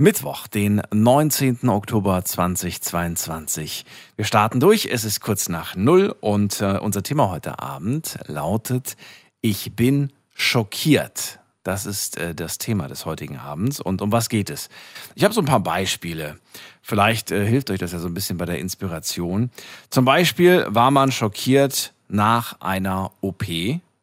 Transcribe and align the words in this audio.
Mittwoch, 0.00 0.46
den 0.46 0.80
19. 0.94 1.68
Oktober 1.68 2.24
2022. 2.24 3.84
Wir 4.16 4.24
starten 4.24 4.58
durch, 4.58 4.86
es 4.86 5.04
ist 5.04 5.20
kurz 5.20 5.50
nach 5.50 5.76
Null 5.76 6.16
und 6.20 6.62
äh, 6.62 6.78
unser 6.78 7.02
Thema 7.02 7.28
heute 7.28 7.58
Abend 7.58 8.18
lautet 8.24 8.96
Ich 9.42 9.76
bin 9.76 10.10
schockiert. 10.32 11.38
Das 11.64 11.84
ist 11.84 12.16
äh, 12.16 12.34
das 12.34 12.56
Thema 12.56 12.88
des 12.88 13.04
heutigen 13.04 13.36
Abends. 13.36 13.78
Und 13.78 14.00
um 14.00 14.10
was 14.10 14.30
geht 14.30 14.48
es? 14.48 14.70
Ich 15.16 15.24
habe 15.24 15.34
so 15.34 15.42
ein 15.42 15.46
paar 15.46 15.60
Beispiele. 15.60 16.38
Vielleicht 16.80 17.30
äh, 17.30 17.44
hilft 17.44 17.68
euch 17.68 17.78
das 17.78 17.92
ja 17.92 17.98
so 17.98 18.08
ein 18.08 18.14
bisschen 18.14 18.38
bei 18.38 18.46
der 18.46 18.58
Inspiration. 18.58 19.50
Zum 19.90 20.06
Beispiel 20.06 20.64
war 20.66 20.90
man 20.90 21.12
schockiert 21.12 21.92
nach 22.08 22.58
einer 22.62 23.12
OP 23.20 23.44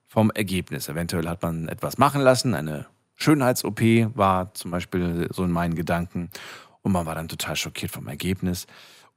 vom 0.06 0.30
Ergebnis. 0.30 0.90
Eventuell 0.90 1.28
hat 1.28 1.42
man 1.42 1.68
etwas 1.68 1.98
machen 1.98 2.22
lassen, 2.22 2.54
eine 2.54 2.86
Schönheits-OP 3.18 3.82
war 4.16 4.54
zum 4.54 4.72
Beispiel 4.72 5.28
so 5.34 5.44
in 5.44 5.52
meinen 5.52 5.76
Gedanken 5.76 6.30
und 6.82 6.94
man 6.94 7.06
war 7.06 7.16
dann 7.16 7.28
total 7.28 7.56
schockiert 7.56 7.92
vom 7.92 8.08
Ergebnis. 8.08 8.68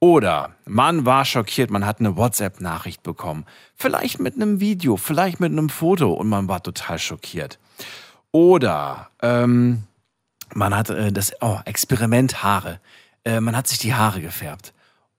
Oder 0.00 0.56
man 0.64 1.04
war 1.04 1.26
schockiert, 1.26 1.70
man 1.70 1.84
hat 1.84 2.00
eine 2.00 2.16
WhatsApp-Nachricht 2.16 3.02
bekommen. 3.02 3.44
Vielleicht 3.76 4.18
mit 4.18 4.34
einem 4.34 4.58
Video, 4.58 4.96
vielleicht 4.96 5.40
mit 5.40 5.52
einem 5.52 5.68
Foto 5.68 6.12
und 6.12 6.28
man 6.28 6.48
war 6.48 6.62
total 6.62 6.98
schockiert. 6.98 7.58
Oder 8.32 9.10
ähm, 9.20 9.84
man 10.54 10.74
hat 10.74 10.88
äh, 10.88 11.12
das 11.12 11.32
oh, 11.42 11.58
Experiment 11.66 12.42
Haare. 12.42 12.80
Äh, 13.24 13.40
man 13.40 13.54
hat 13.54 13.68
sich 13.68 13.78
die 13.78 13.94
Haare 13.94 14.22
gefärbt. 14.22 14.72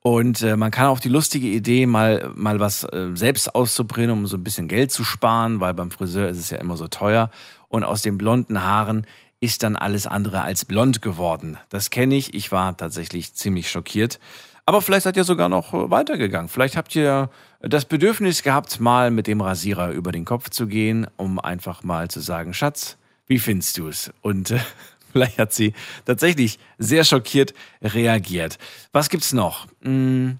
Und 0.03 0.41
äh, 0.41 0.57
man 0.57 0.71
kann 0.71 0.87
auch 0.87 0.99
die 0.99 1.09
lustige 1.09 1.47
Idee, 1.47 1.85
mal, 1.85 2.31
mal 2.33 2.59
was 2.59 2.83
äh, 2.85 3.11
selbst 3.13 3.53
auszubrennen, 3.53 4.09
um 4.11 4.25
so 4.25 4.35
ein 4.35 4.43
bisschen 4.43 4.67
Geld 4.67 4.91
zu 4.91 5.03
sparen, 5.03 5.59
weil 5.59 5.75
beim 5.75 5.91
Friseur 5.91 6.27
ist 6.27 6.39
es 6.39 6.49
ja 6.49 6.57
immer 6.57 6.75
so 6.75 6.87
teuer. 6.87 7.29
Und 7.71 7.85
aus 7.85 8.01
den 8.01 8.17
blonden 8.17 8.63
Haaren 8.63 9.07
ist 9.39 9.63
dann 9.63 9.75
alles 9.75 10.05
andere 10.05 10.41
als 10.41 10.65
blond 10.65 11.01
geworden. 11.01 11.57
Das 11.69 11.89
kenne 11.89 12.15
ich. 12.15 12.33
Ich 12.33 12.51
war 12.51 12.75
tatsächlich 12.75 13.33
ziemlich 13.33 13.71
schockiert. 13.71 14.19
Aber 14.65 14.81
vielleicht 14.81 15.03
seid 15.05 15.17
ihr 15.17 15.23
sogar 15.23 15.49
noch 15.49 15.73
äh, 15.73 15.89
weitergegangen. 15.89 16.49
Vielleicht 16.49 16.75
habt 16.75 16.95
ihr 16.95 17.29
das 17.61 17.85
Bedürfnis 17.85 18.43
gehabt, 18.43 18.79
mal 18.79 19.09
mit 19.09 19.27
dem 19.27 19.41
Rasierer 19.41 19.91
über 19.91 20.11
den 20.11 20.25
Kopf 20.25 20.49
zu 20.49 20.67
gehen, 20.67 21.07
um 21.15 21.39
einfach 21.39 21.83
mal 21.83 22.09
zu 22.09 22.19
sagen, 22.19 22.53
Schatz, 22.53 22.97
wie 23.25 23.39
findest 23.39 23.77
du 23.77 23.87
es? 23.87 24.11
Und 24.21 24.51
äh, 24.51 24.59
Vielleicht 25.11 25.39
hat 25.39 25.53
sie 25.53 25.73
tatsächlich 26.05 26.59
sehr 26.77 27.03
schockiert 27.03 27.53
reagiert. 27.81 28.57
Was 28.91 29.09
gibt's 29.09 29.33
noch? 29.33 29.67
Hm, 29.81 30.39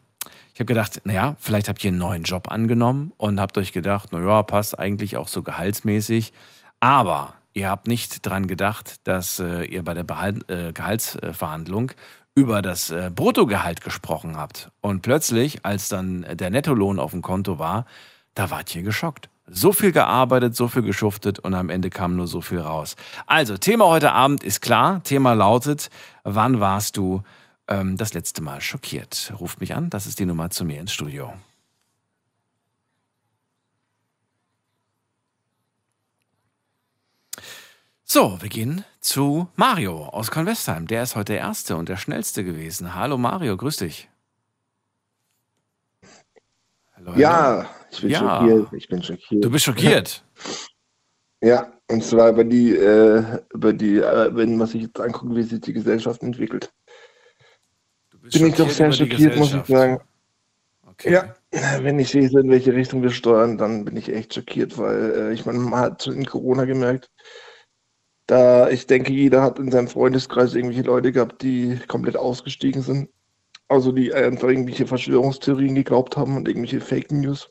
ich 0.54 0.60
habe 0.60 0.66
gedacht, 0.66 1.02
naja, 1.04 1.36
vielleicht 1.40 1.68
habt 1.70 1.84
ihr 1.84 1.90
einen 1.90 1.98
neuen 1.98 2.24
Job 2.24 2.52
angenommen 2.52 3.12
und 3.18 3.40
habt 3.40 3.58
euch 3.58 3.72
gedacht, 3.72 4.12
naja, 4.14 4.44
passt 4.44 4.78
eigentlich 4.78 5.18
auch 5.18 5.28
so 5.28 5.44
gehaltsmäßig. 5.44 6.34
Aber 6.82 7.36
ihr 7.54 7.70
habt 7.70 7.88
nicht 7.88 8.26
dran 8.26 8.48
gedacht, 8.48 9.08
dass 9.08 9.40
äh, 9.40 9.64
ihr 9.64 9.84
bei 9.84 9.94
der 9.94 10.04
Behalt, 10.04 10.50
äh, 10.50 10.74
Gehaltsverhandlung 10.74 11.94
über 12.36 12.62
das 12.62 12.90
äh, 12.90 13.12
Bruttogehalt 13.14 13.82
gesprochen 13.82 14.36
habt. 14.36 14.72
Und 14.82 15.02
plötzlich, 15.02 15.64
als 15.64 15.90
dann 15.90 16.26
der 16.34 16.50
Nettolohn 16.50 17.00
auf 17.00 17.12
dem 17.12 17.22
Konto 17.22 17.60
war, 17.60 17.86
da 18.34 18.50
wart 18.50 18.76
ihr 18.76 18.84
geschockt. 18.84 19.30
So 19.48 19.74
viel 19.74 19.92
gearbeitet, 19.92 20.56
so 20.56 20.68
viel 20.68 20.82
geschuftet 20.82 21.40
und 21.40 21.54
am 21.54 21.70
Ende 21.70 21.90
kam 21.90 22.16
nur 22.16 22.28
so 22.28 22.42
viel 22.42 22.60
raus. 22.60 22.96
Also, 23.28 23.58
Thema 23.58 23.86
heute 23.86 24.14
Abend 24.14 24.44
ist 24.44 24.62
klar. 24.62 25.04
Thema 25.04 25.34
lautet, 25.34 25.90
wann 26.24 26.62
warst 26.62 26.96
du 26.96 27.22
ähm, 27.68 27.98
das 27.98 28.14
letzte 28.14 28.42
Mal 28.42 28.62
schockiert? 28.62 29.34
Ruft 29.40 29.60
mich 29.60 29.76
an, 29.76 29.90
das 29.90 30.08
ist 30.08 30.20
die 30.20 30.26
Nummer 30.26 30.50
zu 30.50 30.64
mir 30.64 30.80
ins 30.80 30.94
Studio. 30.94 31.34
So, 38.14 38.38
wir 38.42 38.50
gehen 38.50 38.84
zu 39.00 39.48
Mario 39.56 40.04
aus 40.04 40.32
Convestheim. 40.32 40.86
Der 40.86 41.04
ist 41.04 41.16
heute 41.16 41.32
der 41.32 41.44
Erste 41.44 41.78
und 41.78 41.88
der 41.88 41.96
Schnellste 41.96 42.44
gewesen. 42.44 42.94
Hallo 42.94 43.18
Mario, 43.18 43.56
grüß 43.56 43.78
dich. 43.78 44.10
Hallo. 46.94 47.14
Ja, 47.16 47.70
ich 47.90 48.02
bin 48.02 48.10
ja. 48.10 48.20
schockiert. 48.20 48.74
Ich 48.74 48.90
bin 48.90 49.02
schockiert. 49.02 49.46
Du 49.46 49.50
bist 49.50 49.64
schockiert. 49.64 50.26
ja, 51.42 51.72
und 51.90 52.04
zwar 52.04 52.32
über 52.32 52.44
die, 52.44 52.76
äh, 52.76 53.24
über 53.54 53.72
die, 53.72 54.00
äh, 54.00 54.36
wenn 54.36 54.58
man 54.58 54.68
sich 54.68 54.82
jetzt 54.82 55.00
anguckt, 55.00 55.34
wie 55.34 55.44
sich 55.44 55.62
die 55.62 55.72
Gesellschaft 55.72 56.22
entwickelt. 56.22 56.70
bin 58.12 58.48
ich 58.48 58.56
doch 58.56 58.70
sehr 58.70 58.92
schockiert, 58.92 59.38
muss 59.38 59.54
ich 59.54 59.66
sagen. 59.66 60.02
Okay. 60.86 61.14
Ja, 61.14 61.34
wenn 61.82 61.98
ich 61.98 62.10
sehe, 62.10 62.28
in 62.28 62.50
welche 62.50 62.74
Richtung 62.74 63.04
wir 63.04 63.12
steuern, 63.12 63.58
dann 63.58 63.86
bin 63.86 63.96
ich 63.96 64.14
echt 64.14 64.34
schockiert, 64.34 64.78
weil 64.78 65.12
äh, 65.16 65.34
ich 65.34 65.46
meine, 65.46 65.60
man 65.60 65.80
hat 65.80 66.08
in 66.08 66.26
Corona 66.26 66.66
gemerkt, 66.66 67.10
da 68.28 68.70
ich 68.70 68.88
denke, 68.88 69.14
jeder 69.14 69.42
hat 69.42 69.60
in 69.60 69.72
seinem 69.72 69.88
Freundeskreis 69.88 70.56
irgendwelche 70.56 70.84
Leute 70.84 71.12
gehabt, 71.12 71.42
die 71.42 71.80
komplett 71.88 72.18
ausgestiegen 72.18 72.82
sind. 72.82 73.10
Also 73.68 73.92
die 73.92 74.14
einfach 74.14 74.50
irgendwelche 74.50 74.86
Verschwörungstheorien 74.86 75.76
geglaubt 75.76 76.18
haben 76.18 76.36
und 76.36 76.48
irgendwelche 76.48 76.82
Fake 76.82 77.12
News 77.12 77.50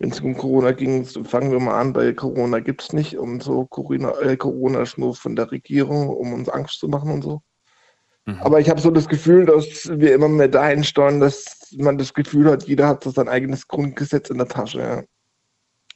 wenn 0.00 0.10
es 0.10 0.20
um 0.20 0.34
Corona 0.34 0.72
ging, 0.72 1.04
fangen 1.04 1.52
wir 1.52 1.60
mal 1.60 1.78
an, 1.78 1.92
bei 1.92 2.12
Corona 2.14 2.60
gibt 2.60 2.82
es 2.82 2.92
nicht 2.94 3.18
und 3.18 3.42
so. 3.42 3.66
Corona, 3.66 4.18
äh, 4.20 4.36
Corona 4.36 4.80
ist 4.80 4.96
nur 4.96 5.14
von 5.14 5.36
der 5.36 5.52
Regierung, 5.52 6.08
um 6.08 6.32
uns 6.32 6.48
Angst 6.48 6.80
zu 6.80 6.88
machen 6.88 7.10
und 7.12 7.22
so. 7.22 7.42
Mhm. 8.24 8.38
Aber 8.40 8.60
ich 8.60 8.70
habe 8.70 8.80
so 8.80 8.90
das 8.90 9.08
Gefühl, 9.08 9.44
dass 9.44 9.90
wir 9.92 10.14
immer 10.14 10.28
mehr 10.28 10.48
dahin 10.48 10.84
steuern, 10.84 11.20
dass 11.20 11.70
man 11.76 11.98
das 11.98 12.14
Gefühl 12.14 12.50
hat, 12.50 12.66
jeder 12.66 12.88
hat 12.88 13.04
so 13.04 13.10
sein 13.10 13.28
eigenes 13.28 13.68
Grundgesetz 13.68 14.30
in 14.30 14.38
der 14.38 14.48
Tasche. 14.48 14.78
Ja. 14.80 15.02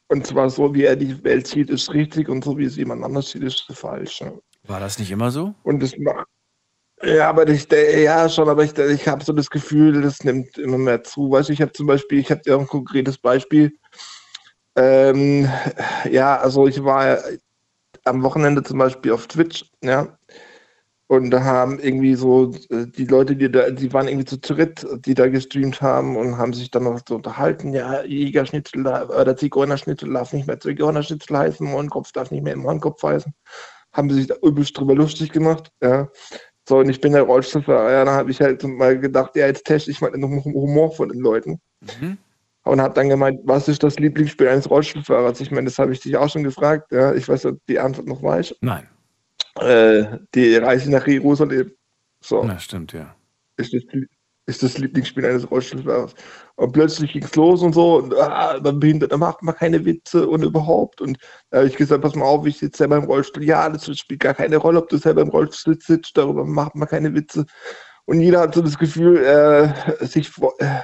Und 0.07 0.27
zwar 0.27 0.49
so, 0.49 0.73
wie 0.73 0.83
er 0.83 0.95
die 0.95 1.23
Welt 1.23 1.47
sieht, 1.47 1.69
ist 1.69 1.91
richtig 1.93 2.29
und 2.29 2.43
so, 2.43 2.57
wie 2.57 2.65
es 2.65 2.75
jemand 2.75 3.03
anders 3.03 3.31
sieht, 3.31 3.43
ist 3.43 3.65
falsch. 3.71 4.21
Ja. 4.21 4.31
War 4.67 4.79
das 4.79 4.99
nicht 4.99 5.11
immer 5.11 5.31
so? 5.31 5.55
Und 5.63 5.81
das 5.81 5.97
macht. 5.97 6.27
Ja, 7.03 7.29
aber 7.29 7.47
ich, 7.49 7.67
ja, 7.71 8.29
schon, 8.29 8.47
aber 8.47 8.63
ich, 8.63 8.77
ich 8.77 9.07
habe 9.07 9.23
so 9.23 9.33
das 9.33 9.49
Gefühl, 9.49 10.01
das 10.01 10.23
nimmt 10.23 10.57
immer 10.57 10.77
mehr 10.77 11.03
zu. 11.03 11.29
Weißt 11.29 11.49
du, 11.49 11.53
ich 11.53 11.61
habe 11.61 11.73
zum 11.73 11.87
Beispiel, 11.87 12.19
ich 12.19 12.31
habe 12.31 12.41
dir 12.41 12.57
ein 12.57 12.67
konkretes 12.67 13.17
Beispiel. 13.17 13.73
Ähm, 14.75 15.49
ja, 16.09 16.37
also 16.37 16.67
ich 16.67 16.83
war 16.83 17.19
am 18.05 18.23
Wochenende 18.23 18.63
zum 18.63 18.77
Beispiel 18.77 19.11
auf 19.11 19.27
Twitch, 19.27 19.65
ja. 19.81 20.17
Und 21.07 21.29
da 21.29 21.43
haben 21.43 21.79
irgendwie 21.79 22.15
so 22.15 22.51
äh, 22.69 22.87
die 22.87 23.05
Leute, 23.05 23.35
die 23.35 23.51
da, 23.51 23.69
die 23.69 23.93
waren 23.93 24.07
irgendwie 24.07 24.25
zu 24.25 24.39
dritt, 24.39 24.85
die 25.05 25.13
da 25.13 25.27
gestreamt 25.27 25.81
haben 25.81 26.17
und 26.17 26.37
haben 26.37 26.53
sich 26.53 26.71
dann 26.71 26.85
noch 26.85 26.99
so 27.07 27.15
unterhalten, 27.15 27.73
ja, 27.73 28.03
Jägerschnitzel 28.03 28.81
oder 28.87 29.37
Zigeunerschnitzel 29.37 30.11
darf 30.11 30.33
nicht 30.33 30.47
mehr 30.47 30.59
Zigeunerschnitzel 30.59 31.37
heißen, 31.37 31.67
Mohrenkopf 31.67 32.11
darf 32.11 32.31
nicht 32.31 32.43
mehr 32.43 32.55
Mohrenkopf 32.55 33.03
heißen. 33.03 33.33
Haben 33.93 34.09
sie 34.09 34.15
sich 34.17 34.27
da 34.27 34.35
übelst 34.41 34.77
drüber 34.77 34.95
lustig 34.95 35.31
gemacht, 35.31 35.71
ja. 35.81 36.09
So, 36.67 36.79
und 36.79 36.89
ich 36.89 36.99
bin 36.99 37.13
der 37.13 37.21
Rollstuhlfahrer, 37.21 37.91
ja, 37.91 38.05
da 38.05 38.13
habe 38.13 38.31
ich 38.31 38.41
halt 38.41 38.63
mal 38.63 38.99
gedacht, 38.99 39.35
ja, 39.35 39.45
jetzt 39.45 39.65
teste 39.65 39.91
ich 39.91 40.01
mal 40.01 40.09
den 40.09 40.23
Humor 40.23 40.91
von 40.91 41.09
den 41.09 41.19
Leuten. 41.19 41.61
Mhm 41.81 42.17
und 42.65 42.81
hat 42.81 42.97
dann 42.97 43.09
gemeint, 43.09 43.39
was 43.43 43.67
ist 43.67 43.83
das 43.83 43.99
Lieblingsspiel 43.99 44.47
eines 44.47 44.69
Rollstuhlfahrers? 44.69 45.39
Ich 45.39 45.51
meine, 45.51 45.65
das 45.65 45.77
habe 45.77 45.93
ich 45.93 45.99
dich 45.99 46.17
auch 46.17 46.29
schon 46.29 46.43
gefragt. 46.43 46.91
Ja, 46.91 47.13
ich 47.13 47.29
weiß, 47.29 47.45
ob 47.45 47.59
die 47.67 47.79
Antwort 47.79 48.07
noch 48.07 48.23
weiß. 48.23 48.55
Nein. 48.61 48.87
Äh, 49.59 50.19
die 50.33 50.55
Reise 50.57 50.91
nach 50.91 51.07
Jerusalem. 51.07 51.71
So. 52.21 52.43
Na, 52.43 52.59
stimmt, 52.59 52.93
ja. 52.93 53.15
Ist 53.57 53.73
das, 53.73 53.83
ist 54.47 54.63
das 54.63 54.77
Lieblingsspiel 54.77 55.25
eines 55.25 55.49
Rollstuhlfahrers. 55.49 56.13
Und 56.55 56.71
plötzlich 56.71 57.13
ging 57.13 57.23
es 57.23 57.35
los 57.35 57.61
und 57.61 57.73
so, 57.73 57.97
und 57.97 58.13
ah, 58.15 58.59
man 58.63 58.79
behindert, 58.79 59.11
da 59.11 59.17
macht 59.17 59.41
man 59.41 59.55
keine 59.55 59.83
Witze 59.85 60.27
und 60.27 60.43
überhaupt. 60.43 61.01
Und 61.01 61.17
da 61.49 61.57
habe 61.57 61.67
ich 61.67 61.75
gesagt, 61.75 62.01
pass 62.01 62.15
mal 62.15 62.25
auf, 62.25 62.45
ich 62.45 62.57
sitze 62.57 62.79
selber 62.79 62.97
im 62.97 63.05
Rollstuhl. 63.05 63.43
Ja, 63.43 63.69
das 63.69 63.85
spielt 63.97 64.21
gar 64.21 64.33
keine 64.33 64.57
Rolle, 64.57 64.79
ob 64.79 64.89
du 64.89 64.97
selber 64.97 65.21
im 65.21 65.29
Rollstuhl 65.29 65.77
sitzt, 65.81 66.17
darüber 66.17 66.45
macht 66.45 66.75
man 66.75 66.87
keine 66.87 67.13
Witze. 67.13 67.45
Und 68.05 68.21
jeder 68.21 68.41
hat 68.41 68.55
so 68.55 68.61
das 68.61 68.77
Gefühl, 68.77 69.17
äh, 69.17 70.05
sich 70.05 70.31
äh, 70.59 70.79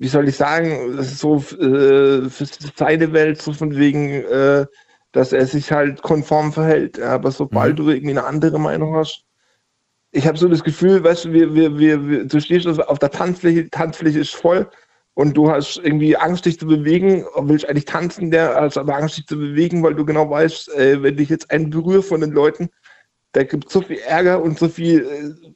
wie 0.00 0.08
soll 0.08 0.28
ich 0.28 0.36
sagen, 0.36 1.02
so 1.02 1.36
äh, 1.36 2.30
für 2.30 2.46
seine 2.74 3.12
Welt, 3.12 3.42
so 3.42 3.52
von 3.52 3.76
wegen, 3.76 4.24
äh, 4.24 4.66
dass 5.12 5.32
er 5.32 5.46
sich 5.46 5.72
halt 5.72 6.02
konform 6.02 6.52
verhält. 6.52 7.00
Aber 7.00 7.30
sobald 7.30 7.72
mhm. 7.72 7.76
du 7.76 7.90
irgendwie 7.90 8.18
eine 8.18 8.24
andere 8.24 8.58
Meinung 8.58 8.94
hast, 8.94 9.24
ich 10.12 10.26
habe 10.26 10.38
so 10.38 10.48
das 10.48 10.64
Gefühl, 10.64 11.02
weißt 11.04 11.26
du, 11.26 11.32
wir, 11.32 11.54
wir, 11.54 11.78
wir, 11.78 12.08
wir, 12.08 12.24
du 12.24 12.40
stehst 12.40 12.66
auf 12.66 12.98
der 12.98 13.10
Tanzfläche, 13.10 13.64
die 13.64 13.70
Tanzfläche 13.70 14.18
ist 14.20 14.34
voll 14.34 14.68
und 15.14 15.36
du 15.36 15.50
hast 15.50 15.76
irgendwie 15.76 16.16
Angst, 16.16 16.46
dich 16.46 16.58
zu 16.58 16.66
bewegen, 16.66 17.24
willst 17.36 17.68
eigentlich 17.68 17.84
tanzen, 17.84 18.30
der 18.30 18.56
hast 18.56 18.76
aber 18.76 18.96
Angst, 18.96 19.18
dich 19.18 19.26
zu 19.26 19.36
bewegen, 19.36 19.82
weil 19.82 19.94
du 19.94 20.04
genau 20.04 20.28
weißt, 20.28 20.74
äh, 20.74 21.02
wenn 21.02 21.16
dich 21.16 21.28
jetzt 21.28 21.50
einen 21.50 21.70
berührt 21.70 22.04
von 22.04 22.20
den 22.20 22.32
Leuten, 22.32 22.70
da 23.32 23.44
gibt 23.44 23.70
so 23.70 23.82
viel 23.82 23.98
Ärger 23.98 24.42
und 24.42 24.58
so 24.58 24.68
viel, 24.68 25.04
äh, 25.04 25.52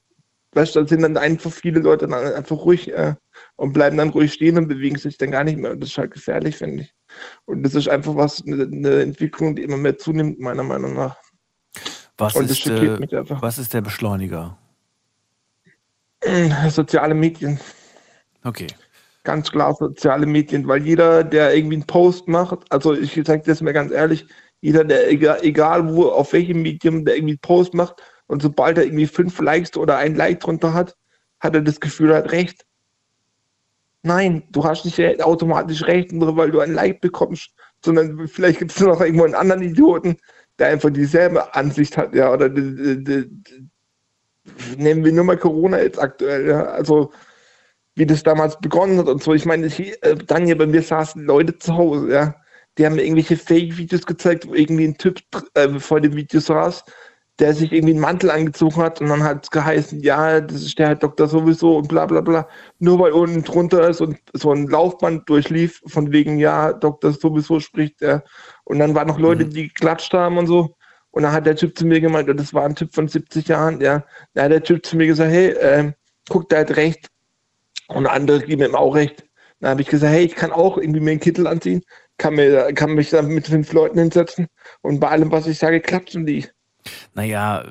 weißt 0.53 0.77
du, 0.77 0.83
da 0.83 0.87
sind 0.87 1.03
dann 1.03 1.17
einfach 1.17 1.51
viele 1.51 1.81
Leute 1.81 2.07
dann 2.07 2.15
einfach 2.15 2.57
ruhig. 2.59 2.93
Äh, 2.93 3.15
und 3.57 3.73
bleiben 3.73 3.97
dann 3.97 4.11
ruhig 4.11 4.33
stehen 4.33 4.59
und 4.59 4.69
bewegen 4.69 4.99
sich 4.99 5.19
dann 5.19 5.31
gar 5.31 5.45
nicht 5.45 5.59
mehr. 5.59 5.73
Und 5.73 5.81
das 5.81 5.91
ist 5.91 5.99
halt 5.99 6.13
gefährlich, 6.13 6.57
finde 6.57 6.85
ich. 6.85 6.95
Und 7.47 7.63
das 7.63 7.75
ist 7.75 7.89
einfach 7.89 8.17
was, 8.17 8.43
eine, 8.47 9.03
Entwicklung, 9.03 9.57
die 9.57 9.63
immer 9.63 9.77
mehr 9.77 9.99
zunimmt, 9.99 10.41
meiner 10.41 10.63
Meinung 10.63 10.95
nach. 10.95 11.17
Was, 12.17 12.37
ist, 12.37 12.67
äh, 12.67 12.99
was 13.41 13.59
ist 13.59 13.75
der 13.75 13.81
Beschleuniger? 13.81 14.57
Soziale 16.69 17.15
Medien. 17.15 17.59
Okay. 18.45 18.69
Ganz 19.25 19.51
klar 19.51 19.75
soziale 19.75 20.27
Medien, 20.27 20.69
weil 20.69 20.85
jeder, 20.85 21.25
der 21.25 21.57
irgendwie 21.57 21.77
einen 21.77 21.87
Post 21.87 22.29
macht, 22.29 22.71
also 22.71 22.93
ich 22.93 23.15
sage 23.25 23.43
das 23.47 23.63
mir 23.63 23.73
ganz 23.73 23.91
ehrlich, 23.91 24.27
jeder, 24.61 24.85
der 24.85 25.11
egal, 25.11 25.39
egal 25.43 25.95
wo, 25.95 26.11
auf 26.11 26.35
welchem 26.35 26.61
Medium, 26.61 27.07
der 27.07 27.17
irgendwie 27.17 27.33
einen 27.33 27.41
Post 27.41 27.73
macht 27.73 28.03
und 28.27 28.43
sobald 28.43 28.77
er 28.77 28.85
irgendwie 28.85 29.07
fünf 29.07 29.41
Likes 29.41 29.77
oder 29.79 29.97
ein 29.97 30.15
Like 30.15 30.41
drunter 30.41 30.75
hat, 30.75 30.95
hat 31.41 31.55
er 31.55 31.63
das 31.63 31.81
Gefühl, 31.81 32.11
er 32.11 32.19
hat 32.19 32.33
recht. 32.33 32.67
Nein, 34.07 34.43
du 34.51 34.63
hast 34.63 34.85
nicht 34.85 35.23
automatisch 35.23 35.83
recht, 35.85 36.13
nur 36.13 36.37
weil 36.37 36.51
du 36.51 36.61
ein 36.61 36.75
Like 36.75 37.01
bekommst, 37.01 37.55
sondern 37.83 38.29
vielleicht 38.29 38.59
gibt 38.59 38.73
es 38.73 38.81
noch 38.81 39.01
irgendwo 39.01 39.25
einen 39.25 39.35
anderen 39.35 39.63
Idioten, 39.63 40.19
der 40.59 40.69
einfach 40.69 40.91
dieselbe 40.91 41.55
Ansicht 41.55 41.97
hat, 41.97 42.15
ja, 42.15 42.31
oder 42.31 42.51
nehmen 42.51 43.43
wir 45.05 45.13
nur 45.13 45.25
mal 45.25 45.39
Corona 45.39 45.81
jetzt 45.81 45.99
aktuell, 45.99 46.47
ja, 46.47 46.65
also 46.65 47.13
wie 47.95 48.05
das 48.05 48.23
damals 48.23 48.61
begonnen 48.61 48.99
hat 48.99 49.09
und 49.09 49.23
so. 49.23 49.33
Ich 49.33 49.47
meine, 49.47 49.69
äh, 49.69 50.17
Daniel, 50.27 50.57
bei 50.57 50.67
mir 50.67 50.83
saßen 50.83 51.25
Leute 51.25 51.57
zu 51.59 51.75
Hause, 51.75 52.13
ja. 52.13 52.35
Die 52.77 52.85
haben 52.85 52.97
mir 52.97 53.05
irgendwelche 53.05 53.37
Fake-Videos 53.37 54.05
gezeigt, 54.05 54.49
wo 54.49 54.55
irgendwie 54.55 54.89
ein 54.89 54.99
Typ 54.99 55.21
äh, 55.55 55.79
vor 55.79 56.01
dem 56.01 56.15
Video 56.15 56.41
saß, 56.41 56.85
der 57.41 57.53
sich 57.53 57.73
irgendwie 57.73 57.95
einen 57.95 58.01
Mantel 58.01 58.31
angezogen 58.31 58.77
hat 58.77 59.01
und 59.01 59.09
dann 59.09 59.25
hat 59.25 59.45
es 59.45 59.51
geheißen, 59.51 60.01
ja, 60.01 60.41
das 60.41 60.63
ist 60.63 60.79
der 60.79 60.89
Herr 60.89 60.95
Doktor 60.95 61.27
sowieso 61.27 61.79
und 61.79 61.89
bla 61.89 62.07
bla 62.07 62.21
bla. 62.21 62.49
Nur 62.79 63.01
weil 63.01 63.13
unten 63.13 63.43
drunter 63.43 63.89
ist 63.89 64.01
und 64.01 64.19
so 64.33 64.53
ein 64.53 64.69
Laufband 64.69 65.29
durchlief, 65.29 65.83
von 65.87 66.13
wegen, 66.13 66.39
ja, 66.39 66.73
Doktor 66.73 67.13
sowieso 67.13 67.59
spricht 67.59 68.03
er. 68.03 68.23
Und 68.65 68.79
dann 68.79 68.95
waren 68.95 69.09
noch 69.09 69.19
Leute, 69.19 69.47
mhm. 69.47 69.51
die 69.51 69.69
geklatscht 69.69 70.13
haben 70.15 70.39
und 70.39 70.47
so. 70.47 70.77
Und 71.11 71.25
dann 71.25 71.33
hat 71.33 71.47
der 71.47 71.57
Typ 71.57 71.77
zu 71.77 71.87
mir 71.87 72.01
gemeint, 72.01 72.29
und 72.29 72.39
das 72.39 72.55
war 72.55 72.65
ein 72.65 72.77
Typ 72.77 72.95
von 72.95 73.09
70 73.09 73.49
Jahren, 73.49 73.81
ja, 73.81 74.05
da 74.35 74.45
hat 74.45 74.53
der 74.53 74.63
Typ 74.63 74.85
zu 74.87 74.97
mir 74.97 75.07
gesagt, 75.07 75.31
hey, 75.31 75.49
äh, 75.51 75.93
guck, 76.29 76.49
der 76.49 76.61
hat 76.61 76.77
recht, 76.77 77.09
und 77.89 78.07
andere 78.07 78.41
geben 78.41 78.63
ihm 78.63 78.75
auch 78.75 78.95
recht. 78.95 79.25
Dann 79.61 79.71
habe 79.71 79.83
ich 79.83 79.89
gesagt, 79.89 80.13
hey, 80.13 80.25
ich 80.25 80.35
kann 80.35 80.53
auch 80.53 80.79
irgendwie 80.79 81.01
mir 81.01 81.13
einen 81.13 81.21
Kittel 81.21 81.47
anziehen, 81.47 81.83
kann, 82.19 82.35
mir, 82.35 82.73
kann 82.75 82.95
mich 82.95 83.11
dann 83.11 83.29
mit 83.29 83.47
fünf 83.47 83.73
Leuten 83.73 83.99
hinsetzen 83.99 84.47
und 84.83 85.01
bei 85.01 85.09
allem, 85.09 85.31
was 85.31 85.47
ich 85.47 85.59
sage, 85.59 85.81
klatschen 85.81 86.27
die. 86.27 86.47
Naja, 87.15 87.65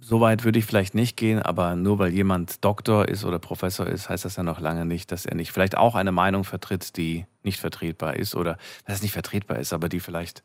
so 0.00 0.20
weit 0.20 0.44
würde 0.44 0.58
ich 0.58 0.64
vielleicht 0.64 0.94
nicht 0.94 1.16
gehen, 1.16 1.40
aber 1.40 1.76
nur 1.76 1.98
weil 1.98 2.12
jemand 2.12 2.64
Doktor 2.64 3.08
ist 3.08 3.24
oder 3.24 3.38
Professor 3.38 3.86
ist, 3.86 4.08
heißt 4.08 4.24
das 4.24 4.36
ja 4.36 4.42
noch 4.42 4.60
lange 4.60 4.84
nicht, 4.84 5.12
dass 5.12 5.26
er 5.26 5.36
nicht 5.36 5.52
vielleicht 5.52 5.76
auch 5.76 5.94
eine 5.94 6.12
Meinung 6.12 6.44
vertritt, 6.44 6.96
die 6.96 7.26
nicht 7.42 7.60
vertretbar 7.60 8.16
ist 8.16 8.34
oder 8.34 8.58
dass 8.84 8.96
es 8.96 9.02
nicht 9.02 9.12
vertretbar 9.12 9.58
ist, 9.58 9.72
aber 9.72 9.88
die 9.88 10.00
vielleicht 10.00 10.42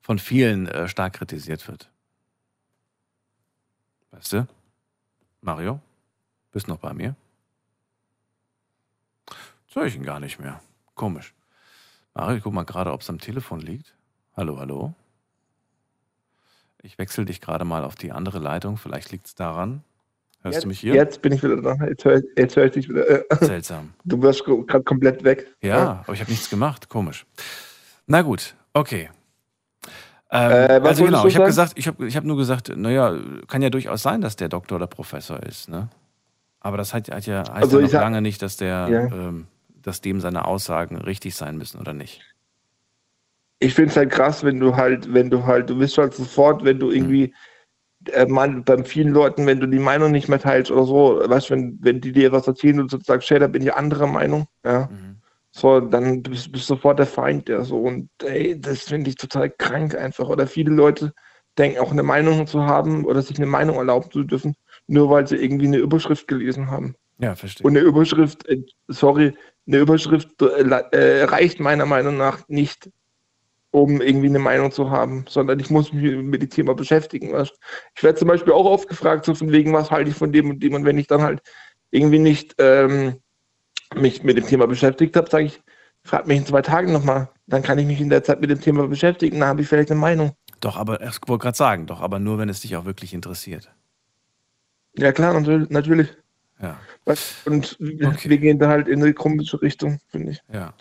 von 0.00 0.18
vielen 0.18 0.66
äh, 0.66 0.88
stark 0.88 1.14
kritisiert 1.14 1.68
wird. 1.68 1.88
Weißt 4.10 4.32
du? 4.32 4.46
Mario? 5.40 5.80
Bist 6.50 6.68
noch 6.68 6.78
bei 6.78 6.92
mir? 6.92 7.14
Jetzt 9.74 9.86
ich 9.86 9.96
ihn 9.96 10.02
gar 10.02 10.20
nicht 10.20 10.38
mehr. 10.38 10.60
Komisch. 10.94 11.32
Mario, 12.12 12.36
ich 12.36 12.42
guck 12.42 12.52
mal 12.52 12.64
gerade, 12.64 12.92
ob 12.92 13.00
es 13.00 13.08
am 13.08 13.18
Telefon 13.18 13.60
liegt. 13.60 13.94
Hallo, 14.36 14.58
hallo. 14.58 14.94
Ich 16.82 16.98
wechsle 16.98 17.24
dich 17.24 17.40
gerade 17.40 17.64
mal 17.64 17.84
auf 17.84 17.94
die 17.94 18.10
andere 18.10 18.40
Leitung. 18.40 18.76
Vielleicht 18.76 19.12
liegt 19.12 19.26
es 19.26 19.34
daran. 19.34 19.84
Hörst 20.42 20.56
jetzt, 20.56 20.64
du 20.64 20.68
mich 20.68 20.80
hier? 20.80 20.94
Jetzt 20.94 21.22
bin 21.22 21.32
ich 21.32 21.42
wieder 21.42 21.62
da. 21.62 21.76
Jetzt 21.86 22.04
höre 22.04 22.20
jetzt 22.36 22.56
hör 22.56 22.64
ich 22.64 22.72
dich 22.72 22.88
wieder. 22.88 23.08
Äh, 23.08 23.44
Seltsam. 23.44 23.94
Du 24.04 24.20
wirst 24.20 24.44
gerade 24.44 24.82
komplett 24.82 25.22
weg. 25.22 25.46
Ja, 25.60 25.68
ja, 25.68 25.90
aber 26.04 26.12
ich 26.14 26.20
habe 26.20 26.30
nichts 26.30 26.50
gemacht. 26.50 26.88
Komisch. 26.88 27.24
Na 28.06 28.22
gut, 28.22 28.56
okay. 28.72 29.10
Ähm, 30.32 30.50
äh, 30.50 30.80
also 30.82 31.04
genau, 31.04 31.26
ich 31.26 31.36
habe 31.36 31.46
gesagt, 31.46 31.74
ich 31.76 31.86
habe 31.86 32.06
ich 32.06 32.16
hab 32.16 32.24
nur 32.24 32.36
gesagt, 32.36 32.76
naja, 32.76 33.16
kann 33.46 33.62
ja 33.62 33.70
durchaus 33.70 34.02
sein, 34.02 34.20
dass 34.20 34.34
der 34.34 34.48
Doktor 34.48 34.76
oder 34.76 34.88
Professor 34.88 35.40
ist, 35.42 35.68
ne? 35.68 35.88
Aber 36.58 36.76
das 36.76 36.94
hat, 36.94 37.10
hat 37.10 37.26
ja, 37.26 37.40
heißt 37.40 37.50
also 37.50 37.78
ja 37.78 37.86
noch 37.86 37.92
lange 37.92 38.22
nicht, 38.22 38.42
dass 38.42 38.56
der 38.56 38.88
ja. 38.88 39.04
ähm, 39.06 39.46
dass 39.82 40.00
dem 40.00 40.20
seine 40.20 40.46
Aussagen 40.46 40.96
richtig 40.96 41.34
sein 41.34 41.58
müssen 41.58 41.80
oder 41.80 41.92
nicht. 41.92 42.22
Ich 43.62 43.74
finde 43.74 43.90
es 43.90 43.96
halt 43.96 44.10
krass, 44.10 44.44
wenn 44.44 44.60
du 44.60 44.76
halt, 44.76 45.12
wenn 45.12 45.30
du 45.30 45.44
halt, 45.44 45.70
du 45.70 45.78
bist 45.78 45.96
halt 45.98 46.14
sofort, 46.14 46.64
wenn 46.64 46.78
du 46.78 46.90
irgendwie, 46.90 47.32
mhm. 48.06 48.12
äh, 48.12 48.26
man, 48.26 48.64
bei 48.64 48.82
vielen 48.84 49.12
Leuten, 49.12 49.46
wenn 49.46 49.60
du 49.60 49.66
die 49.66 49.78
Meinung 49.78 50.10
nicht 50.12 50.28
mehr 50.28 50.40
teilst 50.40 50.70
oder 50.70 50.84
so, 50.84 51.22
weißt 51.24 51.50
du, 51.50 51.54
wenn, 51.54 51.78
wenn 51.80 52.00
die 52.00 52.12
dir 52.12 52.32
was 52.32 52.46
erzählen 52.46 52.80
und 52.80 52.90
sagst, 53.04 53.30
hey, 53.30 53.38
da 53.38 53.46
bin 53.46 53.62
ich 53.62 53.72
anderer 53.72 54.06
Meinung, 54.06 54.46
ja. 54.64 54.88
Mhm. 54.90 55.12
So, 55.54 55.80
dann 55.80 56.22
bist 56.22 56.54
du 56.54 56.58
sofort 56.58 56.98
der 56.98 57.06
Feind, 57.06 57.46
der 57.46 57.64
so. 57.64 57.76
Und 57.76 58.08
ey, 58.24 58.58
das 58.58 58.84
finde 58.84 59.10
ich 59.10 59.16
total 59.16 59.50
krank 59.50 59.94
einfach. 59.94 60.28
Oder 60.28 60.46
viele 60.46 60.70
Leute 60.70 61.12
denken 61.58 61.78
auch 61.78 61.92
eine 61.92 62.02
Meinung 62.02 62.46
zu 62.46 62.62
haben 62.62 63.04
oder 63.04 63.20
sich 63.20 63.36
eine 63.36 63.46
Meinung 63.46 63.76
erlauben 63.76 64.10
zu 64.10 64.24
dürfen, 64.24 64.56
nur 64.86 65.10
weil 65.10 65.26
sie 65.26 65.36
irgendwie 65.36 65.66
eine 65.66 65.76
Überschrift 65.76 66.26
gelesen 66.26 66.70
haben. 66.70 66.94
Ja, 67.18 67.34
verstehe. 67.34 67.66
Und 67.66 67.76
eine 67.76 67.86
Überschrift, 67.86 68.48
äh, 68.48 68.62
sorry, 68.88 69.34
eine 69.66 69.78
Überschrift 69.78 70.40
äh, 70.40 70.62
äh, 70.92 71.24
reicht 71.24 71.60
meiner 71.60 71.86
Meinung 71.86 72.16
nach 72.16 72.48
nicht, 72.48 72.90
um 73.72 74.00
irgendwie 74.00 74.28
eine 74.28 74.38
Meinung 74.38 74.70
zu 74.70 74.90
haben, 74.90 75.24
sondern 75.28 75.58
ich 75.58 75.70
muss 75.70 75.92
mich 75.92 76.16
mit 76.16 76.42
dem 76.42 76.50
Thema 76.50 76.74
beschäftigen. 76.74 77.32
Weißt? 77.32 77.58
Ich 77.96 78.02
werde 78.04 78.18
zum 78.18 78.28
Beispiel 78.28 78.52
auch 78.52 78.66
oft 78.66 78.88
gefragt, 78.88 79.24
so 79.24 79.34
von 79.34 79.50
wegen, 79.50 79.72
was 79.72 79.90
halte 79.90 80.10
ich 80.10 80.16
von 80.16 80.30
dem 80.30 80.50
und 80.50 80.62
dem. 80.62 80.74
Und 80.74 80.84
wenn 80.84 80.98
ich 80.98 81.06
dann 81.06 81.22
halt 81.22 81.40
irgendwie 81.90 82.18
nicht 82.18 82.54
ähm, 82.58 83.16
mich 83.94 84.22
mit 84.22 84.36
dem 84.36 84.46
Thema 84.46 84.66
beschäftigt 84.66 85.16
habe, 85.16 85.28
sage 85.28 85.46
ich, 85.46 85.62
frag 86.04 86.26
mich 86.26 86.38
in 86.38 86.46
zwei 86.46 86.60
Tagen 86.60 86.92
nochmal. 86.92 87.30
Dann 87.46 87.62
kann 87.62 87.78
ich 87.78 87.86
mich 87.86 88.00
in 88.00 88.10
der 88.10 88.22
Zeit 88.22 88.42
mit 88.42 88.50
dem 88.50 88.60
Thema 88.60 88.86
beschäftigen, 88.86 89.40
dann 89.40 89.48
habe 89.48 89.62
ich 89.62 89.68
vielleicht 89.68 89.90
eine 89.90 90.00
Meinung. 90.00 90.36
Doch, 90.60 90.76
aber 90.76 91.00
ich 91.02 91.16
wollte 91.26 91.42
gerade 91.42 91.56
sagen, 91.56 91.86
doch, 91.86 92.02
aber 92.02 92.18
nur, 92.18 92.38
wenn 92.38 92.50
es 92.50 92.60
dich 92.60 92.76
auch 92.76 92.84
wirklich 92.84 93.14
interessiert. 93.14 93.70
Ja, 94.96 95.12
klar, 95.12 95.38
natürlich. 95.40 96.08
Ja. 96.60 96.78
Und 97.46 97.78
okay. 97.80 98.28
wir 98.28 98.38
gehen 98.38 98.58
da 98.58 98.68
halt 98.68 98.86
in 98.86 99.02
eine 99.02 99.14
komische 99.14 99.60
Richtung, 99.62 99.98
finde 100.08 100.32
ich. 100.32 100.42
Ja. 100.52 100.74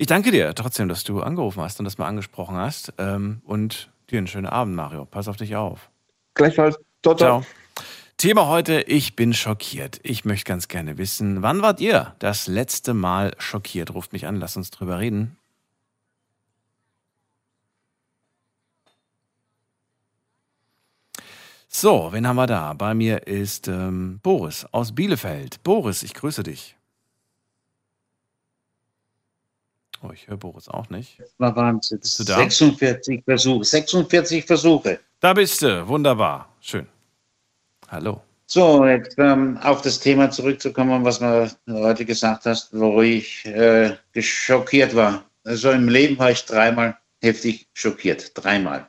Ich 0.00 0.06
danke 0.06 0.30
dir 0.30 0.54
trotzdem, 0.54 0.88
dass 0.88 1.02
du 1.02 1.22
angerufen 1.22 1.60
hast 1.60 1.80
und 1.80 1.84
das 1.84 1.98
mal 1.98 2.06
angesprochen 2.06 2.56
hast. 2.56 2.92
Ähm, 2.98 3.42
und 3.44 3.90
dir 4.08 4.18
einen 4.18 4.28
schönen 4.28 4.46
Abend, 4.46 4.76
Mario. 4.76 5.04
Pass 5.04 5.26
auf 5.26 5.36
dich 5.36 5.56
auf. 5.56 5.90
Gleichfalls. 6.34 6.76
Ciao, 7.02 7.16
ciao. 7.16 7.42
ciao. 7.42 7.84
Thema 8.16 8.46
heute, 8.46 8.80
ich 8.82 9.16
bin 9.16 9.34
schockiert. 9.34 9.98
Ich 10.04 10.24
möchte 10.24 10.44
ganz 10.44 10.68
gerne 10.68 10.98
wissen, 10.98 11.42
wann 11.42 11.62
wart 11.62 11.80
ihr 11.80 12.14
das 12.20 12.46
letzte 12.46 12.94
Mal 12.94 13.34
schockiert? 13.38 13.92
Ruft 13.92 14.12
mich 14.12 14.26
an, 14.26 14.36
lasst 14.36 14.56
uns 14.56 14.70
drüber 14.70 15.00
reden. 15.00 15.36
So, 21.68 22.12
wen 22.12 22.26
haben 22.26 22.36
wir 22.36 22.46
da? 22.46 22.72
Bei 22.72 22.94
mir 22.94 23.26
ist 23.26 23.66
ähm, 23.66 24.20
Boris 24.22 24.64
aus 24.70 24.94
Bielefeld. 24.94 25.62
Boris, 25.64 26.04
ich 26.04 26.14
grüße 26.14 26.44
dich. 26.44 26.77
Oh, 30.02 30.10
ich 30.12 30.28
höre 30.28 30.36
Boris 30.36 30.68
auch 30.68 30.88
nicht. 30.90 31.20
War 31.38 31.54
Wahnsinn. 31.56 31.98
Bist 32.00 32.20
du 32.20 32.24
da? 32.24 32.36
46 32.36 33.24
Versuche. 33.24 33.64
46 33.64 34.44
Versuche. 34.44 35.00
Da 35.20 35.32
bist 35.32 35.60
du. 35.62 35.86
Wunderbar. 35.88 36.48
Schön. 36.60 36.86
Hallo. 37.88 38.20
So, 38.46 38.86
jetzt 38.86 39.18
ähm, 39.18 39.58
auf 39.62 39.82
das 39.82 40.00
Thema 40.00 40.30
zurückzukommen, 40.30 41.04
was 41.04 41.18
du 41.18 41.50
heute 41.68 42.04
gesagt 42.04 42.46
hast, 42.46 42.72
wo 42.72 43.02
ich 43.02 43.44
äh, 43.44 43.96
geschockiert 44.12 44.94
war. 44.94 45.24
Also 45.44 45.70
im 45.70 45.88
Leben 45.88 46.18
war 46.18 46.30
ich 46.30 46.44
dreimal 46.44 46.96
heftig 47.20 47.68
schockiert. 47.74 48.32
Dreimal. 48.34 48.88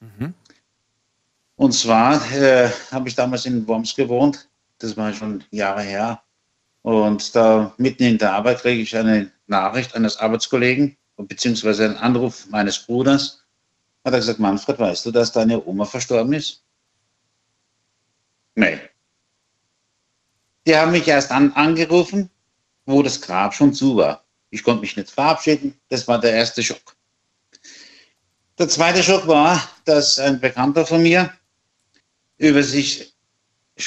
Mhm. 0.00 0.34
Und 1.56 1.72
zwar 1.72 2.14
äh, 2.32 2.70
habe 2.90 3.08
ich 3.08 3.14
damals 3.14 3.46
in 3.46 3.66
Worms 3.68 3.94
gewohnt, 3.94 4.48
das 4.78 4.96
war 4.96 5.12
schon 5.12 5.44
Jahre 5.50 5.82
her. 5.82 6.22
Und 6.82 7.34
da 7.34 7.72
mitten 7.78 8.02
in 8.02 8.18
der 8.18 8.32
Arbeit 8.32 8.60
kriege 8.60 8.82
ich 8.82 8.96
eine 8.96 9.30
Nachricht 9.46 9.94
eines 9.94 10.16
Arbeitskollegen, 10.16 10.96
beziehungsweise 11.16 11.84
einen 11.84 11.96
Anruf 11.96 12.46
meines 12.50 12.78
Bruders. 12.80 13.44
Hat 14.04 14.12
er 14.12 14.18
gesagt, 14.18 14.40
Manfred, 14.40 14.78
weißt 14.78 15.06
du, 15.06 15.12
dass 15.12 15.30
deine 15.30 15.64
Oma 15.64 15.84
verstorben 15.84 16.32
ist? 16.32 16.64
Nein. 18.56 18.80
Die 20.66 20.76
haben 20.76 20.92
mich 20.92 21.06
erst 21.06 21.30
an, 21.30 21.52
angerufen, 21.52 22.28
wo 22.86 23.02
das 23.02 23.20
Grab 23.20 23.54
schon 23.54 23.72
zu 23.72 23.96
war. 23.96 24.24
Ich 24.50 24.62
konnte 24.62 24.80
mich 24.80 24.96
nicht 24.96 25.10
verabschieden. 25.10 25.78
Das 25.88 26.06
war 26.08 26.20
der 26.20 26.32
erste 26.32 26.62
Schock. 26.62 26.96
Der 28.58 28.68
zweite 28.68 29.02
Schock 29.02 29.26
war, 29.26 29.62
dass 29.84 30.18
ein 30.18 30.40
Bekannter 30.40 30.84
von 30.84 31.02
mir 31.02 31.32
über 32.38 32.62
sich 32.62 33.14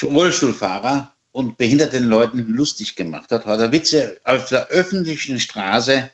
Rollstuhlfahrer 0.02 1.15
und 1.36 1.58
behinderten 1.58 2.04
Leuten 2.04 2.38
lustig 2.48 2.96
gemacht 2.96 3.30
hat, 3.30 3.44
hat 3.44 3.60
er 3.60 3.70
Witze 3.70 4.16
auf 4.24 4.48
der 4.48 4.68
öffentlichen 4.68 5.38
Straße 5.38 6.10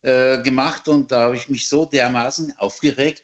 äh, 0.00 0.42
gemacht 0.42 0.88
und 0.88 1.12
da 1.12 1.24
habe 1.24 1.36
ich 1.36 1.50
mich 1.50 1.68
so 1.68 1.84
dermaßen 1.84 2.56
aufgeregt 2.56 3.22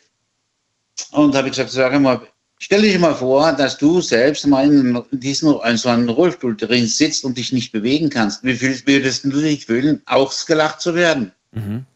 und 1.13 1.35
habe 1.35 1.49
gesagt, 1.49 1.71
sag 1.71 1.99
mal, 2.03 2.21
stell 2.59 2.83
dich 2.83 2.99
mal 2.99 3.15
vor, 3.15 3.51
dass 3.55 3.79
du 3.79 4.03
selbst 4.03 4.47
mal 4.47 4.71
in 4.71 5.03
diesem 5.11 5.59
in 5.65 5.79
so 5.79 5.89
einem 5.89 6.11
Rollstuhl 6.11 6.55
drin 6.55 6.87
sitzt 6.87 7.25
und 7.25 7.39
dich 7.39 7.51
nicht 7.51 7.73
bewegen 7.73 8.11
kannst. 8.11 8.45
Wie 8.45 8.61
würdest 8.61 9.25
du 9.25 9.31
dich 9.31 9.65
fühlen, 9.65 10.03
ausgelacht 10.05 10.83
zu 10.83 10.95
werden? 10.95 11.33
Mhm. 11.53 11.87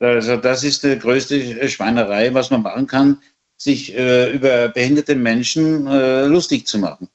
Also 0.00 0.38
das 0.38 0.64
ist 0.64 0.82
die 0.84 0.98
größte 0.98 1.68
Schweinerei, 1.68 2.32
was 2.32 2.50
man 2.50 2.62
machen 2.62 2.86
kann, 2.86 3.18
sich 3.58 3.94
äh, 3.94 4.32
über 4.32 4.68
behinderte 4.68 5.14
Menschen 5.16 5.86
äh, 5.86 6.24
lustig 6.24 6.66
zu 6.66 6.78
machen. 6.78 7.10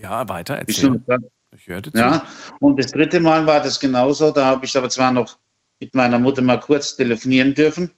Ja, 0.00 0.28
weiter 0.28 0.54
erzählen. 0.54 1.04
Ich 1.52 1.66
hörte 1.66 1.92
zu. 1.92 1.98
Ja, 1.98 2.24
und 2.60 2.78
das 2.78 2.92
dritte 2.92 3.20
Mal 3.20 3.46
war 3.46 3.60
das 3.60 3.78
genauso. 3.78 4.30
Da 4.30 4.46
habe 4.46 4.64
ich 4.64 4.76
aber 4.76 4.88
zwar 4.88 5.12
noch 5.12 5.38
mit 5.80 5.94
meiner 5.94 6.18
Mutter 6.18 6.42
mal 6.42 6.60
kurz 6.60 6.96
telefonieren 6.96 7.54
dürfen. 7.54 7.90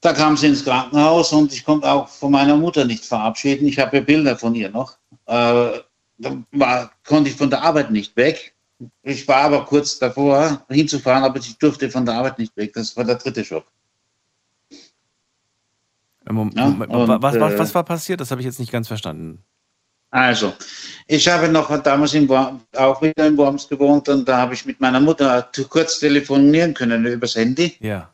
Da 0.00 0.12
kam 0.12 0.36
sie 0.36 0.46
ins 0.46 0.64
Krankenhaus 0.64 1.32
und 1.32 1.52
ich 1.52 1.64
konnte 1.64 1.90
auch 1.90 2.08
von 2.08 2.30
meiner 2.30 2.56
Mutter 2.56 2.84
nicht 2.84 3.04
verabschieden. 3.04 3.66
Ich 3.66 3.78
habe 3.78 3.96
ja 3.96 4.02
Bilder 4.02 4.36
von 4.36 4.54
ihr 4.54 4.70
noch. 4.70 4.96
Äh, 5.26 5.80
da 6.18 6.44
war, 6.52 6.92
konnte 7.04 7.30
ich 7.30 7.36
von 7.36 7.50
der 7.50 7.62
Arbeit 7.62 7.90
nicht 7.90 8.16
weg. 8.16 8.54
Ich 9.02 9.26
war 9.26 9.44
aber 9.44 9.64
kurz 9.64 9.98
davor, 9.98 10.64
hinzufahren, 10.68 11.24
aber 11.24 11.38
ich 11.38 11.58
durfte 11.58 11.90
von 11.90 12.06
der 12.06 12.14
Arbeit 12.14 12.38
nicht 12.38 12.56
weg. 12.56 12.72
Das 12.74 12.96
war 12.96 13.04
der 13.04 13.16
dritte 13.16 13.44
Schock. 13.44 13.64
Moment, 16.28 16.56
ja, 16.56 16.66
und, 16.66 16.78
was, 16.78 17.34
was, 17.34 17.58
was, 17.58 17.70
äh, 17.70 17.74
war 17.74 17.84
passiert? 17.84 18.20
Das 18.20 18.30
habe 18.30 18.40
ich 18.40 18.46
jetzt 18.46 18.58
nicht 18.58 18.72
ganz 18.72 18.88
verstanden. 18.88 19.44
Also, 20.16 20.54
ich 21.08 21.28
habe 21.28 21.46
noch 21.46 21.68
damals 21.82 22.14
in 22.14 22.26
Worms, 22.26 22.62
auch 22.74 23.02
wieder 23.02 23.26
in 23.26 23.36
Worms 23.36 23.68
gewohnt 23.68 24.08
und 24.08 24.26
da 24.26 24.38
habe 24.38 24.54
ich 24.54 24.64
mit 24.64 24.80
meiner 24.80 24.98
Mutter 24.98 25.46
kurz 25.68 25.98
telefonieren 25.98 26.72
können 26.72 27.04
übers 27.04 27.36
Handy. 27.36 27.76
Ja. 27.80 28.08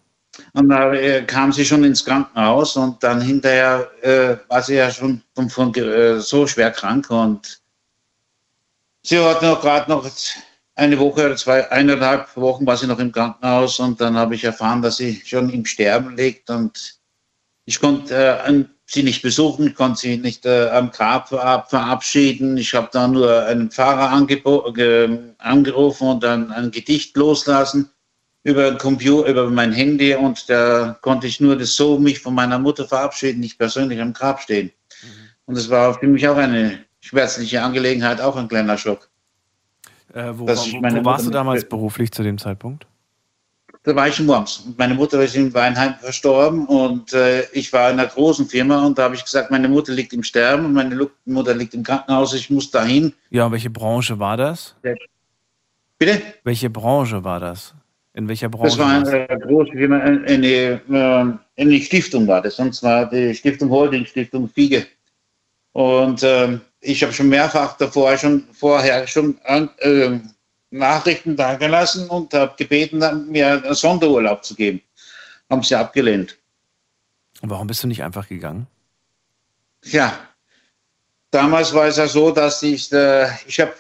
Und 0.53 0.69
da 0.69 0.93
äh, 0.93 1.23
kam 1.23 1.53
sie 1.53 1.65
schon 1.65 1.85
ins 1.85 2.05
Krankenhaus 2.05 2.77
und 2.77 3.01
dann 3.05 3.21
hinterher 3.21 3.89
äh, 4.01 4.37
war 4.49 4.63
sie 4.63 4.75
ja 4.75 4.91
schon 4.91 5.23
von, 5.37 5.49
von 5.49 5.73
äh, 5.77 6.19
so 6.19 6.45
schwer 6.45 6.73
krank 6.73 7.09
und 7.09 7.61
sie 9.03 9.21
hat 9.21 9.41
noch 9.43 9.61
gerade 9.61 9.89
noch 9.89 10.05
eine 10.75 10.99
Woche 10.99 11.27
oder 11.27 11.37
zwei, 11.37 11.71
eineinhalb 11.71 12.37
Wochen 12.37 12.67
war 12.67 12.77
sie 12.77 12.89
noch 12.89 12.99
im 12.99 13.13
Krankenhaus 13.13 13.79
und 13.79 14.01
dann 14.01 14.17
habe 14.17 14.35
ich 14.35 14.43
erfahren, 14.43 14.83
dass 14.83 14.97
sie 14.97 15.23
schon 15.25 15.51
im 15.51 15.65
Sterben 15.65 16.17
liegt 16.17 16.51
und 16.51 16.99
ich 17.65 17.79
konnte 17.79 18.17
äh, 18.17 18.65
sie 18.93 19.03
nicht 19.03 19.23
besuchen, 19.23 19.75
konnte 19.75 20.01
sie 20.01 20.17
nicht 20.19 20.45
äh, 20.45 20.69
am 20.69 20.91
Grab 20.91 21.29
verabschieden. 21.29 22.57
Ich 22.57 22.75
habe 22.75 22.89
da 22.93 23.09
nur 23.09 23.45
einen 23.47 23.71
Pfarrer 23.71 24.11
angerufen 24.11 26.09
und 26.09 26.23
dann 26.23 26.53
ein 26.53 26.71
Gedicht 26.71 27.17
loslassen 27.17 27.91
über 28.45 28.77
Computer, 28.77 29.29
über 29.29 29.49
mein 29.51 29.73
Handy 29.73 30.15
und 30.15 30.49
da 30.51 30.99
konnte 31.01 31.27
ich 31.27 31.41
nur 31.41 31.57
das 31.57 31.77
so 31.77 31.99
mich 31.99 32.19
von 32.19 32.35
meiner 32.35 32.59
Mutter 32.59 32.87
verabschieden, 32.87 33.41
nicht 33.41 33.57
persönlich 33.57 34.01
am 34.01 34.13
Grab 34.13 34.41
stehen. 34.41 34.73
Mhm. 35.03 35.09
Und 35.47 35.57
das 35.57 35.71
war 35.71 35.95
für 35.99 36.09
mich 36.09 36.27
auch 36.27 36.37
eine 36.37 36.81
schmerzliche 37.01 37.63
Angelegenheit, 37.63 38.21
auch 38.21 38.37
ein 38.37 38.49
kleiner 38.49 38.77
Schock. 38.77 39.09
Äh, 40.13 40.33
wo, 40.35 40.47
wo, 40.47 40.53
wo 40.53 41.05
warst 41.05 41.27
du 41.27 41.31
damals 41.31 41.67
beruflich 41.69 42.11
zu 42.11 42.23
dem 42.23 42.37
Zeitpunkt? 42.37 42.87
Da 43.85 43.97
war 43.97 44.07
ich 44.07 44.21
in 44.21 44.29
Worms. 44.29 44.65
Meine 44.77 44.95
Mutter 44.95 45.21
ist 45.23 45.35
in 45.35 45.53
Weinheim 45.53 45.95
verstorben 46.01 46.67
und 46.67 47.13
äh, 47.13 47.43
ich 47.53 47.73
war 47.73 47.91
in 47.91 47.99
einer 47.99 48.09
großen 48.09 48.47
Firma 48.47 48.87
und 48.87 48.97
da 48.97 49.05
habe 49.05 49.17
ich 49.17 49.25
gesagt, 49.25 49.51
meine 49.51 49.69
Mutter 49.69 49.93
liegt 49.93 50.13
im 50.13 50.23
Sterben 50.23 50.67
und 50.67 50.73
meine 50.73 51.09
Mutter 51.25 51.55
liegt 51.55 51.75
im 51.75 51.83
Krankenhaus, 51.83 52.33
ich 52.35 52.49
muss 52.49 52.71
dahin. 52.71 53.13
Ja, 53.31 53.51
welche 53.51 53.71
Branche 53.71 54.19
war 54.21 54.37
das? 54.37 54.77
Bitte? 55.99 56.23
Welche 56.45 56.71
Branche 56.71 57.25
war 57.25 57.41
das? 57.41 57.75
In 58.15 58.29
welcher 58.29 58.49
Branche? 58.49 58.77
Das 58.77 58.79
war 58.79 58.89
eine 58.89 59.39
große 59.41 59.73
Firma, 59.73 59.99
eine, 59.99 60.27
eine, 60.27 61.39
eine 61.57 61.81
Stiftung 61.81 62.29
war 62.29 62.41
das, 62.41 62.59
und 62.61 62.75
zwar 62.75 63.09
die 63.09 63.35
Stiftung 63.35 63.71
Holding, 63.71 64.07
Stiftung 64.07 64.49
Fiege. 64.49 64.87
Und 65.73 66.23
äh, 66.23 66.59
ich 66.81 67.03
habe 67.03 67.13
schon 67.13 67.29
mehrfach 67.29 67.77
davor 67.79 68.17
schon 68.17 68.45
vorher 68.53 69.07
schon 69.07 69.39
äh, 69.45 70.19
Nachrichten 70.73 71.37
dagelassen 71.37 72.09
und 72.09 72.35
habe 72.35 72.55
gebeten, 72.57 72.99
mir 73.31 73.63
einen 73.63 73.75
Sonderurlaub 73.75 74.45
zu 74.45 74.55
geben. 74.55 74.83
Haben 75.51 75.63
sie 75.63 75.75
abgelehnt. 75.75 76.39
Warum 77.43 77.67
bist 77.67 77.83
du 77.83 77.89
nicht 77.89 78.03
einfach 78.03 78.29
gegangen? 78.29 78.67
Ja, 79.85 80.17
damals 81.31 81.75
war 81.75 81.87
es 81.87 81.97
ja 81.97 82.07
so, 82.07 82.31
dass 82.31 82.63
ich, 82.63 82.93
äh, 82.93 83.29
ich 83.47 83.61
habe 83.61 83.75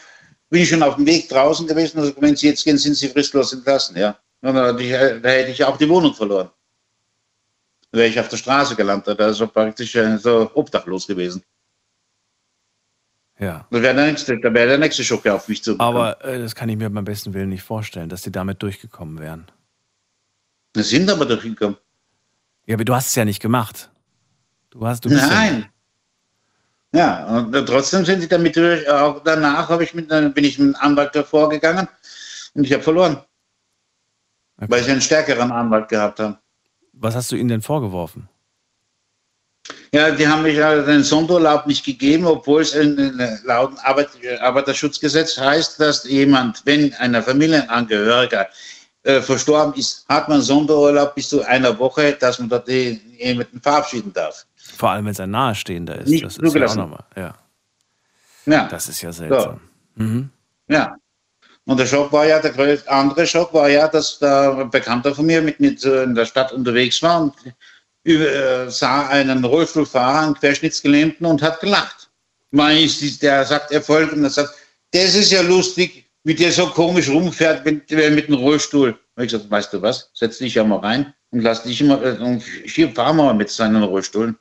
bin 0.52 0.66
schon 0.66 0.82
auf 0.82 0.96
dem 0.96 1.06
Weg 1.06 1.30
draußen 1.30 1.66
gewesen. 1.66 1.98
Also 1.98 2.12
wenn 2.20 2.36
Sie 2.36 2.48
jetzt 2.48 2.64
gehen, 2.64 2.76
sind 2.76 2.94
Sie 2.94 3.08
fristlos 3.08 3.54
entlassen. 3.54 3.96
Ja, 3.96 4.18
da 4.42 4.76
hätte 4.76 5.50
ich 5.50 5.64
auch 5.64 5.78
die 5.78 5.88
Wohnung 5.88 6.14
verloren. 6.14 6.50
Da 7.90 7.98
wäre 7.98 8.08
ich 8.08 8.20
auf 8.20 8.28
der 8.28 8.36
Straße 8.36 8.76
gelandet, 8.76 9.18
also 9.18 9.46
praktisch 9.46 9.94
äh, 9.96 10.18
so 10.18 10.50
obdachlos 10.54 11.06
gewesen. 11.06 11.42
Ja. 13.42 13.66
Da 13.70 13.82
wäre 13.82 13.94
der, 13.96 14.06
nächste, 14.06 14.38
da 14.38 14.54
wär 14.54 14.66
der 14.66 14.78
nächste 14.78 15.02
Schock 15.02 15.26
auf 15.26 15.48
mich 15.48 15.64
zu. 15.64 15.78
Aber 15.80 16.24
äh, 16.24 16.38
das 16.38 16.54
kann 16.54 16.68
ich 16.68 16.76
mir 16.76 16.88
beim 16.88 17.04
besten 17.04 17.34
Willen 17.34 17.48
nicht 17.48 17.64
vorstellen, 17.64 18.08
dass 18.08 18.22
die 18.22 18.30
damit 18.30 18.62
durchgekommen 18.62 19.18
wären. 19.18 19.50
Wir 20.74 20.84
sind 20.84 21.10
aber 21.10 21.26
durchgekommen. 21.26 21.76
Ja, 22.66 22.76
aber 22.76 22.84
du 22.84 22.94
hast 22.94 23.08
es 23.08 23.16
ja 23.16 23.24
nicht 23.24 23.42
gemacht. 23.42 23.90
Du 24.70 24.86
hast, 24.86 25.04
du 25.04 25.08
Nein. 25.08 25.66
Ja, 26.94 27.26
und 27.36 27.52
trotzdem 27.66 28.04
sind 28.04 28.20
sie 28.20 28.28
damit 28.28 28.54
durch. 28.54 28.88
Auch 28.88 29.24
danach 29.24 29.68
ich 29.80 29.92
mit, 29.92 30.08
bin 30.08 30.44
ich 30.44 30.60
mit 30.60 30.76
einem 30.76 30.76
Anwalt 30.76 31.16
davor 31.16 31.48
gegangen 31.48 31.88
und 32.54 32.64
ich 32.64 32.72
habe 32.72 32.82
verloren. 32.82 33.16
Okay. 34.58 34.70
Weil 34.70 34.84
sie 34.84 34.92
einen 34.92 35.00
stärkeren 35.00 35.50
Anwalt 35.50 35.88
gehabt 35.88 36.20
haben. 36.20 36.38
Was 36.92 37.16
hast 37.16 37.32
du 37.32 37.36
ihnen 37.36 37.48
denn 37.48 37.62
vorgeworfen? 37.62 38.28
Ja, 39.94 40.10
die 40.10 40.26
haben 40.26 40.42
mich 40.42 40.56
ja 40.56 40.82
den 40.82 41.04
Sonderurlaub 41.04 41.66
nicht 41.66 41.84
gegeben, 41.84 42.26
obwohl 42.26 42.62
es 42.62 42.74
in, 42.74 43.20
lauten 43.44 43.78
Arbeit, 43.78 44.08
Arbeiterschutzgesetz 44.40 45.38
heißt, 45.38 45.78
dass 45.78 46.04
jemand, 46.04 46.62
wenn 46.64 46.92
ein 46.94 47.22
Familienangehöriger 47.22 48.48
äh, 49.04 49.20
verstorben 49.20 49.74
ist, 49.74 50.04
hat 50.08 50.28
man 50.28 50.40
Sonderurlaub 50.40 51.14
bis 51.14 51.28
zu 51.28 51.42
einer 51.42 51.78
Woche, 51.78 52.12
dass 52.14 52.38
man 52.38 52.48
dort 52.48 52.68
jemanden 52.68 53.60
verabschieden 53.60 54.12
darf. 54.12 54.46
Vor 54.76 54.90
allem, 54.90 55.04
wenn 55.04 55.12
es 55.12 55.20
ein 55.20 55.30
Nahestehender 55.30 55.98
ist. 55.98 56.08
Nicht 56.08 56.24
das 56.24 56.38
ist 56.38 56.54
ja 56.54 56.66
auch 56.66 56.76
nochmal. 56.76 57.04
Ja. 57.16 57.34
ja. 58.46 58.68
Das 58.68 58.88
ist 58.88 59.02
ja 59.02 59.12
seltsam. 59.12 59.60
So. 59.96 60.02
Mhm. 60.02 60.30
Ja. 60.68 60.96
Und 61.64 61.78
der 61.78 61.86
Schock 61.86 62.12
war 62.12 62.26
ja, 62.26 62.40
der 62.40 62.80
andere 62.90 63.26
Schock 63.26 63.54
war 63.54 63.68
ja, 63.68 63.86
dass 63.86 64.18
da 64.18 64.58
ein 64.58 64.70
Bekannter 64.70 65.14
von 65.14 65.26
mir 65.26 65.42
mit 65.42 65.60
mir 65.60 65.70
in 66.02 66.14
der 66.14 66.24
Stadt 66.24 66.52
unterwegs 66.52 67.00
war 67.02 67.22
und 67.22 67.34
äh, 67.46 67.52
sah 68.04 69.08
einen 69.08 69.44
Rollstuhlfahrer, 69.44 70.26
einen 70.26 70.34
Querschnittsgelähmten 70.34 71.26
und 71.26 71.42
hat 71.42 71.60
gelacht. 71.60 72.10
Man 72.50 72.76
ist, 72.76 73.22
der 73.22 73.44
sagt 73.44 73.72
er 73.72 73.80
folgendes, 73.80 74.34
sagt, 74.34 74.54
das 74.92 75.14
ist 75.14 75.32
ja 75.32 75.40
lustig, 75.40 76.04
wie 76.24 76.34
der 76.34 76.52
so 76.52 76.66
komisch 76.66 77.08
rumfährt 77.08 77.64
mit, 77.64 77.90
mit 77.90 78.28
dem 78.28 78.34
Rollstuhl. 78.34 78.98
Und 79.16 79.24
ich 79.24 79.32
gesagt, 79.32 79.50
weißt 79.50 79.72
du 79.72 79.82
was, 79.82 80.10
setz 80.14 80.38
dich 80.38 80.54
ja 80.54 80.64
mal 80.64 80.78
rein 80.78 81.14
und 81.30 81.40
lass 81.40 81.62
dich 81.62 81.80
immer, 81.80 82.02
äh, 82.02 82.18
und 82.18 82.42
fahr 82.94 83.12
mal 83.12 83.34
mit 83.34 83.50
seinen 83.50 83.82
Rollstuhl 83.82 84.36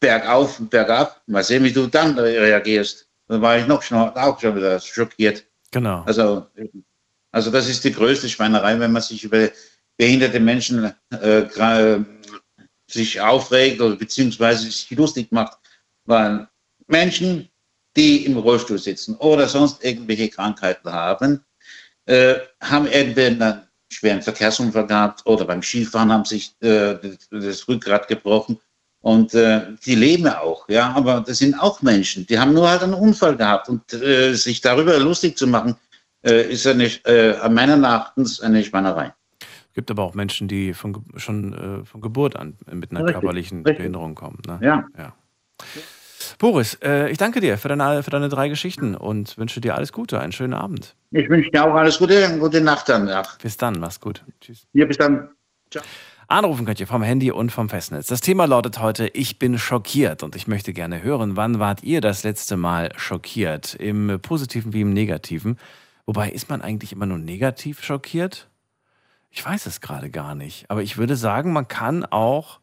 bergauf 0.00 0.58
und 0.58 0.70
bergab. 0.70 1.22
Mal 1.26 1.44
sehen, 1.44 1.64
wie 1.64 1.72
du 1.72 1.86
dann 1.86 2.18
reagierst. 2.18 3.08
Dann 3.28 3.40
war 3.40 3.58
ich 3.58 3.66
noch 3.66 3.82
schon, 3.82 3.98
auch 3.98 4.40
schon 4.40 4.56
wieder 4.56 4.80
schockiert. 4.80 5.44
Genau. 5.70 6.02
Also, 6.04 6.46
also 7.30 7.50
das 7.50 7.68
ist 7.68 7.84
die 7.84 7.92
größte 7.92 8.28
Schweinerei, 8.28 8.78
wenn 8.78 8.92
man 8.92 9.00
sich 9.00 9.24
über 9.24 9.48
behinderte 9.96 10.40
Menschen 10.40 10.92
äh, 11.10 11.42
sich 12.92 13.20
aufregt 13.20 13.80
oder 13.80 13.96
beziehungsweise 13.96 14.64
sich 14.64 14.90
lustig 14.90 15.32
macht. 15.32 15.58
Weil 16.04 16.48
Menschen, 16.86 17.48
die 17.96 18.24
im 18.24 18.36
Rollstuhl 18.36 18.78
sitzen 18.78 19.16
oder 19.16 19.48
sonst 19.48 19.84
irgendwelche 19.84 20.28
Krankheiten 20.28 20.92
haben, 20.92 21.44
äh, 22.06 22.34
haben 22.60 22.86
entweder 22.86 23.30
einen 23.30 23.62
schweren 23.88 24.22
Verkehrsunfall 24.22 24.86
gehabt 24.86 25.26
oder 25.26 25.44
beim 25.44 25.62
Skifahren 25.62 26.12
haben 26.12 26.24
sich 26.24 26.54
äh, 26.60 26.96
das 27.30 27.68
Rückgrat 27.68 28.08
gebrochen 28.08 28.58
und 29.02 29.34
äh, 29.34 29.66
die 29.84 29.96
leben 29.96 30.28
auch, 30.28 30.68
ja, 30.68 30.92
aber 30.92 31.22
das 31.26 31.38
sind 31.38 31.54
auch 31.58 31.82
Menschen, 31.82 32.26
die 32.26 32.38
haben 32.38 32.54
nur 32.54 32.68
halt 32.68 32.82
einen 32.82 32.94
Unfall 32.94 33.36
gehabt 33.36 33.68
und 33.68 33.92
äh, 33.92 34.32
sich 34.34 34.60
darüber 34.60 34.98
lustig 34.98 35.36
zu 35.36 35.46
machen, 35.46 35.76
äh, 36.24 36.52
ist 36.52 36.66
eine, 36.66 36.86
äh, 37.04 37.48
meiner 37.48 37.76
Erachtens 37.76 38.40
eine 38.40 38.64
Schweinerei. 38.64 39.12
Es 39.72 39.74
gibt 39.74 39.90
aber 39.90 40.02
auch 40.02 40.12
Menschen, 40.12 40.48
die 40.48 40.74
von, 40.74 41.02
schon 41.16 41.54
äh, 41.54 41.84
von 41.86 42.02
Geburt 42.02 42.36
an 42.36 42.58
mit 42.70 42.90
einer 42.90 43.00
richtig, 43.00 43.14
körperlichen 43.14 43.58
richtig. 43.60 43.78
Behinderung 43.78 44.14
kommen. 44.14 44.42
Ne? 44.46 44.60
Ja. 44.60 44.84
ja. 44.98 45.14
Boris, 46.38 46.74
äh, 46.82 47.10
ich 47.10 47.16
danke 47.16 47.40
dir 47.40 47.56
für 47.56 47.68
deine, 47.68 48.02
für 48.02 48.10
deine 48.10 48.28
drei 48.28 48.50
Geschichten 48.50 48.94
und 48.94 49.38
wünsche 49.38 49.62
dir 49.62 49.74
alles 49.74 49.94
Gute, 49.94 50.20
einen 50.20 50.32
schönen 50.32 50.52
Abend. 50.52 50.94
Ich 51.10 51.26
wünsche 51.30 51.50
dir 51.50 51.64
auch 51.64 51.74
alles 51.74 51.98
Gute 51.98 52.22
und 52.26 52.40
gute 52.40 52.60
Nacht 52.60 52.90
dann. 52.90 53.08
Ja. 53.08 53.22
Bis 53.40 53.56
dann, 53.56 53.80
mach's 53.80 53.98
gut. 53.98 54.22
Tschüss. 54.42 54.66
Ja, 54.74 54.84
bis 54.84 54.98
dann. 54.98 55.30
Ciao. 55.70 55.82
Anrufen 56.28 56.66
könnt 56.66 56.78
ihr 56.78 56.86
vom 56.86 57.02
Handy 57.02 57.30
und 57.30 57.50
vom 57.50 57.70
Festnetz. 57.70 58.08
Das 58.08 58.20
Thema 58.20 58.44
lautet 58.44 58.78
heute, 58.78 59.08
ich 59.08 59.38
bin 59.38 59.56
schockiert 59.56 60.22
und 60.22 60.36
ich 60.36 60.46
möchte 60.48 60.74
gerne 60.74 61.02
hören, 61.02 61.34
wann 61.36 61.60
wart 61.60 61.82
ihr 61.82 62.02
das 62.02 62.24
letzte 62.24 62.58
Mal 62.58 62.90
schockiert? 62.96 63.74
Im 63.74 64.18
positiven 64.20 64.74
wie 64.74 64.82
im 64.82 64.92
negativen. 64.92 65.58
Wobei, 66.04 66.28
ist 66.28 66.50
man 66.50 66.60
eigentlich 66.60 66.92
immer 66.92 67.06
nur 67.06 67.16
negativ 67.16 67.82
schockiert? 67.82 68.48
Ich 69.34 69.44
weiß 69.46 69.64
es 69.64 69.80
gerade 69.80 70.10
gar 70.10 70.34
nicht. 70.34 70.66
Aber 70.68 70.82
ich 70.82 70.98
würde 70.98 71.16
sagen, 71.16 71.54
man 71.54 71.66
kann 71.66 72.04
auch 72.04 72.60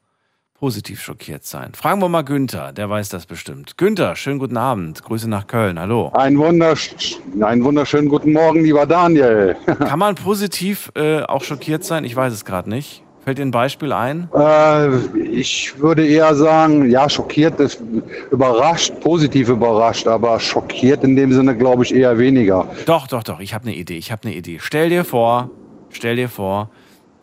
positiv 0.54 1.02
schockiert 1.02 1.44
sein. 1.44 1.72
Fragen 1.74 2.00
wir 2.00 2.10
mal 2.10 2.22
Günther, 2.22 2.74
der 2.74 2.88
weiß 2.88 3.10
das 3.10 3.26
bestimmt. 3.26 3.76
Günther, 3.78 4.16
schönen 4.16 4.38
guten 4.38 4.56
Abend. 4.56 5.02
Grüße 5.02 5.28
nach 5.28 5.48
Köln. 5.48 5.80
Hallo. 5.80 6.12
Ein 6.14 6.38
wundersch 6.38 7.18
einen 7.42 7.64
wunderschönen 7.64 8.08
guten 8.08 8.34
Morgen, 8.34 8.64
lieber 8.64 8.86
Daniel. 8.86 9.56
Kann 9.66 9.98
man 9.98 10.14
positiv 10.14 10.92
äh, 10.96 11.24
auch 11.24 11.44
schockiert 11.44 11.84
sein? 11.84 12.04
Ich 12.04 12.16
weiß 12.16 12.34
es 12.34 12.46
gerade 12.46 12.70
nicht. 12.70 13.04
Fällt 13.24 13.40
dir 13.40 13.46
ein 13.46 13.52
Beispiel 13.52 13.92
ein? 13.92 14.30
Äh, 14.36 14.96
ich 15.28 15.80
würde 15.80 16.06
eher 16.08 16.36
sagen, 16.36 16.88
ja, 16.90 17.10
schockiert 17.10 17.60
ist 17.60 17.82
überrascht, 18.30 18.94
positiv 19.02 19.50
überrascht, 19.50 20.08
aber 20.08 20.40
schockiert 20.40 21.04
in 21.04 21.16
dem 21.16 21.34
Sinne 21.34 21.58
glaube 21.58 21.84
ich 21.84 21.96
eher 21.96 22.20
weniger. 22.20 22.68
Doch, 22.86 23.08
doch, 23.08 23.24
doch. 23.24 23.40
Ich 23.40 23.56
habe 23.56 23.66
eine 23.66 23.76
Idee. 23.76 23.98
Ich 23.98 24.12
habe 24.12 24.28
eine 24.28 24.36
Idee. 24.36 24.60
Stell 24.62 24.90
dir 24.90 25.04
vor, 25.04 25.50
stell 25.92 26.16
dir 26.16 26.30
vor, 26.30 26.70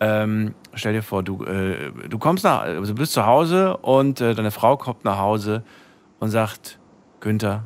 ähm, 0.00 0.54
stell 0.74 0.92
dir 0.92 1.02
vor, 1.02 1.22
du, 1.22 1.44
äh, 1.44 1.90
du 2.08 2.18
kommst 2.18 2.44
nach, 2.44 2.62
also 2.62 2.92
du 2.92 2.98
bist 2.98 3.12
zu 3.12 3.26
Hause 3.26 3.76
und 3.78 4.20
äh, 4.20 4.34
deine 4.34 4.50
Frau 4.50 4.76
kommt 4.76 5.04
nach 5.04 5.18
Hause 5.18 5.64
und 6.18 6.30
sagt, 6.30 6.78
Günther, 7.20 7.64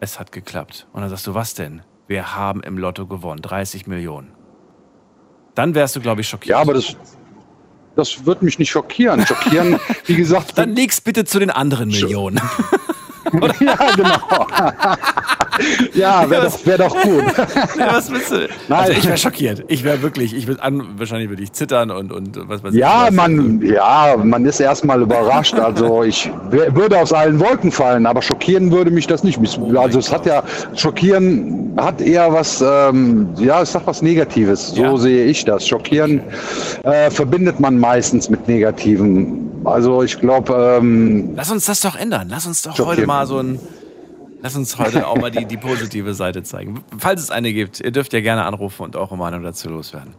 es 0.00 0.18
hat 0.18 0.32
geklappt. 0.32 0.86
Und 0.92 1.00
dann 1.02 1.10
sagst 1.10 1.26
du, 1.26 1.34
was 1.34 1.54
denn? 1.54 1.82
Wir 2.06 2.34
haben 2.34 2.62
im 2.62 2.76
Lotto 2.76 3.06
gewonnen, 3.06 3.40
30 3.40 3.86
Millionen. 3.86 4.32
Dann 5.54 5.74
wärst 5.74 5.96
du, 5.96 6.00
glaube 6.00 6.22
ich, 6.22 6.28
schockiert. 6.28 6.50
Ja, 6.50 6.60
aber 6.60 6.74
das, 6.74 6.96
das 7.96 8.24
wird 8.26 8.42
mich 8.42 8.58
nicht 8.58 8.70
schockieren. 8.70 9.24
Schockieren, 9.26 9.78
wie 10.06 10.16
gesagt. 10.16 10.56
Dann 10.58 10.74
leg's 10.74 11.00
bitte 11.00 11.24
zu 11.24 11.38
den 11.38 11.50
anderen 11.50 11.88
Millionen. 11.88 12.40
ja, 13.60 13.76
genau. 13.96 14.46
ja, 15.94 16.30
wäre 16.30 16.42
doch, 16.44 16.66
wär 16.66 16.78
doch 16.78 17.02
gut. 17.02 17.24
ja, 17.78 17.94
was 17.94 18.10
willst 18.10 18.30
du? 18.30 18.48
Nein. 18.68 18.78
Also 18.80 18.92
ich 18.92 19.06
wäre 19.06 19.18
schockiert. 19.18 19.64
Ich 19.68 19.84
wäre 19.84 20.02
wirklich, 20.02 20.34
ich 20.34 20.46
würde 20.46 20.62
an, 20.62 20.82
wahrscheinlich 20.96 21.28
würde 21.28 21.42
ich 21.42 21.52
zittern 21.52 21.90
und, 21.90 22.12
und 22.12 22.48
was 22.48 22.62
weiß 22.62 22.74
ja, 22.74 23.08
ich. 23.08 23.14
Man, 23.14 23.62
ja, 23.62 24.16
man 24.22 24.44
ist 24.44 24.60
erstmal 24.60 25.02
überrascht. 25.02 25.54
Also 25.54 26.02
ich 26.02 26.30
würde 26.50 26.98
aus 26.98 27.12
allen 27.12 27.38
Wolken 27.40 27.72
fallen, 27.72 28.06
aber 28.06 28.22
schockieren 28.22 28.70
würde 28.70 28.90
mich 28.90 29.06
das 29.06 29.24
nicht. 29.24 29.38
Oh 29.58 29.78
also 29.78 29.98
es 29.98 30.12
hat 30.12 30.26
ja, 30.26 30.42
schockieren 30.76 31.74
hat 31.76 32.00
eher 32.00 32.32
was, 32.32 32.62
ähm, 32.62 33.28
ja, 33.36 33.62
es 33.62 33.72
sagt 33.72 33.86
was 33.86 34.02
Negatives. 34.02 34.68
So 34.68 34.82
ja. 34.82 34.96
sehe 34.96 35.24
ich 35.26 35.44
das. 35.44 35.66
Schockieren 35.66 36.20
äh, 36.82 37.10
verbindet 37.10 37.60
man 37.60 37.78
meistens 37.78 38.28
mit 38.28 38.46
Negativen. 38.48 39.50
Also 39.64 40.02
ich 40.02 40.18
glaube. 40.18 40.78
Ähm, 40.80 41.30
Lass 41.36 41.50
uns 41.50 41.66
das 41.66 41.80
doch 41.80 41.96
ändern. 41.96 42.28
Lass 42.30 42.46
uns 42.46 42.62
doch 42.62 42.78
heute 42.78 43.06
mal 43.06 43.19
so 43.26 43.38
ein. 43.38 43.60
Lass 44.42 44.56
uns 44.56 44.78
heute 44.78 45.06
auch 45.06 45.16
mal 45.16 45.30
die, 45.30 45.44
die 45.44 45.58
positive 45.58 46.14
Seite 46.14 46.42
zeigen. 46.42 46.82
Falls 46.96 47.20
es 47.22 47.30
eine 47.30 47.52
gibt, 47.52 47.78
ihr 47.80 47.90
dürft 47.90 48.14
ja 48.14 48.20
gerne 48.20 48.44
anrufen 48.44 48.84
und 48.84 48.96
auch 48.96 49.14
Meinung 49.14 49.42
dazu 49.42 49.68
loswerden. 49.68 50.14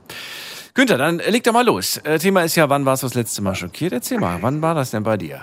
Günther, 0.76 0.98
dann 0.98 1.18
leg 1.28 1.44
doch 1.44 1.54
mal 1.54 1.66
los. 1.66 1.98
Äh, 2.04 2.20
Thema 2.20 2.44
ist 2.44 2.56
ja, 2.56 2.70
wann 2.70 2.86
warst 2.86 3.02
du 3.02 3.08
das 3.08 3.16
letzte 3.16 3.42
Mal 3.42 3.56
schockiert? 3.56 3.94
Erzähl 3.94 4.20
mal, 4.20 4.38
wann 4.42 4.62
war 4.62 4.76
das 4.76 4.92
denn 4.92 5.04
bei 5.04 5.18
dir? 5.18 5.42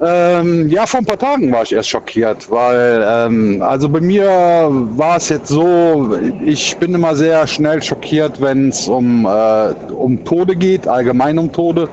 Ähm, 0.00 0.68
ja, 0.68 0.86
vor 0.86 1.00
ein 1.00 1.06
paar 1.06 1.18
Tagen 1.18 1.50
war 1.50 1.64
ich 1.64 1.72
erst 1.72 1.88
schockiert, 1.88 2.48
weil 2.48 3.04
ähm, 3.04 3.60
also 3.62 3.88
bei 3.88 4.00
mir 4.00 4.28
war 4.28 5.16
es 5.16 5.28
jetzt 5.28 5.48
so, 5.48 6.16
ich 6.44 6.76
bin 6.76 6.94
immer 6.94 7.16
sehr 7.16 7.44
schnell 7.48 7.82
schockiert, 7.82 8.40
wenn 8.40 8.68
es 8.68 8.86
um, 8.86 9.26
äh, 9.26 9.74
um 9.92 10.24
Tode 10.24 10.54
geht, 10.54 10.86
allgemein 10.86 11.36
um 11.36 11.50
Tode. 11.50 11.88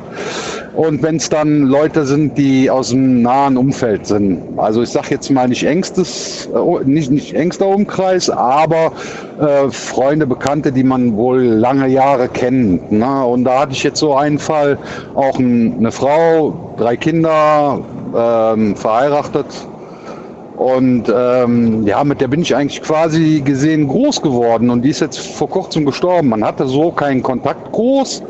Und 0.76 1.02
wenn 1.02 1.16
es 1.16 1.30
dann 1.30 1.64
Leute 1.64 2.06
sind, 2.06 2.38
die 2.38 2.70
aus 2.70 2.90
dem 2.90 3.22
nahen 3.22 3.56
Umfeld 3.56 4.06
sind. 4.08 4.42
Also 4.58 4.82
ich 4.82 4.90
sage 4.90 5.08
jetzt 5.12 5.30
mal 5.30 5.48
nicht 5.48 5.64
engstes, 5.64 6.50
äh, 6.54 6.84
nicht, 6.84 7.10
nicht 7.12 7.34
engster 7.34 7.68
Umkreis, 7.68 8.30
aber 8.30 8.92
äh, 9.40 9.70
Freunde, 9.70 10.28
Bekannte, 10.28 10.72
die 10.72 10.84
man 10.84 11.16
wohl 11.16 11.42
lange 11.42 11.88
Jahre 11.88 12.28
kennt. 12.28 12.92
Ne? 12.92 13.26
Und 13.26 13.46
da 13.46 13.62
hatte 13.62 13.72
ich 13.72 13.84
jetzt 13.84 14.00
so 14.00 14.16
einen 14.16 14.38
Fall, 14.38 14.78
auch 15.16 15.40
ein, 15.40 15.76
eine 15.78 15.92
Frau, 15.92 16.74
drei 16.78 16.98
Kinder, 16.98 17.80
ähm, 18.16 18.76
verheiratet. 18.76 19.46
Und 20.58 21.12
ähm, 21.14 21.86
ja, 21.86 22.04
mit 22.04 22.22
der 22.22 22.30
bin 22.30 22.42
ich 22.42 22.56
eigentlich 22.56 22.82
quasi 22.82 23.42
gesehen 23.44 23.88
groß 23.88 24.22
geworden 24.22 24.70
und 24.70 24.84
die 24.84 24.90
ist 24.90 25.02
jetzt 25.02 25.20
vor 25.20 25.50
kurzem 25.50 25.86
gestorben. 25.86 26.30
Man 26.30 26.46
hatte 26.46 26.66
so 26.68 26.92
keinen 26.92 27.22
Kontakt 27.22 27.74
groß, 27.74 28.24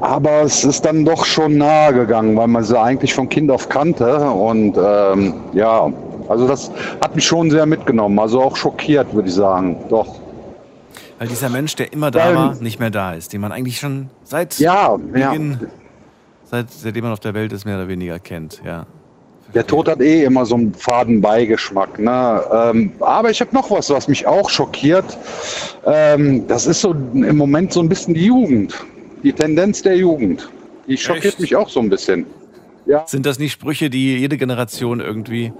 aber 0.00 0.42
es 0.42 0.64
ist 0.64 0.84
dann 0.84 1.04
doch 1.04 1.24
schon 1.24 1.58
nahe 1.58 1.94
gegangen, 1.94 2.36
weil 2.36 2.48
man 2.48 2.64
sie 2.64 2.78
eigentlich 2.78 3.14
von 3.14 3.28
Kind 3.28 3.50
auf 3.50 3.68
kannte. 3.68 4.18
Und 4.28 4.76
ähm, 4.76 5.34
ja, 5.52 5.92
also 6.28 6.48
das 6.48 6.72
hat 7.00 7.14
mich 7.14 7.24
schon 7.24 7.50
sehr 7.50 7.66
mitgenommen, 7.66 8.18
also 8.18 8.42
auch 8.42 8.56
schockiert, 8.56 9.14
würde 9.14 9.28
ich 9.28 9.34
sagen. 9.34 9.76
Doch. 9.88 10.16
Weil 11.20 11.28
dieser 11.28 11.48
Mensch, 11.48 11.76
der 11.76 11.92
immer 11.92 12.10
da 12.10 12.34
war, 12.34 12.54
nicht 12.56 12.80
mehr 12.80 12.90
da 12.90 13.12
ist, 13.12 13.32
den 13.32 13.40
man 13.40 13.52
eigentlich 13.52 13.78
schon 13.78 14.10
seit 14.24 14.58
ja, 14.58 14.96
Beginn, 14.96 15.58
ja. 15.60 15.68
Seit, 16.44 16.70
seitdem 16.70 17.04
man 17.04 17.12
auf 17.12 17.20
der 17.20 17.34
Welt 17.34 17.52
ist, 17.52 17.64
mehr 17.64 17.76
oder 17.76 17.86
weniger 17.86 18.18
kennt, 18.18 18.60
ja. 18.64 18.86
Der 19.54 19.66
Tod 19.66 19.88
hat 19.88 20.00
eh 20.00 20.24
immer 20.24 20.46
so 20.46 20.54
einen 20.54 20.72
faden 20.74 21.20
Beigeschmack. 21.20 21.98
Ne? 21.98 22.42
Ähm, 22.52 22.92
aber 23.00 23.30
ich 23.30 23.40
habe 23.40 23.54
noch 23.54 23.70
was, 23.70 23.90
was 23.90 24.08
mich 24.08 24.26
auch 24.26 24.48
schockiert. 24.48 25.04
Ähm, 25.84 26.46
das 26.46 26.66
ist 26.66 26.80
so 26.80 26.92
im 26.92 27.36
Moment 27.36 27.72
so 27.72 27.80
ein 27.80 27.88
bisschen 27.88 28.14
die 28.14 28.26
Jugend. 28.26 28.74
Die 29.22 29.32
Tendenz 29.32 29.82
der 29.82 29.96
Jugend. 29.96 30.48
Die 30.88 30.96
schockiert 30.96 31.34
Echt? 31.34 31.40
mich 31.40 31.56
auch 31.56 31.68
so 31.68 31.80
ein 31.80 31.90
bisschen. 31.90 32.26
Ja. 32.86 33.04
Sind 33.06 33.26
das 33.26 33.38
nicht 33.38 33.52
Sprüche, 33.52 33.90
die 33.90 34.18
jede 34.18 34.36
Generation 34.36 35.00
irgendwie 35.00 35.52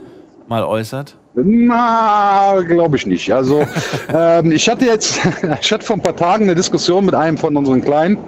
mal 0.48 0.64
äußert? 0.64 1.16
Na, 1.34 2.60
glaube 2.66 2.96
ich 2.96 3.06
nicht. 3.06 3.32
Also 3.32 3.64
ähm, 4.14 4.52
ich 4.52 4.68
hatte 4.68 4.86
jetzt, 4.86 5.20
ich 5.60 5.72
hatte 5.72 5.84
vor 5.84 5.96
ein 5.96 6.02
paar 6.02 6.16
Tagen 6.16 6.44
eine 6.44 6.54
Diskussion 6.54 7.04
mit 7.04 7.14
einem 7.14 7.38
von 7.38 7.56
unseren 7.56 7.82
Kleinen 7.82 8.18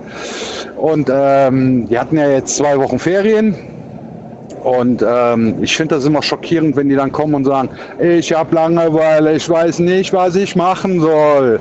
und 0.77 1.11
ähm, 1.13 1.89
die 1.89 1.99
hatten 1.99 2.17
ja 2.17 2.31
jetzt 2.31 2.57
zwei 2.57 2.79
Wochen 2.79 2.99
Ferien 2.99 3.55
und 4.65 5.05
ähm, 5.07 5.57
ich 5.61 5.77
finde 5.77 5.95
das 5.97 6.07
immer 6.07 6.23
schockierend, 6.23 6.75
wenn 6.75 6.89
die 6.89 6.97
dann 6.97 7.13
kommen 7.13 7.35
und 7.35 7.45
sagen, 7.45 7.69
ich 7.99 8.33
habe 8.33 8.55
Langeweile, 8.55 9.37
ich 9.37 9.49
weiß 9.49 9.79
nicht, 9.81 10.13
was 10.13 10.37
ich 10.37 10.57
machen 10.57 11.01
soll. 11.01 11.61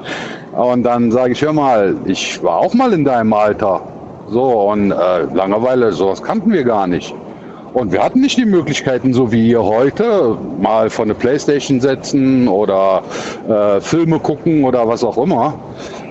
und 0.52 0.82
dann 0.82 1.10
sage 1.10 1.32
ich, 1.32 1.42
hör 1.42 1.54
mal, 1.54 1.96
ich 2.04 2.42
war 2.42 2.58
auch 2.58 2.74
mal 2.74 2.92
in 2.92 3.04
deinem 3.04 3.32
Alter. 3.32 3.80
So, 4.28 4.70
und 4.70 4.92
äh, 4.92 5.22
Langeweile, 5.34 5.92
sowas 5.92 6.22
kannten 6.22 6.52
wir 6.52 6.64
gar 6.64 6.86
nicht. 6.86 7.14
Und 7.74 7.90
wir 7.90 8.02
hatten 8.02 8.20
nicht 8.20 8.36
die 8.36 8.44
Möglichkeiten, 8.44 9.14
so 9.14 9.32
wie 9.32 9.48
ihr 9.48 9.62
heute, 9.62 10.36
mal 10.60 10.90
von 10.90 11.08
der 11.08 11.14
Playstation 11.14 11.80
setzen 11.80 12.46
oder 12.46 13.02
äh, 13.48 13.80
Filme 13.80 14.18
gucken 14.18 14.64
oder 14.64 14.86
was 14.86 15.02
auch 15.02 15.16
immer. 15.16 15.58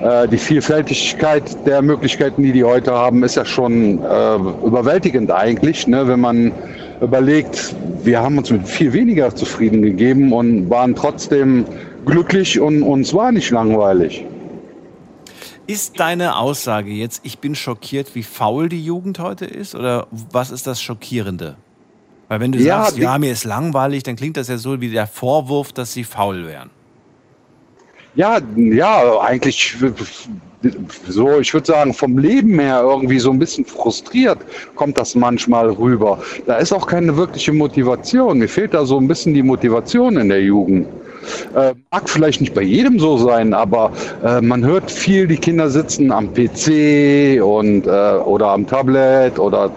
Äh, 0.02 0.28
die 0.28 0.40
Vielfältigkeit 0.40 1.44
der 1.68 1.84
Möglichkeiten, 1.84 2.42
die 2.42 2.52
die 2.52 2.64
heute 2.64 2.92
haben, 2.92 3.24
ist 3.24 3.36
ja 3.36 3.46
schon 3.46 4.00
äh, 4.00 4.36
überwältigend 4.66 5.32
eigentlich, 5.32 5.86
ne? 5.88 6.08
wenn 6.08 6.20
man 6.20 6.52
überlegt, 7.00 7.76
wir 8.04 8.22
haben 8.22 8.40
uns 8.40 8.50
mit 8.50 8.68
viel 8.68 8.92
weniger 8.94 9.34
zufrieden 9.36 9.84
gegeben 9.84 10.34
und 10.34 10.70
waren 10.70 10.96
trotzdem 10.96 11.66
glücklich 12.06 12.60
und 12.60 12.82
uns 12.82 13.14
war 13.14 13.32
nicht 13.32 13.52
langweilig. 13.52 14.26
Ist 15.72 16.02
deine 16.02 16.36
Aussage 16.36 16.92
jetzt, 16.92 17.22
ich 17.24 17.40
bin 17.40 17.56
schockiert, 17.56 18.14
wie 18.14 18.24
faul 18.24 18.68
die 18.68 18.84
Jugend 18.84 19.20
heute 19.20 19.46
ist? 19.46 19.74
Oder 19.74 20.08
was 20.12 20.52
ist 20.52 20.68
das 20.68 20.82
Schockierende? 20.82 21.56
Weil 22.28 22.42
wenn 22.42 22.52
du 22.52 22.60
ja, 22.60 22.84
sagst, 22.84 22.98
ja, 22.98 23.18
mir 23.18 23.32
ist 23.32 23.46
langweilig, 23.46 24.04
dann 24.04 24.18
klingt 24.18 24.36
das 24.36 24.50
ja 24.50 24.58
so 24.58 24.82
wie 24.82 24.90
der 24.90 25.08
Vorwurf, 25.08 25.72
dass 25.72 25.94
sie 25.94 26.04
faul 26.04 26.46
wären. 26.46 26.70
Ja, 28.16 28.40
ja, 28.58 29.22
eigentlich 29.22 29.78
so, 31.08 31.40
ich 31.40 31.54
würde 31.54 31.68
sagen, 31.68 31.94
vom 31.94 32.18
Leben 32.18 32.60
her 32.60 32.82
irgendwie 32.84 33.20
so 33.20 33.32
ein 33.32 33.40
bisschen 33.40 33.66
frustriert 33.66 34.40
kommt 34.76 34.98
das 34.98 35.16
manchmal 35.16 35.70
rüber. 35.70 36.20
Da 36.46 36.58
ist 36.58 36.72
auch 36.72 36.88
keine 36.88 37.16
wirkliche 37.18 37.52
Motivation. 37.52 38.40
Mir 38.40 38.48
fehlt 38.48 38.74
da 38.74 38.86
so 38.86 38.98
ein 38.98 39.08
bisschen 39.08 39.34
die 39.34 39.44
Motivation 39.44 40.18
in 40.18 40.30
der 40.30 40.42
Jugend. 40.42 40.88
Äh, 41.56 41.74
mag 41.92 42.10
vielleicht 42.10 42.42
nicht 42.42 42.54
bei 42.54 42.64
jedem 42.64 43.00
so 43.00 43.18
sein, 43.18 43.54
aber 43.54 43.92
äh, 44.24 44.42
man 44.42 44.66
hört 44.66 44.90
viel, 44.90 45.28
die 45.28 45.38
Kinder 45.38 45.70
sitzen 45.70 46.12
am 46.12 46.34
PC 46.34 47.42
und, 47.44 47.86
äh, 47.86 47.90
oder 47.90 48.48
am 48.50 48.66
Tablet 48.66 49.38
oder 49.38 49.72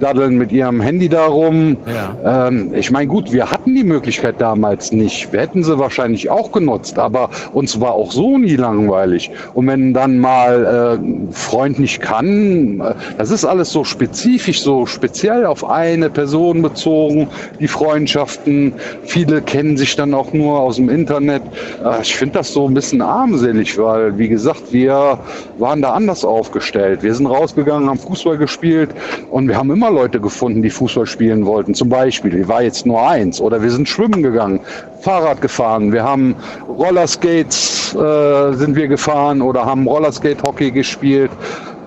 daddeln 0.00 0.36
mit 0.36 0.52
ihrem 0.52 0.80
Handy 0.80 1.08
darum. 1.08 1.76
Ja. 1.86 2.48
Ähm, 2.48 2.72
ich 2.74 2.90
meine, 2.90 3.06
gut, 3.06 3.32
wir 3.32 3.50
hatten 3.50 3.74
die 3.74 3.84
Möglichkeit 3.84 4.36
damals 4.38 4.92
nicht. 4.92 5.32
Wir 5.32 5.40
hätten 5.40 5.64
sie 5.64 5.78
wahrscheinlich 5.78 6.30
auch 6.30 6.52
genutzt, 6.52 6.98
aber 6.98 7.30
uns 7.52 7.80
war 7.80 7.92
auch 7.92 8.12
so 8.12 8.38
nie 8.38 8.56
langweilig. 8.56 9.30
Und 9.54 9.66
wenn 9.66 9.94
dann 9.94 10.18
mal 10.18 11.00
äh, 11.00 11.32
Freund 11.32 11.78
nicht 11.78 12.00
kann, 12.00 12.80
äh, 12.80 12.94
das 13.16 13.30
ist 13.30 13.44
alles 13.44 13.72
so 13.72 13.84
spezifisch, 13.84 14.60
so 14.62 14.86
speziell 14.86 15.46
auf 15.46 15.68
eine 15.68 16.10
Person 16.10 16.62
bezogen, 16.62 17.28
die 17.60 17.68
Freundschaften. 17.68 18.72
Viele 19.04 19.42
kennen 19.42 19.76
sich 19.76 19.96
dann 19.96 20.14
auch 20.14 20.32
nur 20.32 20.60
aus 20.60 20.76
dem 20.76 20.88
Internet. 20.88 21.42
Äh, 21.84 22.02
ich 22.02 22.16
finde 22.16 22.34
das 22.34 22.52
so 22.52 22.66
ein 22.66 22.74
bisschen 22.74 23.02
armselig, 23.02 23.78
weil, 23.78 24.16
wie 24.18 24.28
gesagt, 24.28 24.72
wir 24.72 25.18
waren 25.58 25.82
da 25.82 25.92
anders 25.92 26.24
aufgestellt. 26.24 27.02
Wir 27.02 27.14
sind 27.14 27.26
rausgegangen, 27.26 27.88
haben 27.88 27.98
Fußball 27.98 28.38
gespielt 28.38 28.90
und 29.30 29.48
wir 29.48 29.56
haben 29.56 29.70
immer 29.70 29.87
immer 29.88 30.00
Leute 30.00 30.20
gefunden, 30.20 30.62
die 30.62 30.70
Fußball 30.70 31.06
spielen 31.06 31.46
wollten. 31.46 31.74
Zum 31.74 31.88
Beispiel, 31.88 32.46
war 32.48 32.62
jetzt 32.62 32.86
nur 32.86 33.06
eins. 33.06 33.40
Oder 33.40 33.62
wir 33.62 33.70
sind 33.70 33.88
schwimmen 33.88 34.22
gegangen, 34.22 34.60
Fahrrad 35.00 35.40
gefahren, 35.40 35.92
wir 35.92 36.02
haben 36.02 36.36
Rollerskates 36.68 37.94
äh, 37.94 38.52
sind 38.54 38.76
wir 38.76 38.88
gefahren 38.88 39.40
oder 39.40 39.64
haben 39.64 39.86
Rollerskate-Hockey 39.86 40.70
gespielt. 40.70 41.30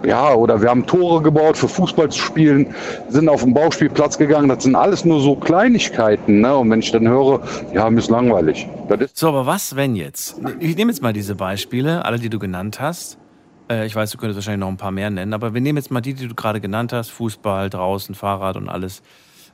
ja, 0.04 0.34
oder 0.34 0.62
wir 0.62 0.70
haben 0.70 0.86
Tore 0.88 1.22
gebaut 1.22 1.58
für 1.58 1.68
Fußball 1.68 2.10
zu 2.10 2.20
spielen, 2.20 2.74
sind 3.10 3.30
auf 3.30 3.44
den 3.44 3.54
Bauspielplatz 3.54 4.18
gegangen. 4.18 4.50
Das 4.50 4.64
sind 4.64 4.76
alles 4.76 5.06
nur 5.06 5.22
so 5.22 5.36
Kleinigkeiten. 5.36 6.42
Ne? 6.42 6.56
Und 6.56 6.72
wenn 6.72 6.80
ich 6.80 6.92
dann 6.92 7.08
höre, 7.08 7.42
ja, 7.74 7.88
mir 7.90 8.00
ist 8.00 8.10
langweilig. 8.10 8.68
So, 9.14 9.28
aber 9.28 9.46
was, 9.46 9.76
wenn 9.76 9.96
jetzt? 9.96 10.40
Ich 10.60 10.76
nehme 10.76 10.92
jetzt 10.92 11.04
mal 11.04 11.14
diese 11.14 11.36
Beispiele, 11.36 12.04
alle, 12.04 12.18
die 12.18 12.30
du 12.30 12.40
genannt 12.40 12.80
hast. 12.80 13.21
Äh, 13.72 13.86
ich 13.86 13.96
weiß, 13.96 14.12
du 14.12 14.18
könntest 14.18 14.36
wahrscheinlich 14.36 14.60
noch 14.60 14.68
ein 14.68 14.78
paar 14.78 14.92
mehr 14.92 15.10
nennen, 15.10 15.34
aber 15.34 15.54
wir 15.54 15.62
nehmen 15.62 15.78
jetzt 15.78 15.92
mal 15.92 16.02
die, 16.02 16.14
die 16.14 16.28
du 16.28 16.36
gerade 16.36 16.60
genannt 16.60 16.94
hast. 16.94 17.10
Fußball, 17.10 17.70
draußen, 17.70 18.16
Fahrrad 18.16 18.58
und 18.58 18.70
alles. 18.70 19.02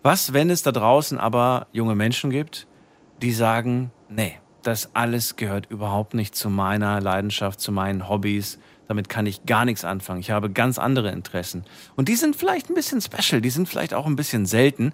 Was, 0.01 0.33
wenn 0.33 0.49
es 0.49 0.63
da 0.63 0.71
draußen 0.71 1.17
aber 1.17 1.67
junge 1.71 1.95
Menschen 1.95 2.29
gibt, 2.29 2.67
die 3.21 3.31
sagen, 3.31 3.91
nee, 4.09 4.33
das 4.63 4.95
alles 4.95 5.35
gehört 5.35 5.67
überhaupt 5.69 6.13
nicht 6.13 6.35
zu 6.35 6.49
meiner 6.49 6.99
Leidenschaft, 7.01 7.59
zu 7.59 7.71
meinen 7.71 8.09
Hobbys 8.09 8.59
damit 8.87 9.09
kann 9.09 9.25
ich 9.25 9.45
gar 9.45 9.65
nichts 9.65 9.85
anfangen. 9.85 10.19
Ich 10.19 10.31
habe 10.31 10.49
ganz 10.49 10.79
andere 10.79 11.11
Interessen. 11.11 11.65
Und 11.95 12.07
die 12.07 12.15
sind 12.15 12.35
vielleicht 12.35 12.69
ein 12.69 12.73
bisschen 12.73 13.01
special, 13.01 13.41
die 13.41 13.49
sind 13.49 13.67
vielleicht 13.67 13.93
auch 13.93 14.05
ein 14.05 14.15
bisschen 14.15 14.45
selten. 14.45 14.93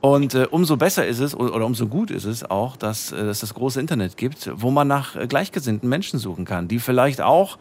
Und 0.00 0.34
äh, 0.34 0.46
umso 0.50 0.76
besser 0.76 1.06
ist 1.06 1.20
es 1.20 1.34
oder 1.34 1.64
umso 1.64 1.86
gut 1.86 2.10
ist 2.10 2.24
es 2.24 2.44
auch, 2.44 2.76
dass 2.76 3.12
äh, 3.12 3.16
es 3.16 3.40
das 3.40 3.54
große 3.54 3.80
Internet 3.80 4.16
gibt, 4.16 4.50
wo 4.54 4.70
man 4.70 4.88
nach 4.88 5.16
äh, 5.16 5.26
gleichgesinnten 5.26 5.88
Menschen 5.88 6.18
suchen 6.18 6.44
kann, 6.44 6.68
die 6.68 6.78
vielleicht 6.78 7.22
auch 7.22 7.58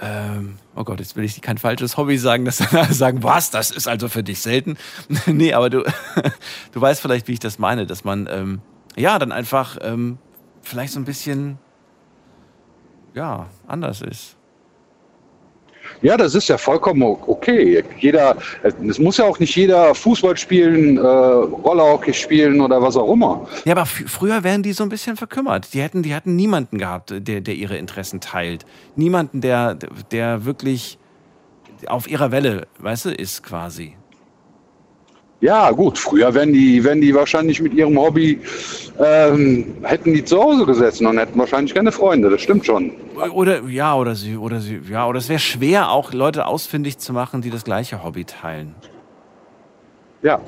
ähm, 0.00 0.58
oh 0.74 0.84
Gott, 0.84 1.00
jetzt 1.00 1.16
will 1.16 1.24
ich 1.24 1.40
kein 1.40 1.58
falsches 1.58 1.96
Hobby 1.96 2.18
sagen, 2.18 2.44
dass 2.44 2.58
dann 2.58 2.68
alle 2.72 2.92
sagen, 2.94 3.22
was, 3.22 3.50
das 3.50 3.70
ist 3.70 3.88
also 3.88 4.08
für 4.08 4.22
dich 4.22 4.40
selten. 4.40 4.76
nee, 5.26 5.52
aber 5.52 5.70
du, 5.70 5.84
du 6.72 6.80
weißt 6.80 7.00
vielleicht, 7.00 7.28
wie 7.28 7.32
ich 7.32 7.40
das 7.40 7.58
meine, 7.58 7.86
dass 7.86 8.04
man 8.04 8.28
ähm, 8.30 8.60
ja 8.96 9.18
dann 9.18 9.32
einfach 9.32 9.76
ähm, 9.80 10.18
vielleicht 10.62 10.92
so 10.92 11.00
ein 11.00 11.04
bisschen 11.04 11.58
ja 13.14 13.48
anders 13.66 14.00
ist. 14.00 14.37
Ja, 16.02 16.16
das 16.16 16.34
ist 16.34 16.48
ja 16.48 16.58
vollkommen 16.58 17.02
okay. 17.02 17.82
Jeder, 17.98 18.36
es 18.62 18.98
muss 18.98 19.16
ja 19.16 19.24
auch 19.24 19.38
nicht 19.38 19.54
jeder 19.56 19.94
Fußball 19.94 20.36
spielen, 20.36 20.96
äh, 20.96 21.00
Rollerhockey 21.00 22.14
spielen 22.14 22.60
oder 22.60 22.80
was 22.80 22.96
auch 22.96 23.12
immer. 23.12 23.46
Ja, 23.64 23.72
aber 23.72 23.86
früher 23.86 24.44
wären 24.44 24.62
die 24.62 24.72
so 24.72 24.82
ein 24.82 24.88
bisschen 24.88 25.16
verkümmert. 25.16 25.74
Die 25.74 25.82
hätten, 25.82 26.02
die 26.02 26.14
hatten 26.14 26.36
niemanden 26.36 26.78
gehabt, 26.78 27.12
der, 27.16 27.40
der 27.40 27.54
ihre 27.54 27.76
Interessen 27.76 28.20
teilt. 28.20 28.64
Niemanden, 28.96 29.40
der, 29.40 29.76
der 30.10 30.44
wirklich 30.44 30.98
auf 31.86 32.08
ihrer 32.08 32.30
Welle, 32.30 32.66
weißt 32.78 33.06
du, 33.06 33.10
ist 33.10 33.42
quasi. 33.42 33.96
Ja, 35.40 35.70
gut, 35.70 35.96
früher 35.98 36.34
wären 36.34 36.52
die, 36.52 36.82
wären 36.82 37.00
die 37.00 37.14
wahrscheinlich 37.14 37.62
mit 37.62 37.72
ihrem 37.72 37.96
Hobby, 37.96 38.40
ähm, 38.98 39.76
hätten 39.82 40.12
die 40.12 40.24
zu 40.24 40.42
Hause 40.42 40.66
gesessen 40.66 41.06
und 41.06 41.16
hätten 41.16 41.38
wahrscheinlich 41.38 41.72
keine 41.74 41.92
Freunde, 41.92 42.28
das 42.28 42.40
stimmt 42.40 42.66
schon. 42.66 42.90
Oder, 43.32 43.62
ja, 43.68 43.94
oder 43.94 44.16
sie, 44.16 44.36
oder 44.36 44.58
sie, 44.58 44.80
ja, 44.90 45.06
oder 45.06 45.18
es 45.18 45.28
wäre 45.28 45.38
schwer, 45.38 45.90
auch 45.90 46.12
Leute 46.12 46.46
ausfindig 46.46 46.98
zu 46.98 47.12
machen, 47.12 47.40
die 47.40 47.50
das 47.50 47.62
gleiche 47.62 48.02
Hobby 48.02 48.24
teilen. 48.24 48.74
Ja. 50.22 50.40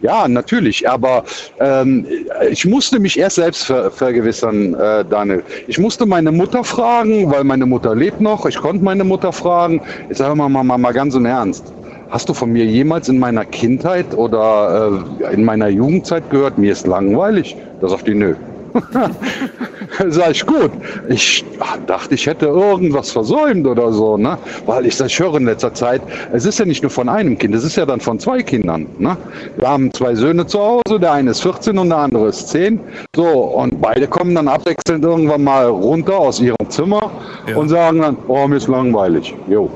Ja, 0.00 0.26
natürlich, 0.26 0.88
aber 0.90 1.22
ähm, 1.60 2.04
ich 2.50 2.64
musste 2.64 2.98
mich 2.98 3.16
erst 3.16 3.36
selbst 3.36 3.66
ver 3.66 3.88
vergewissern, 3.88 4.74
äh, 4.74 5.04
Daniel. 5.04 5.44
Ich 5.68 5.78
musste 5.78 6.06
meine 6.06 6.32
Mutter 6.32 6.64
fragen, 6.64 7.30
weil 7.30 7.44
meine 7.44 7.66
Mutter 7.66 7.94
lebt 7.94 8.20
noch. 8.20 8.44
Ich 8.46 8.56
konnte 8.56 8.82
meine 8.82 9.04
Mutter 9.04 9.32
fragen. 9.32 9.80
Ich 10.10 10.18
sage 10.18 10.34
mal, 10.34 10.48
mal, 10.48 10.64
mal 10.64 10.92
ganz 10.92 11.14
im 11.14 11.24
Ernst 11.24 11.72
Hast 12.12 12.28
du 12.28 12.34
von 12.34 12.52
mir 12.52 12.66
jemals 12.66 13.08
in 13.08 13.18
meiner 13.18 13.46
Kindheit 13.46 14.14
oder 14.14 15.00
äh, 15.22 15.32
in 15.32 15.44
meiner 15.44 15.68
Jugendzeit 15.68 16.28
gehört, 16.28 16.58
mir 16.58 16.70
ist 16.70 16.86
langweilig? 16.86 17.56
Da 17.80 17.88
sagt 17.88 18.06
die, 18.06 18.14
nö. 18.14 18.34
sag 20.08 20.32
ich, 20.32 20.44
gut. 20.44 20.72
Ich 21.08 21.42
ach, 21.58 21.78
dachte, 21.86 22.14
ich 22.14 22.26
hätte 22.26 22.46
irgendwas 22.46 23.10
versäumt 23.10 23.66
oder 23.66 23.94
so, 23.94 24.18
ne? 24.18 24.36
Weil 24.66 24.84
ich 24.84 24.98
das 24.98 25.18
höre 25.18 25.36
in 25.36 25.46
letzter 25.46 25.72
Zeit, 25.72 26.02
es 26.34 26.44
ist 26.44 26.58
ja 26.58 26.66
nicht 26.66 26.82
nur 26.82 26.90
von 26.90 27.08
einem 27.08 27.38
Kind, 27.38 27.54
es 27.54 27.64
ist 27.64 27.76
ja 27.76 27.86
dann 27.86 28.00
von 28.00 28.18
zwei 28.18 28.42
Kindern, 28.42 28.86
ne? 28.98 29.16
Wir 29.56 29.68
haben 29.68 29.90
zwei 29.94 30.14
Söhne 30.14 30.46
zu 30.46 30.58
Hause, 30.60 31.00
der 31.00 31.12
eine 31.12 31.30
ist 31.30 31.40
14 31.40 31.78
und 31.78 31.88
der 31.88 31.98
andere 31.98 32.28
ist 32.28 32.46
10. 32.48 32.78
So, 33.16 33.24
und 33.24 33.80
beide 33.80 34.06
kommen 34.06 34.34
dann 34.34 34.48
abwechselnd 34.48 35.02
irgendwann 35.02 35.44
mal 35.44 35.64
runter 35.64 36.18
aus 36.18 36.40
ihrem 36.40 36.68
Zimmer 36.68 37.10
ja. 37.48 37.56
und 37.56 37.70
sagen 37.70 38.02
dann, 38.02 38.18
oh, 38.28 38.46
mir 38.46 38.56
ist 38.56 38.68
langweilig. 38.68 39.34
Jo, 39.48 39.70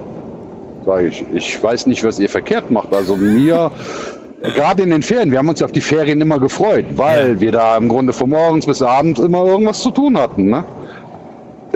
sage 0.87 1.09
ich. 1.09 1.25
Ich 1.35 1.63
weiß 1.63 1.87
nicht, 1.87 2.03
was 2.05 2.19
ihr 2.19 2.29
verkehrt 2.29 2.71
macht. 2.71 2.95
Also 2.95 3.17
mir, 3.17 3.71
gerade 4.43 4.83
in 4.83 4.91
den 4.91 5.03
Ferien, 5.03 5.31
wir 5.31 5.39
haben 5.39 5.49
uns 5.49 5.63
auf 5.63 5.73
die 5.73 5.81
Ferien 5.81 6.21
immer 6.21 6.39
gefreut, 6.39 6.87
weil 6.95 7.35
ja. 7.35 7.41
wir 7.41 7.53
da 7.53 7.77
im 7.77 7.89
Grunde 7.89 8.13
von 8.13 8.31
morgens 8.31 8.65
bis 8.67 8.81
abends 8.81 9.21
immer 9.21 9.45
irgendwas 9.45 9.81
zu 9.81 9.91
tun 9.91 10.17
hatten. 10.17 10.47
Ne? 10.47 10.65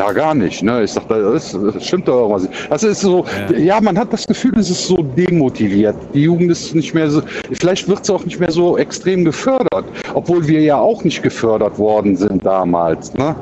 Ja, 0.01 0.13
gar 0.13 0.35
nicht. 0.35 0.63
Ne? 0.63 0.83
Ich 0.85 0.95
dachte, 0.95 1.31
das, 1.31 1.53
das 1.53 1.87
stimmt 1.87 2.09
doch 2.09 2.23
irgendwas. 2.23 2.49
Das 2.71 2.83
ist 2.83 3.01
so, 3.03 3.27
ja. 3.51 3.59
ja. 3.59 3.81
man 3.83 3.99
hat 3.99 4.11
das 4.11 4.27
Gefühl, 4.27 4.59
es 4.59 4.71
ist 4.71 4.87
so 4.87 4.97
demotiviert. 4.97 5.95
Die 6.15 6.23
Jugend 6.23 6.51
ist 6.51 6.75
nicht 6.75 6.95
mehr 6.95 7.11
so, 7.11 7.21
vielleicht 7.53 7.87
wird 7.87 8.01
es 8.01 8.09
auch 8.09 8.25
nicht 8.25 8.41
mehr 8.41 8.51
so 8.51 8.79
extrem 8.79 9.27
gefördert, 9.27 9.85
obwohl 10.15 10.49
wir 10.49 10.63
ja 10.63 10.79
auch 10.79 11.05
nicht 11.05 11.23
gefördert 11.23 11.79
worden 11.79 12.17
sind 12.17 12.47
damals. 12.47 13.13
Ne? 13.13 13.37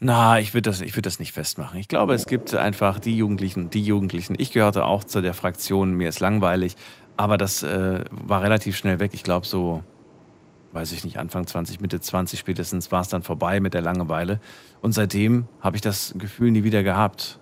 Na, 0.00 0.40
ich 0.40 0.54
würde 0.54 0.70
das, 0.70 0.80
ich 0.80 0.94
das 0.94 1.18
nicht 1.18 1.32
festmachen. 1.32 1.78
Ich 1.78 1.88
glaube, 1.88 2.14
es 2.14 2.24
gibt 2.24 2.54
einfach 2.54 3.00
die 3.00 3.14
Jugendlichen, 3.14 3.68
die 3.68 3.82
Jugendlichen. 3.82 4.34
Ich 4.38 4.52
gehörte 4.52 4.86
auch 4.86 5.04
zu 5.04 5.20
der 5.20 5.34
Fraktion, 5.34 5.92
mir 5.92 6.08
ist 6.08 6.20
langweilig, 6.20 6.74
aber 7.18 7.36
das 7.36 7.62
äh, 7.62 8.00
war 8.10 8.42
relativ 8.42 8.78
schnell 8.78 8.98
weg. 8.98 9.10
Ich 9.12 9.24
glaube, 9.24 9.46
so 9.46 9.82
weiß 10.72 10.92
ich 10.92 11.04
nicht, 11.04 11.18
Anfang 11.18 11.46
20, 11.46 11.80
Mitte 11.80 12.00
20 12.00 12.38
spätestens 12.38 12.92
war 12.92 13.00
es 13.00 13.08
dann 13.08 13.22
vorbei 13.22 13.60
mit 13.60 13.74
der 13.74 13.82
Langeweile. 13.82 14.40
Und 14.80 14.92
seitdem 14.92 15.46
habe 15.60 15.76
ich 15.76 15.82
das 15.82 16.14
Gefühl 16.18 16.50
nie 16.50 16.64
wieder 16.64 16.82
gehabt. 16.82 17.38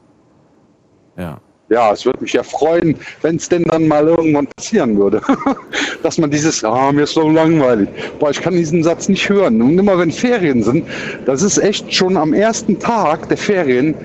Ja. 1.16 1.40
Ja, 1.68 1.92
es 1.92 2.06
würde 2.06 2.20
mich 2.22 2.32
ja 2.32 2.44
freuen, 2.44 2.96
wenn 3.22 3.36
es 3.36 3.48
denn 3.48 3.64
dann 3.64 3.88
mal 3.88 4.06
irgendwann 4.06 4.46
passieren 4.46 4.96
würde. 4.96 5.20
Dass 6.02 6.16
man 6.16 6.30
dieses, 6.30 6.62
ah, 6.62 6.92
mir 6.92 7.02
ist 7.02 7.14
so 7.14 7.28
langweilig. 7.28 7.88
Boah, 8.20 8.30
ich 8.30 8.40
kann 8.40 8.54
diesen 8.54 8.84
Satz 8.84 9.08
nicht 9.08 9.28
hören. 9.28 9.60
Und 9.60 9.76
immer 9.76 9.98
wenn 9.98 10.12
Ferien 10.12 10.62
sind, 10.62 10.86
das 11.24 11.42
ist 11.42 11.58
echt 11.58 11.92
schon 11.92 12.16
am 12.16 12.32
ersten 12.32 12.78
Tag 12.78 13.28
der 13.28 13.36
Ferien, 13.36 13.96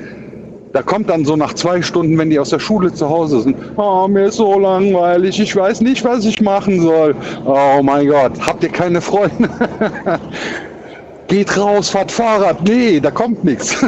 da 0.74 0.82
kommt 0.82 1.10
dann 1.10 1.26
so 1.26 1.36
nach 1.36 1.54
zwei 1.54 1.82
Stunden, 1.82 2.18
wenn 2.18 2.30
die 2.30 2.40
aus 2.40 2.50
der 2.50 2.60
Schule 2.60 2.94
zu 2.94 3.10
Hause 3.10 3.42
sind, 3.42 3.58
oh, 3.78 4.08
mir 4.08 4.26
ist 4.26 4.38
so 4.38 4.58
langweilig, 4.60 5.40
ich 5.40 5.56
weiß 5.56 5.82
nicht, 5.82 6.04
was 6.04 6.26
ich 6.26 6.42
machen 6.42 6.82
soll. 6.82 7.16
Oh 7.46 7.82
mein 7.84 8.08
Gott, 8.08 8.34
habt 8.46 8.64
ihr 8.64 8.70
keine 8.70 9.02
Freunde? 9.02 9.50
Geht 11.28 11.58
raus, 11.58 11.90
fahrt 11.90 12.12
Fahrrad. 12.12 12.62
Nee, 12.64 13.00
da 13.00 13.12
kommt 13.12 13.44
nichts. 13.44 13.76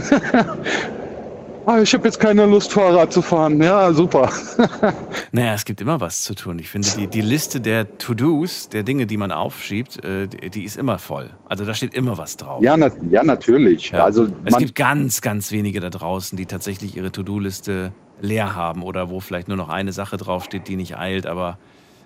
Ah, 1.66 1.80
ich 1.80 1.94
habe 1.94 2.04
jetzt 2.06 2.20
keine 2.20 2.46
Lust, 2.46 2.74
Fahrrad 2.74 3.14
zu 3.14 3.22
fahren. 3.22 3.62
Ja, 3.62 3.94
super. 3.94 4.30
naja, 5.32 5.54
es 5.54 5.64
gibt 5.64 5.80
immer 5.80 6.02
was 6.02 6.24
zu 6.24 6.36
tun. 6.36 6.60
Ich 6.60 6.70
finde, 6.70 6.90
die, 6.98 7.08
die 7.08 7.22
Liste 7.22 7.62
der 7.62 7.98
To-Dos, 7.98 8.68
der 8.68 8.84
Dinge, 8.84 9.06
die 9.06 9.16
man 9.16 9.32
aufschiebt, 9.32 10.04
äh, 10.04 10.28
die, 10.28 10.50
die, 10.50 10.64
ist 10.66 10.76
immer 10.76 11.00
voll. 11.00 11.30
Also 11.46 11.64
da 11.64 11.74
steht 11.74 11.94
immer 11.94 12.18
was 12.18 12.36
drauf. 12.36 12.62
Ja, 12.62 12.76
na, 12.76 12.92
ja 13.10 13.24
natürlich. 13.24 13.92
Ja. 13.92 14.04
Also, 14.04 14.28
es 14.44 14.58
gibt 14.58 14.76
ganz, 14.76 15.22
ganz 15.22 15.52
wenige 15.52 15.80
da 15.80 15.90
draußen, 15.90 16.38
die 16.38 16.46
tatsächlich 16.46 16.98
ihre 16.98 17.14
To-Do-Liste 17.14 17.94
leer 18.20 18.56
haben 18.56 18.84
oder 18.84 19.10
wo 19.10 19.22
vielleicht 19.22 19.48
nur 19.48 19.58
noch 19.58 19.70
eine 19.70 19.94
Sache 19.94 20.18
draufsteht, 20.18 20.68
die 20.68 20.76
nicht 20.76 20.98
eilt. 20.98 21.26
Aber 21.26 21.58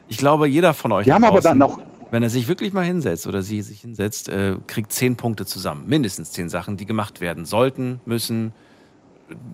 ich 0.07 0.17
glaube, 0.17 0.47
jeder 0.47 0.75
von 0.75 0.91
euch. 0.91 1.07
Wir 1.07 1.15
haben 1.15 1.23
aber 1.23 1.41
dann 1.41 1.57
noch 1.57 1.79
wenn 2.09 2.23
er 2.23 2.29
sich 2.29 2.47
wirklich 2.47 2.71
mal 2.71 2.85
hinsetzt 2.85 3.27
oder 3.27 3.41
sie 3.41 3.61
sich 3.61 3.81
hinsetzt, 3.81 4.29
äh, 4.29 4.55
kriegt 4.67 4.93
zehn 4.93 5.17
Punkte 5.17 5.45
zusammen. 5.45 5.87
Mindestens 5.87 6.31
zehn 6.31 6.47
Sachen, 6.47 6.77
die 6.77 6.85
gemacht 6.85 7.19
werden 7.19 7.43
sollten, 7.43 7.99
müssen, 8.05 8.53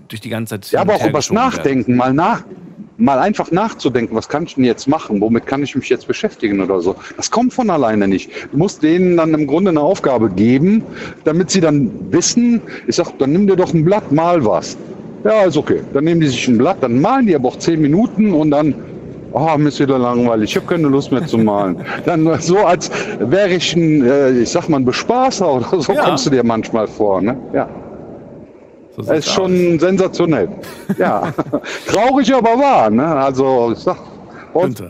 durch 0.07 0.21
die 0.21 0.29
ganze 0.29 0.59
Zeit. 0.59 0.71
Ja, 0.71 0.81
aber 0.81 0.95
auch 0.95 1.05
übers 1.05 1.31
Nachdenken, 1.31 1.95
mal 1.95 2.13
nach, 2.13 2.43
mal 2.97 3.19
einfach 3.19 3.51
nachzudenken, 3.51 4.15
was 4.15 4.29
kann 4.29 4.43
ich 4.43 4.55
denn 4.55 4.63
jetzt 4.63 4.87
machen, 4.87 5.19
womit 5.21 5.47
kann 5.47 5.63
ich 5.63 5.75
mich 5.75 5.89
jetzt 5.89 6.07
beschäftigen 6.07 6.61
oder 6.61 6.81
so. 6.81 6.95
Das 7.17 7.31
kommt 7.31 7.53
von 7.53 7.69
alleine 7.69 8.07
nicht. 8.07 8.29
Du 8.51 8.57
musst 8.57 8.83
denen 8.83 9.17
dann 9.17 9.33
im 9.33 9.47
Grunde 9.47 9.71
eine 9.71 9.81
Aufgabe 9.81 10.29
geben, 10.29 10.83
damit 11.23 11.49
sie 11.51 11.61
dann 11.61 11.91
wissen, 12.11 12.61
ich 12.87 12.95
sag, 12.95 13.17
dann 13.17 13.31
nimm 13.31 13.47
dir 13.47 13.55
doch 13.55 13.73
ein 13.73 13.83
Blatt, 13.83 14.11
mal 14.11 14.45
was. 14.45 14.77
Ja, 15.23 15.43
ist 15.43 15.57
okay. 15.57 15.81
Dann 15.93 16.03
nehmen 16.03 16.21
die 16.21 16.27
sich 16.27 16.47
ein 16.47 16.57
Blatt, 16.57 16.77
dann 16.81 16.99
malen 16.99 17.27
die 17.27 17.35
aber 17.35 17.49
auch 17.49 17.57
zehn 17.57 17.81
Minuten 17.81 18.33
und 18.33 18.51
dann, 18.51 18.75
oh, 19.31 19.57
mir 19.57 19.69
ist 19.69 19.79
wieder 19.79 19.97
langweilig, 19.97 20.51
ich 20.51 20.55
habe 20.57 20.67
keine 20.67 20.87
Lust 20.87 21.11
mehr 21.11 21.25
zu 21.25 21.37
malen. 21.37 21.77
dann 22.05 22.29
so, 22.41 22.59
als 22.59 22.91
wäre 23.19 23.49
ich 23.49 23.75
ein, 23.75 24.05
äh, 24.05 24.31
ich 24.31 24.49
sag 24.49 24.69
mal, 24.69 24.77
ein 24.77 24.85
Bespaßer 24.85 25.51
oder 25.51 25.81
so, 25.81 25.93
ja. 25.93 26.03
kommst 26.03 26.25
du 26.25 26.29
dir 26.29 26.43
manchmal 26.43 26.87
vor. 26.87 27.21
Ne? 27.21 27.37
Ja. 27.53 27.69
So 28.95 29.01
ist 29.01 29.27
aus. 29.27 29.33
schon 29.33 29.79
sensationell. 29.79 30.49
Ja, 30.97 31.33
traurig, 31.87 32.33
aber 32.33 32.57
wahr. 32.59 32.89
Ne? 32.89 33.05
Also, 33.05 33.71
ich 33.71 33.79
sag, 33.79 33.97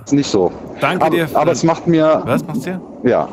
ist 0.05 0.13
nicht 0.13 0.29
so. 0.29 0.51
Danke 0.81 1.05
aber, 1.05 1.15
dir. 1.15 1.27
Aber 1.33 1.51
es 1.51 1.63
macht 1.63 1.87
mir. 1.87 2.21
Was 2.25 2.45
machst 2.45 2.65
du? 2.65 2.81
Ja. 3.03 3.29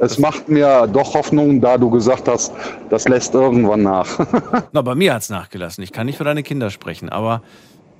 Es 0.00 0.18
macht 0.18 0.48
mir 0.48 0.86
doch 0.86 1.12
Hoffnung, 1.12 1.60
da 1.60 1.76
du 1.76 1.90
gesagt 1.90 2.26
hast, 2.26 2.54
das 2.88 3.06
lässt 3.06 3.34
irgendwann 3.34 3.82
nach. 3.82 4.06
Na, 4.72 4.80
bei 4.80 4.94
mir 4.94 5.12
hat 5.12 5.20
es 5.20 5.28
nachgelassen. 5.28 5.84
Ich 5.84 5.92
kann 5.92 6.06
nicht 6.06 6.16
für 6.16 6.24
deine 6.24 6.42
Kinder 6.42 6.70
sprechen, 6.70 7.10
aber 7.10 7.42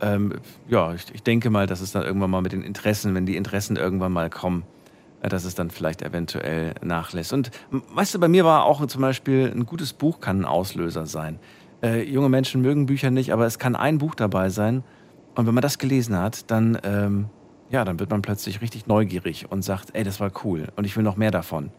ähm, 0.01 0.33
ja, 0.67 0.95
ich, 0.95 1.05
ich, 1.13 1.23
denke 1.23 1.51
mal, 1.51 1.67
dass 1.67 1.83
es 1.83 1.93
dann 1.93 2.03
irgendwann 2.03 2.31
mal 2.31 2.41
mit 2.41 2.53
den 2.53 2.63
Interessen, 2.63 3.15
wenn 3.15 3.27
die 3.27 3.37
Interessen 3.37 3.77
irgendwann 3.77 4.13
mal 4.13 4.31
kommen, 4.31 4.63
äh, 5.21 5.29
dass 5.29 5.45
es 5.45 5.55
dann 5.55 5.71
vielleicht 5.71 6.01
eventuell 6.01 6.73
nachlässt. 6.83 7.35
Und 7.35 7.51
weißt 7.71 8.15
du, 8.15 8.19
bei 8.19 8.29
mir 8.29 8.47
war 8.47 8.65
auch 8.65 8.85
zum 8.87 9.03
Beispiel 9.03 9.53
ein 9.55 9.67
gutes 9.67 9.93
Buch 9.93 10.21
kann 10.21 10.41
ein 10.41 10.45
Auslöser 10.47 11.05
sein. 11.05 11.39
Äh, 11.83 12.03
junge 12.03 12.29
Menschen 12.29 12.61
mögen 12.61 12.87
Bücher 12.87 13.11
nicht, 13.11 13.33
aber 13.33 13.47
es 13.47 13.59
kann 13.59 13.75
ein 13.75 13.99
Buch 13.99 14.15
dabei 14.15 14.51
sein, 14.51 14.85
Und 15.37 15.47
wenn 15.47 15.55
man 15.55 15.63
das 15.63 15.79
gelesen 15.79 16.19
hat, 16.19 16.51
dann, 16.51 16.79
ähm, 16.85 17.27
ja, 17.71 17.85
dann 17.85 18.01
wird 18.01 18.11
man 18.11 18.21
plötzlich 18.21 18.61
richtig 18.61 18.87
neugierig 18.87 19.47
und 19.51 19.63
sagt, 19.63 19.91
ey, 19.95 20.05
das 20.05 20.21
war 20.21 20.31
cool 20.45 20.69
und 20.77 20.85
ich 20.85 20.97
will 20.97 21.05
noch 21.05 21.17
mehr 21.17 21.31
davon. 21.31 21.71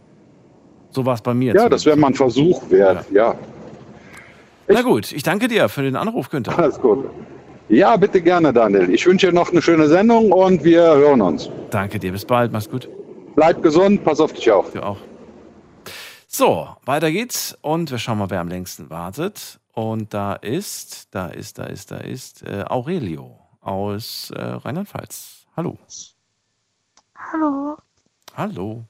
So 0.90 1.06
war 1.06 1.14
es 1.14 1.22
bei 1.22 1.34
mir. 1.34 1.54
Ja, 1.54 1.70
das 1.70 1.86
wäre 1.86 1.98
mal 1.98 2.08
ein 2.08 2.14
Versuch 2.16 2.70
wert, 2.70 3.06
ja. 3.12 3.32
ja. 3.32 3.36
Na 4.68 4.82
gut, 4.82 5.12
ich 5.12 5.24
danke 5.24 5.48
dir 5.48 5.70
für 5.70 5.82
den 5.82 5.96
Anruf, 5.96 6.30
Günther. 6.30 6.58
Alles 6.58 6.80
gut. 6.80 7.06
Ja, 7.70 7.96
bitte 7.96 8.22
gerne, 8.22 8.52
Daniel. 8.52 8.94
Ich 8.94 9.06
wünsche 9.06 9.28
dir 9.28 9.34
noch 9.34 9.52
eine 9.52 9.62
schöne 9.62 9.88
Sendung 9.88 10.32
und 10.32 10.64
wir 10.64 10.82
hören 10.82 11.22
uns. 11.22 11.50
Danke 11.70 12.00
dir, 12.00 12.12
bis 12.12 12.26
bald, 12.26 12.52
mach's 12.52 12.70
gut. 12.70 12.90
Bleib 13.36 13.64
gesund, 13.64 14.04
pass 14.04 14.20
auf 14.20 14.34
dich 14.34 14.52
auf. 14.52 14.72
Du 14.72 14.82
auch. 14.82 14.98
So, 16.28 16.68
weiter 16.86 17.12
geht's 17.12 17.58
und 17.62 17.92
wir 17.92 17.98
schauen 17.98 18.18
mal, 18.18 18.30
wer 18.30 18.42
am 18.42 18.50
längsten 18.50 18.90
wartet. 18.90 19.61
Und 19.74 20.14
da 20.14 20.34
ist, 20.34 21.14
da 21.16 21.28
ist, 21.28 21.58
da 21.58 21.64
ist, 21.66 21.92
da 21.92 21.98
ist 21.98 22.44
äh, 22.44 22.66
Aurelio 22.68 23.40
aus 23.62 24.32
äh, 24.32 24.42
Rheinland-Pfalz. 24.42 25.48
Hallo. 25.56 25.78
Hallo. 27.16 27.78
Hallo. 28.36 28.86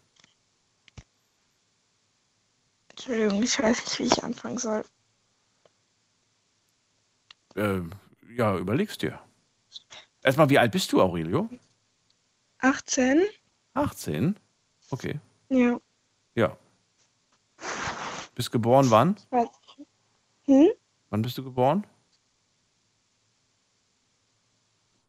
Entschuldigung, 2.90 3.44
ich 3.44 3.60
weiß 3.60 3.84
nicht, 3.86 4.00
wie 4.00 4.04
ich 4.04 4.24
anfangen 4.24 4.58
soll. 4.58 4.84
Äh, 7.56 7.82
ja, 8.36 8.58
überlegst 8.58 9.02
dir. 9.02 9.20
Erstmal, 10.24 10.50
wie 10.50 10.60
alt 10.60 10.72
bist 10.72 10.92
du, 10.92 11.02
Aurelio? 11.02 11.50
18. 12.60 13.24
18? 13.74 14.40
Okay. 14.92 15.20
Ja. 15.50 15.80
Ja. 16.36 16.58
Bist 18.36 18.52
geboren 18.52 18.90
wann? 18.90 19.16
Ich 19.18 19.32
weiß. 19.32 19.50
Hm? 20.46 20.70
Wann 21.10 21.22
bist 21.22 21.38
du 21.38 21.44
geboren? 21.44 21.86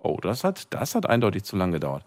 Oh, 0.04 0.18
das 0.20 0.42
hat, 0.42 0.74
das 0.74 0.96
hat 0.96 1.08
eindeutig 1.08 1.44
zu 1.44 1.56
lange 1.56 1.74
gedauert. 1.74 2.02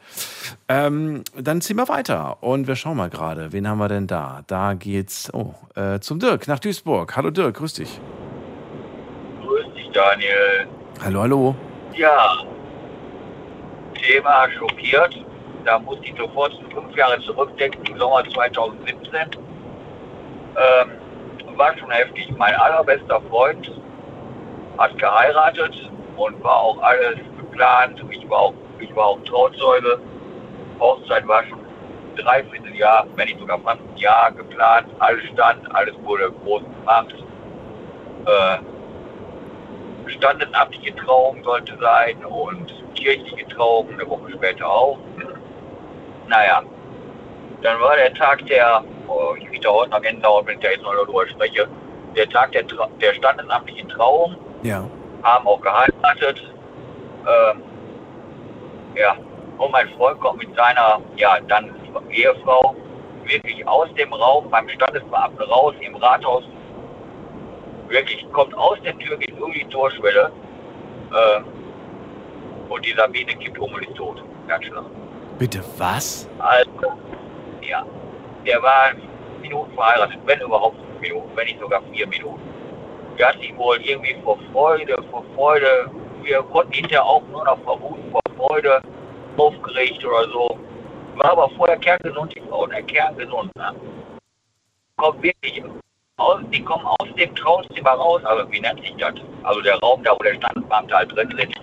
Ähm, 0.67 1.23
dann 1.33 1.61
ziehen 1.61 1.77
wir 1.77 1.87
weiter 1.87 2.43
und 2.43 2.67
wir 2.67 2.75
schauen 2.75 2.97
mal 2.97 3.09
gerade, 3.09 3.53
wen 3.53 3.69
haben 3.69 3.77
wir 3.77 3.87
denn 3.87 4.05
da? 4.05 4.43
Da 4.47 4.73
geht's 4.73 5.33
oh, 5.33 5.55
äh, 5.75 5.99
zum 6.01 6.19
Dirk 6.19 6.47
nach 6.49 6.59
Duisburg. 6.59 7.15
Hallo 7.15 7.31
Dirk, 7.31 7.55
grüß 7.55 7.75
dich. 7.75 8.01
Grüß 9.41 9.73
dich, 9.75 9.89
Daniel. 9.91 10.67
Hallo, 11.01 11.21
hallo. 11.21 11.55
Ja, 11.93 12.45
Thema 13.93 14.49
schockiert. 14.51 15.15
Da 15.63 15.79
muss 15.79 15.97
ich 16.03 16.13
sofort 16.17 16.53
fünf 16.73 16.95
Jahre 16.95 17.19
zurückdenken, 17.21 17.85
im 17.85 17.97
Sommer 17.97 18.23
2017. 18.29 19.19
Ähm, 20.57 20.91
war 21.57 21.77
schon 21.77 21.91
heftig. 21.91 22.33
Mein 22.37 22.55
allerbester 22.55 23.21
Freund 23.29 23.71
hat 24.77 24.97
geheiratet 24.97 25.89
und 26.17 26.43
war 26.43 26.59
auch 26.59 26.81
alles 26.81 27.17
geplant. 27.37 28.03
Ich 28.09 28.29
war 28.29 28.39
auch, 28.39 28.53
ich 28.79 28.95
war 28.95 29.05
auch 29.05 29.19
Trauzeuge. 29.23 29.99
Hochzeit 30.79 31.27
war 31.27 31.43
schon 31.45 31.59
dreiviertel 32.15 32.75
Jahr, 32.75 33.05
wenn 33.15 33.27
nicht 33.27 33.39
sogar 33.39 33.59
fast 33.59 33.79
ein 33.79 33.97
Jahr 33.97 34.31
geplant. 34.31 34.87
Alles 34.99 35.23
stand, 35.33 35.75
alles 35.75 35.95
wurde 36.03 36.31
groß 36.43 36.63
gemacht. 36.63 37.15
Äh, 38.25 38.57
standesamtliche 40.09 40.95
Trauung 40.95 41.43
sollte 41.43 41.77
sein 41.79 42.23
und 42.25 42.73
kirchliche 42.95 43.47
Trauung 43.47 43.89
eine 43.93 44.07
Woche 44.07 44.31
später 44.31 44.69
auch. 44.69 44.97
Naja, 46.27 46.63
dann 47.65 47.79
war 47.81 47.95
der 47.95 48.13
Tag 48.13 48.45
der, 48.45 48.83
oh, 49.07 49.33
ich 49.37 49.45
kriege 49.47 49.61
da 49.61 49.69
heute 49.71 49.89
noch 49.91 50.01
Gänsehaut, 50.01 50.45
wenn 50.45 50.55
ich 50.55 50.63
da 50.63 50.69
jetzt 50.69 50.83
noch 50.83 50.93
darüber 50.93 51.27
spreche, 51.27 51.67
der 52.15 52.29
Tag 52.29 52.51
der, 52.51 52.63
der 52.63 53.13
standesamtlichen 53.15 53.89
Trauung. 53.89 54.35
Ja. 54.61 54.87
Haben 55.23 55.47
auch 55.47 55.59
geheiratet. 55.61 56.43
Ähm, 57.27 57.63
ja, 58.95 59.17
und 59.57 59.71
mein 59.71 59.89
Freund 59.97 60.19
kommt 60.19 60.37
mit 60.37 60.55
seiner, 60.55 61.01
ja, 61.17 61.39
dann 61.47 61.73
Ehefrau 62.11 62.75
wirklich 63.23 63.67
aus 63.67 63.89
dem 63.95 64.13
Raum 64.13 64.49
beim 64.51 64.69
Standesbeamten 64.69 65.41
raus 65.41 65.73
im 65.81 65.95
Rathaus. 65.95 66.43
Wirklich 67.87 68.25
kommt 68.31 68.55
aus 68.55 68.77
der 68.83 68.95
Tür, 68.99 69.17
geht 69.17 69.31
über 69.31 69.49
die 69.51 69.65
Torschwelle. 69.65 70.31
Äh, 71.11 71.41
und 72.69 72.85
die 72.85 72.93
Sabine 72.93 73.33
kippt 73.35 73.57
um 73.57 73.73
und 73.73 73.81
ist 73.87 73.95
tot. 73.95 74.23
Ganz 74.47 74.65
schlimm. 74.65 74.85
Bitte 75.39 75.63
was? 75.77 76.29
Also, 76.39 76.93
ja. 77.67 77.85
Der 78.45 78.61
war 78.61 78.91
Minuten 79.41 79.73
verheiratet, 79.73 80.19
wenn 80.25 80.39
überhaupt 80.41 80.77
fünf 80.77 80.99
Minuten, 81.01 81.31
wenn 81.35 81.45
nicht 81.45 81.59
sogar 81.59 81.81
vier 81.91 82.07
Minuten. 82.07 82.41
Der 83.17 83.29
hat 83.29 83.39
sich 83.39 83.55
wohl 83.57 83.77
irgendwie 83.81 84.15
vor 84.23 84.37
Freude, 84.51 84.95
vor 85.09 85.23
Freude, 85.35 85.89
wir 86.21 86.41
konnten 86.43 86.73
hinterher 86.73 87.05
auch 87.05 87.23
nur 87.31 87.45
noch 87.45 87.59
vermuten, 87.63 88.11
vor 88.11 88.21
Freude 88.37 88.81
aufgeregt 89.37 90.03
oder 90.03 90.27
so. 90.29 90.59
War 91.15 91.31
aber 91.31 91.49
vorher 91.51 91.77
kerngesund, 91.77 92.35
die 92.35 92.41
Frau, 92.49 92.67
der 92.67 92.83
kerngesund. 92.83 93.55
Ne? 93.55 93.73
Kommt 94.97 95.23
wirklich 95.23 95.63
aus, 96.17 96.41
die 96.51 96.63
kommen 96.63 96.85
aus 96.85 97.07
dem 97.17 97.35
Trauzimmer 97.35 97.91
raus, 97.91 98.21
also 98.25 98.51
wie 98.51 98.59
nennt 98.59 98.81
sich 98.81 98.95
das? 98.97 99.13
Also 99.43 99.61
der 99.61 99.77
Raum, 99.79 100.03
da 100.03 100.13
wo 100.13 100.23
der 100.23 100.35
Standesbeamte 100.35 100.95
halt 100.95 101.15
drin 101.15 101.33
sitzt. 101.37 101.61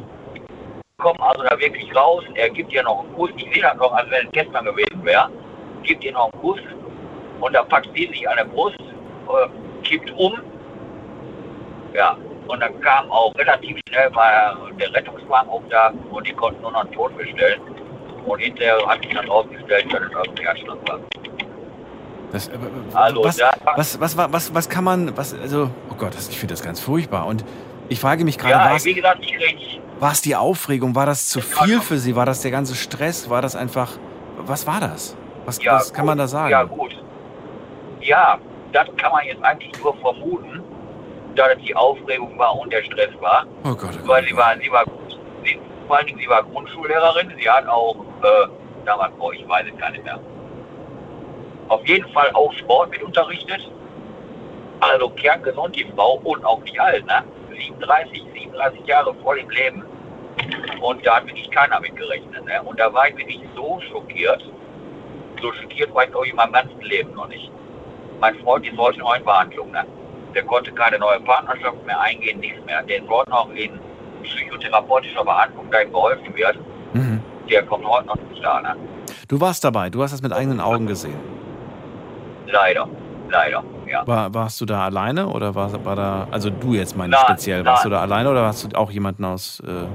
Kommen 0.99 1.21
also 1.21 1.43
da 1.43 1.59
wirklich 1.59 1.95
raus, 1.97 2.25
er 2.35 2.49
gibt 2.51 2.73
ihr 2.73 2.83
noch 2.83 3.01
einen 3.01 3.15
Kuss, 3.15 3.31
ich 3.37 3.53
sehe 3.53 3.63
das 3.63 3.77
noch, 3.77 3.93
als 3.93 4.11
wenn 4.11 4.27
es 4.27 4.33
gestern 4.33 4.65
gewesen 4.65 5.05
wäre, 5.05 5.31
gibt 5.83 6.05
ihr 6.05 6.13
noch 6.13 6.31
einen 6.33 6.43
Kuss 6.43 6.61
und 7.41 7.53
da 7.53 7.63
packt 7.63 7.89
sie 7.95 8.07
sich 8.07 8.29
an 8.29 8.37
der 8.37 8.45
Brust, 8.45 8.79
äh, 8.81 9.49
kippt 9.83 10.11
um, 10.17 10.35
ja, 11.95 12.17
und 12.49 12.61
dann 12.61 12.81
kam 12.81 13.11
auch 13.11 13.35
relativ 13.37 13.79
schnell 13.89 14.11
mal 14.11 14.57
der 14.79 14.93
Rettungswagen 14.95 15.51
auch 15.51 15.63
da 15.71 15.93
und 16.11 16.27
die 16.27 16.33
konnten 16.33 16.61
nur 16.63 16.73
noch 16.73 16.81
einen 16.81 16.93
Tod 16.93 17.17
bestellen. 17.17 17.61
Und 18.25 18.39
hinterher 18.39 18.79
hat 18.87 19.03
sich 19.03 19.13
dann 19.13 19.29
rausgestellt, 19.29 19.93
dass 19.93 20.01
es 20.01 20.15
aus 20.15 20.27
dem 20.35 20.45
Herzschlag 20.45 20.79
war. 20.89 21.01
Das, 22.31 22.49
äh, 22.49 22.53
also, 22.95 23.25
was, 23.25 23.41
was, 23.77 24.01
was, 24.01 24.33
was, 24.33 24.55
was, 24.55 24.69
kann 24.69 24.85
man, 24.85 25.17
was, 25.17 25.35
also, 25.35 25.71
oh 25.91 25.95
Gott, 25.95 26.15
ich 26.15 26.39
finde 26.39 26.55
das 26.55 26.63
ganz 26.63 26.81
furchtbar. 26.81 27.27
Und 27.27 27.45
ich 27.89 28.01
frage 28.01 28.25
mich 28.25 28.39
gerade, 28.39 28.53
ja, 28.53 28.85
wie 28.85 28.95
gesagt, 28.95 29.19
ich 29.23 29.81
war 30.03 30.11
es 30.11 30.21
die 30.21 30.35
Aufregung? 30.35 30.97
War 30.97 31.07
das 31.07 31.29
zu 31.29 31.41
viel 31.41 31.81
für 31.81 31.97
Sie? 31.97 32.17
War 32.17 32.27
das 32.27 32.41
der 32.41 32.51
ganze 32.51 32.75
Stress? 32.75 33.31
War 33.31 33.41
das 33.41 33.55
einfach, 33.55 33.99
was 34.37 34.67
war 34.67 34.81
das? 34.81 35.17
Was, 35.45 35.63
ja, 35.63 35.75
was 35.75 35.93
kann 35.93 36.07
man 36.07 36.19
da 36.19 36.27
sagen? 36.27 36.51
Ja, 36.51 36.63
gut. 36.65 36.97
Ja, 38.01 38.39
das 38.73 38.89
kann 38.97 39.13
man 39.13 39.25
jetzt 39.27 39.43
eigentlich 39.43 39.73
nur 39.83 39.97
vermuten, 39.97 40.63
da 41.35 41.49
das 41.49 41.59
die 41.59 41.75
Aufregung 41.75 42.39
war 42.39 42.59
und 42.59 42.73
der 42.73 42.83
Stress 42.83 43.11
war. 43.21 43.47
Oh 43.65 43.75
Gott, 43.75 43.91
oh 43.95 43.99
Gott. 43.99 44.09
Weil 44.09 44.25
sie 44.27 44.37
war, 44.37 44.57
sie 44.59 44.71
war, 44.71 44.85
sie, 45.45 45.59
vor 45.87 45.97
allen 45.97 46.07
Dingen, 46.07 46.19
sie 46.19 46.29
war 46.29 46.43
Grundschullehrerin. 46.43 47.33
Sie 47.39 47.49
hat 47.49 47.67
auch, 47.67 47.97
äh, 48.23 48.49
damals, 48.85 49.13
oh, 49.19 49.33
ich 49.33 49.47
weiß 49.49 49.67
es 49.73 49.79
gar 49.79 49.91
nicht 49.91 50.05
mehr, 50.05 50.19
auf 51.69 51.87
jeden 51.87 52.09
Fall 52.13 52.31
auch 52.35 52.53
Sport 52.55 52.91
mit 52.91 53.03
unterrichtet. 53.03 53.71
Also 54.81 55.09
kerngesund 55.11 55.77
die 55.77 55.87
Frau 55.95 56.21
und 56.25 56.45
auch 56.45 56.61
nicht 56.61 56.79
alt, 56.79 57.07
ne? 57.07 57.23
37, 57.57 58.23
37 58.35 58.87
Jahre 58.87 59.15
voll 59.23 59.39
im 59.39 59.51
Leben. 59.51 59.85
Und 60.81 61.07
da 61.07 61.17
hat 61.17 61.27
wirklich 61.27 61.51
keiner 61.51 61.81
mit 61.81 61.95
gerechnet. 61.97 62.45
Ne? 62.45 62.63
Und 62.65 62.79
da 62.79 62.93
war 62.93 63.09
ich 63.09 63.17
wirklich 63.17 63.41
so 63.55 63.81
schockiert. 63.89 64.43
So 65.43 65.53
schockiert 65.53 65.93
war 65.95 66.05
ich 66.05 66.11
glaube 66.11 66.29
in 66.29 66.37
meinem 66.37 66.53
ganzen 66.53 66.81
Leben 66.81 67.13
noch 67.15 67.29
nicht. 67.29 67.51
Mein 68.21 68.37
Freund 68.37 68.67
ist 68.67 68.79
heute 68.79 69.01
noch 69.01 69.15
in 69.17 69.25
Behandlung. 69.25 69.73
Ne? 69.73 69.85
Der 70.35 70.45
konnte 70.45 70.71
keine 70.73 70.99
neue 70.99 71.19
Partnerschaft 71.21 71.85
mehr 71.85 72.01
eingehen, 72.01 72.39
nichts 72.39 72.65
mehr. 72.65 72.83
Den 72.85 73.07
soll 73.09 73.25
noch 73.29 73.51
in 73.51 73.79
psychotherapeutischer 74.23 75.25
Behandlung, 75.25 75.67
da 75.71 75.81
ihm 75.81 75.93
geholfen 75.93 76.35
wird. 76.37 76.57
Mhm. 76.95 77.21
Der 77.51 77.65
kommt 77.65 77.85
heute 77.85 78.07
noch 78.07 78.15
nicht 78.15 78.43
da. 78.43 78.61
Ne? 78.61 78.77
Du 79.27 79.41
warst 79.41 79.65
dabei, 79.65 79.91
du 79.91 80.03
hast 80.03 80.13
das 80.13 80.23
mit 80.23 80.33
eigenen 80.33 80.61
Augen 80.61 80.87
gesehen. 80.87 81.19
Leider, 82.47 82.89
leider, 83.29 83.65
ja. 83.89 84.07
War, 84.07 84.33
warst 84.33 84.61
du 84.61 84.67
da 84.67 84.85
alleine 84.85 85.27
oder 85.27 85.55
war, 85.55 85.85
war 85.85 85.97
da, 85.97 86.29
also 86.31 86.51
du 86.51 86.75
jetzt 86.75 86.97
meine 86.97 87.15
ich 87.15 87.21
speziell, 87.21 87.65
warst 87.65 87.85
nein. 87.85 87.91
du 87.91 87.97
da 87.97 88.03
alleine 88.03 88.31
oder 88.31 88.47
hast 88.47 88.65
du 88.65 88.79
auch 88.79 88.91
jemanden 88.91 89.25
aus 89.25 89.61
äh, 89.61 89.87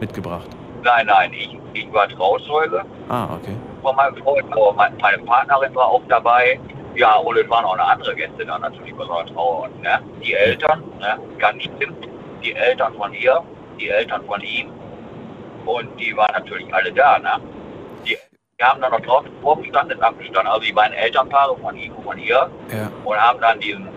mitgebracht? 0.00 0.48
Nein, 0.82 1.06
nein, 1.06 1.32
ich, 1.32 1.56
ich 1.72 1.92
war 1.92 2.08
Trauzeuge. 2.08 2.82
Ah, 3.08 3.28
okay. 3.34 3.56
Von 3.82 3.96
meinem 3.96 4.16
Freund, 4.16 4.44
aber 4.52 4.72
meine 4.72 5.18
Partnerin 5.24 5.74
war 5.74 5.88
auch 5.88 6.02
dabei. 6.08 6.58
Ja, 6.94 7.16
und 7.16 7.36
es 7.36 7.48
waren 7.48 7.64
auch 7.64 7.72
eine 7.72 7.84
andere 7.84 8.14
Gäste 8.14 8.44
da 8.44 8.58
natürlich 8.58 8.94
bei 8.94 9.04
so 9.04 9.12
einer 9.12 9.34
Trauer. 9.34 9.64
Und, 9.64 9.82
ne, 9.82 10.00
die 10.22 10.34
Eltern, 10.34 10.82
ne, 11.00 11.18
ganz 11.38 11.62
schlimm, 11.62 11.96
die 12.42 12.54
Eltern 12.54 12.94
von 12.94 13.12
ihr, 13.14 13.42
die 13.80 13.88
Eltern 13.88 14.24
von 14.26 14.40
ihm. 14.40 14.70
Und 15.64 15.88
die 15.98 16.16
waren 16.16 16.32
natürlich 16.32 16.72
alle 16.74 16.92
da, 16.92 17.18
ne? 17.18 17.40
Die, 18.06 18.16
die 18.58 18.64
haben 18.64 18.80
dann 18.80 18.92
noch 18.92 19.00
draußen 19.00 19.30
vor 19.40 19.56
dem 19.56 19.64
Standesamt 19.64 20.18
gestanden, 20.18 20.48
also 20.48 20.60
die 20.60 20.72
beiden 20.72 20.94
Elternpaare 20.94 21.56
von 21.56 21.76
ihm 21.76 21.94
und 21.94 22.04
von 22.04 22.18
ihr. 22.18 22.50
Ja. 22.70 22.90
Und 23.04 23.16
haben 23.16 23.40
dann 23.40 23.58
diesen, 23.60 23.88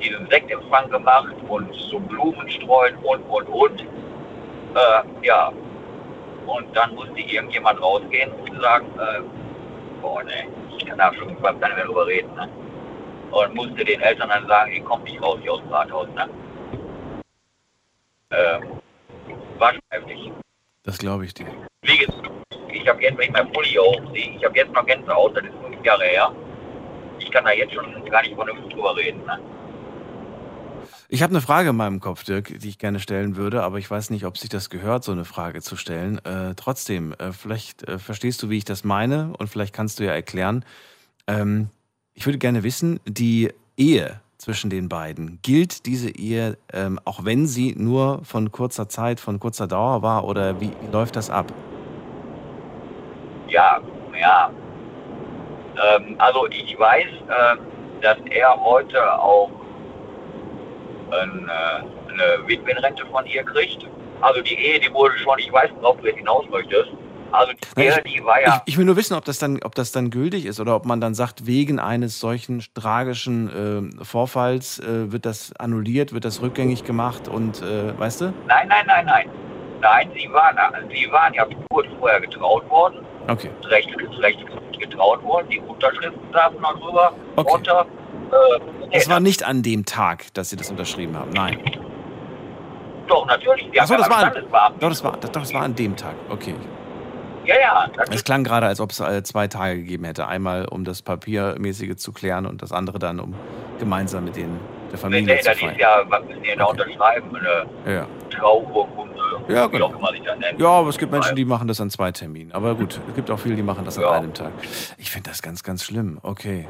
diesen 0.00 0.28
Sektempfang 0.28 0.90
gemacht 0.90 1.34
und 1.48 1.74
so 1.74 1.98
Blumen 1.98 2.48
streuen 2.50 2.96
und, 3.02 3.22
und, 3.24 3.48
und. 3.48 3.80
Äh, 3.80 5.26
ja. 5.26 5.52
Und 6.46 6.76
dann 6.76 6.94
musste 6.94 7.18
irgendjemand 7.18 7.80
rausgehen 7.80 8.30
und 8.32 8.60
sagen, 8.60 8.86
äh, 8.98 9.20
boah, 10.00 10.22
ne, 10.22 10.48
ich 10.76 10.86
kann 10.86 10.98
da 10.98 11.12
schon 11.14 11.30
überhaupt 11.30 11.60
gar 11.60 11.68
nicht 11.68 11.76
mehr 11.76 11.86
drüber 11.86 12.06
reden, 12.06 12.34
ne? 12.34 12.48
Und 13.30 13.54
musste 13.54 13.84
den 13.84 14.00
Eltern 14.00 14.28
dann 14.28 14.46
sagen, 14.46 14.72
ich 14.72 14.84
komme 14.84 15.04
nicht 15.04 15.20
raus 15.22 15.38
hier 15.42 15.52
aus 15.52 15.60
dem 15.60 15.72
Rathaus, 15.72 16.08
ne? 16.14 16.28
Äh, 18.30 18.60
war 19.58 19.72
schon 19.72 19.82
heftig. 19.90 20.32
Das 20.82 20.98
glaube 20.98 21.24
ich 21.24 21.34
dir. 21.34 21.46
Wie 21.82 22.06
ich 22.84 22.88
habe 22.88 23.00
jetzt, 23.00 23.16
wenn 23.16 23.26
ich 23.26 23.32
mein 23.32 23.50
Pulli 23.52 23.74
hochsehe, 23.74 24.36
ich 24.36 24.44
habe 24.44 24.56
jetzt 24.56 24.72
noch 24.72 24.84
Gänsehaut, 24.84 25.36
das 25.36 25.44
ist 25.44 25.54
fünf 25.62 25.84
Jahre 25.84 26.04
her. 26.04 26.32
Ich 27.18 27.30
kann 27.30 27.44
da 27.44 27.52
jetzt 27.52 27.72
schon 27.72 28.04
gar 28.04 28.22
nicht 28.22 28.34
vernünftig 28.34 28.74
drüber 28.74 28.94
reden. 28.96 29.24
Ne? 29.24 29.38
Ich 31.14 31.22
habe 31.22 31.30
eine 31.30 31.40
Frage 31.40 31.68
in 31.68 31.76
meinem 31.76 32.00
Kopf, 32.00 32.24
Dirk, 32.24 32.58
die 32.58 32.68
ich 32.68 32.80
gerne 32.80 32.98
stellen 32.98 33.36
würde, 33.36 33.62
aber 33.62 33.78
ich 33.78 33.88
weiß 33.88 34.10
nicht, 34.10 34.24
ob 34.24 34.36
sich 34.36 34.50
das 34.50 34.68
gehört, 34.68 35.04
so 35.04 35.12
eine 35.12 35.24
Frage 35.24 35.62
zu 35.62 35.76
stellen. 35.76 36.18
Äh, 36.24 36.56
trotzdem, 36.56 37.12
äh, 37.12 37.30
vielleicht 37.30 37.88
äh, 37.88 38.00
verstehst 38.00 38.42
du, 38.42 38.50
wie 38.50 38.56
ich 38.56 38.64
das 38.64 38.82
meine 38.82 39.32
und 39.38 39.46
vielleicht 39.46 39.72
kannst 39.72 40.00
du 40.00 40.04
ja 40.04 40.10
erklären. 40.10 40.64
Ähm, 41.28 41.68
ich 42.14 42.26
würde 42.26 42.38
gerne 42.38 42.64
wissen, 42.64 42.98
die 43.06 43.52
Ehe 43.76 44.18
zwischen 44.38 44.70
den 44.70 44.88
beiden, 44.88 45.38
gilt 45.42 45.86
diese 45.86 46.10
Ehe, 46.10 46.58
ähm, 46.72 46.98
auch 47.04 47.24
wenn 47.24 47.46
sie 47.46 47.76
nur 47.78 48.24
von 48.24 48.50
kurzer 48.50 48.88
Zeit, 48.88 49.20
von 49.20 49.38
kurzer 49.38 49.68
Dauer 49.68 50.02
war 50.02 50.24
oder 50.24 50.60
wie, 50.60 50.72
läuft 50.90 51.14
das 51.14 51.30
ab? 51.30 51.46
Ja, 53.46 53.80
ja. 54.20 54.50
Ähm, 55.76 56.16
also 56.18 56.48
ich 56.48 56.76
weiß, 56.76 57.06
äh, 57.06 58.02
dass 58.02 58.18
er 58.32 58.60
heute 58.60 59.16
auch 59.20 59.63
ein, 61.10 61.48
äh, 61.48 62.12
eine 62.12 62.48
Witwenrente 62.48 63.04
von 63.06 63.26
ihr 63.26 63.42
kriegt. 63.42 63.86
Also 64.20 64.40
die 64.40 64.54
Ehe, 64.54 64.80
die 64.80 64.92
wurde 64.92 65.16
schon, 65.18 65.38
ich 65.38 65.52
weiß, 65.52 65.70
worauf 65.80 66.00
du 66.00 66.06
jetzt 66.06 66.18
hinaus 66.18 66.44
möchtest. 66.50 66.90
Also 67.32 67.52
die 67.52 67.80
Ehe, 67.80 68.02
die 68.06 68.24
war 68.24 68.40
ja. 68.40 68.62
Ich, 68.64 68.74
ich, 68.74 68.78
will 68.78 68.84
nur 68.84 68.96
wissen, 68.96 69.14
ob 69.14 69.24
das, 69.24 69.38
dann, 69.38 69.60
ob 69.62 69.74
das 69.74 69.90
dann 69.90 70.10
gültig 70.10 70.46
ist 70.46 70.60
oder 70.60 70.76
ob 70.76 70.84
man 70.84 71.00
dann 71.00 71.14
sagt, 71.14 71.46
wegen 71.46 71.80
eines 71.80 72.20
solchen 72.20 72.62
tragischen 72.74 73.98
äh, 74.00 74.04
Vorfalls 74.04 74.78
äh, 74.78 75.10
wird 75.10 75.26
das 75.26 75.52
annulliert, 75.58 76.12
wird 76.12 76.24
das 76.24 76.42
rückgängig 76.42 76.84
gemacht 76.84 77.28
und 77.28 77.60
äh, 77.60 77.98
weißt 77.98 78.20
du? 78.20 78.24
Nein, 78.46 78.68
nein, 78.68 78.84
nein, 78.86 79.06
nein. 79.06 79.28
Nein, 79.80 80.10
sie 80.14 80.32
waren, 80.32 80.56
sie 80.90 81.10
waren 81.12 81.34
ja 81.34 81.46
kurz 81.70 81.86
vorher 81.98 82.20
getraut 82.20 82.68
worden. 82.70 83.04
Okay. 83.28 83.50
Recht, 83.64 83.90
recht 84.20 84.38
getraut 84.78 85.22
worden. 85.22 85.48
Die 85.50 85.60
Unterschriften 85.60 86.32
saßen 86.32 86.60
noch 86.60 86.78
drüber. 86.80 87.12
Okay. 87.36 87.52
Unter, 87.52 87.86
äh, 88.30 88.90
das 88.92 89.08
war 89.08 89.20
nicht 89.20 89.44
an 89.44 89.62
dem 89.62 89.84
Tag, 89.84 90.32
dass 90.34 90.50
Sie 90.50 90.56
das 90.56 90.70
unterschrieben 90.70 91.16
haben. 91.16 91.30
Nein. 91.30 91.58
Doch, 93.06 93.26
natürlich. 93.26 93.80
Achso, 93.80 93.96
das, 93.96 94.08
war 94.08 94.24
an, 94.24 94.32
doch, 94.80 94.88
das, 94.88 95.04
war, 95.04 95.16
das, 95.18 95.32
das 95.32 95.54
war 95.54 95.62
an 95.62 95.74
dem 95.74 95.96
Tag. 95.96 96.14
Okay. 96.28 96.54
Ja, 97.44 97.54
ja. 97.60 97.86
Es 98.10 98.24
klang 98.24 98.42
gerade, 98.44 98.66
als 98.66 98.80
ob 98.80 98.90
es 98.90 99.00
äh, 99.00 99.22
zwei 99.22 99.48
Tage 99.48 99.76
gegeben 99.76 100.04
hätte. 100.04 100.26
Einmal, 100.26 100.66
um 100.66 100.84
das 100.84 101.02
Papiermäßige 101.02 101.96
zu 101.96 102.12
klären 102.12 102.46
und 102.46 102.62
das 102.62 102.72
andere 102.72 102.98
dann, 102.98 103.20
um 103.20 103.34
gemeinsam 103.78 104.24
mit 104.24 104.36
den, 104.36 104.58
der 104.90 104.98
Familie 104.98 105.26
nee, 105.26 105.34
nee, 105.34 105.40
zu 105.40 105.50
feiern. 105.54 105.58
Nee, 105.60 105.66
das 105.66 105.74
ist 105.74 105.80
ja, 105.80 106.10
was 106.10 106.24
müssen 106.24 106.42
die 106.42 106.56
da 106.56 106.64
okay. 106.64 106.82
unterschreiben? 106.82 107.36
Eine 107.36 107.94
ja. 107.94 108.06
Trauurkunde. 108.30 109.14
Ja, 109.48 109.66
genau. 109.66 109.92
Ja, 110.56 110.68
aber 110.68 110.88
es 110.88 110.96
gibt 110.96 111.12
Menschen, 111.12 111.36
die 111.36 111.44
machen 111.44 111.68
das 111.68 111.80
an 111.80 111.90
zwei 111.90 112.12
Terminen. 112.12 112.52
Aber 112.52 112.74
gut, 112.74 112.98
es 113.08 113.14
gibt 113.14 113.30
auch 113.30 113.38
viele, 113.38 113.56
die 113.56 113.62
machen 113.62 113.84
das 113.84 113.96
ja. 113.96 114.08
an 114.08 114.22
einem 114.22 114.34
Tag. 114.34 114.52
Ich 114.96 115.10
finde 115.10 115.28
das 115.28 115.42
ganz, 115.42 115.62
ganz 115.62 115.84
schlimm. 115.84 116.18
Okay. 116.22 116.66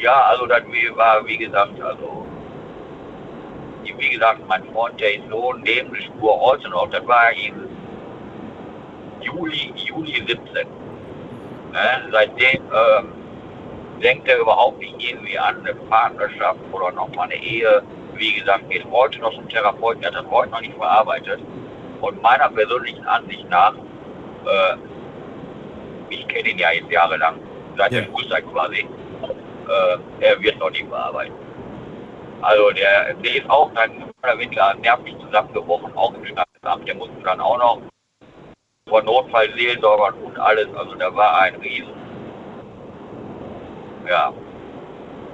Ja, 0.00 0.22
also 0.30 0.46
das 0.46 0.62
war, 0.94 1.26
wie 1.26 1.36
gesagt, 1.36 1.80
also 1.80 2.26
wie 4.00 4.10
gesagt, 4.10 4.40
mein 4.48 4.64
Freund, 4.72 4.98
der 5.00 5.14
ist 5.14 5.28
so 5.28 5.52
neben 5.52 5.92
der 5.92 6.00
Spur 6.00 6.40
heute 6.40 6.68
noch, 6.70 6.88
das 6.90 7.06
war 7.06 7.32
ihm 7.32 7.68
Juli, 9.20 9.72
Juli 9.76 10.24
17. 10.26 10.66
Ne? 11.72 12.08
Seitdem 12.10 12.62
ähm, 12.62 13.12
denkt 14.02 14.28
er 14.28 14.38
überhaupt 14.38 14.78
nicht 14.78 15.10
irgendwie 15.10 15.38
an 15.38 15.58
eine 15.60 15.74
Partnerschaft 15.74 16.60
oder 16.72 16.92
nochmal 16.92 17.26
eine 17.26 17.42
Ehe. 17.42 17.82
Wie 18.14 18.32
gesagt, 18.32 18.68
geht 18.70 18.84
heute 18.90 19.18
noch 19.20 19.34
zum 19.34 19.48
Therapeuten, 19.48 20.02
er 20.02 20.12
hat 20.12 20.24
das 20.24 20.30
heute 20.30 20.50
noch 20.50 20.60
nicht 20.60 20.74
verarbeitet. 20.74 21.40
Und 22.00 22.22
meiner 22.22 22.48
persönlichen 22.48 23.04
Ansicht 23.06 23.48
nach, 23.50 23.74
äh, 23.74 24.76
ich 26.08 26.26
kenne 26.28 26.48
ihn 26.48 26.58
ja 26.58 26.72
jetzt 26.72 26.90
jahrelang, 26.90 27.36
seit 27.76 27.92
ja. 27.92 28.00
der 28.00 28.08
Schulzeit 28.08 28.44
quasi, 28.50 28.86
äh, 29.70 29.98
er 30.20 30.42
wird 30.42 30.58
noch 30.58 30.70
nicht 30.70 30.88
verarbeiten. 30.88 31.34
Also 32.42 32.70
der, 32.70 33.14
der 33.14 33.34
ist 33.34 33.48
auch 33.50 33.70
dann 33.74 34.10
der 34.24 34.38
Winter 34.38 34.74
nervlich 34.74 35.16
zusammengebrochen, 35.18 35.96
auch 35.96 36.14
im 36.14 36.24
Standesamt. 36.24 36.88
Der 36.88 36.94
musste 36.94 37.20
dann 37.22 37.40
auch 37.40 37.58
noch 37.58 37.82
von 38.88 39.04
Notfallseelsorgern 39.04 40.14
und 40.22 40.38
alles. 40.38 40.68
Also 40.74 40.94
da 40.94 41.14
war 41.14 41.40
ein 41.40 41.54
Riesen, 41.56 41.94
ja, 44.08 44.32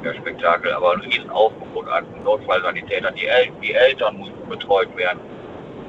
der 0.05 0.15
Spektakel, 0.15 0.73
aber 0.73 0.93
ein 0.93 1.01
riesen 1.01 1.31
Aufgebot 1.31 1.89
an 1.89 2.07
Notfallsanitätern. 2.23 3.15
Die, 3.15 3.27
El 3.27 3.51
die 3.63 3.73
Eltern 3.73 4.17
mussten 4.17 4.49
betreut 4.49 4.95
werden. 4.97 5.21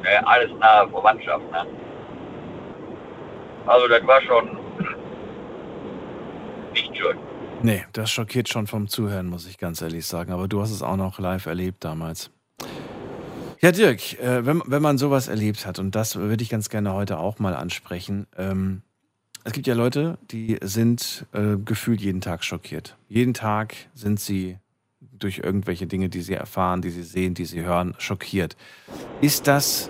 Ne, 0.04 0.26
alles 0.26 0.52
nahe 0.60 0.88
Verwandtschaft. 0.90 1.52
Ne? 1.52 1.66
Also 3.66 3.88
das 3.88 4.06
war 4.08 4.22
schon 4.22 4.58
nicht 6.74 6.96
schön. 6.96 7.27
Nee, 7.64 7.84
das 7.94 8.12
schockiert 8.12 8.50
schon 8.50 8.68
vom 8.68 8.88
Zuhören, 8.88 9.28
muss 9.28 9.48
ich 9.48 9.58
ganz 9.58 9.82
ehrlich 9.82 10.06
sagen. 10.06 10.32
Aber 10.32 10.48
du 10.48 10.62
hast 10.62 10.72
es 10.72 10.82
auch 10.82 10.96
noch 10.96 11.20
live 11.20 11.46
erlebt 11.48 11.84
damals. 11.84 12.30
Ja, 13.60 13.72
Dirk, 13.72 14.20
äh, 14.20 14.46
wenn, 14.46 14.62
wenn 14.68 14.82
man 14.84 15.00
sowas 15.00 15.28
erlebt 15.28 15.66
hat, 15.66 15.80
und 15.80 15.96
das 15.96 16.16
würde 16.16 16.44
ich 16.44 16.50
ganz 16.50 16.70
gerne 16.70 16.94
heute 16.94 17.18
auch 17.18 17.40
mal 17.40 17.56
ansprechen, 17.56 18.28
ähm, 18.38 18.84
es 19.44 19.54
gibt 19.54 19.66
ja 19.66 19.74
Leute, 19.74 20.20
die 20.30 20.58
sind 20.62 21.26
äh, 21.32 21.56
gefühlt 21.58 22.02
jeden 22.02 22.22
Tag 22.22 22.44
schockiert. 22.44 22.98
Jeden 23.08 23.34
Tag 23.34 23.76
sind 23.94 24.20
sie 24.20 24.58
durch 25.00 25.40
irgendwelche 25.40 25.88
Dinge, 25.88 26.10
die 26.10 26.22
sie 26.22 26.34
erfahren, 26.34 26.82
die 26.82 26.90
sie 26.90 27.04
sehen, 27.04 27.34
die 27.34 27.46
sie 27.46 27.64
hören, 27.64 27.96
schockiert. 27.98 28.56
Ist 29.22 29.48
das, 29.48 29.90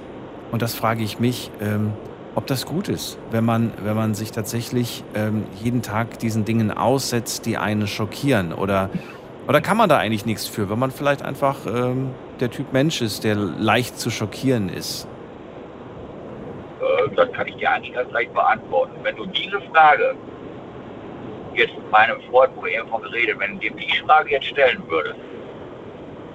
und 0.51 0.61
das 0.61 0.75
frage 0.75 1.03
ich 1.03 1.19
mich, 1.19 1.51
ähm, 1.59 1.91
ob 2.37 2.45
das 2.45 2.67
gut 2.67 2.87
ist, 2.87 3.17
wenn 3.31 3.43
man, 3.43 3.73
wenn 3.81 3.95
man 3.95 4.13
sich 4.13 4.31
tatsächlich 4.31 5.03
ähm, 5.15 5.45
jeden 5.59 5.81
Tag 5.81 6.19
diesen 6.19 6.45
Dingen 6.45 6.69
aussetzt, 6.69 7.47
die 7.47 7.57
einen 7.57 7.87
schockieren? 7.87 8.53
Oder, 8.53 8.91
oder 9.47 9.59
kann 9.59 9.75
man 9.75 9.89
da 9.89 9.97
eigentlich 9.97 10.27
nichts 10.27 10.47
für, 10.47 10.69
wenn 10.69 10.77
man 10.77 10.91
vielleicht 10.91 11.25
einfach 11.25 11.65
ähm, 11.65 12.11
der 12.39 12.51
Typ 12.51 12.73
Mensch 12.73 13.01
ist, 13.01 13.23
der 13.23 13.33
leicht 13.33 13.99
zu 13.99 14.11
schockieren 14.11 14.69
ist? 14.69 15.07
Äh, 16.79 17.15
das 17.15 17.31
kann 17.31 17.47
ich 17.47 17.55
dir 17.55 17.71
eigentlich 17.71 17.95
gleich 18.07 18.29
beantworten. 18.29 18.93
Wenn 19.01 19.15
du 19.15 19.25
diese 19.25 19.59
Frage 19.73 20.13
jetzt 21.55 21.73
meinem 21.91 22.21
Freund, 22.29 22.51
wo 22.55 22.67
er 22.67 22.85
von 22.85 23.01
geredet, 23.01 23.39
wenn 23.39 23.53
du 23.53 23.61
dir 23.61 23.71
die 23.71 23.97
Frage 24.05 24.29
jetzt 24.29 24.45
stellen 24.45 24.83
würdest, 24.87 25.15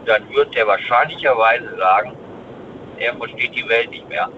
dann 0.07 0.29
wird 0.35 0.53
der 0.53 0.67
wahrscheinlicherweise 0.67 1.77
sagen, 1.79 2.17
er 2.99 3.15
versteht 3.15 3.55
die 3.55 3.69
Welt 3.69 3.89
nicht 3.91 4.09
mehr 4.09 4.29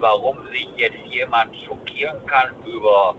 warum 0.00 0.38
sich 0.48 0.68
jetzt 0.76 0.96
jemand 1.06 1.56
schockieren 1.56 2.24
kann 2.26 2.50
über, 2.66 3.14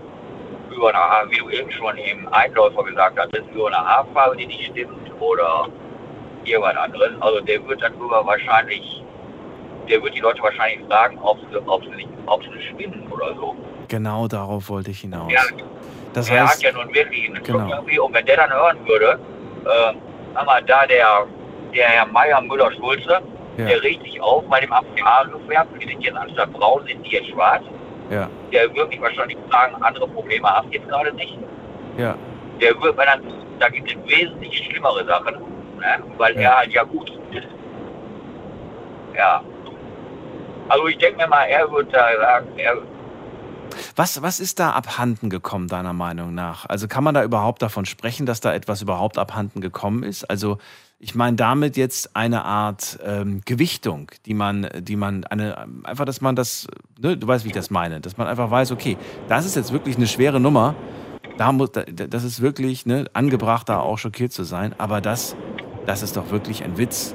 über 0.74 0.88
eine, 0.88 1.30
wie 1.30 1.38
du 1.38 1.50
eben 1.50 1.70
schon 1.70 1.96
im 1.96 2.28
Einläufer 2.32 2.84
gesagt 2.84 3.18
hast, 3.18 3.32
über 3.54 3.66
eine 3.68 3.76
Haarfarbe, 3.76 4.36
die 4.36 4.46
nicht 4.46 4.66
stimmt 4.66 5.10
oder 5.20 5.68
irgendwas 6.44 6.76
anderes. 6.76 7.10
Also 7.20 7.40
der 7.40 7.66
wird 7.66 7.82
darüber 7.82 8.24
wahrscheinlich, 8.26 9.02
der 9.88 10.02
wird 10.02 10.14
die 10.14 10.20
Leute 10.20 10.42
wahrscheinlich 10.42 10.86
fragen, 10.86 11.18
ob 11.18 11.38
sie, 11.50 11.56
ob 11.66 11.84
sie, 11.84 11.90
nicht, 11.90 12.08
ob 12.26 12.42
sie 12.42 12.62
spinnen 12.70 13.06
oder 13.10 13.34
so. 13.34 13.56
Genau 13.88 14.28
darauf 14.28 14.68
wollte 14.68 14.90
ich 14.90 15.00
hinaus. 15.00 15.32
Ja, 15.32 15.42
das 16.12 16.28
er 16.30 16.42
heißt, 16.42 16.54
hat 16.54 16.62
ja 16.62 16.72
nun 16.72 16.92
wirklich 16.94 17.28
einen 17.28 17.42
genau. 17.42 17.68
irgendwie, 17.68 17.98
und 17.98 18.14
wenn 18.14 18.26
der 18.26 18.36
dann 18.36 18.52
hören 18.52 18.78
würde, 18.86 19.18
äh, 19.64 19.94
sag 20.34 20.46
mal, 20.46 20.62
da 20.62 20.86
der, 20.86 21.26
der 21.74 21.88
Herr 21.88 22.06
Meier 22.06 22.40
Müller-Schulze, 22.40 23.22
ja. 23.56 23.66
Der 23.66 23.82
regt 23.82 24.02
sich 24.04 24.20
auf 24.20 24.44
bei 24.48 24.60
dem 24.60 24.70
Haargefärbt, 24.72 25.82
die 25.82 25.88
sind 25.88 26.02
jetzt 26.02 26.16
anstatt 26.16 26.52
braun, 26.52 26.82
sind 26.86 27.04
die 27.04 27.10
jetzt 27.10 27.28
schwarz. 27.28 27.62
Ja. 28.10 28.28
Der 28.52 28.74
wird 28.74 28.88
mich 28.88 29.00
wahrscheinlich 29.00 29.38
fragen, 29.50 29.82
andere 29.82 30.06
Probleme 30.08 30.48
haben 30.48 30.70
jetzt 30.70 30.88
gerade 30.88 31.12
nicht. 31.14 31.38
Ja. 31.96 32.16
Der 32.60 32.80
wird, 32.80 32.96
wenn 32.96 33.06
dann, 33.06 33.22
da 33.58 33.68
gibt 33.68 33.90
es 33.90 33.96
wesentlich 34.08 34.58
schlimmere 34.58 35.04
Sachen, 35.06 35.34
ne? 35.34 36.02
weil 36.16 36.34
ja. 36.34 36.42
er 36.42 36.56
halt 36.58 36.72
ja 36.72 36.82
gut 36.84 37.10
ist. 37.32 37.48
Ja. 39.16 39.42
Also 40.68 40.86
ich 40.88 40.98
denke 40.98 41.16
mir 41.18 41.28
mal, 41.28 41.44
er 41.44 41.70
wird 41.70 41.92
da 41.92 42.08
sagen, 42.18 42.48
er 42.56 42.76
was, 43.94 44.22
was 44.22 44.40
ist 44.40 44.58
da 44.60 44.70
abhanden 44.70 45.30
gekommen, 45.30 45.68
deiner 45.68 45.92
Meinung 45.92 46.34
nach? 46.34 46.66
Also 46.66 46.88
kann 46.88 47.04
man 47.04 47.14
da 47.14 47.24
überhaupt 47.24 47.62
davon 47.62 47.86
sprechen, 47.86 48.26
dass 48.26 48.40
da 48.40 48.54
etwas 48.54 48.82
überhaupt 48.82 49.18
abhanden 49.18 49.60
gekommen 49.60 50.02
ist? 50.02 50.24
Also 50.24 50.58
ich 50.98 51.14
meine 51.14 51.36
damit 51.36 51.76
jetzt 51.76 52.16
eine 52.16 52.44
Art 52.44 52.98
ähm, 53.04 53.42
Gewichtung, 53.44 54.10
die 54.24 54.34
man, 54.34 54.68
die 54.78 54.96
man, 54.96 55.24
eine, 55.24 55.66
einfach, 55.84 56.04
dass 56.04 56.20
man 56.20 56.36
das, 56.36 56.66
ne, 56.98 57.16
du 57.16 57.26
weißt, 57.26 57.44
wie 57.44 57.48
ich 57.48 57.54
das 57.54 57.70
meine, 57.70 58.00
dass 58.00 58.16
man 58.16 58.26
einfach 58.26 58.50
weiß, 58.50 58.72
okay, 58.72 58.96
das 59.28 59.44
ist 59.44 59.56
jetzt 59.56 59.72
wirklich 59.72 59.96
eine 59.96 60.06
schwere 60.06 60.40
Nummer, 60.40 60.74
da 61.36 61.52
muss, 61.52 61.70
das 61.72 62.24
ist 62.24 62.40
wirklich 62.40 62.86
ne, 62.86 63.06
angebracht, 63.12 63.68
da 63.68 63.80
auch 63.80 63.98
schockiert 63.98 64.32
zu 64.32 64.44
sein, 64.44 64.74
aber 64.78 65.02
das, 65.02 65.36
das 65.84 66.02
ist 66.02 66.16
doch 66.16 66.30
wirklich 66.30 66.64
ein 66.64 66.78
Witz. 66.78 67.14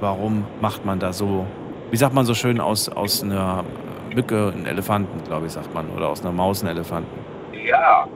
Warum 0.00 0.44
macht 0.60 0.84
man 0.84 0.98
da 0.98 1.12
so, 1.12 1.46
wie 1.90 1.96
sagt 1.96 2.14
man 2.14 2.26
so 2.26 2.34
schön, 2.34 2.60
aus, 2.60 2.88
aus 2.88 3.22
einer 3.22 3.64
Mücke 4.12 4.52
einen 4.52 4.66
Elefanten, 4.66 5.22
glaube 5.24 5.46
ich, 5.46 5.52
sagt 5.52 5.72
man, 5.72 5.88
oder 5.90 6.08
aus 6.08 6.22
einer 6.22 6.32
Maus 6.32 6.62
einen 6.62 6.70
Elefanten? 6.70 7.20
Ja, 7.52 8.08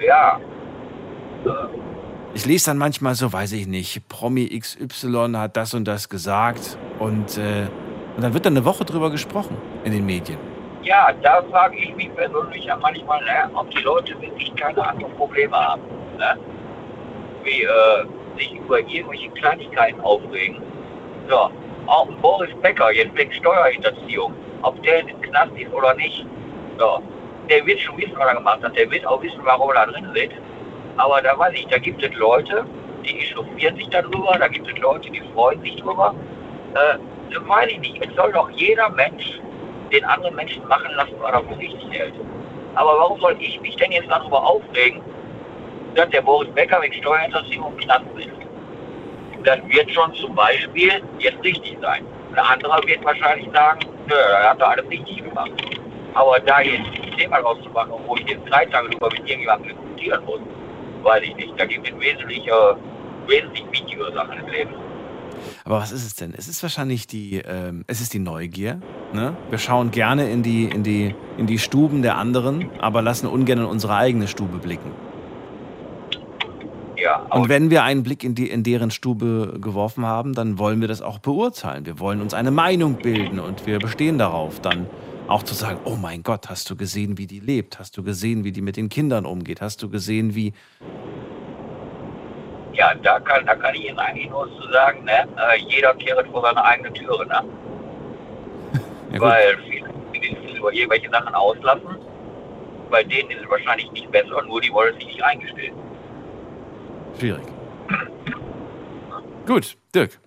ja. 0.00 0.40
Ich 2.34 2.46
lese 2.46 2.70
dann 2.70 2.78
manchmal 2.78 3.14
so, 3.14 3.30
weiß 3.30 3.52
ich 3.52 3.66
nicht, 3.66 4.08
Promi 4.08 4.48
XY 4.58 5.32
hat 5.34 5.56
das 5.56 5.74
und 5.74 5.86
das 5.86 6.08
gesagt 6.08 6.78
und, 6.98 7.36
äh, 7.36 7.68
und 8.16 8.22
dann 8.22 8.32
wird 8.32 8.46
dann 8.46 8.56
eine 8.56 8.64
Woche 8.64 8.84
drüber 8.86 9.10
gesprochen 9.10 9.56
in 9.84 9.92
den 9.92 10.06
Medien. 10.06 10.38
ja, 10.82 11.12
da 11.22 11.42
frage 11.50 11.76
ich 11.76 11.94
mich 11.94 12.14
persönlich 12.14 12.64
ja 12.64 12.76
manchmal, 12.76 13.22
ne, 13.24 13.50
ob 13.54 13.70
die 13.70 13.82
Leute 13.82 14.20
wirklich 14.20 14.54
keine 14.56 14.86
anderen 14.86 15.14
Probleme 15.14 15.56
haben. 15.56 15.82
Ne? 16.18 16.38
Wie 17.44 17.62
äh, 17.62 18.06
sich 18.38 18.52
über 18.54 18.80
irgendwelche 18.80 19.30
Kleinigkeiten 19.30 20.00
aufregen. 20.00 20.62
So, 21.28 21.50
auch 21.86 22.08
Boris 22.20 22.50
Becker, 22.62 22.92
jetzt 22.92 23.16
wegen 23.16 23.32
Steuerhinterziehung, 23.32 24.34
ob 24.62 24.82
der 24.82 25.00
in 25.00 25.06
den 25.08 25.20
Knast 25.22 25.52
ist 25.56 25.72
oder 25.72 25.94
nicht. 25.94 26.26
So, 26.78 27.02
der 27.48 27.66
wird 27.66 27.80
schon 27.80 27.96
wissen, 27.98 28.14
was 28.16 28.28
er 28.28 28.34
gemacht 28.36 28.62
hat. 28.62 28.76
Der 28.76 28.90
wird 28.90 29.06
auch 29.06 29.22
wissen, 29.22 29.40
warum 29.44 29.70
er 29.70 29.86
da 29.86 29.92
drin 29.92 30.08
sitzt. 30.14 30.36
Aber 30.96 31.22
da 31.22 31.38
weiß 31.38 31.54
ich, 31.54 31.66
da 31.66 31.78
gibt 31.78 32.02
es 32.02 32.14
Leute, 32.14 32.64
die 33.04 33.18
echauffieren 33.20 33.76
sich 33.76 33.88
darüber, 33.88 34.36
da 34.38 34.48
gibt 34.48 34.70
es 34.70 34.78
Leute, 34.78 35.10
die 35.10 35.22
freuen 35.34 35.60
sich 35.62 35.76
darüber. 35.76 36.14
Äh, 36.74 36.98
das 37.32 37.48
weiß 37.48 37.70
ich 37.70 37.80
nicht. 37.80 38.04
Es 38.04 38.14
soll 38.14 38.32
doch 38.32 38.50
jeder 38.50 38.88
Mensch 38.90 39.40
den 39.92 40.04
anderen 40.04 40.34
Menschen 40.36 40.66
machen 40.68 40.90
lassen, 40.94 41.14
was 41.20 41.32
er 41.32 41.42
für 41.42 41.58
richtig 41.58 41.90
hält. 41.90 42.14
Aber 42.74 42.98
warum 42.98 43.20
soll 43.20 43.36
ich 43.38 43.60
mich 43.60 43.76
denn 43.76 43.92
jetzt 43.92 44.10
darüber 44.10 44.42
aufregen, 44.44 45.02
dass 45.94 46.08
der 46.10 46.22
Boris 46.22 46.50
Becker 46.50 46.80
wegen 46.80 46.94
Steuerhinterziehung 46.94 47.72
im 47.72 47.78
Knast? 47.78 48.04
Das 49.44 49.58
wird 49.68 49.90
schon 49.90 50.14
zum 50.14 50.34
Beispiel 50.34 51.02
jetzt 51.18 51.42
richtig 51.42 51.76
sein. 51.80 52.06
Ein 52.32 52.38
anderer 52.38 52.80
wird 52.86 53.04
wahrscheinlich 53.04 53.48
sagen, 53.52 53.80
nö, 54.06 54.14
er 54.14 54.50
hat 54.50 54.60
doch 54.60 54.68
alles 54.68 54.88
richtig 54.88 55.24
gemacht. 55.24 55.50
Aber 56.14 56.38
da 56.40 56.60
jetzt 56.60 56.86
ein 57.02 57.16
Thema 57.18 57.38
rauszumachen, 57.38 57.92
wo 58.06 58.14
ich 58.16 58.28
jetzt 58.28 58.48
drei 58.48 58.64
Tage 58.66 58.90
drüber 58.90 59.08
mit 59.10 59.28
irgendjemandem 59.28 59.68
diskutieren 59.68 60.24
muss, 60.24 60.40
weiß 61.02 61.22
ich 61.24 61.36
nicht. 61.36 61.52
Da 61.58 61.66
gibt 61.66 61.88
es 61.88 61.98
wesentlich, 61.98 62.46
äh, 62.46 62.52
wesentlich 63.26 63.64
wichtigere 63.70 64.12
Sachen 64.12 64.38
im 64.38 64.48
Leben. 64.48 64.74
Aber 65.64 65.78
was 65.78 65.92
ist 65.92 66.04
es 66.04 66.14
denn? 66.14 66.34
Es 66.36 66.48
ist 66.48 66.62
wahrscheinlich 66.62 67.06
die, 67.06 67.36
ähm, 67.38 67.84
es 67.86 68.00
ist 68.00 68.14
die 68.14 68.18
Neugier. 68.18 68.80
Ne? 69.12 69.36
Wir 69.50 69.58
schauen 69.58 69.90
gerne 69.90 70.30
in 70.30 70.42
die, 70.42 70.64
in, 70.64 70.82
die, 70.82 71.14
in 71.38 71.46
die 71.46 71.58
Stuben 71.58 72.02
der 72.02 72.16
anderen, 72.16 72.70
aber 72.80 73.02
lassen 73.02 73.26
ungern 73.26 73.60
in 73.60 73.64
unsere 73.64 73.96
eigene 73.96 74.28
Stube 74.28 74.58
blicken. 74.58 74.90
Ja, 76.96 77.26
und 77.30 77.48
wenn 77.48 77.70
wir 77.70 77.82
einen 77.82 78.04
Blick 78.04 78.22
in, 78.22 78.36
die, 78.36 78.48
in 78.48 78.62
deren 78.62 78.92
Stube 78.92 79.58
geworfen 79.60 80.06
haben, 80.06 80.34
dann 80.34 80.58
wollen 80.60 80.80
wir 80.80 80.86
das 80.86 81.02
auch 81.02 81.18
beurteilen. 81.18 81.84
Wir 81.84 81.98
wollen 81.98 82.20
uns 82.20 82.32
eine 82.32 82.52
Meinung 82.52 82.94
bilden 82.94 83.40
und 83.40 83.66
wir 83.66 83.80
bestehen 83.80 84.18
darauf, 84.18 84.60
dann 84.60 84.86
auch 85.28 85.42
zu 85.42 85.54
sagen, 85.54 85.80
oh 85.84 85.96
mein 85.96 86.22
Gott, 86.22 86.48
hast 86.48 86.68
du 86.70 86.76
gesehen, 86.76 87.18
wie 87.18 87.26
die 87.26 87.40
lebt? 87.40 87.78
Hast 87.78 87.96
du 87.96 88.02
gesehen, 88.02 88.44
wie 88.44 88.52
die 88.52 88.62
mit 88.62 88.76
den 88.76 88.88
Kindern 88.88 89.26
umgeht? 89.26 89.60
Hast 89.60 89.82
du 89.82 89.88
gesehen, 89.88 90.34
wie... 90.34 90.52
Ja, 92.72 92.94
da 92.94 93.20
kann, 93.20 93.44
da 93.46 93.54
kann 93.54 93.74
ich 93.74 93.88
Ihnen 93.88 93.98
eigentlich 93.98 94.30
nur 94.30 94.48
zu 94.60 94.72
sagen, 94.72 95.04
ne? 95.04 95.28
Äh, 95.36 95.60
jeder 95.68 95.94
kehrt 95.94 96.26
vor 96.28 96.42
seine 96.42 96.64
eigene 96.64 96.92
Türe. 96.92 97.26
Ne? 97.26 97.44
ja, 99.12 99.20
Weil 99.20 99.58
viele, 99.68 99.90
viele 100.12 100.58
über 100.58 100.72
irgendwelche 100.72 101.10
Sachen 101.10 101.34
auslassen. 101.34 101.98
Bei 102.90 103.02
denen 103.02 103.30
ist 103.30 103.42
es 103.42 103.50
wahrscheinlich 103.50 103.90
nicht 103.92 104.10
besser, 104.10 104.42
nur 104.42 104.60
die 104.60 104.72
wollen 104.72 104.94
sich 104.94 105.06
nicht 105.06 105.22
eingestehen. 105.22 105.74
Schwierig. 107.18 107.44
Gut, 109.46 109.76
Dirk. 109.94 110.18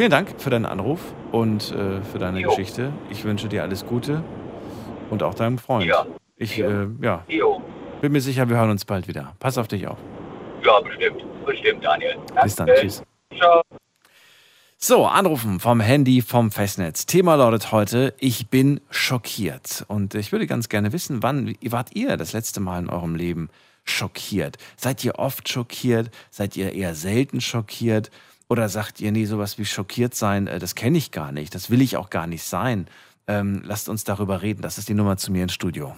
Vielen 0.00 0.10
Dank 0.10 0.40
für 0.40 0.48
deinen 0.48 0.64
Anruf 0.64 0.98
und 1.30 1.72
äh, 1.72 2.00
für 2.00 2.18
deine 2.18 2.40
jo. 2.40 2.48
Geschichte. 2.48 2.90
Ich 3.10 3.22
wünsche 3.22 3.50
dir 3.50 3.62
alles 3.62 3.84
Gute 3.84 4.24
und 5.10 5.22
auch 5.22 5.34
deinem 5.34 5.58
Freund. 5.58 5.84
Ja. 5.84 6.06
Ich 6.38 6.58
äh, 6.58 6.86
ja, 7.02 7.22
bin 8.00 8.12
mir 8.12 8.22
sicher, 8.22 8.48
wir 8.48 8.56
hören 8.56 8.70
uns 8.70 8.86
bald 8.86 9.08
wieder. 9.08 9.34
Pass 9.40 9.58
auf 9.58 9.68
dich 9.68 9.86
auf. 9.86 9.98
Ja, 10.64 10.80
bestimmt. 10.80 11.22
Bestimmt, 11.44 11.84
Daniel. 11.84 12.14
Danke. 12.28 12.42
Bis 12.44 12.56
dann. 12.56 12.68
Tschüss. 12.68 13.02
Ciao. 13.36 13.60
So, 14.78 15.04
anrufen 15.04 15.60
vom 15.60 15.80
Handy 15.80 16.22
vom 16.22 16.50
Festnetz. 16.50 17.04
Thema 17.04 17.34
lautet 17.34 17.70
heute, 17.70 18.14
ich 18.20 18.48
bin 18.48 18.80
schockiert. 18.88 19.84
Und 19.86 20.14
ich 20.14 20.32
würde 20.32 20.46
ganz 20.46 20.70
gerne 20.70 20.94
wissen, 20.94 21.22
wann 21.22 21.54
wart 21.66 21.94
ihr 21.94 22.16
das 22.16 22.32
letzte 22.32 22.60
Mal 22.60 22.78
in 22.78 22.88
eurem 22.88 23.16
Leben 23.16 23.50
schockiert? 23.84 24.56
Seid 24.76 25.04
ihr 25.04 25.18
oft 25.18 25.46
schockiert? 25.50 26.10
Seid 26.30 26.56
ihr 26.56 26.72
eher 26.72 26.94
selten 26.94 27.42
schockiert? 27.42 28.10
Oder 28.50 28.68
sagt 28.68 29.00
ihr, 29.00 29.12
nee, 29.12 29.26
sowas 29.26 29.58
wie 29.58 29.64
schockiert 29.64 30.16
sein, 30.16 30.48
äh, 30.48 30.58
das 30.58 30.74
kenne 30.74 30.98
ich 30.98 31.12
gar 31.12 31.30
nicht, 31.30 31.54
das 31.54 31.70
will 31.70 31.80
ich 31.80 31.96
auch 31.96 32.10
gar 32.10 32.26
nicht 32.26 32.42
sein? 32.42 32.88
Ähm, 33.28 33.62
lasst 33.64 33.88
uns 33.88 34.02
darüber 34.02 34.42
reden. 34.42 34.60
Das 34.60 34.76
ist 34.76 34.88
die 34.88 34.94
Nummer 34.94 35.16
zu 35.16 35.30
mir 35.30 35.44
ins 35.44 35.52
Studio. 35.54 35.94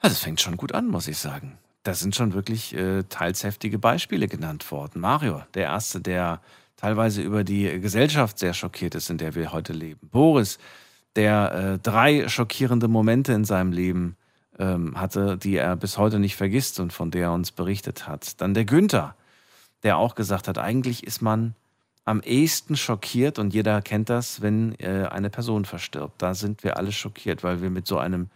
Also 0.00 0.14
es 0.14 0.18
fängt 0.18 0.40
schon 0.40 0.56
gut 0.56 0.72
an, 0.72 0.88
muss 0.88 1.06
ich 1.06 1.18
sagen. 1.18 1.58
Da 1.84 1.94
sind 1.94 2.16
schon 2.16 2.34
wirklich 2.34 2.74
äh, 2.74 3.04
teils 3.04 3.44
heftige 3.44 3.78
Beispiele 3.78 4.26
genannt 4.26 4.68
worden. 4.72 5.00
Mario, 5.00 5.42
der 5.54 5.66
Erste, 5.66 6.00
der 6.00 6.40
teilweise 6.74 7.22
über 7.22 7.44
die 7.44 7.78
Gesellschaft 7.80 8.40
sehr 8.40 8.52
schockiert 8.52 8.96
ist, 8.96 9.10
in 9.10 9.18
der 9.18 9.36
wir 9.36 9.52
heute 9.52 9.72
leben. 9.72 10.08
Boris, 10.10 10.58
der 11.14 11.52
äh, 11.52 11.78
drei 11.78 12.28
schockierende 12.28 12.88
Momente 12.88 13.32
in 13.32 13.44
seinem 13.44 13.70
Leben 13.70 14.16
ähm, 14.58 15.00
hatte, 15.00 15.36
die 15.36 15.56
er 15.56 15.76
bis 15.76 15.98
heute 15.98 16.18
nicht 16.18 16.36
vergisst 16.36 16.80
und 16.80 16.92
von 16.92 17.10
der 17.10 17.24
er 17.24 17.32
uns 17.32 17.52
berichtet 17.52 18.06
hat. 18.08 18.40
Dann 18.40 18.54
der 18.54 18.64
Günther, 18.64 19.14
der 19.82 19.96
auch 19.98 20.14
gesagt 20.14 20.48
hat, 20.48 20.58
eigentlich 20.58 21.06
ist 21.06 21.22
man 21.22 21.54
am 22.04 22.20
ehesten 22.20 22.76
schockiert 22.76 23.38
und 23.38 23.52
jeder 23.52 23.82
kennt 23.82 24.08
das, 24.08 24.40
wenn 24.40 24.74
äh, 24.80 25.08
eine 25.10 25.30
Person 25.30 25.64
verstirbt. 25.64 26.22
Da 26.22 26.34
sind 26.34 26.64
wir 26.64 26.76
alle 26.76 26.90
schockiert, 26.90 27.44
weil 27.44 27.60
wir 27.60 27.70
mit 27.70 27.86
so 27.86 27.98
einem 27.98 28.30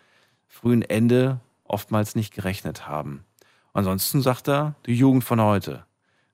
frühen 0.47 0.83
Ende 0.83 1.41
oftmals 1.65 2.15
nicht 2.15 2.35
gerechnet 2.35 2.87
haben. 2.87 3.25
Ansonsten 3.73 4.21
sagt 4.21 4.49
er, 4.49 4.75
die 4.87 4.95
Jugend 4.95 5.25
von 5.25 5.41
heute 5.41 5.85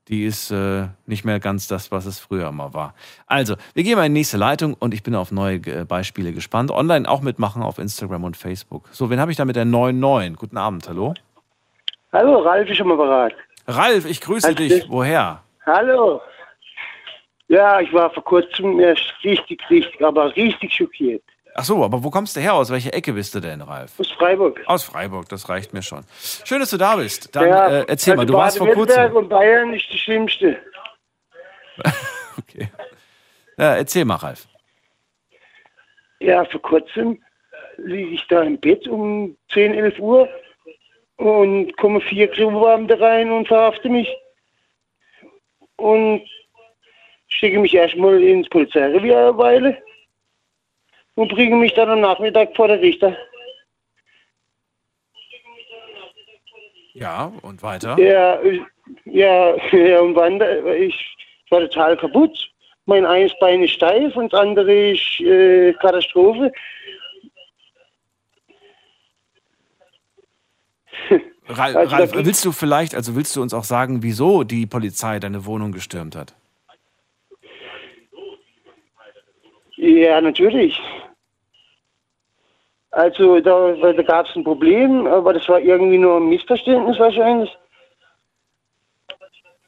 die 0.09 0.24
ist 0.24 0.50
äh, 0.50 0.86
nicht 1.06 1.24
mehr 1.24 1.40
ganz 1.40 1.68
das, 1.68 1.92
was 1.92 2.06
es 2.06 2.18
früher 2.18 2.50
mal 2.52 2.72
war. 2.72 2.94
Also, 3.26 3.56
wir 3.74 3.82
gehen 3.82 3.96
mal 3.96 4.06
in 4.06 4.14
die 4.14 4.20
nächste 4.20 4.36
Leitung 4.36 4.74
und 4.78 4.94
ich 4.94 5.02
bin 5.02 5.14
auf 5.14 5.30
neue 5.32 5.56
äh, 5.66 5.84
Beispiele 5.84 6.32
gespannt. 6.32 6.70
Online 6.70 7.09
auch 7.09 7.20
mitmachen 7.20 7.62
auf 7.62 7.78
Instagram 7.78 8.24
und 8.24 8.36
Facebook. 8.36 8.88
So, 8.90 9.11
wen 9.11 9.20
habe 9.20 9.30
ich 9.30 9.36
da 9.36 9.44
mit 9.44 9.56
der 9.56 9.64
99? 9.64 10.36
Guten 10.38 10.56
Abend, 10.56 10.88
hallo. 10.88 11.14
Hallo, 12.12 12.38
Ralf 12.38 12.68
ist 12.70 12.80
am 12.80 12.92
Apparat. 12.92 13.34
Ralf, 13.66 14.06
ich 14.06 14.20
grüße 14.20 14.46
Hallo. 14.46 14.56
dich. 14.56 14.84
Woher? 14.88 15.42
Hallo. 15.66 16.22
Ja, 17.48 17.80
ich 17.80 17.92
war 17.92 18.11
vor 18.11 18.24
kurzem 18.24 18.80
erst 18.80 19.12
richtig, 19.24 19.61
richtig, 19.68 20.02
aber 20.04 20.34
richtig 20.36 20.72
schockiert. 20.72 21.22
Ach 21.61 21.64
so, 21.64 21.82
aber 21.82 22.04
wo 22.04 22.11
kommst 22.11 22.36
du 22.36 22.40
her? 22.40 22.54
Aus 22.54 22.70
welcher 22.70 22.94
Ecke 22.94 23.12
bist 23.12 23.34
du 23.34 23.40
denn, 23.40 23.61
Ralf? 23.62 23.98
Aus 23.98 24.12
Freiburg. 24.12 24.62
Aus 24.66 24.84
Freiburg, 24.84 25.28
das 25.28 25.48
reicht 25.48 25.72
mir 25.72 25.82
schon. 25.82 26.04
Schön, 26.44 26.61
dass 26.61 26.70
du 26.70 26.76
da 26.76 26.94
bist. 26.94 27.34
Dann 27.34 27.48
ja, 27.48 27.68
äh, 27.68 27.84
erzähl 27.88 28.12
also 28.12 28.22
mal, 28.22 28.26
du 28.26 28.32
warst 28.34 28.59
vor 28.59 28.68
kurzem. 28.68 29.16
und 29.16 29.28
Bayern 29.28 29.74
ist 29.74 29.86
das 29.90 29.98
Schlimmste. 29.98 30.56
okay. 32.38 32.68
Ja, 33.56 33.74
erzähl 33.74 34.04
mal, 34.04 34.14
Ralf. 34.14 34.46
Ja, 36.20 36.44
vor 36.44 36.62
kurzem 36.62 37.20
liege 37.76 38.11
ich 38.11 38.24
da 38.28 38.42
im 38.42 38.61
Bett 38.61 38.86
um 38.86 39.36
10, 39.52 39.74
11 39.74 39.98
Uhr 39.98 40.28
und 41.16 41.76
kommen 41.76 42.00
vier 42.02 42.28
Kriminalbeamte 42.28 43.00
rein 43.00 43.32
und 43.32 43.48
verhaften 43.48 43.90
mich. 43.90 44.16
Und 45.74 46.22
schicke 47.26 47.59
mich 47.59 47.74
erstmal 47.74 48.22
ins 48.22 48.48
Polizeirevier 48.48 49.18
eine 49.18 49.38
Weile 49.38 49.88
und 51.18 51.34
bringen 51.34 51.58
mich 51.58 51.74
dann 51.74 51.90
am 51.90 52.00
Nachmittag 52.00 52.54
vor 52.54 52.68
der 52.68 52.80
Richter. 52.80 53.16
Ja, 56.94 57.32
und 57.42 57.60
weiter? 57.60 57.98
Ja, 57.98 58.38
ja, 59.04 59.56
ja 59.72 60.00
und 60.00 60.14
wann, 60.14 60.40
ich 60.76 61.16
war 61.50 61.60
total 61.62 61.96
kaputt. 61.96 62.52
Mein 62.86 63.04
eines 63.04 63.32
Bein 63.40 63.64
ist 63.64 63.72
steif 63.72 64.14
und 64.14 64.32
das 64.32 64.40
andere 64.40 64.92
ist 64.92 65.20
äh, 65.20 65.72
Katastrophe. 65.74 66.52
Ralf, 71.48 71.76
also, 71.76 71.96
Ralf 71.96 72.14
willst 72.14 72.44
du 72.44 72.52
vielleicht, 72.52 72.94
also 72.94 73.16
willst 73.16 73.34
du 73.34 73.42
uns 73.42 73.52
auch 73.52 73.64
sagen, 73.64 74.04
wieso 74.04 74.44
die 74.44 74.66
Polizei 74.66 75.18
deine 75.18 75.46
Wohnung 75.46 75.72
gestürmt 75.72 76.14
hat? 76.14 76.36
Ja, 79.76 80.20
natürlich. 80.20 80.80
Also 82.91 83.41
da, 83.41 83.72
da 83.72 84.03
gab 84.03 84.26
es 84.26 84.34
ein 84.34 84.45
Problem, 84.45 85.07
aber 85.07 85.34
das 85.34 85.49
war 85.49 85.61
irgendwie 85.61 85.99
nur 85.99 86.16
ein 86.16 86.28
Missverständnis 86.28 86.99
wahrscheinlich. 86.99 87.51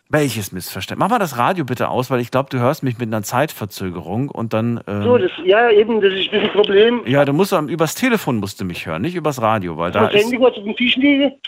Welches 0.08 0.50
Missverständnis? 0.50 0.98
Mach 0.98 1.10
mal 1.10 1.20
das 1.20 1.38
Radio 1.38 1.64
bitte 1.64 1.88
aus, 1.88 2.10
weil 2.10 2.18
ich 2.18 2.32
glaube, 2.32 2.48
du 2.50 2.58
hörst 2.58 2.82
mich 2.82 2.98
mit 2.98 3.08
einer 3.08 3.22
Zeitverzögerung 3.22 4.28
und 4.28 4.52
dann. 4.52 4.82
Ähm, 4.88 5.04
so, 5.04 5.18
das, 5.18 5.30
ja, 5.44 5.70
eben, 5.70 6.00
das 6.00 6.12
ist 6.14 6.32
ein 6.32 6.50
Problem. 6.50 7.06
Ja, 7.06 7.24
du 7.24 7.32
musst 7.32 7.52
übers 7.52 7.94
Telefon 7.94 8.38
musst 8.38 8.60
du 8.60 8.64
mich 8.64 8.86
hören, 8.86 9.02
nicht 9.02 9.14
übers 9.14 9.40
Radio, 9.40 9.76
weil 9.76 9.92
da. 9.92 10.08
Das 10.08 10.14
Handy 10.14 10.36
kurz 10.36 10.56
auf 10.56 10.64
dem 10.64 10.74
Tisch 10.74 10.96
liege. 10.96 11.38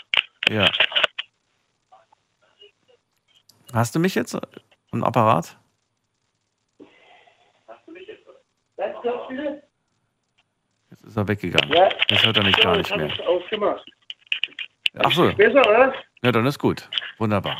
Ja. 0.49 0.69
Hast 3.73 3.95
du 3.95 3.99
mich 3.99 4.15
jetzt 4.15 4.37
im 4.93 5.03
Apparat? 5.03 5.57
Hast 7.67 7.87
du 7.87 7.91
mich 7.91 8.07
jetzt? 8.07 8.23
Kurz 9.01 9.27
bitte. 9.27 9.62
Jetzt 11.03 11.11
ist 11.11 11.17
er 11.17 11.27
weggegangen. 11.27 11.73
Ja. 11.73 11.89
Jetzt 12.09 12.25
hört 12.25 12.37
er 12.37 12.43
mich 12.43 12.57
gar 12.57 12.77
nicht 12.77 12.95
mehr. 12.95 13.11
Ausgemacht. 13.27 13.85
Ach 15.03 15.11
so. 15.11 15.33
Besser, 15.33 15.61
oder? 15.61 15.93
Ja, 16.23 16.31
dann 16.31 16.45
ist 16.45 16.59
gut. 16.59 16.87
Wunderbar. 17.17 17.57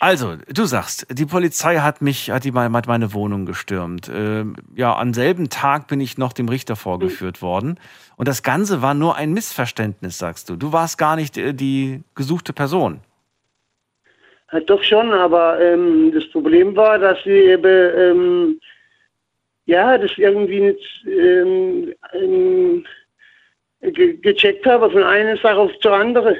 Also, 0.00 0.36
du 0.52 0.64
sagst, 0.64 1.06
die 1.10 1.24
Polizei 1.24 1.78
hat 1.78 2.02
mich, 2.02 2.30
hat, 2.30 2.44
die, 2.44 2.52
hat 2.52 2.86
meine 2.86 3.14
Wohnung 3.14 3.46
gestürmt. 3.46 4.10
Ähm, 4.14 4.54
ja, 4.76 4.94
am 4.96 5.14
selben 5.14 5.48
Tag 5.48 5.88
bin 5.88 6.00
ich 6.00 6.18
noch 6.18 6.32
dem 6.32 6.48
Richter 6.48 6.76
vorgeführt 6.76 7.40
worden. 7.40 7.80
Und 8.16 8.28
das 8.28 8.42
Ganze 8.42 8.82
war 8.82 8.92
nur 8.94 9.16
ein 9.16 9.32
Missverständnis, 9.32 10.18
sagst 10.18 10.50
du. 10.50 10.56
Du 10.56 10.72
warst 10.72 10.98
gar 10.98 11.16
nicht 11.16 11.38
äh, 11.38 11.54
die 11.54 12.02
gesuchte 12.14 12.52
Person. 12.52 13.00
Ja, 14.52 14.60
doch 14.60 14.82
schon, 14.82 15.12
aber 15.12 15.60
ähm, 15.60 16.12
das 16.12 16.28
Problem 16.30 16.76
war, 16.76 16.98
dass 16.98 17.18
sie 17.24 17.30
eben, 17.30 17.90
ähm, 17.96 18.60
ja, 19.68 19.98
das 19.98 20.10
irgendwie 20.16 20.60
nicht 20.60 21.04
ähm, 21.06 21.94
ähm, 22.14 22.86
ge 23.82 24.16
gecheckt 24.16 24.64
habe, 24.64 24.90
von 24.90 25.02
einer 25.02 25.36
Sache 25.36 25.58
auf 25.58 25.70
zur 25.80 25.92
anderen. 25.92 26.36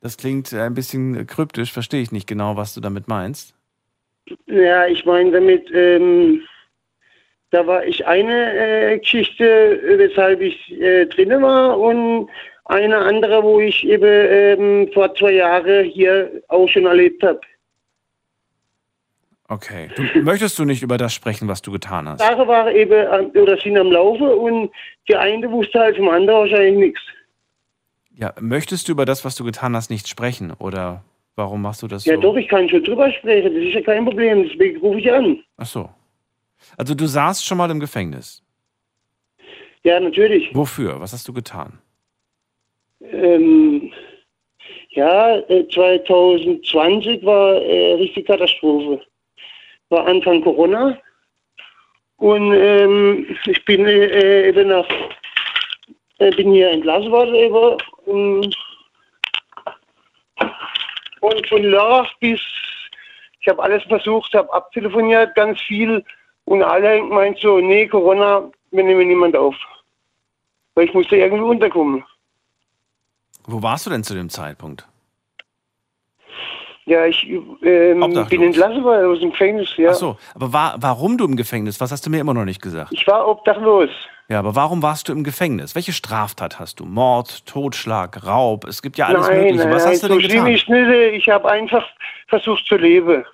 Das 0.00 0.16
klingt 0.16 0.52
ein 0.54 0.72
bisschen 0.72 1.26
kryptisch, 1.26 1.70
verstehe 1.70 2.00
ich 2.00 2.10
nicht 2.10 2.26
genau, 2.26 2.56
was 2.56 2.72
du 2.72 2.80
damit 2.80 3.08
meinst. 3.08 3.54
Ja, 4.46 4.86
ich 4.86 5.04
meine 5.04 5.32
damit, 5.32 5.70
ähm, 5.74 6.42
da 7.50 7.66
war 7.66 7.84
ich 7.84 8.06
eine 8.06 8.54
äh, 8.54 8.98
Geschichte, 8.98 9.78
weshalb 9.98 10.40
ich 10.40 10.72
äh, 10.80 11.04
drin 11.04 11.42
war 11.42 11.78
und 11.78 12.30
eine 12.64 12.96
andere, 12.96 13.42
wo 13.42 13.60
ich 13.60 13.86
eben 13.86 14.08
ähm, 14.08 14.90
vor 14.94 15.14
zwei 15.14 15.32
Jahren 15.32 15.84
hier 15.84 16.42
auch 16.48 16.68
schon 16.68 16.86
erlebt 16.86 17.22
habe. 17.22 17.40
Okay. 19.52 19.90
Du, 19.94 20.02
möchtest 20.22 20.58
du 20.58 20.64
nicht 20.64 20.82
über 20.82 20.96
das 20.96 21.12
sprechen, 21.12 21.46
was 21.46 21.60
du 21.60 21.72
getan 21.72 22.08
hast? 22.08 22.20
Sache 22.20 22.46
war 22.48 22.72
eben, 22.72 23.30
oder 23.36 23.58
sind 23.58 23.76
am 23.76 23.92
Laufe 23.92 24.24
und 24.34 24.70
die 25.08 25.14
eine 25.14 25.50
wusste 25.50 25.78
halt 25.78 25.96
vom 25.98 26.08
anderen 26.08 26.40
wahrscheinlich 26.40 26.76
nichts. 26.86 27.00
Ja, 28.16 28.32
möchtest 28.40 28.88
du 28.88 28.92
über 28.92 29.04
das, 29.04 29.26
was 29.26 29.36
du 29.36 29.44
getan 29.44 29.76
hast, 29.76 29.90
nicht 29.90 30.08
sprechen? 30.08 30.52
Oder 30.58 31.04
warum 31.36 31.60
machst 31.60 31.82
du 31.82 31.86
das 31.86 32.06
Ja, 32.06 32.14
so? 32.14 32.22
doch, 32.22 32.36
ich 32.36 32.48
kann 32.48 32.66
schon 32.70 32.82
drüber 32.82 33.12
sprechen. 33.12 33.52
Das 33.54 33.62
ist 33.62 33.74
ja 33.74 33.82
kein 33.82 34.06
Problem. 34.06 34.48
Deswegen 34.48 34.80
rufe 34.80 35.00
ich 35.00 35.12
an. 35.12 35.42
Ach 35.58 35.66
so. 35.66 35.90
Also 36.78 36.94
du 36.94 37.06
saßt 37.06 37.44
schon 37.44 37.58
mal 37.58 37.70
im 37.70 37.80
Gefängnis. 37.80 38.42
Ja, 39.84 40.00
natürlich. 40.00 40.54
Wofür? 40.54 40.98
Was 41.00 41.12
hast 41.12 41.28
du 41.28 41.34
getan? 41.34 41.78
Ähm, 43.02 43.92
ja, 44.90 45.36
äh, 45.48 45.68
2020 45.68 47.22
war 47.24 47.56
äh, 47.56 47.94
richtig 47.94 48.26
Katastrophe. 48.26 49.02
War 49.92 50.06
Anfang 50.06 50.42
Corona. 50.42 50.98
Und 52.16 52.52
ähm, 52.54 53.36
ich 53.44 53.62
bin 53.66 53.84
äh, 53.84 54.48
eben 54.48 54.68
nach, 54.68 54.88
äh, 56.18 56.30
bin 56.30 56.50
hier 56.52 56.70
entlassen 56.70 57.12
worden 57.12 57.34
eben. 57.34 57.76
Und, 58.06 58.56
und 61.20 61.48
von 61.48 61.62
Lörrach 61.62 62.10
bis, 62.20 62.40
ich 63.40 63.48
habe 63.48 63.62
alles 63.62 63.82
versucht, 63.82 64.32
habe 64.32 64.50
abtelefoniert, 64.54 65.34
ganz 65.34 65.60
viel. 65.60 66.02
Und 66.46 66.62
alle 66.62 67.02
meint 67.02 67.38
so, 67.38 67.58
nee, 67.58 67.86
Corona, 67.86 68.50
wir 68.70 68.84
nehmen 68.84 69.08
niemand 69.08 69.36
auf. 69.36 69.56
Weil 70.74 70.86
ich 70.86 70.94
musste 70.94 71.16
irgendwie 71.16 71.44
unterkommen. 71.44 72.02
Wo 73.44 73.62
warst 73.62 73.84
du 73.84 73.90
denn 73.90 74.04
zu 74.04 74.14
dem 74.14 74.30
Zeitpunkt? 74.30 74.88
Ja, 76.84 77.06
ich 77.06 77.28
ähm, 77.62 78.02
Obdachlos. 78.02 78.28
bin 78.28 78.42
entlassen 78.42 78.82
worden 78.82 79.10
aus 79.10 79.20
dem 79.20 79.30
Gefängnis, 79.30 79.68
ja. 79.76 79.90
Ach 79.90 79.94
so, 79.94 80.16
aber 80.34 80.52
wa 80.52 80.74
warum 80.78 81.16
du 81.16 81.24
im 81.24 81.36
Gefängnis? 81.36 81.80
Was 81.80 81.92
hast 81.92 82.04
du 82.04 82.10
mir 82.10 82.20
immer 82.20 82.34
noch 82.34 82.44
nicht 82.44 82.60
gesagt? 82.60 82.92
Ich 82.92 83.06
war 83.06 83.28
obdachlos. 83.28 83.90
Ja, 84.28 84.38
aber 84.38 84.56
warum 84.56 84.82
warst 84.82 85.08
du 85.08 85.12
im 85.12 85.24
Gefängnis? 85.24 85.74
Welche 85.74 85.92
Straftat 85.92 86.58
hast 86.58 86.80
du? 86.80 86.84
Mord, 86.84 87.46
Totschlag, 87.46 88.26
Raub? 88.26 88.64
Es 88.64 88.82
gibt 88.82 88.96
ja 88.96 89.06
alles 89.06 89.28
nein, 89.28 89.42
Mögliche. 89.42 89.70
Was 89.70 89.84
nein, 89.84 89.92
hast 89.92 90.02
du 90.02 90.08
so 90.08 90.14
denn 90.14 90.22
schlimm 90.22 90.44
getan? 90.46 90.88
nicht. 90.90 91.14
Ich 91.16 91.28
habe 91.28 91.50
einfach 91.50 91.86
versucht 92.28 92.66
zu 92.66 92.76
leben. 92.76 93.24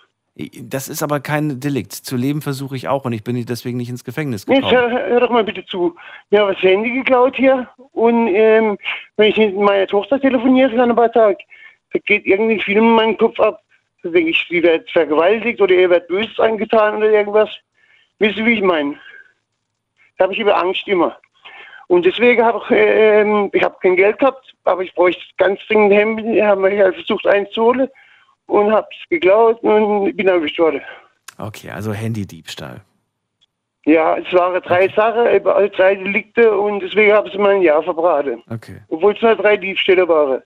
Das 0.62 0.88
ist 0.88 1.02
aber 1.02 1.20
kein 1.20 1.58
Delikt. 1.58 1.92
Zu 1.92 2.16
leben 2.16 2.42
versuche 2.42 2.76
ich 2.76 2.86
auch 2.86 3.04
und 3.04 3.12
ich 3.12 3.24
bin 3.24 3.44
deswegen 3.44 3.76
nicht 3.76 3.90
ins 3.90 4.04
Gefängnis 4.04 4.44
Jetzt 4.46 4.56
gekommen. 4.56 4.72
hör, 4.72 5.08
hör 5.08 5.20
doch 5.20 5.30
mal 5.30 5.42
bitte 5.42 5.64
zu. 5.66 5.96
Mir 6.30 6.40
haben 6.40 6.52
das 6.52 6.62
Handy 6.62 6.90
geklaut 6.90 7.34
hier 7.36 7.68
und 7.92 8.28
ähm, 8.28 8.78
wenn 9.16 9.30
ich 9.30 9.36
mit 9.36 9.56
meiner 9.56 9.86
Tochter 9.86 10.20
telefoniere 10.20 10.70
für 10.70 10.82
ein 10.82 10.94
paar 10.94 11.10
Tage, 11.10 11.38
da 11.92 11.98
geht 12.00 12.26
irgendwie 12.26 12.60
Film 12.60 12.84
in 12.84 12.94
meinem 12.94 13.18
Kopf 13.18 13.38
ab. 13.40 13.62
Da 14.02 14.10
denke 14.10 14.30
ich, 14.30 14.46
sie 14.48 14.62
wird 14.62 14.90
vergewaltigt 14.90 15.60
oder 15.60 15.74
ihr 15.74 15.90
wird 15.90 16.08
Böses 16.08 16.38
angetan 16.38 16.96
oder 16.96 17.10
irgendwas. 17.10 17.50
Wisst 18.18 18.38
ihr, 18.38 18.46
wie 18.46 18.54
ich 18.54 18.62
meine? 18.62 18.96
Da 20.16 20.24
habe 20.24 20.34
ich 20.34 20.40
über 20.40 20.56
Angst 20.56 20.86
immer. 20.86 21.16
Und 21.88 22.04
deswegen 22.04 22.44
habe 22.44 22.60
ich, 22.64 22.70
ähm, 22.70 23.50
ich 23.52 23.62
habe 23.62 23.76
kein 23.80 23.96
Geld 23.96 24.18
gehabt, 24.18 24.54
aber 24.64 24.82
ich 24.82 24.94
bräuchte 24.94 25.22
ganz 25.38 25.58
dringend 25.66 25.92
Hemden, 25.94 26.42
habe 26.42 26.72
ich 26.72 26.80
halt 26.80 26.94
versucht 26.96 27.26
einzuholen 27.26 27.88
und 28.46 28.72
habe 28.72 28.86
es 28.90 29.08
geklaut 29.08 29.62
und 29.62 30.14
bin 30.14 30.28
erwischt 30.28 30.58
worden. 30.58 30.82
Okay, 31.38 31.70
also 31.70 31.92
Handydiebstahl. 31.92 32.82
Ja, 33.86 34.18
es 34.18 34.30
waren 34.34 34.60
drei 34.62 34.88
Sachen, 34.88 35.26
eben 35.28 35.48
alle 35.48 35.70
drei 35.70 35.94
Delikte 35.94 36.52
und 36.58 36.80
deswegen 36.80 37.12
haben 37.12 37.30
sie 37.30 37.38
mir 37.38 37.50
ein 37.50 37.62
Jahr 37.62 37.82
verbraten. 37.82 38.42
Okay. 38.50 38.82
Obwohl 38.88 39.14
es 39.14 39.22
nur 39.22 39.34
drei 39.36 39.56
Diebstähle 39.56 40.06
waren. 40.06 40.42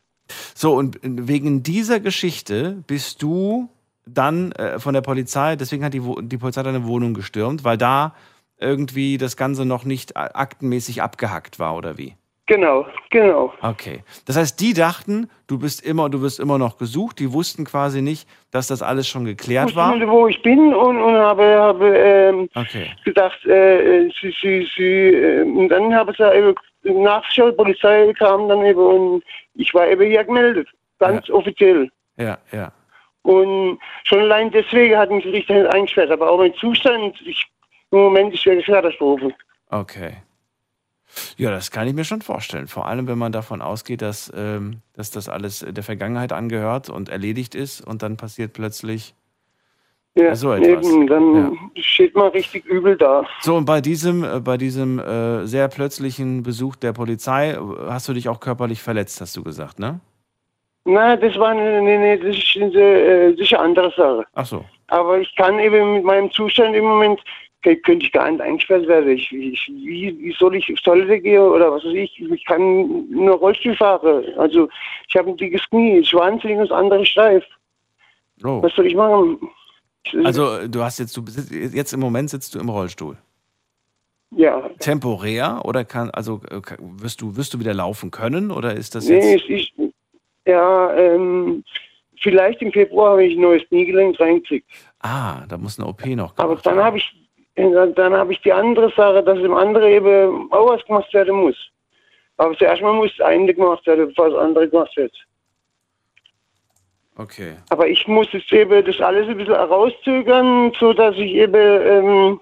So, 0.55 0.75
und 0.75 0.99
wegen 1.03 1.63
dieser 1.63 2.01
Geschichte 2.01 2.83
bist 2.87 3.23
du 3.23 3.69
dann 4.07 4.53
äh, 4.53 4.79
von 4.79 4.95
der 4.95 5.01
Polizei, 5.03 5.57
deswegen 5.57 5.85
hat 5.85 5.95
die, 5.95 6.03
die 6.23 6.39
Polizei 6.39 6.63
deine 6.63 6.87
Wohnung 6.87 7.15
gestürmt, 7.15 7.65
weil 7.65 7.79
da 7.79 8.15
irgendwie 8.59 9.19
das 9.19 9.37
Ganze 9.37 9.65
noch 9.65 9.85
nicht 9.85 10.17
aktenmäßig 10.17 11.03
abgehackt 11.03 11.59
war, 11.59 11.77
oder 11.77 11.99
wie? 11.99 12.15
Genau, 12.47 12.85
genau. 13.11 13.53
Okay. 13.63 14.03
Das 14.27 14.37
heißt, 14.37 14.61
die 14.61 14.75
dachten, 14.75 15.31
du 15.47 15.59
bist 15.59 15.81
immer, 15.85 16.11
du 16.11 16.21
wirst 16.23 16.41
immer 16.41 16.59
noch 16.59 16.77
gesucht. 16.77 17.21
Die 17.21 17.33
wussten 17.33 17.65
quasi 17.65 18.03
nicht, 18.03 18.29
dass 18.51 18.67
das 18.67 18.83
alles 18.83 19.07
schon 19.09 19.25
geklärt 19.25 19.71
Ich 19.71 19.77
war. 19.77 19.93
wusste, 19.93 20.09
wo 20.09 20.27
ich 20.27 20.43
bin 20.43 20.75
und, 20.75 21.01
und 21.01 21.15
habe, 21.15 21.45
habe 21.45 21.97
ähm, 21.97 22.49
Okay. 22.57 22.91
gedacht, 23.05 23.45
äh, 23.47 24.09
sie, 24.21 24.35
sie, 24.43 24.69
sie, 24.77 24.83
äh, 24.83 25.43
und 25.45 25.69
dann 25.69 25.95
habe 25.95 26.11
ich 26.11 26.17
da 26.19 26.33
eben 26.85 27.03
nachgeschaut, 27.03 27.57
Polizei 27.57 28.13
kam 28.19 28.49
dann 28.49 28.65
eben 28.65 28.81
und 28.81 29.25
ich 29.55 29.73
war 29.75 29.89
eben 29.89 30.05
hier 30.05 30.25
gemeldet. 30.25 30.69
Ganz 30.99 31.29
offiziell. 31.31 31.91
Ja, 32.17 32.39
ja. 32.53 32.73
Und 33.23 33.79
schon 34.05 34.21
allein 34.21 34.51
deswegen 34.51 34.97
hat 34.97 35.11
mich 35.11 35.25
der 35.25 35.33
Richter 35.33 35.73
eingesperrt. 35.73 36.11
Aber 36.11 36.31
auch 36.31 36.39
mein 36.39 36.55
Zustand, 36.55 37.21
ich, 37.25 37.47
im 37.91 37.99
Moment 37.99 38.35
ist 38.35 38.45
wirklich 38.45 38.67
Katastrophe. 38.67 39.33
Okay. 39.71 40.17
Ja, 41.37 41.51
das 41.51 41.71
kann 41.71 41.87
ich 41.87 41.95
mir 41.95 42.05
schon 42.05 42.23
vorstellen. 42.23 42.69
Vor 42.69 42.87
allem, 42.87 43.07
wenn 43.07 43.19
man 43.19 43.33
davon 43.33 43.63
ausgeht, 43.63 44.03
dass, 44.03 44.33
ähm, 44.35 44.81
dass 44.95 45.11
das 45.11 45.29
alles 45.29 45.65
der 45.67 45.83
Vergangenheit 45.83 46.33
angehört 46.33 46.89
und 46.89 47.09
erledigt 47.09 47.55
ist 47.55 47.81
und 47.81 48.03
dann 48.03 48.17
passiert 48.17 48.55
plötzlich 48.55 49.15
Ja, 50.15 50.35
so 50.35 50.53
etwas. 50.53 50.87
eben, 50.87 51.07
dann 51.07 51.59
steht 51.77 52.15
man 52.15 52.31
richtig 52.33 52.67
übel 52.67 52.97
da. 52.97 53.25
So, 53.41 53.57
und 53.57 53.65
bei 53.65 53.81
diesem, 53.81 54.25
äh, 54.25 54.41
bei 54.41 54.59
diesem 54.59 54.99
äh, 54.99 55.47
sehr 55.47 55.69
plötzlichen 55.69 56.43
Besuch 56.43 56.77
der 56.77 56.93
Polizei 56.93 57.53
äh, 57.53 57.59
hast 57.89 58.09
du 58.09 58.13
dich 58.13 58.29
auch 58.29 58.39
körperlich 58.39 58.83
verletzt, 58.83 59.21
hast 59.23 59.35
du 59.37 59.43
gesagt, 59.43 59.79
ne? 59.79 60.01
Nein, 60.85 61.19
das 61.21 61.39
war 61.39 61.55
nee, 61.55 61.81
nee, 61.81 61.97
nee, 61.97 62.17
das 62.19 62.37
ist 62.37 62.57
eine 62.61 62.79
äh, 62.83 63.37
sicher 63.37 63.61
andere 63.61 63.91
Sache. 63.97 64.27
Ach 64.35 64.45
so. 64.45 64.65
Aber 64.89 65.19
ich 65.21 65.35
kann 65.37 65.59
eben 65.59 65.95
mit 65.95 66.05
meinem 66.05 66.31
Zustand 66.33 66.75
im 66.77 66.85
Moment, 66.85 67.21
k- 67.63 67.77
könnte 67.77 68.05
ich 68.05 68.13
gar 68.13 68.31
nicht 68.31 68.43
eingesperrt 68.43 68.87
werden. 68.89 69.09
Ich, 69.13 69.33
ich, 69.33 69.67
wie, 69.73 70.15
wie 70.19 70.35
soll 70.39 70.57
ich 70.57 70.71
auf 70.71 70.81
Toilette 70.81 71.21
gehen 71.21 71.41
oder 71.41 71.73
was 71.73 71.85
weiß 71.85 71.95
ich? 71.95 72.21
Ich 72.21 72.45
kann 72.45 73.09
nur 73.09 73.37
Rollstuhl 73.37 73.77
fahren. 73.77 74.25
Also 74.37 74.69
ich 75.09 75.17
habe 75.17 75.31
ein 75.31 75.37
dickes 75.39 75.63
Knie, 75.71 75.99
ich 76.01 76.13
wahnsinnig 76.13 76.59
und 76.59 76.69
das 76.69 76.77
andere 76.79 77.07
steif. 77.07 77.45
Oh. 78.45 78.61
Was 78.63 78.75
soll 78.75 78.87
ich 78.89 78.95
machen? 78.97 79.39
Also, 80.25 80.57
äh, 80.57 80.69
du 80.69 80.83
hast 80.83 80.99
jetzt, 80.99 81.17
du 81.17 81.23
jetzt 81.51 81.93
im 81.93 82.01
Moment 82.01 82.31
sitzt 82.31 82.55
du 82.55 82.59
im 82.59 82.69
Rollstuhl. 82.69 83.17
Ja. 84.35 84.71
Temporär 84.79 85.61
oder 85.65 85.85
kann, 85.85 86.11
also 86.11 86.41
äh, 86.51 86.61
wirst 86.81 87.21
du, 87.21 87.37
wirst 87.37 87.53
du 87.55 87.61
wieder 87.61 87.75
laufen 87.75 88.11
können 88.11 88.51
oder 88.51 88.75
ist 88.75 88.95
das 88.95 89.09
jetzt? 89.09 89.25
Nee, 89.25 89.35
es 89.35 89.63
ist, 89.63 89.93
ja, 90.47 90.95
ähm, 90.95 91.63
vielleicht 92.23 92.63
im 92.63 92.73
Februar 92.73 93.13
habe 93.13 93.25
ich 93.25 93.37
ein 93.37 93.43
neues 93.43 93.67
Kniegelenk 93.69 94.19
reingekriegt. 94.19 94.67
Ah, 95.01 95.45
da 95.49 95.59
muss 95.59 95.79
eine 95.79 95.89
OP 95.89 96.05
noch. 96.07 96.33
Aber 96.39 96.57
dann 96.57 96.83
habe 96.83 96.97
ich, 96.97 97.13
dann, 97.57 97.95
dann 97.95 98.15
habe 98.15 98.33
ich 98.33 98.41
die 98.41 98.53
andere 98.53 98.91
Sache, 98.97 99.23
dass 99.23 99.39
im 99.39 99.55
andere 99.55 99.91
eben 99.91 100.51
auch 100.51 100.71
was 100.71 100.85
gemacht 100.87 101.13
werden 101.13 101.37
muss. 101.37 101.57
Aber 102.39 102.57
zuerst 102.57 102.83
mal 102.83 102.95
muss 102.95 103.15
das 103.19 103.27
eine 103.27 103.53
gemacht 103.53 103.87
werden, 103.87 104.09
bevor 104.09 104.31
das 104.31 104.39
andere 104.39 104.69
gemacht 104.69 104.97
wird. 104.97 105.13
Okay. 107.23 107.55
Aber 107.71 107.87
ich 107.87 108.09
muss 108.09 108.33
jetzt 108.33 108.53
eben 108.53 108.85
das 108.85 109.01
alles 109.01 109.29
ein 109.29 109.37
bisschen 109.37 109.55
herauszögern, 109.55 110.73
so 110.79 110.93
dass 110.93 111.15
ich 111.17 111.35
eben 111.35 111.87
ähm, 111.87 112.41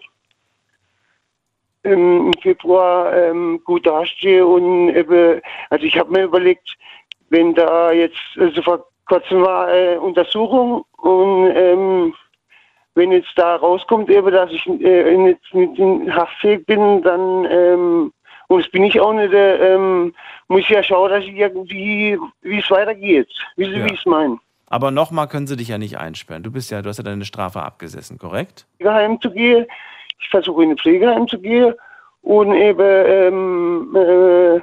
im 1.82 2.32
Februar 2.40 3.14
ähm, 3.14 3.60
gut 3.64 3.86
dastehe 3.86 4.46
und 4.46 4.90
eben, 4.90 5.40
also 5.68 5.84
ich 5.84 5.98
habe 5.98 6.12
mir 6.12 6.24
überlegt, 6.24 6.76
wenn 7.28 7.54
da 7.54 7.92
jetzt, 7.92 8.16
also 8.38 8.62
vor 8.62 8.86
kurzem 9.06 9.42
war 9.42 9.72
äh, 9.72 9.96
Untersuchung 9.96 10.84
und 10.98 11.52
ähm, 11.54 12.14
wenn 12.94 13.12
jetzt 13.12 13.32
da 13.36 13.56
rauskommt 13.56 14.08
eben, 14.08 14.30
dass 14.30 14.50
ich 14.50 14.66
äh, 14.66 15.28
jetzt 15.28 15.54
nicht 15.54 15.78
in 15.78 16.14
haftfähig 16.14 16.64
bin, 16.66 17.02
dann 17.02 17.46
ähm, 17.50 18.12
Und 18.48 18.64
das 18.64 18.70
bin 18.72 18.84
ich 18.84 18.98
auch 18.98 19.12
nicht, 19.12 19.32
äh, 19.32 19.74
ähm, 19.74 20.12
muss 20.48 20.68
ja 20.68 20.82
schauen, 20.82 21.10
dass 21.10 21.24
ich 21.24 21.36
irgendwie, 21.36 22.18
wie 22.42 22.58
es 22.58 22.70
weitergeht. 22.70 23.28
Wie 23.56 23.66
Sie, 23.66 23.78
ja. 23.78 23.84
wie 23.84 23.92
ich 23.92 24.00
es 24.00 24.06
meine. 24.06 24.38
Aber 24.70 24.92
nochmal 24.92 25.26
können 25.26 25.48
sie 25.48 25.56
dich 25.56 25.68
ja 25.68 25.78
nicht 25.78 25.98
einsperren. 25.98 26.44
Du 26.44 26.52
bist 26.52 26.70
ja, 26.70 26.80
du 26.80 26.88
hast 26.88 26.98
ja 26.98 27.04
deine 27.04 27.24
Strafe 27.24 27.62
abgesessen, 27.62 28.18
korrekt? 28.18 28.66
Pflegeheim 28.76 29.20
zu 29.20 29.30
gehen. 29.32 29.66
Ich 30.20 30.28
versuche 30.28 30.62
in 30.62 30.70
ein 30.70 30.78
Pflegeheim 30.78 31.26
zu 31.26 31.38
gehen 31.40 31.74
und 32.22 32.54
eben 32.54 32.80
ähm, 32.80 33.96
äh, 33.96 34.60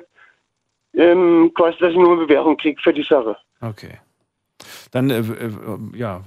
ähm, 0.93 1.51
quasi, 1.53 1.77
dass 1.79 1.91
ich 1.91 1.97
nur 1.97 2.13
eine 2.13 2.25
Bewährung 2.25 2.55
kriege 2.55 2.81
für 2.81 2.93
die 2.93 3.03
Sache. 3.03 3.35
Okay. 3.59 3.99
Dann 4.91 5.09
äh, 5.09 5.19
äh, 5.19 5.51
ja, 5.93 6.21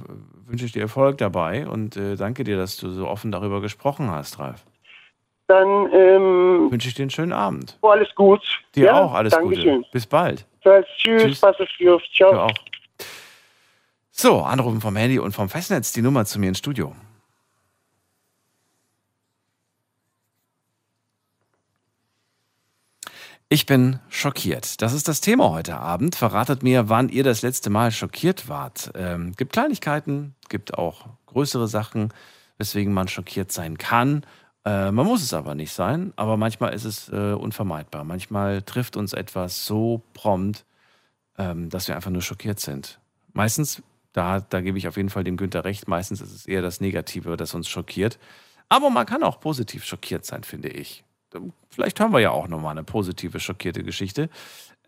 wünsche 0.46 0.66
ich 0.66 0.72
dir 0.72 0.82
Erfolg 0.82 1.16
dabei 1.18 1.66
und 1.66 1.96
äh, 1.96 2.16
danke 2.16 2.44
dir, 2.44 2.58
dass 2.58 2.76
du 2.76 2.90
so 2.90 3.08
offen 3.08 3.32
darüber 3.32 3.62
gesprochen 3.62 4.10
hast, 4.10 4.38
Ralf. 4.38 4.66
Dann 5.46 5.90
ähm, 5.92 6.70
wünsche 6.70 6.88
ich 6.88 6.94
dir 6.94 7.02
einen 7.02 7.10
schönen 7.10 7.32
Abend. 7.32 7.78
Oh, 7.80 7.88
alles 7.88 8.14
gut. 8.14 8.42
Dir 8.74 8.86
ja, 8.86 9.00
auch 9.00 9.14
alles 9.14 9.36
Gute. 9.38 9.82
Bis 9.90 10.06
bald. 10.06 10.46
Tschüss, 10.62 10.84
Tschüss. 10.98 11.40
pass 11.40 11.58
auf 11.58 11.68
Ciao. 12.12 12.32
Du 12.32 12.38
auch. 12.40 12.54
So, 14.22 14.42
anrufen 14.42 14.82
vom 14.82 14.96
Handy 14.96 15.18
und 15.18 15.32
vom 15.32 15.48
Festnetz 15.48 15.92
die 15.92 16.02
Nummer 16.02 16.26
zu 16.26 16.38
mir 16.38 16.48
ins 16.48 16.58
Studio. 16.58 16.94
Ich 23.48 23.64
bin 23.64 23.98
schockiert. 24.10 24.82
Das 24.82 24.92
ist 24.92 25.08
das 25.08 25.22
Thema 25.22 25.48
heute 25.48 25.78
Abend. 25.78 26.16
Verratet 26.16 26.62
mir, 26.62 26.90
wann 26.90 27.08
ihr 27.08 27.24
das 27.24 27.40
letzte 27.40 27.70
Mal 27.70 27.92
schockiert 27.92 28.46
wart. 28.46 28.90
Ähm, 28.94 29.32
gibt 29.38 29.54
Kleinigkeiten, 29.54 30.34
gibt 30.50 30.74
auch 30.74 31.06
größere 31.24 31.66
Sachen, 31.66 32.12
weswegen 32.58 32.92
man 32.92 33.08
schockiert 33.08 33.50
sein 33.50 33.78
kann. 33.78 34.26
Äh, 34.66 34.90
man 34.90 35.06
muss 35.06 35.22
es 35.22 35.32
aber 35.32 35.54
nicht 35.54 35.72
sein, 35.72 36.12
aber 36.16 36.36
manchmal 36.36 36.74
ist 36.74 36.84
es 36.84 37.08
äh, 37.08 37.32
unvermeidbar. 37.32 38.04
Manchmal 38.04 38.60
trifft 38.60 38.98
uns 38.98 39.14
etwas 39.14 39.64
so 39.64 40.02
prompt, 40.12 40.66
ähm, 41.38 41.70
dass 41.70 41.88
wir 41.88 41.96
einfach 41.96 42.10
nur 42.10 42.20
schockiert 42.20 42.60
sind. 42.60 43.00
Meistens 43.32 43.82
da, 44.12 44.40
da 44.40 44.60
gebe 44.60 44.78
ich 44.78 44.88
auf 44.88 44.96
jeden 44.96 45.10
Fall 45.10 45.24
dem 45.24 45.36
Günther 45.36 45.64
recht. 45.64 45.88
Meistens 45.88 46.20
ist 46.20 46.32
es 46.32 46.46
eher 46.46 46.62
das 46.62 46.80
Negative, 46.80 47.36
das 47.36 47.54
uns 47.54 47.68
schockiert. 47.68 48.18
Aber 48.68 48.90
man 48.90 49.06
kann 49.06 49.22
auch 49.22 49.40
positiv 49.40 49.84
schockiert 49.84 50.24
sein, 50.24 50.44
finde 50.44 50.68
ich. 50.68 51.04
Vielleicht 51.70 52.00
haben 52.00 52.12
wir 52.12 52.20
ja 52.20 52.30
auch 52.30 52.48
nochmal 52.48 52.72
eine 52.72 52.84
positive 52.84 53.38
schockierte 53.38 53.82
Geschichte. 53.84 54.28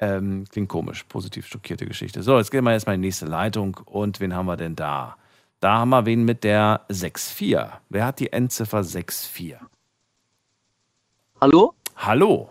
Ähm, 0.01 0.45
klingt 0.51 0.69
komisch, 0.69 1.05
positiv 1.05 1.47
schockierte 1.47 1.87
Geschichte. 1.87 2.23
So, 2.23 2.37
jetzt 2.39 2.51
gehen 2.51 2.65
wir 2.65 2.73
erstmal 2.73 2.97
in 2.97 3.03
die 3.03 3.09
nächste 3.09 3.27
Leitung. 3.27 3.77
Und 3.87 4.19
wen 4.19 4.35
haben 4.35 4.47
wir 4.47 4.57
denn 4.57 4.75
da? 4.75 5.17
Da 5.61 5.79
haben 5.79 5.91
wir 5.91 6.07
wen 6.07 6.25
mit 6.25 6.43
der 6.43 6.85
6-4. 6.89 7.71
Wer 7.89 8.07
hat 8.07 8.19
die 8.19 8.33
Endziffer 8.33 8.81
6-4? 8.81 9.59
Hallo? 11.41 11.75
Hallo. 11.97 12.51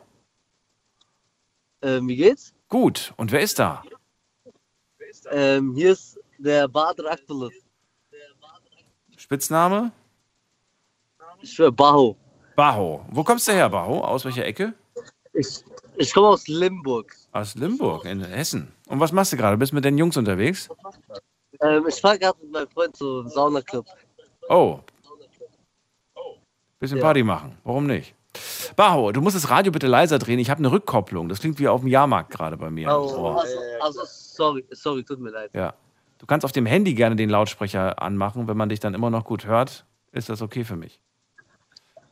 Ähm, 1.81 2.07
wie 2.07 2.15
geht's? 2.15 2.53
Gut. 2.69 3.13
Und 3.17 3.33
wer 3.33 3.41
ist 3.41 3.59
da? 3.59 3.83
Ähm, 5.29 5.73
hier 5.75 5.91
ist 5.91 6.20
der 6.43 6.67
Badr 6.67 7.11
Akbulut. 7.11 7.53
Spitzname? 9.17 9.91
Ich 11.41 11.55
bin 11.55 11.75
Baho. 11.75 12.15
Baho. 12.55 13.05
Wo 13.11 13.23
kommst 13.23 13.47
du 13.47 13.51
her, 13.53 13.69
Baho? 13.69 14.01
Aus 14.01 14.25
welcher 14.25 14.45
Ecke? 14.45 14.73
Ich, 15.33 15.63
ich 15.95 16.13
komme 16.13 16.27
aus 16.27 16.47
Limburg. 16.47 17.15
Aus 17.31 17.55
Limburg, 17.55 18.05
in 18.05 18.21
Hessen. 18.21 18.73
Und 18.87 18.99
was 18.99 19.11
machst 19.11 19.31
du 19.33 19.37
gerade? 19.37 19.57
Bist 19.57 19.71
du 19.71 19.75
mit 19.75 19.85
den 19.85 19.97
Jungs 19.97 20.17
unterwegs? 20.17 20.69
Ähm, 21.61 21.85
ich 21.87 22.01
fahre 22.01 22.19
gerade 22.19 22.37
mit 22.41 22.51
meinem 22.51 22.69
Freund 22.69 22.95
zum 22.95 23.27
Saunaclub. 23.29 23.85
Oh. 24.49 24.79
Bisschen 26.79 26.97
ja. 26.97 27.03
Party 27.03 27.23
machen. 27.23 27.57
Warum 27.63 27.87
nicht? 27.87 28.15
Baho, 28.75 29.11
du 29.11 29.21
musst 29.21 29.35
das 29.35 29.49
Radio 29.49 29.71
bitte 29.71 29.87
leiser 29.87 30.17
drehen. 30.19 30.39
Ich 30.39 30.49
habe 30.49 30.59
eine 30.59 30.71
Rückkopplung. 30.71 31.29
Das 31.29 31.39
klingt 31.39 31.59
wie 31.59 31.67
auf 31.67 31.81
dem 31.81 31.89
Jahrmarkt 31.89 32.31
gerade 32.31 32.57
bei 32.57 32.69
mir. 32.69 32.89
Oh, 32.89 33.13
oh. 33.15 33.27
Also, 33.27 33.57
also, 33.81 34.01
sorry, 34.05 34.65
sorry, 34.71 35.03
tut 35.03 35.19
mir 35.19 35.29
leid. 35.29 35.51
Ja. 35.53 35.73
Du 36.21 36.27
kannst 36.27 36.45
auf 36.45 36.51
dem 36.51 36.67
Handy 36.67 36.93
gerne 36.93 37.15
den 37.15 37.31
Lautsprecher 37.31 37.99
anmachen. 37.99 38.47
Wenn 38.47 38.55
man 38.55 38.69
dich 38.69 38.79
dann 38.79 38.93
immer 38.93 39.09
noch 39.09 39.25
gut 39.25 39.47
hört, 39.47 39.87
ist 40.11 40.29
das 40.29 40.43
okay 40.43 40.63
für 40.63 40.75
mich. 40.75 40.99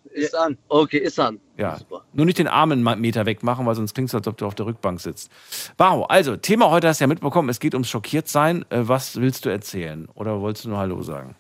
Ist 0.05 0.36
an. 0.36 0.57
Okay, 0.68 0.97
ist 0.97 1.20
an. 1.20 1.39
Ja. 1.57 1.78
Super. 1.78 2.03
Nur 2.14 2.26
nicht 2.26 2.39
den 2.39 2.47
Arm 2.47 2.72
einen 2.72 2.99
Meter 2.99 3.28
wegmachen, 3.28 3.68
weil 3.68 3.76
sonst 3.76 3.93
klingt 3.93 4.10
es, 4.10 4.16
als 4.16 4.28
ob 4.28 4.36
du 4.36 4.47
auf 4.47 4.55
der 4.55 4.66
Rückbank 4.66 4.99
sitzt. 4.99 5.30
Bau, 5.78 6.05
also, 6.05 6.36
Thema 6.38 6.72
heute 6.72 6.88
hast 6.88 6.99
du 6.99 7.03
ja 7.03 7.07
mitbekommen, 7.07 7.49
es 7.49 7.60
geht 7.60 7.76
ums 7.76 7.88
Schockiertsein. 7.88 8.66
Äh, 8.72 8.88
was 8.88 9.18
willst 9.18 9.45
du 9.45 9.49
erzählen? 9.49 10.10
Oder 10.16 10.41
wolltest 10.41 10.66
du 10.66 10.70
nur 10.70 10.80
Hallo 10.80 11.03
sagen? 11.03 11.36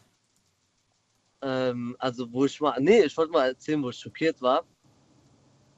Ähm, 1.41 1.95
also, 1.97 2.31
wo 2.31 2.45
ich 2.45 2.61
mal. 2.61 2.79
Nee, 2.79 3.01
ich 3.01 3.17
wollte 3.17 3.31
mal 3.31 3.47
erzählen, 3.47 3.81
wo 3.81 3.89
ich 3.89 3.97
schockiert 3.97 4.39
war. 4.43 4.61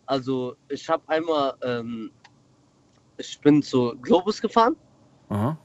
Also, 0.07 0.57
ich 0.67 0.89
habe 0.89 1.03
einmal. 1.07 1.53
Ähm, 1.63 2.11
ich 3.15 3.39
bin 3.39 3.63
zu 3.63 3.95
Globus 4.01 4.41
gefahren. 4.41 4.75
Aha. 5.29 5.57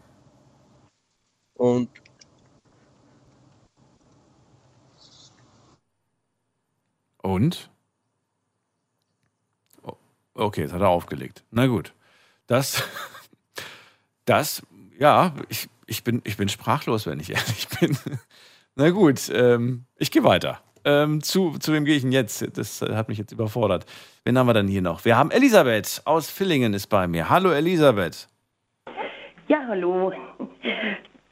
Und 1.57 1.89
Und? 7.27 7.71
Okay, 10.35 10.61
jetzt 10.61 10.73
hat 10.73 10.81
er 10.81 10.91
aufgelegt. 10.91 11.43
Na 11.51 11.67
gut. 11.67 11.93
Das, 12.47 12.89
das, 14.27 14.63
ja, 14.97 15.35
ich, 15.49 15.69
ich, 15.87 16.05
bin, 16.05 16.23
ich 16.25 16.37
bin 16.37 16.49
sprachlos, 16.49 17.05
wenn 17.07 17.19
ich 17.19 17.31
ehrlich 17.35 17.67
bin. 17.81 17.99
Na 18.77 18.91
gut, 18.91 19.29
ähm, 19.35 19.87
ich 19.97 20.13
gehe 20.13 20.23
weiter. 20.23 20.61
Ähm, 20.85 21.21
zu, 21.21 21.59
zu 21.59 21.73
wem 21.73 21.85
gehe 21.85 21.97
ich 21.97 22.03
denn 22.03 22.13
jetzt? 22.13 22.57
Das 22.57 22.81
hat 22.81 23.09
mich 23.09 23.19
jetzt 23.19 23.33
überfordert. 23.33 23.87
Wen 24.25 24.39
haben 24.39 24.47
wir 24.47 24.55
dann 24.55 24.69
hier 24.69 24.83
noch? 24.83 25.05
Wir 25.05 25.17
haben 25.17 25.33
Elisabeth 25.33 26.03
aus 26.05 26.31
Villingen 26.31 26.75
ist 26.75 26.87
bei 26.87 27.09
mir. 27.09 27.29
Hallo 27.29 27.51
Elisabeth. 27.51 28.29
Ja, 29.49 29.67
hallo. 29.67 30.13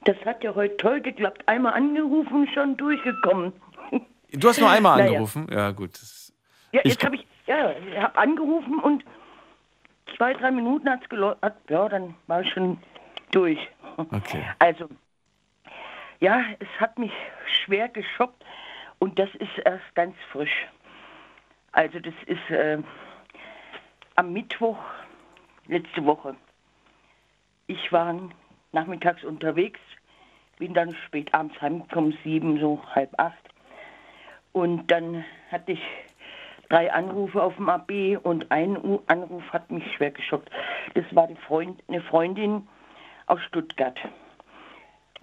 Das 0.04 0.16
hat 0.24 0.44
ja 0.44 0.54
heute 0.54 0.76
toll 0.76 1.00
geklappt. 1.00 1.42
Einmal 1.46 1.72
angerufen, 1.74 2.48
schon 2.54 2.76
durchgekommen. 2.76 3.52
Du 4.36 4.48
hast 4.48 4.58
nur 4.58 4.68
einmal 4.68 4.96
naja. 4.98 5.10
angerufen? 5.10 5.46
Ja, 5.48 5.70
gut. 5.70 5.92
Ja, 6.72 6.80
jetzt 6.82 7.04
habe 7.04 7.14
ich, 7.14 7.24
ja, 7.46 7.72
habe 8.02 8.18
angerufen 8.18 8.80
und 8.80 9.04
zwei, 10.16 10.34
drei 10.34 10.50
Minuten 10.50 10.90
hat 10.90 11.04
es 11.04 11.08
geläutet. 11.08 11.54
Ja, 11.70 11.88
dann 11.88 12.16
war 12.26 12.40
ich 12.40 12.50
schon 12.52 12.78
durch. 13.30 13.58
Okay. 13.96 14.42
Also, 14.58 14.88
ja, 16.18 16.42
es 16.58 16.66
hat 16.80 16.98
mich 16.98 17.12
schwer 17.64 17.88
geschockt 17.88 18.44
und 18.98 19.20
das 19.20 19.28
ist 19.36 19.56
erst 19.64 19.94
ganz 19.94 20.16
frisch. 20.32 20.66
Also, 21.70 22.00
das 22.00 22.14
ist 22.26 22.50
äh, 22.50 22.78
am 24.16 24.32
Mittwoch 24.32 24.78
letzte 25.68 26.04
Woche. 26.04 26.34
Ich 27.68 27.92
war 27.92 28.12
nachmittags 28.74 29.24
unterwegs, 29.24 29.80
bin 30.58 30.74
dann 30.74 30.94
spät 31.06 31.32
abends 31.32 31.60
heimgekommen, 31.60 32.16
sieben, 32.22 32.60
so 32.60 32.80
halb 32.94 33.10
acht. 33.18 33.38
Und 34.52 34.90
dann 34.90 35.24
hatte 35.50 35.72
ich 35.72 35.82
drei 36.68 36.92
Anrufe 36.92 37.42
auf 37.42 37.56
dem 37.56 37.68
AB 37.68 38.18
und 38.22 38.50
ein 38.50 38.76
Anruf 39.06 39.42
hat 39.52 39.70
mich 39.70 39.84
schwer 39.94 40.10
geschockt. 40.10 40.50
Das 40.94 41.04
war 41.12 41.28
Freund, 41.46 41.82
eine 41.88 42.02
Freundin 42.02 42.68
aus 43.26 43.40
Stuttgart. 43.42 43.98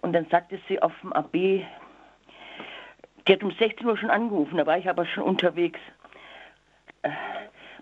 Und 0.01 0.13
dann 0.13 0.25
sagte 0.29 0.59
sie 0.67 0.81
auf 0.81 0.93
dem 1.01 1.13
AB, 1.13 1.33
die 1.33 3.33
hat 3.33 3.43
um 3.43 3.51
16 3.51 3.85
Uhr 3.85 3.97
schon 3.97 4.09
angerufen, 4.09 4.57
da 4.57 4.65
war 4.65 4.77
ich 4.77 4.89
aber 4.89 5.05
schon 5.05 5.23
unterwegs. 5.23 5.79
Äh, 7.03 7.11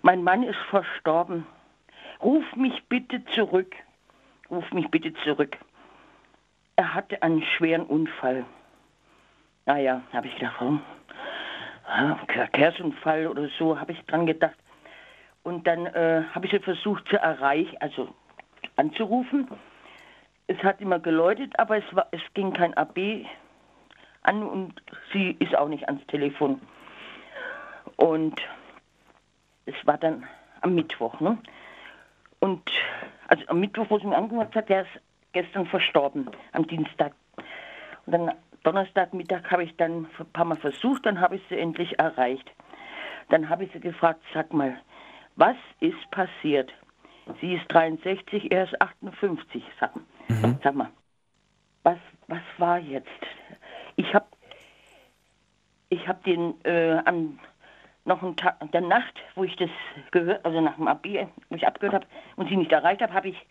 mein 0.02 0.22
Mann 0.22 0.42
ist 0.42 0.58
verstorben. 0.68 1.46
Ruf 2.22 2.44
mich 2.54 2.82
bitte 2.88 3.24
zurück 3.26 3.74
ruf 4.50 4.70
mich 4.72 4.88
bitte 4.90 5.12
zurück. 5.24 5.56
Er 6.76 6.94
hatte 6.94 7.22
einen 7.22 7.42
schweren 7.42 7.84
Unfall. 7.84 8.44
Naja, 9.66 10.02
habe 10.12 10.26
ich 10.26 10.34
gedacht, 10.34 10.56
oh, 10.60 10.78
Verkehrsunfall 12.32 13.26
oder 13.26 13.48
so, 13.58 13.78
habe 13.78 13.92
ich 13.92 14.00
dran 14.06 14.26
gedacht. 14.26 14.56
Und 15.42 15.66
dann 15.66 15.86
äh, 15.86 16.24
habe 16.34 16.46
ich 16.46 16.52
sie 16.52 16.58
versucht 16.58 17.08
zu 17.08 17.16
erreichen, 17.16 17.76
also 17.80 18.08
anzurufen. 18.76 19.48
Es 20.46 20.58
hat 20.62 20.80
immer 20.80 20.98
geläutet, 20.98 21.58
aber 21.58 21.78
es, 21.78 21.84
war, 21.94 22.08
es 22.10 22.20
ging 22.34 22.52
kein 22.52 22.74
AB 22.74 23.26
an 24.22 24.42
und 24.42 24.82
sie 25.12 25.36
ist 25.38 25.56
auch 25.56 25.68
nicht 25.68 25.86
ans 25.88 26.04
Telefon. 26.06 26.60
Und 27.96 28.40
es 29.66 29.74
war 29.84 29.98
dann 29.98 30.26
am 30.60 30.74
Mittwoch. 30.74 31.20
Ne? 31.20 31.38
Und 32.40 32.70
also 33.30 33.44
am 33.46 33.60
Mittwoch, 33.60 33.86
wo 33.88 33.98
sie 33.98 34.06
mir 34.06 34.16
angerufen 34.16 34.54
hat, 34.54 34.68
der 34.68 34.82
ist 34.82 35.00
gestern 35.32 35.66
verstorben, 35.66 36.28
am 36.52 36.66
Dienstag. 36.66 37.14
Und 38.06 38.12
dann 38.12 38.32
Donnerstagmittag 38.64 39.50
habe 39.50 39.64
ich 39.64 39.76
dann 39.76 40.08
ein 40.18 40.32
paar 40.32 40.44
Mal 40.44 40.56
versucht, 40.56 41.06
dann 41.06 41.20
habe 41.20 41.36
ich 41.36 41.42
sie 41.48 41.58
endlich 41.58 41.98
erreicht. 41.98 42.50
Dann 43.30 43.48
habe 43.48 43.64
ich 43.64 43.72
sie 43.72 43.80
gefragt, 43.80 44.20
sag 44.34 44.52
mal, 44.52 44.76
was 45.36 45.56
ist 45.78 46.10
passiert? 46.10 46.72
Sie 47.40 47.54
ist 47.54 47.64
63, 47.68 48.50
er 48.50 48.64
ist 48.64 48.82
58. 48.82 49.62
Sag, 49.78 49.94
mhm. 50.28 50.58
sag 50.62 50.74
mal, 50.74 50.90
was, 51.84 51.98
was 52.26 52.42
war 52.58 52.78
jetzt? 52.78 53.08
Ich 53.94 54.12
habe 54.12 54.26
ich 55.88 56.06
hab 56.08 56.22
den 56.24 56.54
äh, 56.64 57.00
am 57.04 57.38
noch 58.04 58.22
einen 58.22 58.36
Tag, 58.36 58.56
der 58.72 58.80
Nacht, 58.80 59.20
wo 59.34 59.44
ich 59.44 59.56
das 59.56 59.70
gehört, 60.10 60.44
also 60.44 60.60
nach 60.60 60.76
dem 60.76 60.88
AB, 60.88 61.28
wo 61.48 61.56
ich 61.56 61.66
abgehört 61.66 61.94
habe 61.94 62.06
und 62.36 62.48
sie 62.48 62.56
nicht 62.56 62.72
erreicht 62.72 63.02
habe, 63.02 63.12
habe 63.12 63.28
ich 63.28 63.46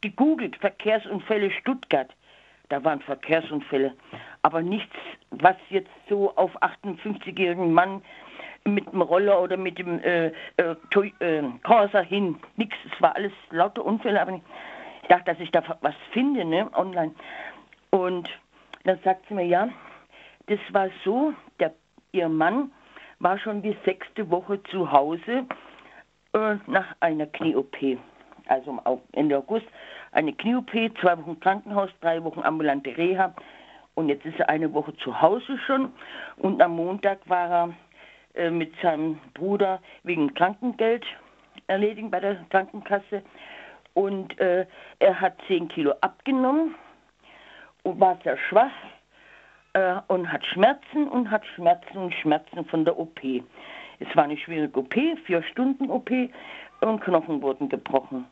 gegoogelt, 0.00 0.56
Verkehrsunfälle 0.56 1.50
Stuttgart. 1.50 2.10
Da 2.68 2.84
waren 2.84 3.00
Verkehrsunfälle, 3.00 3.94
aber 4.42 4.60
nichts, 4.60 4.94
was 5.30 5.56
jetzt 5.70 5.90
so 6.08 6.36
auf 6.36 6.50
58-jährigen 6.62 7.72
Mann 7.72 8.02
mit 8.64 8.92
dem 8.92 9.00
Roller 9.00 9.40
oder 9.40 9.56
mit 9.56 9.78
dem 9.78 10.00
äh, 10.00 10.26
äh, 10.56 10.74
äh, 11.20 11.42
Corsa 11.62 12.00
hin, 12.00 12.38
nichts. 12.56 12.76
Es 12.92 13.00
war 13.00 13.16
alles 13.16 13.32
lauter 13.50 13.84
Unfälle, 13.84 14.20
aber 14.20 14.34
ich 14.34 15.08
dachte, 15.08 15.32
dass 15.32 15.40
ich 15.40 15.50
da 15.50 15.62
was 15.80 15.94
finde, 16.12 16.44
ne, 16.44 16.68
online. 16.74 17.14
Und 17.90 18.28
dann 18.84 18.98
sagt 19.02 19.26
sie 19.28 19.34
mir, 19.34 19.46
ja, 19.46 19.70
das 20.46 20.58
war 20.70 20.88
so, 21.04 21.32
der, 21.58 21.72
ihr 22.12 22.28
Mann 22.28 22.70
war 23.20 23.38
schon 23.38 23.62
die 23.62 23.76
sechste 23.84 24.30
Woche 24.30 24.62
zu 24.64 24.90
Hause 24.90 25.46
äh, 26.32 26.56
nach 26.66 26.94
einer 27.00 27.26
Knie-OP. 27.26 27.76
Also 28.46 28.78
Ende 29.12 29.36
August 29.36 29.66
eine 30.12 30.32
Knie-OP, 30.32 30.70
zwei 31.00 31.18
Wochen 31.18 31.38
Krankenhaus, 31.40 31.90
drei 32.00 32.22
Wochen 32.24 32.40
ambulante 32.40 32.96
Reha. 32.96 33.34
Und 33.94 34.08
jetzt 34.08 34.24
ist 34.24 34.38
er 34.38 34.48
eine 34.48 34.72
Woche 34.72 34.96
zu 34.98 35.20
Hause 35.20 35.58
schon. 35.66 35.92
Und 36.36 36.62
am 36.62 36.76
Montag 36.76 37.18
war 37.28 37.50
er 37.50 37.74
äh, 38.34 38.50
mit 38.50 38.72
seinem 38.80 39.18
Bruder 39.34 39.80
wegen 40.04 40.32
Krankengeld 40.34 41.04
erledigen 41.66 42.10
bei 42.10 42.20
der 42.20 42.36
Krankenkasse. 42.50 43.22
Und 43.94 44.38
äh, 44.38 44.66
er 45.00 45.20
hat 45.20 45.36
10 45.48 45.68
Kilo 45.68 45.92
abgenommen 46.00 46.76
und 47.82 48.00
war 48.00 48.18
sehr 48.22 48.38
schwach 48.38 48.70
äh, 49.78 50.00
und 50.08 50.30
hat 50.32 50.44
Schmerzen 50.46 51.08
und 51.08 51.30
hat 51.30 51.44
Schmerzen 51.54 51.98
und 51.98 52.14
Schmerzen 52.14 52.64
von 52.64 52.84
der 52.84 52.98
OP. 52.98 53.20
Es 54.00 54.16
war 54.16 54.24
eine 54.24 54.36
schwierige 54.36 54.78
OP, 54.78 54.94
vier 55.24 55.42
Stunden 55.42 55.90
OP 55.90 56.10
und 56.80 57.00
Knochen 57.00 57.42
wurden 57.42 57.68
gebrochen. 57.68 58.26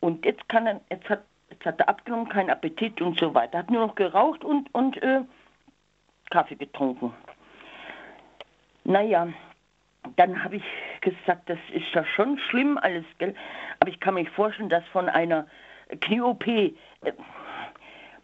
Und 0.00 0.24
jetzt 0.24 0.48
kann 0.48 0.66
er, 0.66 0.80
jetzt 0.90 1.08
hat, 1.08 1.24
jetzt 1.50 1.64
hat 1.64 1.80
er 1.80 1.88
abgenommen, 1.88 2.28
keinen 2.28 2.50
Appetit 2.50 3.00
und 3.00 3.18
so 3.18 3.34
weiter. 3.34 3.58
Hat 3.58 3.70
nur 3.70 3.86
noch 3.86 3.94
geraucht 3.94 4.44
und, 4.44 4.72
und 4.74 5.02
äh, 5.02 5.22
Kaffee 6.30 6.56
getrunken. 6.56 7.12
Naja, 8.84 9.28
dann 10.16 10.44
habe 10.44 10.56
ich 10.56 10.64
gesagt, 11.00 11.48
das 11.48 11.58
ist 11.72 11.92
ja 11.92 12.04
schon 12.04 12.38
schlimm 12.38 12.78
alles, 12.78 13.04
gell? 13.18 13.34
Aber 13.80 13.90
ich 13.90 14.00
kann 14.00 14.14
mir 14.14 14.26
vorstellen, 14.26 14.68
dass 14.68 14.84
von 14.88 15.08
einer 15.08 15.46
Knie-OP 16.00 16.46
äh, 16.46 16.72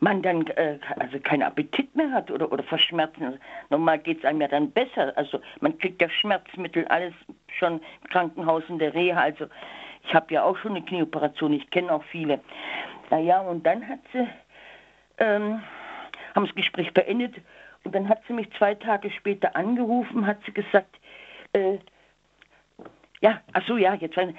man 0.02 0.20
dann 0.20 0.44
äh, 0.48 0.78
also 0.98 1.20
keinen 1.20 1.44
Appetit 1.44 1.94
mehr 1.94 2.10
hat 2.10 2.30
oder, 2.30 2.50
oder 2.50 2.64
Verschmerzen. 2.64 3.38
Normal 3.70 4.00
geht 4.00 4.18
es 4.18 4.24
einem 4.24 4.40
ja 4.40 4.48
dann 4.48 4.72
besser. 4.72 5.12
Also 5.16 5.40
man 5.60 5.78
kriegt 5.78 6.02
ja 6.02 6.08
Schmerzmittel, 6.10 6.86
alles 6.88 7.14
schon 7.58 7.74
im 7.74 8.08
Krankenhaus 8.10 8.64
in 8.68 8.80
der 8.80 8.92
Reha. 8.94 9.20
Also 9.20 9.46
ich 10.02 10.12
habe 10.12 10.34
ja 10.34 10.42
auch 10.42 10.56
schon 10.58 10.72
eine 10.72 10.84
Knieoperation, 10.84 11.52
ich 11.52 11.70
kenne 11.70 11.92
auch 11.92 12.02
viele. 12.04 12.40
Naja, 13.10 13.40
und 13.42 13.64
dann 13.64 13.88
hat 13.88 14.00
sie, 14.12 14.26
ähm, 15.18 15.62
haben 16.34 16.46
das 16.46 16.54
Gespräch 16.56 16.92
beendet 16.92 17.36
und 17.84 17.94
dann 17.94 18.08
hat 18.08 18.22
sie 18.26 18.32
mich 18.32 18.50
zwei 18.58 18.74
Tage 18.74 19.08
später 19.12 19.54
angerufen, 19.54 20.26
hat 20.26 20.38
sie 20.44 20.52
gesagt, 20.52 20.98
äh, 21.52 21.78
ja, 23.20 23.40
ach 23.52 23.62
so, 23.68 23.76
ja, 23.76 23.94
jetzt, 23.94 24.16
dann 24.16 24.34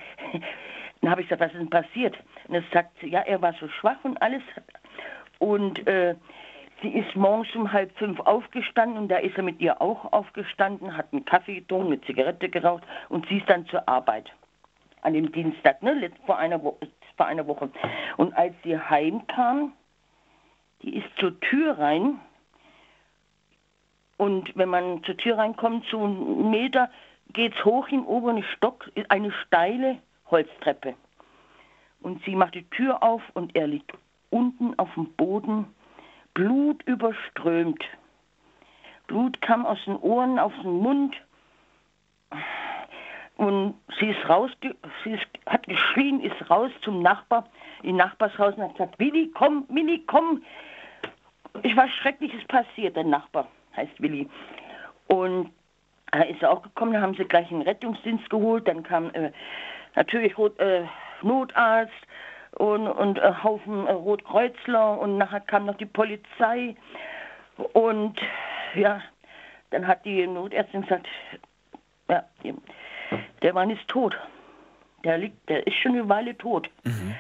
habe 1.10 1.22
ich 1.22 1.30
gesagt, 1.30 1.42
was 1.42 1.54
ist 1.54 1.60
denn 1.60 1.70
passiert? 1.70 2.18
Und 2.50 2.56
dann 2.56 2.66
sagt 2.74 3.00
sie, 3.00 3.08
ja, 3.08 3.22
er 3.22 3.42
war 3.42 3.54
so 3.54 3.70
schwach 3.70 4.04
und 4.04 4.22
alles. 4.22 4.42
Und 5.44 5.86
äh, 5.88 6.16
sie 6.82 6.88
ist 6.88 7.18
morgens 7.18 7.54
um 7.54 7.74
halb 7.74 7.92
fünf 7.98 8.18
aufgestanden 8.22 8.98
und 8.98 9.10
da 9.10 9.18
ist 9.18 9.36
er 9.36 9.44
mit 9.44 9.60
ihr 9.60 9.82
auch 9.82 10.14
aufgestanden, 10.14 10.96
hat 10.96 11.08
einen 11.12 11.26
Kaffee 11.26 11.56
getrunken, 11.56 11.88
eine 11.88 12.02
Zigarette 12.04 12.48
geraucht 12.48 12.84
und 13.10 13.28
sie 13.28 13.40
ist 13.40 13.50
dann 13.50 13.66
zur 13.66 13.86
Arbeit 13.90 14.32
an 15.02 15.14
dem 15.14 15.34
Dienstag, 15.34 15.84
ne, 15.84 16.10
vor 16.26 16.38
einer, 16.38 16.64
Wo 16.64 16.78
vor 17.18 17.26
einer 17.26 17.46
Woche. 17.46 17.70
Und 18.16 18.34
als 18.38 18.56
sie 18.64 18.80
heimkam, 18.80 19.74
die 20.82 20.96
ist 20.96 21.10
zur 21.20 21.38
Tür 21.42 21.78
rein. 21.78 22.22
Und 24.16 24.56
wenn 24.56 24.70
man 24.70 25.04
zur 25.04 25.18
Tür 25.18 25.40
reinkommt, 25.40 25.86
so 25.92 26.06
einen 26.06 26.52
Meter, 26.52 26.90
geht 27.34 27.54
es 27.54 27.66
hoch 27.66 27.90
im 27.90 28.06
oberen 28.06 28.44
Stock, 28.56 28.90
eine 29.10 29.34
steile 29.46 29.98
Holztreppe. 30.32 30.96
Und 32.02 32.24
sie 32.24 32.34
macht 32.34 32.56
die 32.56 32.70
Tür 32.70 33.04
auf 33.04 33.22
und 33.34 33.58
er 33.58 33.68
liegt 33.68 33.92
unten 34.34 34.78
auf 34.80 34.94
dem 34.96 35.14
Boden, 35.14 35.66
Blut 36.34 36.82
überströmt. 36.84 37.84
Blut 39.08 39.40
kam 39.42 39.66
aus 39.66 39.78
den 39.86 39.96
Ohren, 39.98 40.40
aus 40.40 40.54
dem 40.64 40.80
Mund. 40.80 41.16
Und 43.38 43.76
sie 44.00 44.08
ist 44.08 44.28
raus, 44.28 44.52
sie 45.04 45.12
ist, 45.12 45.26
hat 45.46 45.68
geschrien, 45.68 46.20
ist 46.20 46.50
raus 46.50 46.72
zum 46.82 47.02
Nachbar, 47.02 47.48
in 47.84 47.96
Nachbarshaus 47.96 48.56
und 48.56 48.64
hat 48.64 48.74
gesagt, 48.74 49.00
Willi, 49.00 49.32
komm, 49.34 49.66
Willi, 49.70 50.04
komm. 50.08 50.44
Ich 51.62 51.76
war 51.76 51.88
Schreckliches 51.88 52.44
passiert, 52.46 52.96
der 52.96 53.04
Nachbar 53.04 53.48
heißt 53.76 54.02
Willi. 54.02 54.28
Und 55.08 55.52
da 56.12 56.22
ist 56.22 56.42
er 56.42 56.52
auch 56.52 56.64
gekommen, 56.64 56.94
da 56.94 57.02
haben 57.02 57.16
sie 57.16 57.26
gleich 57.26 57.52
einen 57.52 57.64
Rettungsdienst 57.64 58.30
geholt, 58.30 58.68
dann 58.68 58.84
kam 58.84 59.10
äh, 59.14 59.32
natürlich 59.96 60.36
äh, 60.58 60.86
Notarzt 61.22 61.94
und, 62.56 62.88
und 62.88 63.18
äh, 63.20 63.34
Haufen 63.44 63.88
äh, 63.88 63.92
Rotkreuzler 63.92 65.00
und 65.00 65.18
nachher 65.18 65.42
kam 65.42 65.66
noch 65.66 65.78
die 65.78 65.86
Polizei 65.86 66.76
und 67.74 68.20
ja, 68.76 69.02
dann 69.72 69.88
hat 69.88 70.06
die 70.06 70.26
Notärztin 70.28 70.82
gesagt, 70.82 71.08
ja, 72.10 72.24
der 73.42 73.54
Mann 73.54 73.70
ist 73.70 73.88
tot. 73.88 74.16
Der 75.04 75.18
liegt, 75.18 75.50
der 75.50 75.66
ist 75.68 75.76
schon 75.78 75.94
eine 75.94 76.08
Weile 76.08 76.38
tot. 76.38 76.70
Mhm. 76.84 77.16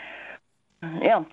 Ja, 1.01 1.25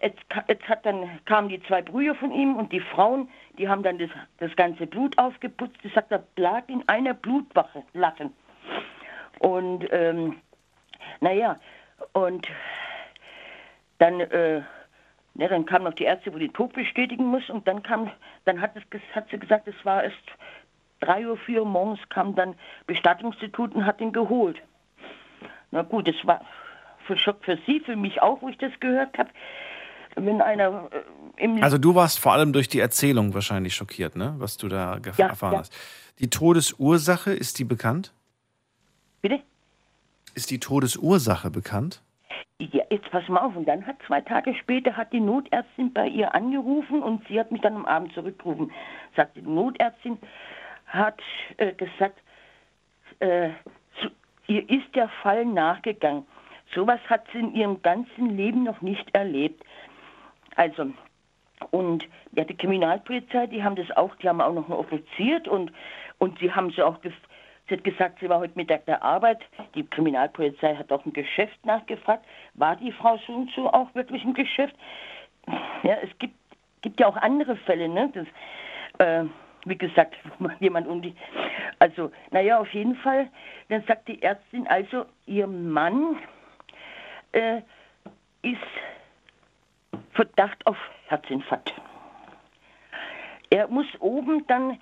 jetzt, 0.00 0.20
jetzt 0.48 0.68
hat 0.68 0.84
dann, 0.84 1.20
kamen 1.24 1.48
die 1.48 1.62
zwei 1.64 1.82
Brüder 1.82 2.14
von 2.14 2.32
ihm 2.32 2.56
und 2.56 2.72
die 2.72 2.80
Frauen, 2.80 3.28
die 3.58 3.68
haben 3.68 3.82
dann 3.82 3.98
das, 3.98 4.10
das 4.38 4.54
ganze 4.56 4.86
Blut 4.86 5.16
aufgeputzt. 5.18 5.76
Die 5.82 5.88
sagt, 5.88 6.12
er 6.12 6.24
lag 6.36 6.68
in 6.68 6.86
einer 6.88 7.14
Blutwache, 7.14 7.82
Lachen. 7.92 8.32
Und, 9.38 9.86
ähm, 9.90 10.40
naja, 11.20 11.58
und 12.12 12.46
dann, 13.98 14.20
äh, 14.20 14.62
ja, 15.34 15.48
dann 15.48 15.66
kam 15.66 15.84
noch 15.84 15.94
die 15.94 16.04
Ärzte, 16.04 16.32
wo 16.32 16.38
die 16.38 16.48
Tod 16.48 16.72
bestätigen 16.72 17.26
muss 17.26 17.48
und 17.50 17.66
dann 17.68 17.82
kam, 17.82 18.10
dann 18.44 18.60
hat, 18.60 18.72
es, 18.76 19.00
hat 19.14 19.28
sie 19.30 19.38
gesagt, 19.38 19.68
es 19.68 19.84
war 19.84 20.04
erst 20.04 20.16
drei 21.00 21.26
Uhr, 21.26 21.36
vier 21.36 21.60
Uhr 21.62 21.68
morgens 21.68 22.00
kam 22.08 22.34
dann 22.34 22.54
Bestattungsinstitut 22.86 23.74
und 23.74 23.84
hat 23.84 24.00
ihn 24.00 24.12
geholt. 24.12 24.60
Na 25.70 25.82
gut, 25.82 26.08
das 26.08 26.14
war 26.24 26.40
für 27.06 27.16
Schock 27.16 27.44
für 27.44 27.58
Sie, 27.66 27.80
für 27.80 27.96
mich 27.96 28.22
auch, 28.22 28.42
wo 28.42 28.48
ich 28.48 28.58
das 28.58 28.72
gehört 28.80 29.16
habe. 29.18 29.30
Wenn 30.16 30.40
einer 30.40 30.88
äh, 31.36 31.62
Also 31.62 31.76
du 31.76 31.94
warst 31.94 32.18
vor 32.18 32.32
allem 32.32 32.52
durch 32.52 32.68
die 32.68 32.80
Erzählung 32.80 33.34
wahrscheinlich 33.34 33.74
schockiert, 33.74 34.16
ne? 34.16 34.34
Was 34.38 34.56
du 34.56 34.68
da 34.68 34.98
ja, 35.18 35.26
erfahren 35.26 35.52
ja. 35.52 35.58
hast. 35.60 35.76
Die 36.18 36.30
Todesursache, 36.30 37.32
ist 37.32 37.58
die 37.58 37.64
bekannt? 37.64 38.14
Bitte? 39.20 39.40
Ist 40.34 40.50
die 40.50 40.58
Todesursache 40.58 41.50
bekannt? 41.50 42.02
Ja, 42.58 42.84
jetzt 42.90 43.10
pass 43.10 43.28
mal 43.28 43.40
auf. 43.40 43.56
Und 43.56 43.66
dann 43.66 43.86
hat 43.86 43.96
zwei 44.06 44.20
Tage 44.20 44.54
später 44.54 44.96
hat 44.96 45.12
die 45.12 45.20
Notärztin 45.20 45.92
bei 45.92 46.08
ihr 46.08 46.34
angerufen 46.34 47.02
und 47.02 47.26
sie 47.28 47.38
hat 47.38 47.52
mich 47.52 47.60
dann 47.60 47.76
am 47.76 47.86
Abend 47.86 48.12
zurückgerufen. 48.14 48.72
Sagt 49.14 49.36
die 49.36 49.42
Notärztin, 49.42 50.18
hat 50.86 51.20
äh, 51.58 51.72
gesagt, 51.72 52.18
äh, 53.20 53.50
zu, 54.00 54.08
ihr 54.46 54.68
ist 54.70 54.94
der 54.94 55.08
Fall 55.22 55.44
nachgegangen. 55.44 56.26
Sowas 56.74 57.00
hat 57.08 57.24
sie 57.32 57.38
in 57.38 57.54
ihrem 57.54 57.82
ganzen 57.82 58.36
Leben 58.36 58.64
noch 58.64 58.80
nicht 58.80 59.14
erlebt. 59.14 59.62
Also, 60.56 60.90
und 61.70 62.04
ja, 62.32 62.44
die 62.44 62.56
Kriminalpolizei, 62.56 63.46
die 63.46 63.62
haben 63.62 63.76
das 63.76 63.90
auch, 63.96 64.14
die 64.16 64.28
haben 64.28 64.40
auch 64.40 64.52
noch 64.52 64.68
offiziert 64.68 65.48
und, 65.48 65.72
und 66.18 66.38
sie 66.38 66.52
haben 66.52 66.70
sie 66.70 66.82
auch, 66.82 66.98
sie 67.68 67.74
hat 67.74 67.84
gesagt, 67.84 68.18
sie 68.20 68.28
war 68.28 68.38
heute 68.40 68.56
Mittag 68.56 68.86
der 68.86 69.02
Arbeit. 69.02 69.40
Die 69.74 69.84
Kriminalpolizei 69.84 70.76
hat 70.76 70.92
auch 70.92 71.04
im 71.04 71.12
Geschäft 71.12 71.64
nachgefragt, 71.64 72.24
war 72.54 72.76
die 72.76 72.92
Frau 72.92 73.18
so 73.54 73.72
auch 73.72 73.94
wirklich 73.94 74.24
im 74.24 74.34
Geschäft? 74.34 74.74
Ja, 75.82 75.96
es 76.02 76.10
gibt, 76.18 76.34
gibt 76.82 77.00
ja 77.00 77.06
auch 77.06 77.16
andere 77.16 77.56
Fälle, 77.56 77.88
ne? 77.88 78.10
Das, 78.12 78.26
äh, 78.98 79.28
wie 79.64 79.76
gesagt, 79.76 80.14
jemand 80.60 80.86
um 80.86 81.02
die. 81.02 81.14
Also, 81.78 82.10
naja, 82.30 82.58
auf 82.58 82.72
jeden 82.72 82.96
Fall, 82.96 83.28
dann 83.68 83.82
sagt 83.86 84.08
die 84.08 84.22
Ärztin, 84.22 84.66
also 84.66 85.04
ihr 85.26 85.46
Mann 85.46 86.16
äh, 87.32 87.60
ist 88.42 88.60
Verdacht 90.12 90.66
auf 90.66 90.76
Herzinfarkt. 91.08 91.74
Er 93.50 93.68
muss 93.68 93.86
oben 94.00 94.46
dann 94.46 94.78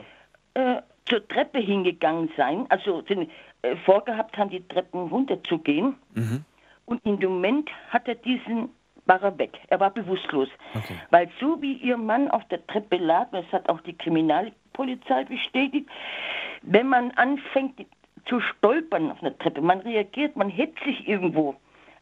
äh, 0.54 0.80
zur 1.06 1.26
Treppe 1.28 1.58
hingegangen 1.58 2.30
sein, 2.36 2.66
also 2.70 3.02
den, 3.02 3.30
äh, 3.62 3.76
vorgehabt 3.84 4.36
haben, 4.36 4.50
die 4.50 4.66
Treppen 4.66 5.08
runterzugehen. 5.08 5.96
Mhm. 6.14 6.44
Und 6.86 7.04
im 7.04 7.18
Moment 7.20 7.70
hat 7.90 8.08
er 8.08 8.14
diesen 8.14 8.70
war 9.06 9.22
er 9.22 9.38
weg. 9.38 9.58
Er 9.68 9.80
war 9.80 9.90
bewusstlos. 9.90 10.48
Okay. 10.74 10.94
Weil 11.10 11.28
so 11.40 11.60
wie 11.60 11.74
ihr 11.74 11.96
Mann 11.96 12.30
auf 12.30 12.46
der 12.48 12.66
Treppe 12.66 12.96
lag, 12.96 13.28
das 13.32 13.44
hat 13.52 13.68
auch 13.68 13.80
die 13.82 13.96
Kriminalpolizei 13.96 15.24
bestätigt, 15.24 15.88
wenn 16.62 16.88
man 16.88 17.10
anfängt 17.12 17.86
zu 18.26 18.40
stolpern 18.40 19.10
auf 19.10 19.20
einer 19.20 19.36
Treppe. 19.36 19.60
Man 19.60 19.80
reagiert, 19.80 20.36
man 20.36 20.48
hetzt 20.48 20.82
sich 20.84 21.06
irgendwo. 21.06 21.54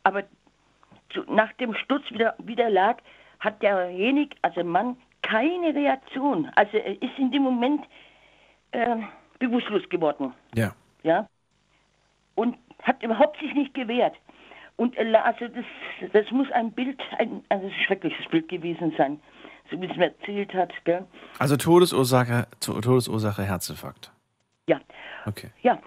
Aber 0.05 0.23
zu, 1.11 1.23
nach 1.29 1.53
dem 1.55 1.75
Sturz 1.75 2.09
wieder, 2.11 2.35
wieder 2.39 2.71
lag, 2.71 2.99
hat 3.41 3.61
derjenige, 3.63 4.37
also 4.43 4.63
Mann, 4.63 4.97
keine 5.23 5.75
Reaktion. 5.75 6.51
Also 6.55 6.77
er 6.77 7.01
ist 7.03 7.19
in 7.19 7.33
dem 7.33 7.43
Moment 7.43 7.85
äh, 8.73 8.97
bewusstlos 9.39 9.89
geworden. 9.89 10.35
Ja. 10.55 10.75
Ja. 11.03 11.29
Und 12.35 12.57
hat 12.83 13.03
überhaupt 13.03 13.39
sich 13.39 13.55
nicht 13.55 13.75
gewehrt. 13.75 14.17
Und 14.77 14.97
äh, 14.97 15.15
also 15.15 15.49
das, 15.49 15.65
das 16.13 16.31
muss 16.31 16.51
ein 16.53 16.73
Bild, 16.73 17.01
ein, 17.19 17.45
also 17.49 17.67
ein 17.67 17.73
schreckliches 17.87 18.27
Bild 18.31 18.49
gewesen 18.49 18.93
sein, 18.97 19.21
so 19.71 19.81
wie 19.81 19.87
es 19.87 19.97
mir 19.97 20.07
erzählt 20.07 20.53
hat. 20.55 20.73
Gell? 20.85 21.07
Also 21.39 21.57
Todesursache, 21.57 22.47
Todesursache 22.61 23.45
Herzinfarkt. 23.45 24.11
Ja. 24.69 24.81
Okay. 25.27 25.51
Ja. 25.63 25.79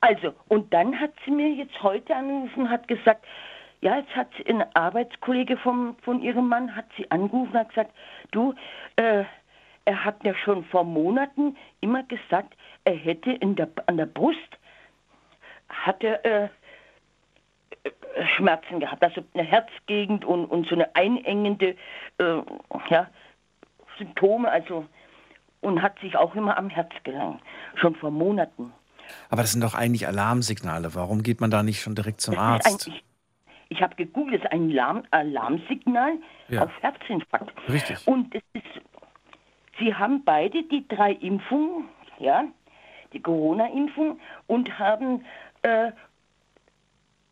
Also, 0.00 0.32
und 0.48 0.72
dann 0.72 0.98
hat 0.98 1.12
sie 1.24 1.30
mir 1.30 1.50
jetzt 1.50 1.82
heute 1.82 2.16
angerufen 2.16 2.62
und 2.62 2.70
hat 2.70 2.88
gesagt, 2.88 3.24
ja, 3.82 3.96
jetzt 3.96 4.14
hat 4.16 4.28
sie 4.36 4.46
ein 4.46 4.64
Arbeitskollege 4.74 5.56
vom, 5.58 5.96
von 6.02 6.22
ihrem 6.22 6.48
Mann, 6.48 6.74
hat 6.74 6.86
sie 6.96 7.10
angerufen 7.10 7.52
und 7.52 7.58
hat 7.58 7.68
gesagt, 7.68 7.92
du, 8.30 8.54
äh, 8.96 9.24
er 9.90 10.04
hat 10.04 10.22
ja 10.22 10.34
schon 10.36 10.64
vor 10.66 10.84
Monaten 10.84 11.56
immer 11.80 12.04
gesagt, 12.04 12.54
er 12.84 12.94
hätte 12.94 13.32
in 13.32 13.56
der, 13.56 13.68
an 13.86 13.96
der 13.96 14.06
Brust, 14.06 14.38
hat 15.68 16.04
er 16.04 16.24
äh, 16.24 16.48
Schmerzen 18.36 18.78
gehabt, 18.78 19.02
also 19.02 19.24
eine 19.34 19.42
Herzgegend 19.42 20.24
und, 20.24 20.44
und 20.44 20.68
so 20.68 20.76
eine 20.76 20.94
einengende 20.94 21.74
äh, 22.18 22.42
ja, 22.88 23.08
Symptome, 23.98 24.48
also 24.48 24.86
und 25.60 25.82
hat 25.82 25.98
sich 25.98 26.16
auch 26.16 26.36
immer 26.36 26.56
am 26.56 26.70
Herz 26.70 26.90
gelangt, 27.02 27.42
schon 27.74 27.96
vor 27.96 28.12
Monaten. 28.12 28.72
Aber 29.28 29.42
das 29.42 29.50
sind 29.50 29.62
doch 29.62 29.74
eigentlich 29.74 30.06
Alarmsignale. 30.06 30.94
Warum 30.94 31.24
geht 31.24 31.40
man 31.40 31.50
da 31.50 31.64
nicht 31.64 31.80
schon 31.82 31.96
direkt 31.96 32.20
zum 32.20 32.38
Arzt? 32.38 32.86
Ein, 32.86 32.94
ich, 32.94 33.04
ich 33.70 33.82
habe 33.82 33.96
gegoogelt, 33.96 34.44
das 34.44 34.44
ist 34.44 34.52
ein 34.52 34.70
Alarm, 34.70 35.02
Alarmsignal 35.10 36.12
Ja. 36.48 36.62
auf 36.62 36.70
Herzinfarkt. 36.80 37.52
Richtig. 37.68 38.06
Und 38.06 38.32
es 38.34 38.42
ist, 38.52 38.64
sie 39.80 39.94
haben 39.94 40.22
beide 40.24 40.62
die 40.62 40.86
drei 40.86 41.12
Impfungen, 41.12 41.88
ja, 42.18 42.44
die 43.12 43.20
Corona-Impfung 43.20 44.20
und 44.46 44.78
haben 44.78 45.24
äh, 45.62 45.90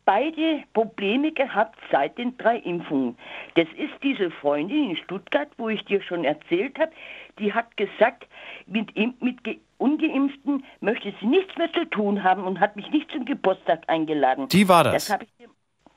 beide 0.05 0.63
Probleme 0.73 1.31
gehabt 1.31 1.77
seit 1.91 2.17
den 2.17 2.35
drei 2.37 2.57
Impfungen. 2.57 3.15
Das 3.55 3.67
ist 3.77 3.93
diese 4.01 4.31
Freundin 4.31 4.91
in 4.91 4.97
Stuttgart, 4.97 5.49
wo 5.57 5.69
ich 5.69 5.83
dir 5.85 6.01
schon 6.01 6.23
erzählt 6.25 6.77
habe, 6.79 6.91
die 7.37 7.53
hat 7.53 7.77
gesagt, 7.77 8.27
mit, 8.65 8.95
mit 9.21 9.43
Ge- 9.43 9.59
Ungeimpften 9.77 10.65
möchte 10.81 11.13
sie 11.21 11.25
nichts 11.27 11.55
mehr 11.57 11.71
zu 11.71 11.85
tun 11.85 12.23
haben 12.23 12.43
und 12.43 12.59
hat 12.59 12.75
mich 12.75 12.89
nicht 12.89 13.09
zum 13.11 13.23
Geburtstag 13.23 13.83
eingeladen. 13.87 14.47
Die 14.49 14.67
war 14.67 14.83
das. 14.83 14.93
Das 14.93 15.09
habe 15.13 15.23
ich 15.23 15.33
dir, 15.37 15.47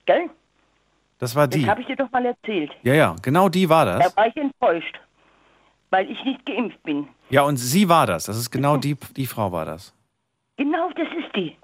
gell? 0.07 0.31
Das 1.19 1.35
war 1.35 1.49
die. 1.49 1.63
Das 1.63 1.71
habe 1.71 1.81
ich 1.81 1.87
dir 1.89 1.97
doch 1.97 2.11
mal 2.13 2.25
erzählt. 2.25 2.71
Ja, 2.83 2.95
ja, 2.95 3.17
genau 3.23 3.49
die 3.49 3.69
war 3.69 3.87
Da 3.87 3.99
das. 3.99 4.17
war 4.17 4.27
ich 4.29 4.37
enttäuscht, 4.37 5.01
weil 5.93 6.11
ich 6.11 6.25
nicht 6.25 6.45
geimpft 6.47 6.83
bin. 6.83 7.07
Ja, 7.29 7.43
und 7.43 7.59
sie 7.59 7.89
war 7.89 8.07
das. 8.07 8.25
Das 8.25 8.37
ist 8.37 8.51
genau 8.51 8.79
die, 8.79 8.97
die 9.15 9.27
Frau 9.27 9.53
war 9.53 9.67
das. 9.67 9.95
Genau, 10.57 10.91
das 10.97 11.09
ist 11.19 11.37
die. 11.37 11.57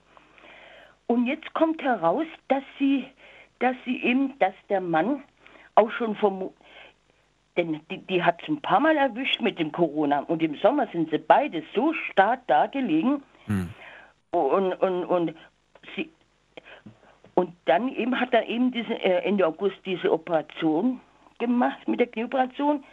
Und 1.06 1.26
jetzt 1.26 1.52
kommt 1.54 1.82
heraus, 1.82 2.26
dass 2.48 2.62
sie, 2.78 3.06
dass 3.58 3.74
sie 3.86 3.96
eben, 4.02 4.38
dass 4.38 4.54
der 4.68 4.82
Mann 4.82 5.22
auch 5.74 5.90
schon 5.92 6.14
vom, 6.16 6.50
denn 7.56 7.80
die, 7.90 7.98
die 7.98 8.22
hat 8.22 8.42
es 8.42 8.48
ein 8.48 8.60
paar 8.60 8.80
Mal 8.80 8.96
erwischt 8.98 9.40
mit 9.40 9.58
dem 9.58 9.72
Corona 9.72 10.20
und 10.20 10.42
im 10.42 10.56
Sommer 10.56 10.86
sind 10.92 11.10
sie 11.10 11.18
beide 11.18 11.62
so 11.74 11.94
stark 12.10 12.40
da 12.48 12.66
gelegen 12.66 13.22
und, 14.30 14.74
und, 14.74 15.04
und 15.04 15.34
sie, 15.96 16.10
und 17.34 17.54
dann 17.64 17.88
eben 17.94 18.20
hat 18.20 18.34
er 18.34 18.46
eben 18.46 18.72
diese, 18.72 18.92
äh, 18.92 19.24
Ende 19.24 19.46
August 19.46 19.78
diese 19.86 20.12
Operation 20.12 21.00
gemacht 21.38 21.88
mit 21.88 22.00
der 22.00 22.08
Knieoperation, 22.08 22.84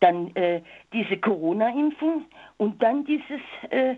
dann 0.00 0.34
äh, 0.36 0.62
diese 0.92 1.16
Corona-Impfung 1.18 2.24
und 2.56 2.82
dann 2.82 3.04
dieses 3.04 3.40
äh, 3.70 3.96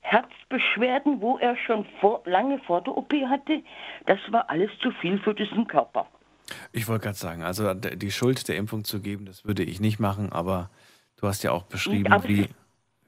Herzbeschwerden, 0.00 1.20
wo 1.20 1.36
er 1.38 1.56
schon 1.56 1.84
vor, 2.00 2.22
lange 2.26 2.58
vor 2.60 2.80
der 2.82 2.96
OP 2.96 3.12
hatte. 3.28 3.62
Das 4.06 4.18
war 4.30 4.48
alles 4.48 4.70
zu 4.80 4.90
viel 4.92 5.18
für 5.18 5.34
diesen 5.34 5.66
Körper. 5.66 6.06
Ich 6.72 6.86
wollte 6.86 7.04
gerade 7.04 7.16
sagen, 7.16 7.42
also 7.42 7.74
die 7.74 8.10
Schuld 8.12 8.46
der 8.48 8.56
Impfung 8.56 8.84
zu 8.84 9.00
geben, 9.00 9.26
das 9.26 9.44
würde 9.44 9.64
ich 9.64 9.80
nicht 9.80 9.98
machen, 9.98 10.30
aber 10.32 10.70
du 11.16 11.26
hast 11.26 11.42
ja 11.42 11.50
auch 11.50 11.64
beschrieben, 11.64 12.12
Aber- 12.12 12.28
wie, 12.28 12.46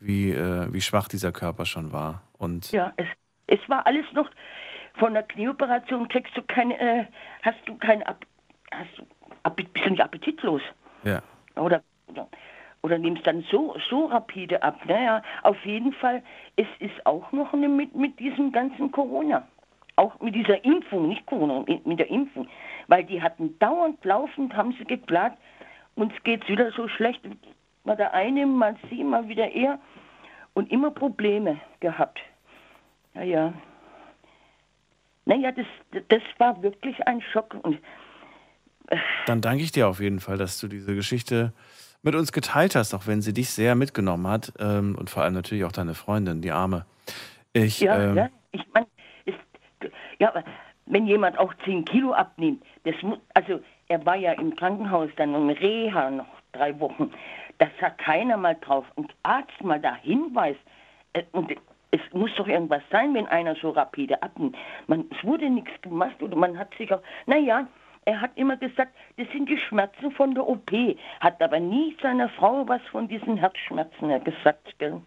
wie, 0.01 0.33
äh, 0.33 0.73
wie 0.73 0.81
schwach 0.81 1.07
dieser 1.09 1.31
Körper 1.31 1.65
schon 1.67 1.93
war. 1.93 2.23
Und 2.37 2.73
Ja, 2.73 2.93
es, 2.97 3.07
es 3.47 3.61
war 3.69 3.87
alles 3.87 4.07
noch 4.13 4.29
von 4.95 5.15
der 5.15 5.23
Knieoperation 5.23 6.09
kriegst 6.09 6.37
du 6.37 6.43
keine, 6.43 6.79
äh, 6.81 7.05
hast 7.43 7.59
du 7.67 7.77
keinen 7.77 8.03
hast 8.05 8.99
du, 8.99 9.07
Appetit, 9.45 9.73
bist 9.73 9.87
du 9.87 9.91
nicht 9.91 10.03
appetitlos? 10.03 10.63
ja. 11.05 11.23
Oder, 11.59 11.83
oder, 12.09 12.29
oder 12.83 12.99
nimmst 12.99 13.27
dann 13.27 13.43
so, 13.51 13.77
so 13.89 14.07
rapide 14.07 14.63
ab. 14.63 14.81
Naja, 14.87 15.23
auf 15.43 15.63
jeden 15.65 15.93
Fall, 15.93 16.23
es 16.57 16.67
ist 16.79 17.07
auch 17.07 17.33
noch 17.33 17.53
eine 17.53 17.69
mit, 17.69 17.95
mit 17.95 18.19
diesem 18.19 18.53
ganzen 18.53 18.91
Corona. 18.93 19.47
Auch 19.97 20.21
mit 20.21 20.35
dieser 20.35 20.65
Impfung, 20.65 21.09
nicht 21.09 21.27
Corona, 21.27 21.65
mit, 21.85 21.99
der 21.99 22.09
Impfung. 22.09 22.49
Weil 22.87 23.05
die 23.05 23.21
hatten 23.21 23.59
dauernd 23.59 24.05
laufend, 24.05 24.55
haben 24.55 24.73
sie 24.79 24.85
geklagt, 24.85 25.39
uns 25.97 26.13
geht's 26.23 26.49
wieder 26.49 26.71
so 26.71 26.87
schlecht. 26.87 27.21
Mal 27.85 27.97
der 27.97 28.15
eine, 28.15 28.47
mal 28.47 28.77
sie, 28.89 29.03
mal 29.03 29.29
wieder 29.29 29.51
er. 29.51 29.81
Und 30.55 30.71
immer 30.71 30.91
Probleme 30.91 31.61
gehabt. 31.81 32.21
Naja. 33.15 33.53
Naja, 35.25 35.53
das, 35.53 35.67
das 36.09 36.23
war 36.39 36.63
wirklich 36.63 37.07
ein 37.07 37.21
Schock. 37.21 37.57
Und 37.63 37.79
Dann 39.27 39.41
danke 39.41 39.63
ich 39.63 39.73
dir 39.73 39.89
auf 39.89 40.01
jeden 40.01 40.21
Fall, 40.21 40.39
dass 40.39 40.59
du 40.59 40.69
diese 40.69 40.95
Geschichte 40.95 41.53
mit 42.03 42.15
uns 42.15 42.33
geteilt 42.33 42.75
hast, 42.75 42.95
auch 42.95 43.07
wenn 43.07 43.23
sie 43.23 43.33
dich 43.33 43.51
sehr 43.51 43.75
mitgenommen 43.75 44.27
hat. 44.27 44.53
Ähm, 44.59 44.97
und 44.99 45.11
vor 45.11 45.23
allem 45.23 45.35
natürlich 45.35 45.65
auch 45.65 45.73
deine 45.73 45.95
Freundin, 45.95 46.41
die 46.41 46.53
Arme. 46.53 46.87
Ich, 47.53 47.81
Ja, 47.81 47.99
ähm, 47.99 48.17
ja, 48.17 48.29
ich 48.53 48.63
meine, 48.73 48.87
ja, 50.19 50.33
wenn 50.87 51.07
jemand 51.07 51.39
auch 51.39 51.53
10 51.65 51.85
Kilo 51.85 52.13
abnimmt, 52.13 52.63
das 52.85 52.95
muss, 53.03 53.19
also 53.35 53.61
er 53.89 54.05
war 54.07 54.17
ja 54.17 54.33
im 54.33 54.55
Krankenhaus 54.57 55.11
dann 55.17 55.35
im 55.35 55.51
Reha 55.51 56.11
noch 56.11 56.27
drei 56.53 56.79
Wochen, 56.81 57.11
das 57.59 57.71
hat 57.81 57.99
keiner 57.99 58.37
mal 58.37 58.57
drauf 58.61 58.87
und 58.95 59.15
Arzt 59.23 59.63
mal 59.63 59.81
da 59.81 59.95
hinweist, 59.97 60.61
äh, 61.13 61.23
und 61.33 61.53
es 61.91 62.01
muss 62.13 62.31
doch 62.37 62.47
irgendwas 62.47 62.83
sein, 62.91 63.15
wenn 63.15 63.27
einer 63.29 63.55
so 63.57 63.71
rapide 63.71 64.23
abnimmt. 64.23 64.57
Man, 64.87 65.07
es 65.11 65.25
wurde 65.25 65.49
nichts 65.49 65.71
gemacht 65.83 66.23
oder 66.23 66.37
man 66.37 66.59
hat 66.59 66.75
sich 66.77 66.93
auch, 66.93 67.03
naja, 67.27 67.67
er 68.09 68.23
hat 68.23 68.31
immer 68.37 68.57
gesagt, 68.57 68.95
das 69.19 69.27
sind 69.33 69.49
die 69.51 69.59
Schmerzen 69.69 70.11
von 70.13 70.35
der 70.35 70.47
OP, 70.49 70.71
hat 71.21 71.43
aber 71.43 71.61
nie 71.61 71.95
seiner 72.03 72.31
Frau 72.31 72.67
was 72.67 72.81
von 72.91 73.07
diesen 73.07 73.37
Herzschmerzen 73.37 74.09
gesagt, 74.25 74.79
gell? 74.79 75.03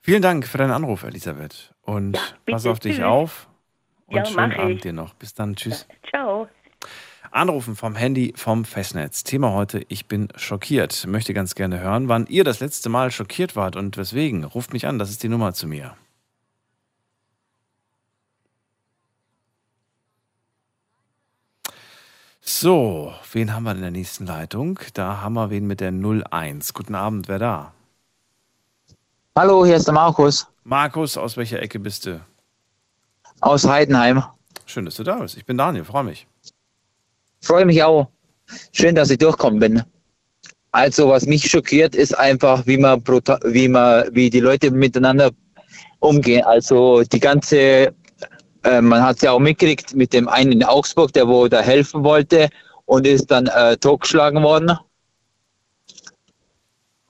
vielen 0.00 0.22
Dank 0.22 0.46
für 0.46 0.56
deinen 0.56 0.70
Anruf, 0.70 1.02
Elisabeth. 1.02 1.74
Und 1.82 2.18
pass 2.46 2.64
auf 2.66 2.80
dich 2.80 2.96
tschüss. 2.96 3.04
auf. 3.04 3.48
Und 4.06 4.16
Ja, 4.16 4.24
schönen 4.24 4.52
Abend 4.54 4.76
ich. 4.76 4.80
dir 4.82 4.92
noch. 4.94 5.12
Bis 5.14 5.34
dann. 5.34 5.54
Tschüss. 5.54 5.86
Ciao. 6.08 6.48
Anrufen 7.30 7.76
vom 7.76 7.96
Handy 7.96 8.32
vom 8.36 8.64
Festnetz. 8.64 9.22
Thema 9.24 9.52
heute, 9.52 9.84
ich 9.88 10.06
bin 10.06 10.28
schockiert. 10.36 11.06
Möchte 11.06 11.34
ganz 11.34 11.54
gerne 11.54 11.80
hören, 11.80 12.08
wann 12.08 12.26
ihr 12.26 12.44
das 12.44 12.60
letzte 12.60 12.88
Mal 12.88 13.10
schockiert 13.10 13.56
wart 13.56 13.76
und 13.76 13.96
weswegen. 13.96 14.44
Ruft 14.44 14.72
mich 14.72 14.86
an, 14.86 14.98
das 14.98 15.10
ist 15.10 15.22
die 15.22 15.28
Nummer 15.28 15.52
zu 15.52 15.66
mir. 15.66 15.96
So, 22.44 23.12
wen 23.32 23.54
haben 23.54 23.62
wir 23.62 23.70
in 23.72 23.82
der 23.82 23.92
nächsten 23.92 24.26
Leitung? 24.26 24.80
Da 24.94 25.20
haben 25.20 25.34
wir 25.34 25.50
wen 25.50 25.64
mit 25.66 25.80
der 25.80 25.92
01. 25.92 26.74
Guten 26.74 26.96
Abend, 26.96 27.28
wer 27.28 27.38
da? 27.38 27.72
Hallo, 29.36 29.64
hier 29.64 29.76
ist 29.76 29.86
der 29.86 29.94
Markus 29.94 30.48
Markus, 30.64 31.16
aus 31.16 31.36
welcher 31.36 31.62
Ecke 31.62 31.78
bist 31.78 32.04
du? 32.06 32.20
aus 33.40 33.66
Heidenheim. 33.66 34.22
Schön, 34.66 34.84
dass 34.84 34.96
du 34.96 35.02
da 35.04 35.16
bist. 35.16 35.36
Ich 35.36 35.44
bin 35.44 35.58
Daniel, 35.58 35.84
freue 35.84 36.04
mich. 36.04 36.26
Freue 37.40 37.64
mich 37.64 37.82
auch. 37.82 38.08
Schön, 38.72 38.94
dass 38.94 39.10
ich 39.10 39.18
durchkommen 39.18 39.60
bin. 39.60 39.82
Also, 40.72 41.08
was 41.08 41.26
mich 41.26 41.48
schockiert, 41.48 41.94
ist 41.94 42.16
einfach, 42.18 42.66
wie 42.66 42.76
man, 42.76 43.02
wie 43.04 43.68
man, 43.68 44.08
wie 44.14 44.30
die 44.30 44.40
Leute 44.40 44.70
miteinander 44.70 45.30
umgehen. 45.98 46.44
Also, 46.44 47.02
die 47.02 47.20
ganze, 47.20 47.94
äh, 48.64 48.80
man 48.80 49.02
hat 49.02 49.16
es 49.16 49.22
ja 49.22 49.32
auch 49.32 49.38
mitgekriegt 49.38 49.94
mit 49.94 50.12
dem 50.12 50.28
einen 50.28 50.52
in 50.52 50.64
Augsburg, 50.64 51.12
der 51.12 51.28
wo 51.28 51.48
da 51.48 51.60
helfen 51.60 52.04
wollte 52.04 52.48
und 52.86 53.06
ist 53.06 53.30
dann 53.30 53.46
äh, 53.46 53.76
totgeschlagen 53.76 54.42
worden. 54.42 54.76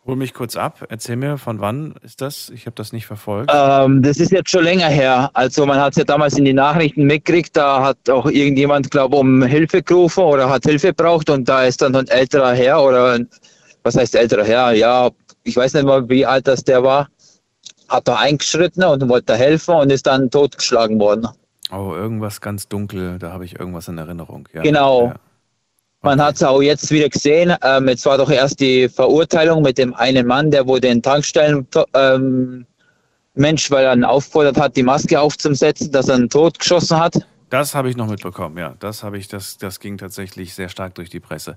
Hol 0.04 0.16
mich 0.16 0.34
kurz 0.34 0.56
ab. 0.56 0.84
Erzähl 0.88 1.14
mir, 1.14 1.38
von 1.38 1.60
wann 1.60 1.94
ist 2.02 2.20
das? 2.22 2.50
Ich 2.50 2.66
habe 2.66 2.74
das 2.74 2.92
nicht 2.92 3.06
verfolgt. 3.06 3.52
Ähm, 3.54 4.02
das 4.02 4.18
ist 4.18 4.32
jetzt 4.32 4.50
schon 4.50 4.64
länger 4.64 4.88
her. 4.88 5.30
Also 5.32 5.64
man 5.64 5.78
hat 5.78 5.92
es 5.92 5.98
ja 5.98 6.04
damals 6.04 6.36
in 6.36 6.44
die 6.44 6.52
Nachrichten 6.52 7.04
mitgekriegt, 7.04 7.56
da 7.56 7.84
hat 7.84 8.10
auch 8.10 8.26
irgendjemand, 8.26 8.90
glaube 8.90 9.16
um 9.16 9.44
Hilfe 9.44 9.80
gerufen 9.80 10.24
oder 10.24 10.50
hat 10.50 10.64
Hilfe 10.64 10.92
braucht 10.92 11.30
und 11.30 11.48
da 11.48 11.62
ist 11.64 11.82
dann 11.82 11.94
ein 11.94 12.08
älterer 12.08 12.52
Herr 12.52 12.82
oder 12.82 13.12
ein- 13.12 13.28
was 13.84 13.96
heißt 13.96 14.16
älterer 14.16 14.44
Herr? 14.44 14.72
Ja, 14.72 15.10
ich 15.44 15.56
weiß 15.56 15.74
nicht 15.74 15.84
mal, 15.84 16.08
wie 16.08 16.26
alt 16.26 16.48
das 16.48 16.64
der 16.64 16.82
war. 16.82 17.08
hat 17.88 18.08
da 18.08 18.16
eingeschritten 18.16 18.82
und 18.84 19.06
wollte 19.08 19.36
helfen 19.36 19.74
und 19.74 19.92
ist 19.92 20.06
dann 20.06 20.30
totgeschlagen 20.30 20.98
worden. 20.98 21.28
Oh, 21.72 21.94
irgendwas 21.94 22.40
ganz 22.42 22.68
dunkel, 22.68 23.18
da 23.18 23.32
habe 23.32 23.46
ich 23.46 23.58
irgendwas 23.58 23.88
in 23.88 23.96
Erinnerung. 23.96 24.46
Ja, 24.52 24.62
genau. 24.62 25.06
Ja. 25.06 25.14
Man 26.02 26.20
hat 26.20 26.34
es 26.34 26.42
auch 26.42 26.60
jetzt 26.60 26.90
wieder 26.90 27.08
gesehen. 27.08 27.54
Ähm, 27.62 27.88
jetzt 27.88 28.04
war 28.04 28.18
doch 28.18 28.28
erst 28.28 28.60
die 28.60 28.88
Verurteilung 28.88 29.62
mit 29.62 29.78
dem 29.78 29.94
einen 29.94 30.26
Mann, 30.26 30.50
der 30.50 30.66
wo 30.66 30.78
den 30.78 31.00
Tankstellen 31.00 31.66
ähm, 31.94 32.66
Mensch, 33.34 33.70
weil 33.70 33.86
er 33.86 33.94
ihn 33.94 34.04
aufgefordert 34.04 34.58
hat, 34.58 34.76
die 34.76 34.82
Maske 34.82 35.18
aufzusetzen, 35.18 35.90
dass 35.92 36.08
er 36.08 36.16
einen 36.16 36.28
Tod 36.28 36.58
geschossen 36.58 36.98
hat. 36.98 37.14
Das 37.48 37.74
habe 37.74 37.88
ich 37.88 37.96
noch 37.96 38.08
mitbekommen, 38.08 38.58
ja. 38.58 38.74
Das 38.80 39.02
habe 39.02 39.16
ich, 39.16 39.28
das, 39.28 39.56
das 39.58 39.80
ging 39.80 39.96
tatsächlich 39.96 40.54
sehr 40.54 40.68
stark 40.68 40.94
durch 40.96 41.08
die 41.08 41.20
Presse. 41.20 41.56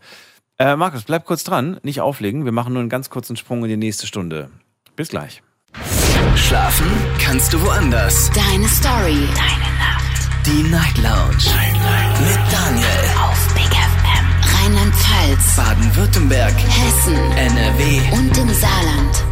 Äh, 0.57 0.75
Markus, 0.75 1.03
bleib 1.03 1.25
kurz 1.25 1.43
dran, 1.43 1.79
nicht 1.83 1.99
auflegen. 1.99 2.45
Wir 2.45 2.51
machen 2.53 2.73
nur 2.73 2.81
einen 2.81 2.89
ganz 2.89 3.09
kurzen 3.09 3.35
Sprung 3.35 3.63
in 3.63 3.69
die 3.69 3.77
nächste 3.77 4.07
Stunde. 4.07 4.49
Bis 4.95 5.09
gleich. 5.09 5.41
Schlafen 6.35 6.87
kannst 7.19 7.51
du 7.51 7.61
woanders. 7.61 8.29
Deine 8.31 8.67
Story. 8.67 9.27
Deine. 9.35 9.74
Die 10.45 10.61
Night 10.61 10.95
Lounge. 10.99 11.37
Night, 11.55 11.73
Night. 11.73 12.21
Mit 12.21 12.53
Daniel. 12.53 12.85
Auf 13.19 13.53
Big 13.55 13.65
FM. 13.65 14.25
Rheinland-Pfalz. 14.53 15.55
Baden-Württemberg. 15.55 16.53
Hessen. 16.53 17.15
NRW. 17.15 18.15
Und 18.15 18.37
im 18.37 18.53
Saarland. 18.53 19.23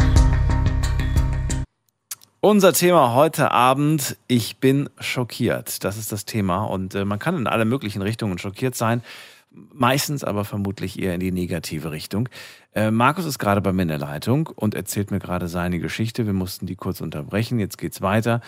Unser 2.39 2.73
Thema 2.73 3.13
heute 3.13 3.51
Abend, 3.51 4.17
ich 4.25 4.57
bin 4.57 4.89
schockiert. 4.99 5.83
Das 5.83 5.97
ist 5.97 6.11
das 6.11 6.25
Thema. 6.25 6.63
Und 6.63 6.95
äh, 6.95 7.05
man 7.05 7.19
kann 7.19 7.37
in 7.37 7.45
alle 7.45 7.65
möglichen 7.65 8.01
Richtungen 8.01 8.39
schockiert 8.39 8.73
sein. 8.73 9.03
Meistens 9.51 10.23
aber 10.23 10.45
vermutlich 10.45 10.99
eher 10.99 11.13
in 11.13 11.19
die 11.19 11.31
negative 11.31 11.91
Richtung. 11.91 12.27
Äh, 12.73 12.89
Markus 12.89 13.25
ist 13.25 13.37
gerade 13.37 13.61
bei 13.61 13.71
mir 13.71 13.83
in 13.83 13.89
der 13.89 13.99
Leitung 13.99 14.47
und 14.47 14.73
erzählt 14.73 15.11
mir 15.11 15.19
gerade 15.19 15.47
seine 15.47 15.77
Geschichte. 15.77 16.25
Wir 16.25 16.33
mussten 16.33 16.65
die 16.65 16.75
kurz 16.75 17.01
unterbrechen. 17.01 17.59
Jetzt 17.59 17.77
geht's 17.77 18.01
weiter. 18.01 18.41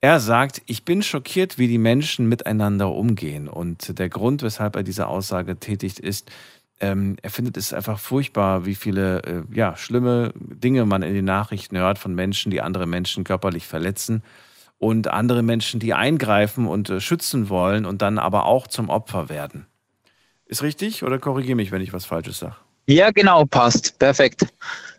Er 0.00 0.20
sagt, 0.20 0.62
ich 0.66 0.84
bin 0.84 1.02
schockiert, 1.02 1.58
wie 1.58 1.66
die 1.66 1.78
Menschen 1.78 2.28
miteinander 2.28 2.92
umgehen. 2.92 3.48
Und 3.48 3.98
der 3.98 4.08
Grund, 4.08 4.42
weshalb 4.42 4.76
er 4.76 4.84
diese 4.84 5.08
Aussage 5.08 5.56
tätigt, 5.58 5.98
ist, 5.98 6.30
ähm, 6.80 7.16
er 7.22 7.30
findet 7.30 7.56
es 7.56 7.72
einfach 7.72 7.98
furchtbar, 7.98 8.64
wie 8.64 8.76
viele 8.76 9.22
äh, 9.24 9.42
ja, 9.52 9.76
schlimme 9.76 10.32
Dinge 10.36 10.84
man 10.86 11.02
in 11.02 11.14
den 11.14 11.24
Nachrichten 11.24 11.76
hört 11.76 11.98
von 11.98 12.14
Menschen, 12.14 12.50
die 12.52 12.60
andere 12.60 12.86
Menschen 12.86 13.24
körperlich 13.24 13.66
verletzen 13.66 14.22
und 14.78 15.08
andere 15.08 15.42
Menschen, 15.42 15.80
die 15.80 15.94
eingreifen 15.94 16.68
und 16.68 16.88
äh, 16.90 17.00
schützen 17.00 17.48
wollen 17.48 17.84
und 17.84 18.00
dann 18.00 18.18
aber 18.18 18.44
auch 18.44 18.68
zum 18.68 18.90
Opfer 18.90 19.28
werden. 19.28 19.66
Ist 20.46 20.62
richtig 20.62 21.02
oder 21.02 21.18
korrigiere 21.18 21.56
mich, 21.56 21.72
wenn 21.72 21.82
ich 21.82 21.92
was 21.92 22.04
Falsches 22.04 22.38
sage? 22.38 22.54
Ja, 22.88 23.10
genau, 23.10 23.44
passt. 23.44 23.98
Perfekt. 23.98 24.46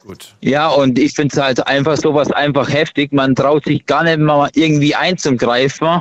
Gut. 0.06 0.36
Ja, 0.42 0.68
und 0.68 1.00
ich 1.00 1.14
finde 1.14 1.34
es 1.36 1.42
halt 1.42 1.66
einfach 1.66 1.98
sowas 1.98 2.32
einfach 2.32 2.70
heftig. 2.72 3.12
Man 3.12 3.34
traut 3.36 3.66
sich 3.66 3.84
gar 3.88 4.04
nicht 4.04 4.20
mal 4.20 4.48
irgendwie 4.54 4.94
einzugreifen, 4.94 6.00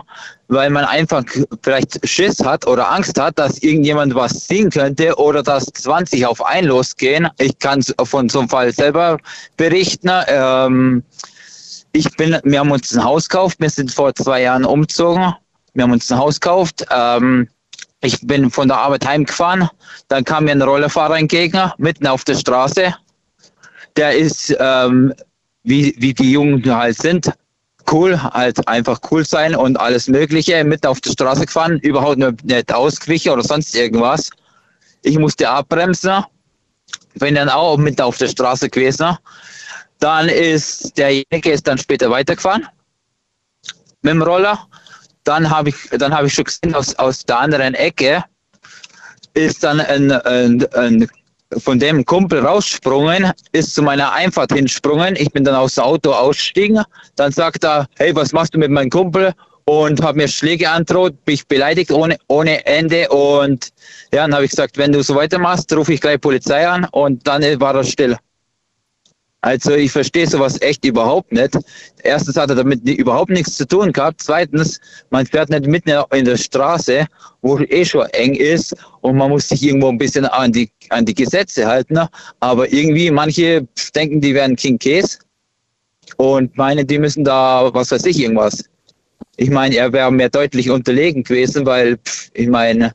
weil 0.48 0.68
man 0.68 0.84
einfach 0.84 1.24
vielleicht 1.62 2.06
Schiss 2.06 2.44
hat 2.44 2.66
oder 2.66 2.92
Angst 2.92 3.18
hat, 3.18 3.38
dass 3.38 3.62
irgendjemand 3.62 4.14
was 4.14 4.46
sehen 4.46 4.68
könnte 4.68 5.16
oder 5.16 5.42
dass 5.42 5.64
20 5.64 6.26
auf 6.26 6.44
einen 6.44 6.68
losgehen. 6.68 7.26
Ich 7.38 7.58
kann 7.58 7.82
von 8.04 8.28
so 8.28 8.40
einem 8.40 8.50
Fall 8.50 8.70
selber 8.70 9.16
berichten. 9.56 10.10
Ähm, 10.26 11.02
ich 11.92 12.14
bin, 12.18 12.38
wir 12.44 12.60
haben 12.60 12.70
uns 12.70 12.94
ein 12.94 13.02
Haus 13.02 13.30
gekauft. 13.30 13.60
Wir 13.60 13.70
sind 13.70 13.90
vor 13.90 14.14
zwei 14.14 14.42
Jahren 14.42 14.66
umgezogen. 14.66 15.32
Wir 15.72 15.84
haben 15.84 15.92
uns 15.92 16.12
ein 16.12 16.18
Haus 16.18 16.38
gekauft. 16.38 16.84
Ähm, 16.90 17.48
ich 18.00 18.20
bin 18.26 18.50
von 18.50 18.68
der 18.68 18.78
Arbeit 18.78 19.06
heimgefahren, 19.06 19.68
dann 20.08 20.24
kam 20.24 20.44
mir 20.44 20.52
ein 20.52 20.62
Rollerfahrer 20.62 21.18
entgegen, 21.18 21.72
mitten 21.78 22.06
auf 22.06 22.24
der 22.24 22.36
Straße. 22.36 22.94
Der 23.96 24.16
ist, 24.16 24.56
ähm, 24.60 25.12
wie, 25.64 25.94
wie 25.98 26.14
die 26.14 26.32
Jungen 26.32 26.64
halt 26.74 26.96
sind, 26.96 27.32
cool, 27.90 28.22
halt 28.22 28.66
einfach 28.68 29.00
cool 29.10 29.24
sein 29.24 29.56
und 29.56 29.78
alles 29.78 30.08
Mögliche, 30.08 30.62
mitten 30.62 30.86
auf 30.86 31.00
der 31.00 31.10
Straße 31.10 31.46
gefahren, 31.46 31.78
überhaupt 31.80 32.18
nicht 32.18 32.72
ausgewichen 32.72 33.32
oder 33.32 33.42
sonst 33.42 33.74
irgendwas. 33.74 34.30
Ich 35.02 35.18
musste 35.18 35.48
abbremsen, 35.48 36.24
bin 37.14 37.34
dann 37.34 37.48
auch 37.48 37.76
mitten 37.76 38.02
auf 38.02 38.18
der 38.18 38.28
Straße 38.28 38.68
gewesen. 38.68 39.16
Dann 39.98 40.28
ist 40.28 40.96
derjenige 40.96 41.50
ist 41.50 41.66
dann 41.66 41.78
später 41.78 42.10
weitergefahren 42.10 42.68
mit 44.02 44.12
dem 44.12 44.22
Roller 44.22 44.67
dann 45.28 45.50
habe 45.50 45.68
ich, 45.68 45.76
dann 45.90 46.14
habe 46.14 46.26
ich 46.26 46.34
schon 46.34 46.44
gesehen, 46.44 46.74
aus, 46.74 46.94
aus 46.94 47.24
der 47.24 47.38
anderen 47.38 47.74
Ecke 47.74 48.24
ist 49.34 49.62
dann 49.62 49.80
ein, 49.80 50.10
ein, 50.10 50.66
ein 50.74 51.06
von 51.58 51.78
dem 51.78 52.04
Kumpel 52.04 52.40
raussprungen, 52.40 53.30
ist 53.52 53.74
zu 53.74 53.82
meiner 53.82 54.12
Einfahrt 54.12 54.52
hinsprungen. 54.52 55.16
Ich 55.16 55.30
bin 55.30 55.44
dann 55.44 55.54
aus 55.54 55.74
dem 55.74 55.84
Auto 55.84 56.12
ausgestiegen. 56.12 56.82
Dann 57.16 57.32
sagt 57.32 57.64
er, 57.64 57.86
hey, 57.96 58.14
was 58.14 58.32
machst 58.32 58.54
du 58.54 58.58
mit 58.58 58.70
meinem 58.70 58.90
Kumpel? 58.90 59.32
Und 59.64 60.02
hat 60.02 60.16
mir 60.16 60.28
Schläge 60.28 60.70
androht, 60.70 61.14
mich 61.26 61.46
beleidigt 61.46 61.90
ohne, 61.90 62.16
ohne 62.28 62.64
Ende. 62.64 63.08
Und 63.10 63.68
ja, 64.12 64.22
dann 64.22 64.34
habe 64.34 64.44
ich 64.46 64.50
gesagt, 64.50 64.78
wenn 64.78 64.92
du 64.92 65.02
so 65.02 65.14
weitermachst, 65.14 65.70
rufe 65.74 65.92
ich 65.92 66.00
gleich 66.00 66.20
Polizei 66.20 66.66
an. 66.66 66.86
Und 66.90 67.26
dann 67.26 67.42
war 67.60 67.74
er 67.74 67.84
still. 67.84 68.16
Also 69.40 69.72
ich 69.72 69.92
verstehe 69.92 70.26
sowas 70.26 70.60
echt 70.62 70.84
überhaupt 70.84 71.30
nicht. 71.30 71.56
Erstens 72.02 72.36
hat 72.36 72.50
er 72.50 72.56
damit 72.56 72.86
überhaupt 72.88 73.30
nichts 73.30 73.56
zu 73.56 73.66
tun 73.66 73.92
gehabt. 73.92 74.20
Zweitens, 74.20 74.80
man 75.10 75.26
fährt 75.26 75.48
nicht 75.50 75.66
mitten 75.66 75.92
in 76.12 76.24
der 76.24 76.36
Straße, 76.36 77.06
wo 77.42 77.58
eh 77.58 77.84
schon 77.84 78.06
eng 78.06 78.34
ist 78.34 78.74
und 79.00 79.16
man 79.16 79.30
muss 79.30 79.48
sich 79.48 79.62
irgendwo 79.62 79.88
ein 79.90 79.98
bisschen 79.98 80.24
an 80.24 80.52
die, 80.52 80.70
an 80.90 81.04
die 81.04 81.14
Gesetze 81.14 81.66
halten. 81.66 82.00
Aber 82.40 82.72
irgendwie, 82.72 83.12
manche 83.12 83.66
denken, 83.94 84.20
die 84.20 84.34
wären 84.34 84.56
King 84.56 84.78
Case 84.78 85.18
und 86.16 86.56
meinen, 86.56 86.86
die 86.86 86.98
müssen 86.98 87.22
da, 87.22 87.70
was 87.72 87.92
weiß 87.92 88.06
ich, 88.06 88.18
irgendwas. 88.18 88.64
Ich 89.36 89.50
meine, 89.50 89.76
er 89.76 89.92
wäre 89.92 90.10
mir 90.10 90.28
deutlich 90.28 90.68
unterlegen 90.68 91.22
gewesen, 91.22 91.64
weil, 91.64 91.98
ich 92.34 92.48
meine, 92.48 92.92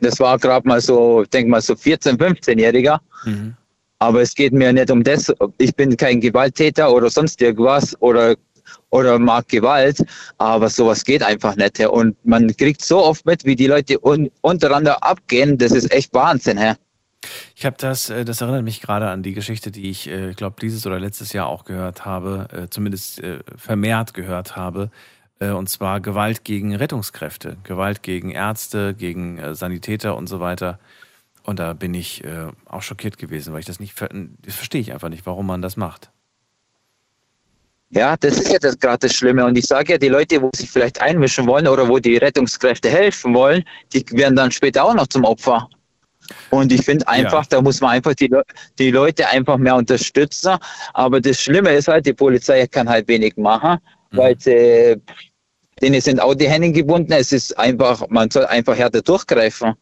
das 0.00 0.20
war 0.20 0.38
gerade 0.38 0.68
mal 0.68 0.80
so, 0.80 1.24
denk 1.24 1.48
mal 1.48 1.60
so 1.60 1.72
14-, 1.74 2.16
15-Jähriger. 2.16 3.00
Mhm. 3.24 3.56
Aber 3.98 4.20
es 4.22 4.34
geht 4.34 4.52
mir 4.52 4.72
nicht 4.72 4.90
um 4.90 5.02
das. 5.02 5.32
Ich 5.58 5.74
bin 5.74 5.96
kein 5.96 6.20
Gewalttäter 6.20 6.92
oder 6.92 7.08
sonst 7.10 7.40
irgendwas 7.40 8.00
oder, 8.02 8.36
oder 8.90 9.18
mag 9.18 9.48
Gewalt. 9.48 10.04
Aber 10.38 10.68
sowas 10.68 11.04
geht 11.04 11.22
einfach 11.22 11.56
nicht. 11.56 11.80
Und 11.80 12.16
man 12.24 12.54
kriegt 12.56 12.84
so 12.84 13.02
oft 13.02 13.24
mit, 13.24 13.44
wie 13.44 13.56
die 13.56 13.66
Leute 13.66 13.98
un 14.04 14.30
untereinander 14.42 15.02
abgehen. 15.02 15.56
Das 15.56 15.72
ist 15.72 15.90
echt 15.92 16.12
Wahnsinn. 16.12 16.58
Herr. 16.58 16.76
Ich 17.54 17.64
habe 17.64 17.76
das, 17.78 18.10
äh, 18.10 18.24
das 18.24 18.40
erinnert 18.40 18.64
mich 18.64 18.80
gerade 18.80 19.08
an 19.08 19.22
die 19.22 19.32
Geschichte, 19.32 19.70
die 19.70 19.90
ich, 19.90 20.08
äh, 20.08 20.32
glaube, 20.34 20.56
dieses 20.60 20.86
oder 20.86 21.00
letztes 21.00 21.32
Jahr 21.32 21.46
auch 21.48 21.64
gehört 21.64 22.04
habe, 22.04 22.48
äh, 22.52 22.68
zumindest 22.68 23.22
vermehrt 23.56 24.14
gehört 24.14 24.56
habe. 24.56 24.90
Und 25.38 25.68
zwar 25.68 26.00
Gewalt 26.00 26.44
gegen 26.44 26.74
Rettungskräfte, 26.74 27.58
Gewalt 27.62 28.02
gegen 28.02 28.30
Ärzte, 28.30 28.94
gegen 28.94 29.54
Sanitäter 29.54 30.16
und 30.16 30.28
so 30.28 30.40
weiter. 30.40 30.78
Und 31.46 31.60
da 31.60 31.74
bin 31.74 31.94
ich 31.94 32.24
äh, 32.24 32.48
auch 32.64 32.82
schockiert 32.82 33.18
gewesen, 33.18 33.52
weil 33.52 33.60
ich 33.60 33.66
das 33.66 33.78
nicht, 33.78 33.94
das 34.00 34.54
verstehe 34.54 34.80
ich 34.80 34.92
einfach 34.92 35.08
nicht, 35.08 35.26
warum 35.26 35.46
man 35.46 35.62
das 35.62 35.76
macht. 35.76 36.10
Ja, 37.90 38.16
das 38.16 38.40
ist 38.40 38.52
ja 38.52 38.58
das 38.58 38.76
gerade 38.78 39.06
das 39.06 39.14
Schlimme. 39.14 39.44
Und 39.44 39.56
ich 39.56 39.66
sage 39.66 39.92
ja, 39.92 39.98
die 39.98 40.08
Leute, 40.08 40.42
wo 40.42 40.50
sich 40.56 40.68
vielleicht 40.68 41.00
einmischen 41.00 41.46
wollen 41.46 41.68
oder 41.68 41.88
wo 41.88 42.00
die 42.00 42.16
Rettungskräfte 42.16 42.90
helfen 42.90 43.32
wollen, 43.32 43.62
die 43.92 44.04
werden 44.10 44.34
dann 44.34 44.50
später 44.50 44.84
auch 44.84 44.94
noch 44.94 45.06
zum 45.06 45.24
Opfer. 45.24 45.68
Und 46.50 46.72
ich 46.72 46.84
finde 46.84 47.06
einfach, 47.06 47.44
ja. 47.44 47.48
da 47.50 47.62
muss 47.62 47.80
man 47.80 47.92
einfach 47.92 48.14
die, 48.14 48.28
die 48.80 48.90
Leute 48.90 49.28
einfach 49.28 49.56
mehr 49.56 49.76
unterstützen. 49.76 50.56
Aber 50.94 51.20
das 51.20 51.40
Schlimme 51.40 51.70
ist 51.70 51.86
halt, 51.86 52.06
die 52.06 52.12
Polizei 52.12 52.66
kann 52.66 52.88
halt 52.88 53.06
wenig 53.06 53.36
machen, 53.36 53.78
mhm. 54.10 54.16
weil 54.16 54.40
sie, 54.40 55.00
denen 55.80 56.00
sind 56.00 56.20
auch 56.20 56.34
die 56.34 56.48
Hände 56.48 56.72
gebunden. 56.72 57.12
Es 57.12 57.30
ist 57.30 57.56
einfach, 57.56 58.02
man 58.08 58.32
soll 58.32 58.46
einfach 58.46 58.76
härter 58.76 59.00
durchgreifen. 59.00 59.74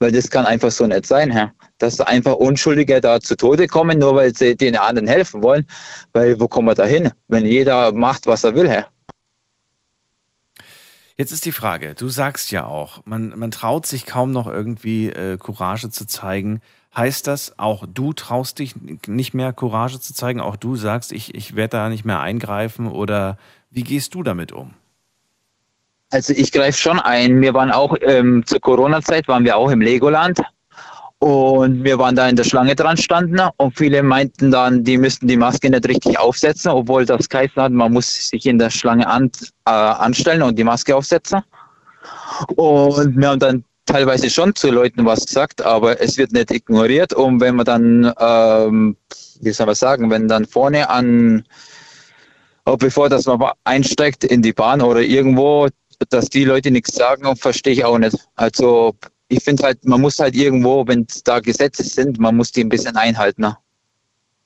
Weil 0.00 0.12
das 0.12 0.30
kann 0.30 0.46
einfach 0.46 0.70
so 0.70 0.86
nicht 0.86 1.06
sein, 1.06 1.30
Herr. 1.30 1.52
Dass 1.78 2.00
einfach 2.00 2.34
Unschuldige 2.34 3.00
da 3.00 3.20
zu 3.20 3.36
Tode 3.36 3.66
kommen, 3.66 3.98
nur 3.98 4.14
weil 4.14 4.34
sie 4.34 4.56
den 4.56 4.76
anderen 4.76 5.08
helfen 5.08 5.42
wollen. 5.42 5.66
Weil 6.12 6.38
wo 6.38 6.46
kommen 6.46 6.68
wir 6.68 6.74
da 6.74 6.84
hin, 6.84 7.10
wenn 7.28 7.44
jeder 7.44 7.92
macht, 7.92 8.26
was 8.26 8.44
er 8.44 8.54
will, 8.54 8.68
Herr? 8.68 8.88
Jetzt 11.16 11.32
ist 11.32 11.44
die 11.44 11.52
Frage, 11.52 11.96
du 11.96 12.08
sagst 12.08 12.52
ja 12.52 12.64
auch, 12.64 13.04
man, 13.04 13.36
man 13.36 13.50
traut 13.50 13.86
sich 13.86 14.06
kaum 14.06 14.30
noch 14.30 14.46
irgendwie 14.46 15.08
äh, 15.08 15.36
Courage 15.36 15.90
zu 15.90 16.06
zeigen. 16.06 16.60
Heißt 16.96 17.26
das, 17.26 17.58
auch 17.58 17.86
du 17.92 18.12
traust 18.12 18.60
dich 18.60 18.76
nicht 19.08 19.34
mehr 19.34 19.52
Courage 19.52 19.98
zu 19.98 20.14
zeigen? 20.14 20.40
Auch 20.40 20.54
du 20.54 20.76
sagst, 20.76 21.10
ich, 21.10 21.34
ich 21.34 21.56
werde 21.56 21.76
da 21.76 21.88
nicht 21.88 22.04
mehr 22.04 22.20
eingreifen? 22.20 22.86
Oder 22.86 23.36
wie 23.68 23.82
gehst 23.82 24.14
du 24.14 24.22
damit 24.22 24.52
um? 24.52 24.74
Also 26.10 26.32
ich 26.32 26.52
greife 26.52 26.78
schon 26.78 26.98
ein. 26.98 27.40
Wir 27.40 27.52
waren 27.52 27.70
auch 27.70 27.94
ähm, 28.00 28.44
zur 28.46 28.60
Corona-Zeit 28.60 29.28
waren 29.28 29.44
wir 29.44 29.56
auch 29.56 29.70
im 29.70 29.80
Legoland 29.80 30.40
und 31.18 31.84
wir 31.84 31.98
waren 31.98 32.16
da 32.16 32.28
in 32.28 32.36
der 32.36 32.44
Schlange 32.44 32.74
dran 32.74 32.96
standen 32.96 33.40
und 33.56 33.76
viele 33.76 34.02
meinten 34.02 34.50
dann, 34.50 34.84
die 34.84 34.96
müssten 34.96 35.26
die 35.26 35.36
Maske 35.36 35.68
nicht 35.68 35.86
richtig 35.86 36.18
aufsetzen, 36.18 36.70
obwohl 36.70 37.04
das 37.04 37.28
geheißen 37.28 37.60
hat, 37.60 37.72
man 37.72 37.92
muss 37.92 38.28
sich 38.28 38.46
in 38.46 38.58
der 38.58 38.70
Schlange 38.70 39.06
an, 39.06 39.30
äh, 39.66 39.70
anstellen 39.70 40.42
und 40.42 40.58
die 40.58 40.64
Maske 40.64 40.96
aufsetzen. 40.96 41.42
Und 42.56 43.16
wir 43.16 43.28
haben 43.28 43.40
dann 43.40 43.64
teilweise 43.84 44.30
schon 44.30 44.54
zu 44.54 44.70
Leuten 44.70 45.04
was 45.04 45.26
gesagt, 45.26 45.60
aber 45.60 46.00
es 46.00 46.16
wird 46.16 46.32
nicht 46.32 46.50
ignoriert. 46.50 47.12
Und 47.12 47.40
wenn 47.40 47.56
man 47.56 47.66
dann, 47.66 48.12
ähm, 48.18 48.96
wie 49.40 49.50
soll 49.50 49.66
man 49.66 49.74
sagen, 49.74 50.10
wenn 50.10 50.28
dann 50.28 50.46
vorne 50.46 50.88
an 50.88 51.44
bevor 52.76 53.08
dass 53.08 53.24
man 53.24 53.52
einsteigt 53.64 54.24
in 54.24 54.42
die 54.42 54.52
Bahn 54.52 54.82
oder 54.82 55.00
irgendwo, 55.00 55.68
dass 56.10 56.28
die 56.28 56.44
Leute 56.44 56.70
nichts 56.70 56.94
sagen, 56.94 57.34
verstehe 57.36 57.72
ich 57.72 57.84
auch 57.84 57.98
nicht. 57.98 58.16
Also 58.36 58.94
ich 59.28 59.42
finde 59.42 59.64
halt, 59.64 59.84
man 59.84 60.00
muss 60.00 60.18
halt 60.18 60.34
irgendwo, 60.34 60.86
wenn 60.86 61.06
da 61.24 61.40
Gesetze 61.40 61.82
sind, 61.82 62.18
man 62.18 62.36
muss 62.36 62.52
die 62.52 62.64
ein 62.64 62.68
bisschen 62.68 62.96
einhalten. 62.96 63.42
Ne? 63.42 63.56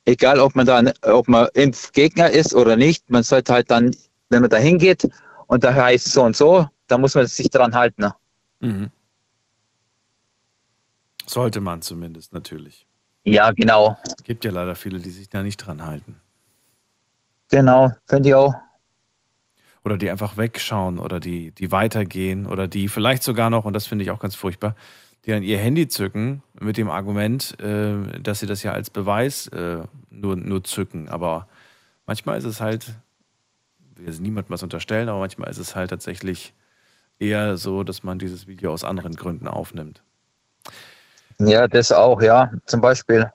Egal, 0.04 0.40
ob 0.40 0.54
man 0.54 0.66
da, 0.66 0.82
ob 1.02 1.28
man 1.28 1.48
Impfgegner 1.54 2.30
ist 2.30 2.54
oder 2.54 2.76
nicht, 2.76 3.08
man 3.10 3.22
sollte 3.22 3.52
halt 3.52 3.70
dann, 3.70 3.94
wenn 4.30 4.40
man 4.40 4.50
da 4.50 4.56
hingeht 4.56 5.08
und 5.46 5.62
da 5.62 5.72
heißt 5.74 6.12
so 6.12 6.22
und 6.22 6.36
so, 6.36 6.66
da 6.88 6.98
muss 6.98 7.14
man 7.14 7.26
sich 7.26 7.50
dran 7.50 7.74
halten. 7.74 8.02
Ne? 8.02 8.14
Mhm. 8.60 8.90
Sollte 11.26 11.60
man 11.60 11.82
zumindest 11.82 12.32
natürlich. 12.32 12.86
Ja, 13.24 13.52
genau. 13.52 13.96
Es 14.04 14.24
gibt 14.24 14.44
ja 14.44 14.50
leider 14.50 14.74
viele, 14.74 14.98
die 14.98 15.10
sich 15.10 15.28
da 15.28 15.42
nicht 15.42 15.58
dran 15.58 15.86
halten. 15.86 16.20
Genau, 17.50 17.92
könnt 18.06 18.26
ihr 18.26 18.38
auch. 18.38 18.54
Oder 19.84 19.96
die 19.96 20.10
einfach 20.10 20.36
wegschauen 20.36 20.98
oder 20.98 21.18
die, 21.18 21.50
die 21.50 21.72
weitergehen 21.72 22.46
oder 22.46 22.68
die 22.68 22.88
vielleicht 22.88 23.22
sogar 23.22 23.50
noch, 23.50 23.64
und 23.64 23.72
das 23.72 23.86
finde 23.86 24.04
ich 24.04 24.10
auch 24.12 24.20
ganz 24.20 24.36
furchtbar, 24.36 24.76
die 25.24 25.30
dann 25.30 25.42
ihr 25.42 25.58
Handy 25.58 25.88
zücken 25.88 26.42
mit 26.60 26.76
dem 26.76 26.90
Argument, 26.90 27.58
äh, 27.60 28.20
dass 28.20 28.40
sie 28.40 28.46
das 28.46 28.62
ja 28.62 28.72
als 28.72 28.90
Beweis 28.90 29.48
äh, 29.48 29.82
nur, 30.10 30.36
nur 30.36 30.62
zücken. 30.64 31.08
Aber 31.08 31.48
manchmal 32.06 32.38
ist 32.38 32.44
es 32.44 32.60
halt, 32.60 32.94
wir 33.96 34.06
will 34.06 34.20
niemandem 34.20 34.52
was 34.52 34.62
unterstellen, 34.62 35.08
aber 35.08 35.18
manchmal 35.18 35.50
ist 35.50 35.58
es 35.58 35.74
halt 35.74 35.90
tatsächlich 35.90 36.54
eher 37.18 37.56
so, 37.56 37.84
dass 37.84 38.02
man 38.02 38.18
dieses 38.18 38.46
Video 38.46 38.72
aus 38.72 38.84
anderen 38.84 39.14
Gründen 39.14 39.48
aufnimmt. 39.48 40.02
Ja, 41.38 41.66
das 41.66 41.92
auch, 41.92 42.20
ja, 42.20 42.52
zum 42.66 42.80
Beispiel. 42.80 43.30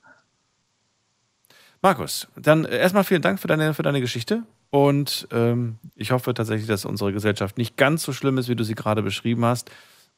Markus, 1.81 2.27
dann 2.35 2.65
erstmal 2.65 3.03
vielen 3.03 3.21
Dank 3.21 3.39
für 3.39 3.47
deine, 3.47 3.73
für 3.73 3.83
deine 3.83 4.01
Geschichte. 4.01 4.43
Und 4.69 5.27
ähm, 5.31 5.77
ich 5.95 6.11
hoffe 6.11 6.33
tatsächlich, 6.33 6.67
dass 6.67 6.85
unsere 6.85 7.13
Gesellschaft 7.13 7.57
nicht 7.57 7.77
ganz 7.77 8.03
so 8.03 8.13
schlimm 8.13 8.37
ist, 8.37 8.49
wie 8.49 8.55
du 8.55 8.63
sie 8.63 8.75
gerade 8.75 9.01
beschrieben 9.01 9.45
hast. 9.45 9.71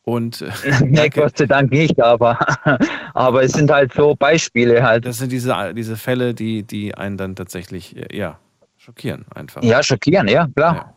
Und 0.03 0.41
äh, 0.41 0.49
nee, 0.85 1.09
Gott 1.09 1.37
sei 1.37 1.45
Dank 1.45 1.71
nicht, 1.71 2.01
aber, 2.01 2.39
aber 3.13 3.43
es 3.43 3.51
sind 3.51 3.69
halt 3.69 3.93
so 3.93 4.15
Beispiele 4.15 4.83
halt. 4.83 5.05
Das 5.05 5.17
sind 5.17 5.31
diese, 5.31 5.73
diese 5.75 5.97
Fälle, 5.97 6.33
die, 6.33 6.63
die 6.63 6.95
einen 6.95 7.17
dann 7.17 7.35
tatsächlich 7.35 7.95
ja, 8.11 8.39
schockieren 8.77 9.25
einfach. 9.35 9.61
Ja, 9.61 9.83
schockieren, 9.83 10.27
ja, 10.27 10.47
klar. 10.55 10.75
Ja. 10.75 10.95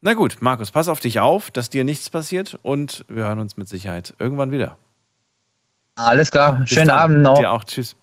Na 0.00 0.14
gut, 0.14 0.36
Markus, 0.40 0.70
pass 0.70 0.88
auf 0.88 1.00
dich 1.00 1.20
auf, 1.20 1.50
dass 1.50 1.68
dir 1.68 1.84
nichts 1.84 2.10
passiert 2.10 2.58
und 2.62 3.04
wir 3.08 3.24
hören 3.24 3.40
uns 3.40 3.56
mit 3.56 3.68
Sicherheit 3.68 4.14
irgendwann 4.18 4.50
wieder. 4.50 4.78
Alles 5.96 6.30
klar, 6.30 6.60
Bis 6.60 6.70
schönen 6.70 6.88
dann. 6.88 6.98
Abend 6.98 7.22
noch. 7.22 7.38
Dir 7.38 7.50
auch, 7.50 7.64
tschüss. 7.64 7.96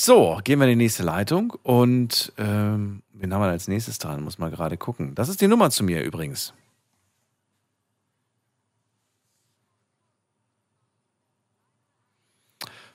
So, 0.00 0.38
gehen 0.44 0.60
wir 0.60 0.68
in 0.68 0.78
die 0.78 0.84
nächste 0.84 1.02
Leitung 1.02 1.54
und 1.64 2.32
ähm, 2.38 3.02
wen 3.14 3.34
haben 3.34 3.40
wir 3.40 3.48
als 3.48 3.66
nächstes 3.66 3.98
dran? 3.98 4.22
Muss 4.22 4.38
mal 4.38 4.48
gerade 4.48 4.76
gucken. 4.76 5.16
Das 5.16 5.28
ist 5.28 5.40
die 5.40 5.48
Nummer 5.48 5.70
zu 5.70 5.82
mir 5.82 6.04
übrigens. 6.04 6.54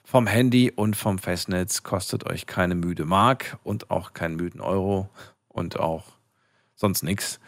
Vom 0.05 0.27
Handy 0.27 0.71
und 0.71 0.95
vom 0.95 1.19
Festnetz 1.19 1.83
kostet 1.83 2.25
euch 2.25 2.45
keine 2.45 2.73
müde 2.73 3.03
Mark 3.03 3.57
und 3.63 3.91
auch 3.91 4.13
keinen 4.13 4.37
müden 4.37 4.61
Euro 4.61 5.09
und 5.49 5.77
auch 5.77 6.05
sonst 6.73 7.03
nichts. 7.03 7.41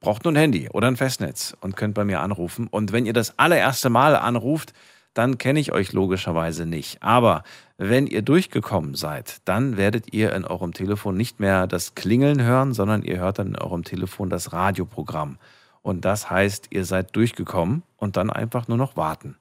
Braucht 0.00 0.24
nur 0.24 0.32
ein 0.32 0.36
Handy 0.36 0.68
oder 0.68 0.88
ein 0.88 0.96
Festnetz 0.96 1.56
und 1.60 1.76
könnt 1.76 1.94
bei 1.94 2.04
mir 2.04 2.22
anrufen. 2.22 2.66
Und 2.66 2.90
wenn 2.90 3.06
ihr 3.06 3.12
das 3.12 3.38
allererste 3.38 3.88
Mal 3.88 4.16
anruft, 4.16 4.72
dann 5.16 5.38
kenne 5.38 5.60
ich 5.60 5.72
euch 5.72 5.94
logischerweise 5.94 6.66
nicht. 6.66 7.02
Aber 7.02 7.42
wenn 7.78 8.06
ihr 8.06 8.20
durchgekommen 8.20 8.94
seid, 8.94 9.38
dann 9.46 9.78
werdet 9.78 10.12
ihr 10.12 10.34
in 10.34 10.44
eurem 10.44 10.74
Telefon 10.74 11.16
nicht 11.16 11.40
mehr 11.40 11.66
das 11.66 11.94
Klingeln 11.94 12.42
hören, 12.42 12.74
sondern 12.74 13.02
ihr 13.02 13.18
hört 13.18 13.38
dann 13.38 13.48
in 13.48 13.58
eurem 13.58 13.82
Telefon 13.82 14.28
das 14.28 14.52
Radioprogramm. 14.52 15.38
Und 15.80 16.04
das 16.04 16.28
heißt, 16.28 16.66
ihr 16.70 16.84
seid 16.84 17.16
durchgekommen 17.16 17.82
und 17.96 18.18
dann 18.18 18.28
einfach 18.28 18.68
nur 18.68 18.76
noch 18.76 18.96
warten. 18.96 19.36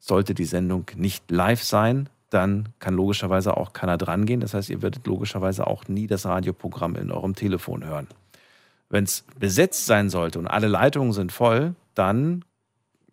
Sollte 0.00 0.34
die 0.34 0.44
Sendung 0.44 0.84
nicht 0.96 1.30
live 1.30 1.62
sein, 1.62 2.10
dann 2.28 2.68
kann 2.78 2.94
logischerweise 2.94 3.56
auch 3.56 3.72
keiner 3.72 3.96
drangehen. 3.96 4.40
Das 4.40 4.52
heißt, 4.52 4.68
ihr 4.68 4.82
werdet 4.82 5.06
logischerweise 5.06 5.66
auch 5.66 5.88
nie 5.88 6.08
das 6.08 6.26
Radioprogramm 6.26 6.96
in 6.96 7.10
eurem 7.10 7.34
Telefon 7.34 7.84
hören. 7.84 8.06
Wenn 8.90 9.04
es 9.04 9.24
besetzt 9.38 9.86
sein 9.86 10.10
sollte 10.10 10.38
und 10.38 10.46
alle 10.46 10.68
Leitungen 10.68 11.12
sind 11.12 11.32
voll, 11.32 11.74
dann, 11.94 12.44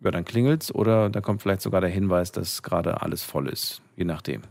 ja, 0.00 0.10
dann 0.10 0.24
klingelt 0.24 0.62
es 0.62 0.74
oder 0.74 1.10
da 1.10 1.20
kommt 1.20 1.42
vielleicht 1.42 1.62
sogar 1.62 1.80
der 1.80 1.90
Hinweis, 1.90 2.32
dass 2.32 2.62
gerade 2.62 3.02
alles 3.02 3.24
voll 3.24 3.48
ist, 3.48 3.82
je 3.96 4.04
nachdem. 4.04 4.42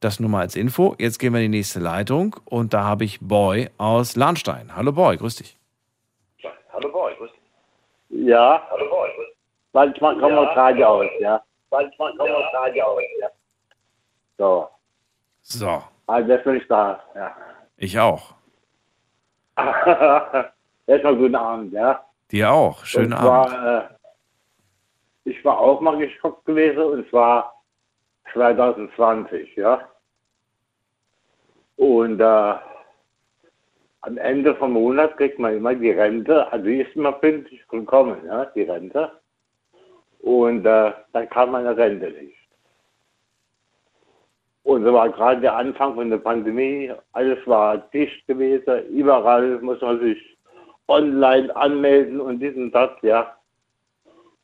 Das 0.00 0.18
nur 0.18 0.30
mal 0.30 0.40
als 0.40 0.56
Info. 0.56 0.94
Jetzt 0.98 1.18
gehen 1.18 1.34
wir 1.34 1.40
in 1.40 1.52
die 1.52 1.58
nächste 1.58 1.78
Leitung 1.78 2.36
und 2.46 2.72
da 2.72 2.84
habe 2.84 3.04
ich 3.04 3.20
Boy 3.20 3.68
aus 3.76 4.16
Lahnstein. 4.16 4.74
Hallo 4.74 4.92
Boy, 4.92 5.16
grüß 5.18 5.36
dich. 5.36 5.58
Hallo 6.72 6.90
Boy, 6.90 7.14
grüß 7.16 7.30
dich. 7.30 8.26
Ja. 8.26 8.62
Hallo 8.70 8.88
Boy, 8.88 9.10
grüß 9.14 9.26
dich. 9.26 9.36
Manchmal 9.72 10.18
kommt 10.18 10.32
ja. 10.32 10.52
Radio 10.52 10.86
aus, 10.86 11.06
ja. 11.20 11.42
Manchmal 11.70 12.16
kommt 12.16 12.30
ja. 12.30 12.58
Radio 12.58 12.84
aus, 12.84 13.02
ja. 13.20 13.28
So. 14.38 14.68
So. 15.42 15.82
Also 16.06 16.28
das 16.28 16.42
bin 16.44 16.56
ich 16.56 16.66
da, 16.66 17.00
ja. 17.14 17.36
Ich 17.76 17.98
auch. 17.98 18.34
Erstmal 20.86 21.16
guten 21.16 21.34
Abend, 21.34 21.72
ja. 21.72 22.04
Dir 22.30 22.50
auch. 22.50 22.84
Schönen 22.84 23.12
Abend. 23.12 23.52
War, 23.52 23.78
äh, 23.78 23.99
ich 25.24 25.44
war 25.44 25.58
auch 25.58 25.80
mal 25.80 25.98
geschockt 25.98 26.44
gewesen 26.44 26.82
und 26.82 27.08
zwar 27.10 27.54
2020, 28.32 29.56
ja. 29.56 29.88
Und 31.76 32.20
äh, 32.20 32.54
am 34.02 34.18
Ende 34.18 34.54
vom 34.54 34.72
Monat 34.72 35.16
kriegt 35.16 35.38
man 35.38 35.56
immer 35.56 35.74
die 35.74 35.90
Rente, 35.90 36.50
also 36.52 36.66
ist 36.66 36.94
immer 36.96 37.12
pünktlich 37.12 37.66
gekommen, 37.68 38.18
ja, 38.26 38.46
die 38.46 38.62
Rente. 38.62 39.12
Und 40.20 40.66
äh, 40.66 40.92
dann 41.12 41.28
kam 41.30 41.52
meine 41.52 41.76
Rente 41.76 42.10
nicht. 42.10 42.36
Und 44.62 44.84
so 44.84 44.92
war 44.92 45.08
gerade 45.08 45.40
der 45.40 45.56
Anfang 45.56 45.94
von 45.94 46.10
der 46.10 46.18
Pandemie, 46.18 46.92
alles 47.12 47.44
war 47.46 47.78
dicht 47.78 48.26
gewesen, 48.26 48.86
überall 48.88 49.58
muss 49.60 49.80
man 49.80 50.00
sich 50.00 50.38
online 50.86 51.54
anmelden 51.56 52.20
und 52.20 52.40
diesen 52.40 52.70
das, 52.72 52.90
ja. 53.02 53.36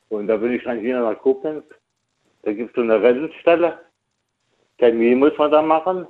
Und 0.09 0.29
da 0.29 0.37
bin 0.37 0.53
ich 0.53 0.65
dann 0.65 0.81
hier 0.81 1.01
nach 1.01 1.19
Koblenz. 1.19 1.65
Da 2.43 2.53
gibt 2.53 2.71
es 2.71 2.77
so 2.77 2.83
eine 2.83 3.03
Rentenstelle. 3.03 3.79
Termin 4.79 5.19
muss 5.19 5.37
man 5.39 5.51
da 5.51 5.63
machen. 5.63 6.07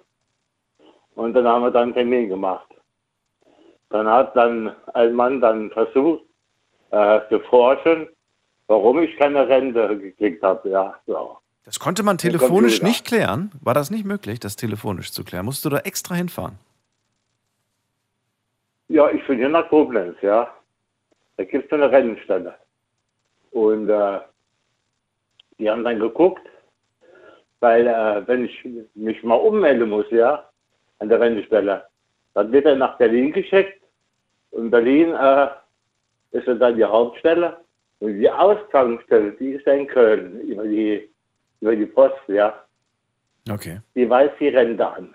Und 1.15 1.33
dann 1.35 1.47
haben 1.47 1.63
wir 1.63 1.71
dann 1.71 1.85
einen 1.85 1.95
Termin 1.95 2.29
gemacht. 2.29 2.69
Dann 3.89 4.07
hat 4.07 4.37
dann 4.37 4.75
ein 4.95 5.15
Mann 5.15 5.41
dann 5.41 5.71
versucht 5.71 6.25
äh, 6.91 7.21
zu 7.31 7.41
forschen, 7.41 8.09
warum 8.67 9.01
ich 9.01 9.17
keine 9.17 9.49
Rente 9.49 9.97
gekriegt 9.99 10.43
habe. 10.43 10.69
Ja, 10.69 10.99
so. 11.07 11.39
Das 11.65 11.81
konnte 11.81 12.03
man 12.03 12.19
telefonisch 12.19 12.83
nicht 12.83 13.07
klären. 13.07 13.51
War 13.61 13.75
das 13.75 13.91
nicht 13.91 14.05
möglich, 14.05 14.39
das 14.39 14.57
telefonisch 14.57 15.11
zu 15.13 15.25
klären? 15.25 15.47
Musst 15.47 15.65
du 15.65 15.69
da 15.69 15.79
extra 15.79 16.15
hinfahren? 16.15 16.59
Ja, 18.89 19.11
ich 19.11 19.27
bin 19.27 19.39
hier 19.39 19.49
nach 19.49 19.69
Koblenz, 19.69 20.17
ja. 20.23 20.49
Da 21.37 21.45
gibt 21.45 21.67
es 21.67 21.73
eine 21.73 21.91
Rennstelle. 21.91 22.55
Und 23.57 23.89
äh, 23.89 24.21
die 25.59 25.71
haben 25.71 25.83
dann 25.83 25.99
geguckt, 25.99 26.47
weil 27.61 27.87
äh, 27.87 28.29
wenn 28.29 28.45
ich 28.45 28.69
mich 28.95 29.23
mal 29.23 29.37
ummelden 29.37 29.89
muss, 29.89 30.05
ja, 30.11 30.47
an 30.99 31.09
der 31.09 31.21
Rennstelle, 31.21 31.87
dann 32.35 32.53
wird 32.53 32.67
er 32.67 32.77
nach 32.77 32.99
Berlin 32.99 33.33
geschickt. 33.33 33.81
Und 34.51 34.71
Berlin 34.71 35.15
äh, 35.15 35.49
ist 36.33 36.47
dann 36.47 36.77
die 36.77 36.85
Hauptstelle. 36.85 37.57
Und 38.01 38.19
die 38.19 38.31
Ausgangsstelle, 38.31 39.33
die 39.41 39.53
ist 39.53 39.67
in 39.67 39.87
Köln, 39.87 40.39
über 40.43 40.65
die, 40.65 41.11
über 41.63 41.75
die 41.75 41.87
Post, 41.87 42.29
ja. 42.29 42.63
Okay. 43.51 43.81
Die 43.95 44.11
weist 44.11 44.39
die 44.39 44.49
Rente 44.49 44.87
an. 44.87 45.15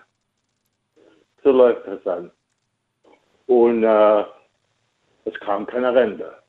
So 1.43 1.51
läuft 1.51 1.85
das 1.85 2.01
dann. 2.05 2.31
Und 3.45 3.83
äh, 3.83 4.21
es 5.25 5.39
kam 5.41 5.67
keine 5.67 5.93
Rente. 5.93 6.40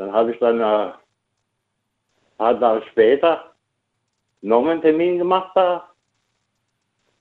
Dann 0.00 0.12
habe 0.12 0.32
ich 0.32 0.38
dann 0.38 0.60
äh, 0.60 0.64
ein 0.64 0.94
paar 2.38 2.58
Tage 2.58 2.86
später 2.86 3.54
noch 4.40 4.66
einen 4.66 4.80
Termin 4.80 5.18
gemacht 5.18 5.52
da. 5.54 5.88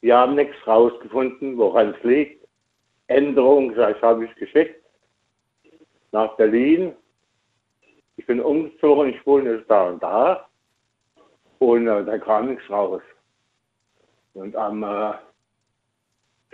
Wir 0.02 0.18
haben 0.18 0.36
nichts 0.36 0.56
rausgefunden, 0.66 1.58
woran 1.58 1.94
es 1.94 2.04
liegt. 2.04 2.48
Änderung, 3.08 3.76
das 3.76 4.02
habe 4.02 4.26
ich 4.26 4.36
geschickt 4.36 4.86
nach 6.12 6.36
Berlin 6.38 6.96
ich 8.20 8.26
bin 8.26 8.42
umgezogen, 8.42 9.14
ich 9.14 9.26
wohne 9.26 9.56
jetzt 9.56 9.72
da 9.72 9.88
und 9.88 10.04
da. 10.04 10.50
Und 11.60 11.88
äh, 11.88 12.04
da 12.04 12.18
kam 12.18 12.50
nichts 12.50 12.70
raus. 12.70 13.02
Und 14.34 14.58
am 14.58 14.84
äh, 14.84 15.14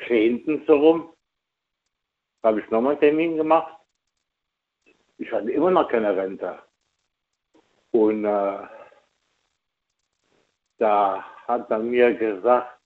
10. 0.08 0.64
so 0.68 0.76
rum 0.76 1.10
habe 2.44 2.60
ich 2.60 2.70
nochmal 2.70 2.92
einen 2.92 3.00
Termin 3.00 3.38
gemacht. 3.38 3.75
Ich 5.18 5.32
hatte 5.32 5.52
immer 5.52 5.72
noch 5.72 5.90
keine 5.90 6.16
Rente. 6.16 6.60
Und 7.92 8.26
äh, 8.26 8.60
da 10.78 11.24
hat 11.48 11.70
er 11.70 11.80
mir 11.80 12.14
gesagt, 12.14 12.78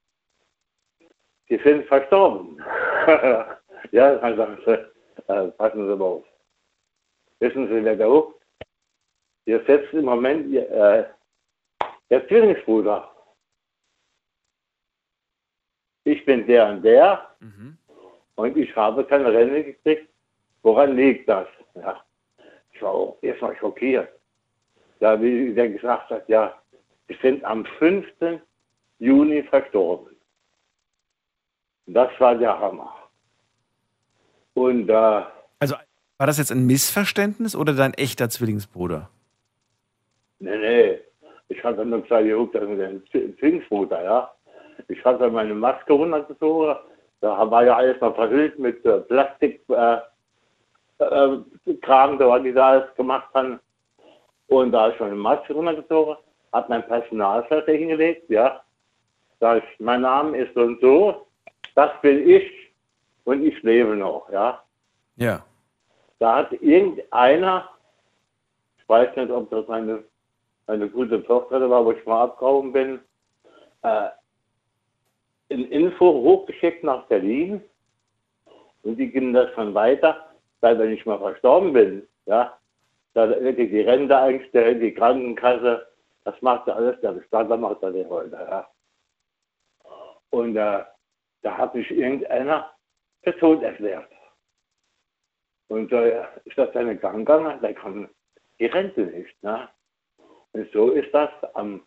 die 1.49 1.57
sind 1.57 1.87
verstorben. 1.87 2.57
ja, 3.91 4.15
dann 4.15 4.37
sagen 4.37 4.57
sie, 4.65 5.33
äh, 5.33 5.47
passen 5.49 5.87
Sie 5.87 5.95
mal 5.95 6.05
auf. 6.05 6.25
Wissen 7.39 7.67
Sie, 7.67 7.83
wer 7.83 7.95
der 7.95 8.09
Hook? 8.09 8.39
Ihr 9.45 9.63
setzt 9.65 9.93
im 9.93 10.05
Moment 10.05 10.47
ihr, 10.49 10.69
äh, 10.69 11.05
der 12.09 12.27
Zwillingsbruder. 12.27 13.11
Ich 16.03 16.23
bin 16.25 16.45
der 16.45 16.69
und 16.69 16.83
der 16.83 17.35
und 18.35 18.57
ich 18.57 18.75
habe 18.75 19.03
keine 19.05 19.31
Rente 19.33 19.63
gekriegt. 19.63 20.09
Woran 20.61 20.95
liegt 20.95 21.27
das? 21.29 21.47
Ja. 21.75 22.03
Ich 22.79 22.83
war 22.83 22.91
auch 22.93 23.17
erstmal 23.21 23.57
schockiert. 23.57 24.07
Ja, 25.01 25.21
wie 25.21 25.53
der 25.53 25.67
gesagt 25.67 26.09
hat, 26.09 26.29
ja, 26.29 26.53
Sie 27.09 27.17
sind 27.21 27.43
am 27.43 27.65
5. 27.77 28.05
Juni 28.99 29.43
verstorben. 29.43 30.15
Das 31.87 32.09
war 32.19 32.35
der 32.35 32.57
Hammer. 32.57 32.95
Und 34.53 34.87
äh, 34.89 34.93
Also 35.59 35.75
war 36.17 36.27
das 36.27 36.37
jetzt 36.37 36.51
ein 36.53 36.65
Missverständnis 36.67 37.53
oder 37.53 37.73
dein 37.73 37.93
echter 37.95 38.29
Zwillingsbruder? 38.29 39.09
nee, 40.39 40.57
nee, 40.57 40.99
ich 41.49 41.61
hatte 41.61 41.83
nur 41.85 42.01
gesagt, 42.01 42.23
geguckt, 42.23 42.55
das 42.55 42.63
ist 42.63 42.79
ein 42.79 43.03
Zwillingsbruder, 43.39 44.03
ja. 44.03 44.31
Ich 44.87 45.03
hatte 45.03 45.29
meine 45.29 45.53
Maske 45.53 45.91
runtergezogen, 45.91 46.77
da 47.19 47.51
war 47.51 47.65
ja 47.65 47.75
alles 47.75 47.99
noch 47.99 48.15
verhüllt 48.15 48.57
mit 48.57 48.85
äh, 48.85 49.01
Plastik, 49.01 49.61
äh, 49.67 49.97
äh, 50.99 51.73
Kram, 51.81 52.19
was 52.19 52.43
die 52.43 52.53
da 52.53 52.69
alles 52.69 52.95
gemacht 52.95 53.29
haben. 53.33 53.59
Und 54.47 54.71
da 54.71 54.83
habe 54.83 54.93
ich 54.93 54.99
meine 54.99 55.15
Maske 55.15 55.53
runtergezogen, 55.53 56.17
habe 56.53 56.65
mein 56.69 56.85
Personalausweis 56.85 57.65
hingelegt, 57.65 58.29
ja. 58.29 58.61
Da 59.39 59.57
ich, 59.57 59.63
mein 59.79 60.01
Name 60.01 60.37
ist 60.37 60.53
so 60.53 60.61
und 60.61 60.81
so, 60.81 61.27
das 61.75 61.91
bin 62.01 62.27
ich 62.27 62.51
und 63.23 63.43
ich 63.43 63.61
lebe 63.63 63.95
noch, 63.95 64.29
ja. 64.31 64.63
Ja. 65.15 65.45
Da 66.17 66.37
hat 66.37 66.51
irgendeiner, 66.53 67.69
ich 68.77 68.89
weiß 68.89 69.15
nicht, 69.15 69.31
ob 69.31 69.49
das 69.51 69.67
meine, 69.67 70.03
meine 70.67 70.89
gute 70.89 71.23
Tochter 71.23 71.69
war, 71.69 71.85
wo 71.85 71.91
ich 71.91 72.05
mal 72.05 72.23
abgehauen 72.23 72.73
bin, 72.73 72.99
äh, 73.83 74.09
ein 75.51 75.65
Info 75.65 76.05
hochgeschickt 76.05 76.83
nach 76.83 77.05
Berlin 77.05 77.61
und 78.83 78.97
die 78.97 79.09
gingen 79.09 79.33
das 79.33 79.49
dann 79.55 79.73
weiter, 79.73 80.28
weil 80.61 80.77
wenn 80.79 80.91
ich 80.91 81.05
mal 81.05 81.19
verstorben 81.19 81.73
bin, 81.73 82.07
ja, 82.25 82.57
da 83.13 83.29
wird 83.29 83.57
die 83.57 83.81
Rente 83.81 84.17
eingestellt, 84.17 84.81
die 84.81 84.93
Krankenkasse, 84.93 85.87
das 86.23 86.41
macht 86.41 86.69
alles 86.69 86.99
der 87.01 87.13
das 87.13 87.59
macht 87.59 87.81
er 87.83 87.91
nicht 87.91 88.09
heute, 88.09 88.35
ja. 88.35 88.69
Und 90.31 90.55
äh, 90.55 90.83
da 91.41 91.57
hat 91.57 91.73
sich 91.73 91.89
irgendeiner 91.89 92.71
für 93.23 93.35
tot 93.37 93.63
erklärt. 93.63 94.09
Und 95.67 95.91
äh, 95.91 96.23
ist 96.45 96.57
das 96.57 96.71
dann 96.73 96.87
gegangen, 96.87 97.25
da 97.25 97.73
kam 97.73 98.09
die 98.59 98.65
Rente 98.65 99.01
nicht. 99.01 99.41
Ne? 99.43 99.69
Und 100.51 100.71
so 100.71 100.91
ist 100.91 101.13
das 101.13 101.29
am 101.53 101.85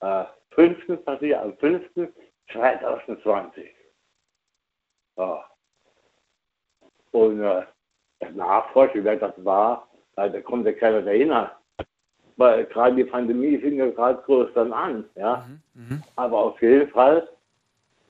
äh, 0.00 0.24
5. 0.50 1.04
passiert, 1.04 1.40
am 1.40 1.56
5. 1.58 2.12
2020. 2.52 3.74
Ja. 5.16 5.50
Und 7.12 7.40
äh, 7.42 7.62
der 8.20 8.30
Nachforscher, 8.32 9.02
wer 9.04 9.16
das 9.16 9.32
war, 9.44 9.88
äh, 10.16 10.30
da 10.30 10.40
kommt 10.40 10.66
ja 10.66 10.72
keiner 10.72 11.02
dahinter. 11.02 11.56
Weil 12.36 12.64
gerade 12.66 12.96
die 12.96 13.04
Pandemie 13.04 13.58
fing 13.58 13.74
ja 13.76 13.90
gerade 13.90 14.22
groß 14.22 14.48
dann 14.54 14.72
an. 14.72 15.04
Ja? 15.16 15.46
Aber 16.16 16.38
auf 16.38 16.62
jeden 16.62 16.88
Fall, 16.90 17.28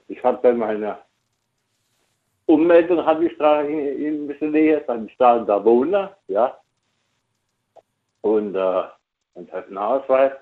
ich 0.09 0.23
habe 0.23 0.39
dann 0.43 0.59
meine 0.59 0.99
Ummeldung 2.47 3.05
habe 3.05 3.27
ich 3.27 3.37
da 3.39 3.63
hin- 3.63 3.97
hin- 3.99 4.25
ein 4.25 4.27
bisschen 4.29 4.51
näher, 4.51 4.81
dann 4.81 5.07
ich 5.07 5.17
da 5.19 5.37
und 5.37 5.47
da 5.47 5.65
wohne, 5.65 6.11
ja. 6.29 6.59
Und 8.23 8.55
äh, 8.55 8.83
ein 9.37 9.47
Personalausweis. 9.47 10.33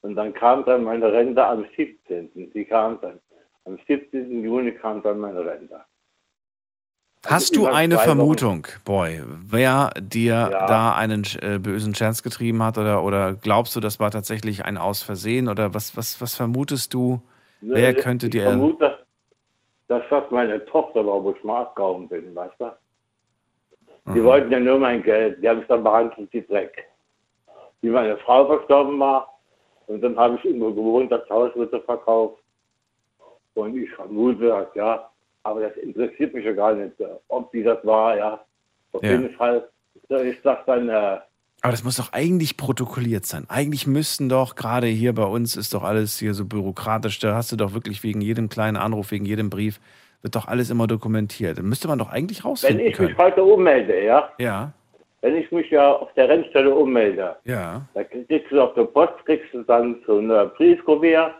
Und 0.00 0.16
dann 0.16 0.32
kam 0.32 0.64
dann 0.64 0.82
meine 0.84 1.12
Rente 1.12 1.44
am 1.44 1.64
17. 1.76 2.30
Die 2.52 2.64
kam 2.64 2.98
dann. 3.02 3.20
Am 3.66 3.78
17. 3.86 4.42
Juni 4.42 4.72
kam 4.72 5.02
dann 5.02 5.20
meine 5.20 5.44
Rente. 5.44 5.80
Hast 7.26 7.54
du 7.56 7.66
eine 7.66 7.96
Wochen. 7.96 8.04
Vermutung, 8.04 8.66
Boy, 8.84 9.22
wer 9.26 9.90
dir 10.00 10.48
Ja. 10.50 10.66
da 10.66 10.94
einen 10.94 11.24
äh, 11.40 11.58
bösen 11.58 11.94
Scherz 11.94 12.22
getrieben 12.22 12.62
hat 12.62 12.78
oder, 12.78 13.04
oder 13.04 13.34
glaubst 13.34 13.76
du, 13.76 13.80
das 13.80 14.00
war 14.00 14.10
tatsächlich 14.10 14.64
ein 14.64 14.76
Aus 14.76 15.02
Versehen 15.02 15.48
oder 15.48 15.72
was, 15.72 15.96
was, 15.96 16.20
was 16.20 16.34
vermutest 16.34 16.92
du, 16.94 17.22
wer 17.60 17.94
könnte 17.94 18.26
ich 18.26 18.32
dir... 18.32 18.42
vermute, 18.44 18.98
dass 19.88 20.02
das 20.10 20.24
meine 20.30 20.64
Tochter 20.66 21.06
war, 21.06 21.22
wo 21.22 21.30
ich 21.32 21.44
mal 21.44 21.62
abgehauen 21.62 22.08
bin, 22.08 22.34
weißt 22.34 22.54
du? 22.58 22.72
Die 24.06 24.18
Mhm. 24.18 24.24
wollten 24.24 24.50
ja 24.50 24.58
nur 24.58 24.80
mein 24.80 25.00
Geld. 25.02 25.40
Die 25.40 25.48
haben 25.48 25.60
es 25.60 25.68
dann 25.68 25.84
behandelt 25.84 26.28
wie 26.32 26.42
Dreck. 26.42 26.86
Wie 27.82 27.90
meine 27.90 28.16
Frau 28.18 28.46
verstorben 28.46 28.98
war. 28.98 29.28
Und 29.86 30.00
dann 30.00 30.16
habe 30.16 30.34
ich 30.36 30.44
irgendwo 30.44 30.72
gewohnt, 30.72 31.12
das 31.12 31.28
Haus 31.30 31.54
wurde 31.54 31.80
verkauft. 31.82 32.42
Und 33.54 33.76
ich 33.76 33.88
vermute 33.92 34.48
das, 34.48 34.66
ja. 34.74 35.08
Aber 35.44 35.60
das 35.60 35.76
interessiert 35.76 36.34
mich 36.34 36.44
ja 36.44 36.52
gar 36.52 36.74
nicht, 36.74 36.98
äh, 37.00 37.06
ob 37.28 37.50
die 37.52 37.62
das 37.62 37.84
war, 37.84 38.16
ja. 38.16 38.40
Auf 38.92 39.02
Ja. 39.02 39.12
jeden 39.12 39.30
Fall 39.34 39.68
ist 40.08 40.44
das 40.44 40.58
dann, 40.66 40.88
äh, 40.88 41.18
Aber 41.64 41.70
das 41.70 41.84
muss 41.84 41.96
doch 41.96 42.12
eigentlich 42.12 42.56
protokolliert 42.56 43.24
sein. 43.24 43.44
Eigentlich 43.48 43.86
müssten 43.86 44.28
doch, 44.28 44.56
gerade 44.56 44.86
hier 44.88 45.14
bei 45.14 45.24
uns 45.24 45.56
ist 45.56 45.72
doch 45.74 45.82
alles 45.84 46.18
hier 46.18 46.34
so 46.34 46.44
bürokratisch, 46.44 47.18
da 47.20 47.34
hast 47.36 47.52
du 47.52 47.56
doch 47.56 47.72
wirklich 47.72 48.02
wegen 48.02 48.20
jedem 48.20 48.48
kleinen 48.48 48.76
Anruf, 48.76 49.10
wegen 49.12 49.24
jedem 49.24 49.48
Brief, 49.48 49.80
wird 50.22 50.34
doch 50.36 50.46
alles 50.48 50.70
immer 50.70 50.86
dokumentiert. 50.88 51.58
Dann 51.58 51.66
müsste 51.68 51.86
man 51.88 51.98
doch 51.98 52.10
eigentlich 52.10 52.42
wenn 52.44 52.50
rausfinden 52.50 52.80
ich 52.86 52.98
mich 52.98 53.08
können. 53.08 53.18
heute 53.18 53.42
ummelde, 53.44 54.04
ja. 54.04 54.28
Ja, 54.38 54.72
Wenn 55.20 55.36
ich 55.36 55.50
mich 55.52 55.70
ja 55.70 55.92
auf 55.92 56.12
der 56.14 56.28
Rennstelle 56.28 56.74
ummelde, 56.74 57.36
ja. 57.44 57.82
Da 57.94 58.04
kriegst 58.04 58.50
du 58.50 58.60
auf 58.60 58.74
der 58.74 58.84
Post, 58.84 59.24
kriegst 59.24 59.52
du 59.54 59.62
dann 59.62 60.00
so 60.06 60.18
ein 60.18 60.28
Briefkuvert. 60.56 61.34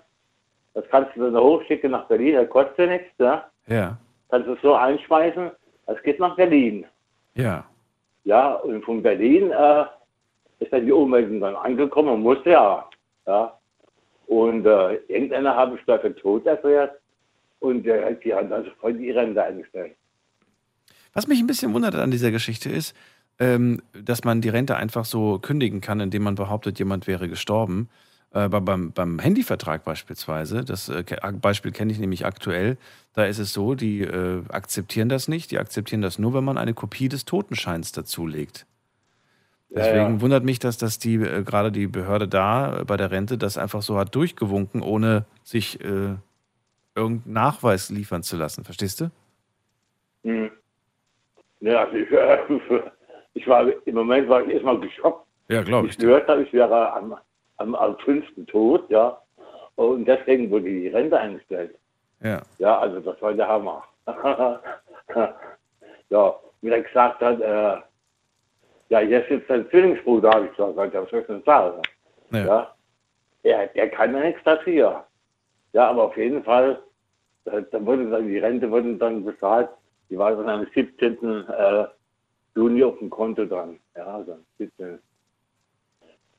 Das 0.74 0.84
kannst 0.90 1.16
du 1.16 1.30
dann 1.30 1.36
hochschicken 1.42 1.90
nach 1.90 2.06
Berlin, 2.06 2.36
das 2.36 2.48
kostet 2.48 2.78
ja 2.78 2.86
nichts, 2.86 3.18
ne? 3.18 3.42
Ja, 3.66 3.98
Kannst 4.30 4.48
du 4.48 4.56
so 4.62 4.74
einschmeißen, 4.74 5.50
das 5.86 6.02
geht 6.02 6.18
nach 6.18 6.36
Berlin. 6.36 6.86
ja. 7.34 7.64
Ja, 8.24 8.54
und 8.54 8.84
von 8.84 9.02
Berlin 9.02 9.50
äh, 9.50 9.84
ist 10.60 10.72
dann 10.72 10.86
die 10.86 10.92
Ummeldung 10.92 11.40
dann 11.40 11.56
angekommen 11.56 12.08
und 12.10 12.22
musste 12.22 12.50
ja. 12.50 12.88
ja. 13.26 13.58
Und 14.28 14.64
äh, 14.64 14.94
irgendeiner 15.08 15.56
habe 15.56 15.76
ich 15.76 15.84
dafür 15.86 16.14
tot 16.14 16.46
erklärt 16.46 16.92
und 17.58 17.84
äh, 17.84 18.16
die 18.22 18.32
haben 18.32 18.52
also 18.52 18.70
voll 18.80 18.94
die 18.94 19.10
Rente 19.10 19.42
eingestellt. 19.42 19.96
Was 21.12 21.26
mich 21.26 21.40
ein 21.40 21.48
bisschen 21.48 21.74
wundert 21.74 21.96
an 21.96 22.12
dieser 22.12 22.30
Geschichte 22.30 22.70
ist, 22.70 22.94
ähm, 23.40 23.82
dass 23.92 24.24
man 24.24 24.40
die 24.40 24.48
Rente 24.48 24.76
einfach 24.76 25.04
so 25.04 25.40
kündigen 25.40 25.80
kann, 25.80 26.00
indem 26.00 26.22
man 26.22 26.36
behauptet, 26.36 26.78
jemand 26.78 27.08
wäre 27.08 27.28
gestorben. 27.28 27.88
Äh, 28.34 28.48
beim, 28.48 28.92
beim 28.92 29.18
Handyvertrag 29.18 29.84
beispielsweise, 29.84 30.64
das 30.64 30.88
äh, 30.88 31.04
Beispiel 31.40 31.70
kenne 31.70 31.92
ich 31.92 31.98
nämlich 31.98 32.24
aktuell, 32.24 32.78
da 33.14 33.24
ist 33.24 33.38
es 33.38 33.52
so, 33.52 33.74
die 33.74 34.00
äh, 34.00 34.42
akzeptieren 34.48 35.10
das 35.10 35.28
nicht. 35.28 35.50
Die 35.50 35.58
akzeptieren 35.58 36.00
das 36.00 36.18
nur, 36.18 36.32
wenn 36.32 36.44
man 36.44 36.56
eine 36.56 36.72
Kopie 36.72 37.08
des 37.08 37.26
Totenscheins 37.26 37.92
dazulegt. 37.92 38.66
Ja, 39.68 39.76
Deswegen 39.80 40.14
ja. 40.14 40.20
wundert 40.22 40.44
mich, 40.44 40.58
dass 40.58 40.78
das 40.78 40.98
die 40.98 41.16
äh, 41.16 41.42
gerade 41.42 41.70
die 41.70 41.86
Behörde 41.86 42.26
da 42.26 42.84
bei 42.86 42.96
der 42.96 43.10
Rente 43.10 43.36
das 43.36 43.58
einfach 43.58 43.82
so 43.82 43.98
hat 43.98 44.14
durchgewunken, 44.14 44.80
ohne 44.80 45.26
sich 45.42 45.78
äh, 45.84 46.14
irgendeinen 46.94 47.32
Nachweis 47.32 47.90
liefern 47.90 48.22
zu 48.22 48.36
lassen. 48.36 48.64
Verstehst 48.64 49.02
du? 49.02 49.10
Hm. 50.24 50.50
Ja, 51.60 51.86
ich, 51.92 52.10
äh, 52.10 52.38
ich 53.34 53.46
war 53.46 53.66
im 53.84 53.94
Moment 53.94 54.28
war 54.28 54.42
ich 54.42 54.54
erstmal 54.54 54.80
geschockt. 54.80 55.26
Ja, 55.48 55.62
glaube 55.62 55.88
ich. 55.88 55.98
gehört 55.98 56.28
habe, 56.28 56.42
ich 56.44 56.52
wäre 56.52 56.92
am, 56.94 57.14
am, 57.62 57.74
am 57.74 57.96
fünften 57.98 58.46
tot, 58.46 58.88
ja. 58.90 59.18
Und 59.76 60.04
deswegen 60.04 60.50
wurde 60.50 60.64
die 60.64 60.88
Rente 60.88 61.18
eingestellt. 61.18 61.76
Ja. 62.22 62.42
Ja, 62.58 62.78
also 62.78 63.00
das 63.00 63.20
war 63.22 63.32
der 63.32 63.48
Hammer. 63.48 63.84
ja, 66.10 66.34
wie 66.60 66.68
er 66.68 66.82
gesagt 66.82 67.20
hat, 67.20 67.40
äh, 67.40 67.76
ja, 68.88 69.00
jetzt 69.00 69.30
ist 69.30 69.48
sein 69.48 69.68
Zwillingsbruder, 69.70 70.30
habe 70.30 70.46
ich 70.46 70.56
gesagt, 70.56 71.12
ich 71.12 71.26
denn 71.26 71.42
sagen? 71.44 71.80
Ja. 72.30 72.44
Ja. 72.44 72.74
Der, 73.44 73.66
der 73.68 73.90
kann 73.90 74.14
ja 74.14 74.20
nichts 74.20 74.42
dafür. 74.44 75.04
Ja, 75.72 75.88
aber 75.88 76.04
auf 76.04 76.16
jeden 76.16 76.44
Fall, 76.44 76.82
da, 77.44 77.60
da 77.60 77.84
wurde 77.84 78.10
dann, 78.10 78.28
die 78.28 78.38
Rente 78.38 78.70
wurde 78.70 78.94
dann 78.96 79.24
bezahlt, 79.24 79.70
die 80.10 80.18
war 80.18 80.36
dann 80.36 80.48
am 80.48 80.66
17. 80.74 81.48
Äh, 81.48 81.86
Juni 82.54 82.84
auf 82.84 82.98
dem 82.98 83.10
Konto 83.10 83.46
dran. 83.46 83.80
Ja, 83.96 84.06
also 84.06 84.32
am 84.32 84.44
17. 84.58 84.98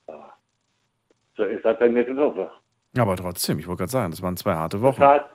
Ja. 0.08 0.33
So 1.36 1.44
ist 1.44 1.66
das 1.66 1.78
dann 1.80 1.94
nicht 1.94 2.08
gelaufen. 2.08 2.48
Aber 2.98 3.16
trotzdem, 3.16 3.60
ich 3.60 3.68
wollte 3.68 3.80
gerade 3.80 3.92
sagen, 3.92 4.12
das 4.12 4.22
waren 4.22 4.38
zwei 4.38 4.54
harte 4.54 4.82
Wochen. 4.82 5.00
Bezahlt. 5.00 5.26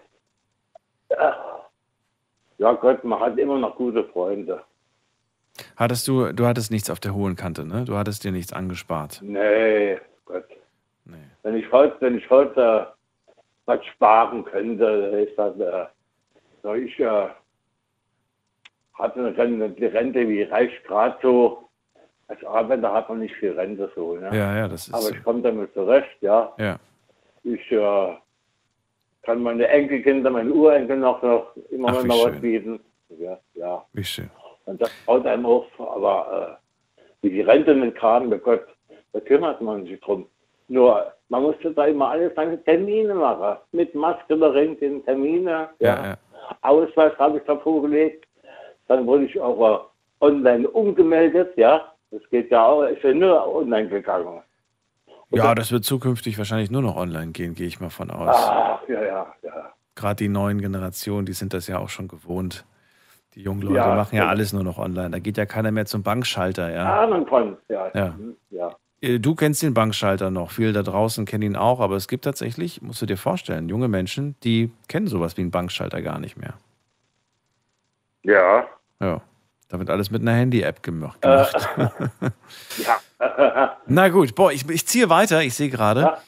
Ja. 1.10 1.36
ja 2.58 2.72
Gott, 2.72 3.02
man 3.04 3.18
hat 3.20 3.38
immer 3.38 3.58
noch 3.58 3.74
gute 3.76 4.04
Freunde. 4.04 4.62
Hattest 5.76 6.06
du, 6.06 6.32
du 6.32 6.46
hattest 6.46 6.70
nichts 6.70 6.88
auf 6.88 7.00
der 7.00 7.14
hohen 7.14 7.34
Kante, 7.34 7.64
ne? 7.64 7.84
Du 7.84 7.96
hattest 7.96 8.22
dir 8.22 8.30
nichts 8.30 8.52
angespart. 8.52 9.20
Nee, 9.22 9.98
Gott. 10.24 10.44
Wenn 11.42 11.56
ich 11.56 11.70
heute, 11.72 11.96
wenn 12.00 12.18
ich 12.18 12.28
heute 12.30 12.94
äh, 13.26 13.32
was 13.64 13.84
sparen 13.86 14.44
könnte, 14.44 14.84
ist 15.28 15.38
das, 15.38 15.58
äh, 15.58 15.86
So, 16.62 16.74
ich 16.74 16.98
äh, 17.00 17.28
hatte 18.94 19.18
eine 19.18 19.36
Rente, 19.36 19.70
die 19.70 19.86
Rente, 19.86 20.28
wie 20.28 20.42
reicht 20.42 20.84
gerade 20.84 21.16
so. 21.22 21.67
Als 22.28 22.44
Arbeiter 22.44 22.92
hat 22.92 23.08
man 23.08 23.20
nicht 23.20 23.34
viel 23.36 23.52
Rente 23.52 23.90
so. 23.94 24.16
Ne? 24.16 24.28
Ja, 24.32 24.56
ja, 24.56 24.68
das 24.68 24.88
ist 24.88 24.94
Aber 24.94 25.10
ich 25.10 25.22
komme 25.24 25.40
damit 25.40 25.72
zurecht, 25.72 26.16
ja. 26.20 26.52
Ja. 26.58 26.78
Ich 27.42 27.72
äh, 27.72 28.14
kann 29.22 29.42
meine 29.42 29.66
Enkelkinder, 29.66 30.30
meine 30.30 30.52
Urenkel 30.52 30.98
noch, 30.98 31.22
noch 31.22 31.56
immer 31.70 31.88
Ach, 31.88 32.04
noch 32.04 32.24
was 32.26 32.32
schön. 32.32 32.40
bieten. 32.40 32.80
Ja, 33.18 33.38
ja. 33.54 33.84
Wie 33.94 34.04
schön. 34.04 34.30
Und 34.66 34.82
das 34.82 34.90
haut 35.06 35.26
einem 35.26 35.46
auf. 35.46 35.66
Aber 35.78 36.58
äh, 36.60 37.02
wie 37.22 37.30
die 37.30 37.40
Rente 37.40 37.74
mit 37.74 37.94
Karten, 37.96 38.28
bei 38.28 38.36
Gott, 38.36 38.66
da 39.14 39.20
kümmert 39.20 39.62
man 39.62 39.84
sich 39.86 39.98
drum. 40.00 40.26
Nur, 40.68 41.10
man 41.30 41.42
musste 41.42 41.72
da 41.72 41.86
immer 41.86 42.10
alles 42.10 42.34
seine 42.34 42.62
Termine 42.62 43.14
machen. 43.14 43.58
Mit 43.72 43.94
Maske 43.94 44.36
da 44.36 44.50
den 44.50 45.02
Termine. 45.04 45.70
Ja, 45.78 46.04
ja. 46.04 46.18
Ausweis 46.60 47.18
habe 47.18 47.38
ich 47.38 47.44
davor 47.44 47.82
gelegt. 47.82 48.26
Dann 48.86 49.06
wurde 49.06 49.24
ich 49.24 49.40
auch 49.40 49.90
äh, 50.20 50.24
online 50.24 50.68
umgemeldet, 50.68 51.56
ja. 51.56 51.92
Das 52.10 52.22
geht 52.30 52.50
ja 52.50 52.64
auch, 52.64 52.82
ist 52.84 53.02
ja 53.02 53.12
nur 53.12 53.54
online 53.54 53.88
gegangen. 53.88 54.42
Ja, 55.30 55.54
das 55.54 55.70
wird 55.72 55.84
zukünftig 55.84 56.38
wahrscheinlich 56.38 56.70
nur 56.70 56.80
noch 56.80 56.96
online 56.96 57.32
gehen, 57.32 57.54
gehe 57.54 57.66
ich 57.66 57.80
mal 57.80 57.90
von 57.90 58.10
aus. 58.10 58.34
Ach, 58.38 58.80
ja, 58.88 59.02
ja, 59.02 59.34
ja. 59.42 59.72
Gerade 59.94 60.16
die 60.16 60.28
neuen 60.28 60.60
Generationen, 60.60 61.26
die 61.26 61.34
sind 61.34 61.52
das 61.52 61.66
ja 61.66 61.78
auch 61.78 61.90
schon 61.90 62.08
gewohnt. 62.08 62.64
Die 63.34 63.42
jungen 63.42 63.60
Leute 63.60 63.76
Ja, 63.76 63.94
machen 63.94 64.16
ja 64.16 64.26
alles 64.28 64.54
nur 64.54 64.64
noch 64.64 64.78
online. 64.78 65.10
Da 65.10 65.18
geht 65.18 65.36
ja 65.36 65.44
keiner 65.44 65.70
mehr 65.70 65.84
zum 65.84 66.02
Bankschalter, 66.02 66.72
ja. 66.72 67.06
Man 67.06 67.26
kann, 67.26 67.58
ja. 67.68 67.90
Ja. 67.94 68.14
Ja. 68.50 68.76
Äh, 69.02 69.18
Du 69.18 69.34
kennst 69.34 69.62
den 69.62 69.74
Bankschalter 69.74 70.30
noch, 70.30 70.50
viele 70.50 70.72
da 70.72 70.82
draußen 70.82 71.26
kennen 71.26 71.42
ihn 71.42 71.56
auch, 71.56 71.80
aber 71.80 71.96
es 71.96 72.08
gibt 72.08 72.24
tatsächlich, 72.24 72.80
musst 72.80 73.02
du 73.02 73.06
dir 73.06 73.18
vorstellen, 73.18 73.68
junge 73.68 73.88
Menschen, 73.88 74.34
die 74.44 74.72
kennen 74.88 75.08
sowas 75.08 75.36
wie 75.36 75.42
einen 75.42 75.50
Bankschalter 75.50 76.00
gar 76.00 76.18
nicht 76.18 76.38
mehr. 76.38 76.54
Ja. 78.22 78.66
Ja, 79.00 79.20
da 79.68 79.78
wird 79.78 79.90
alles 79.90 80.10
mit 80.10 80.22
einer 80.22 80.32
Handy-App 80.34 80.82
gemacht. 80.82 81.18
Äh, 81.24 81.44
ja. 82.78 83.76
Na 83.86 84.08
gut, 84.08 84.34
boah, 84.34 84.52
ich, 84.52 84.68
ich 84.68 84.86
ziehe 84.86 85.08
weiter, 85.10 85.42
ich 85.42 85.54
sehe 85.54 85.68
gerade, 85.70 86.00
Ja. 86.00 86.18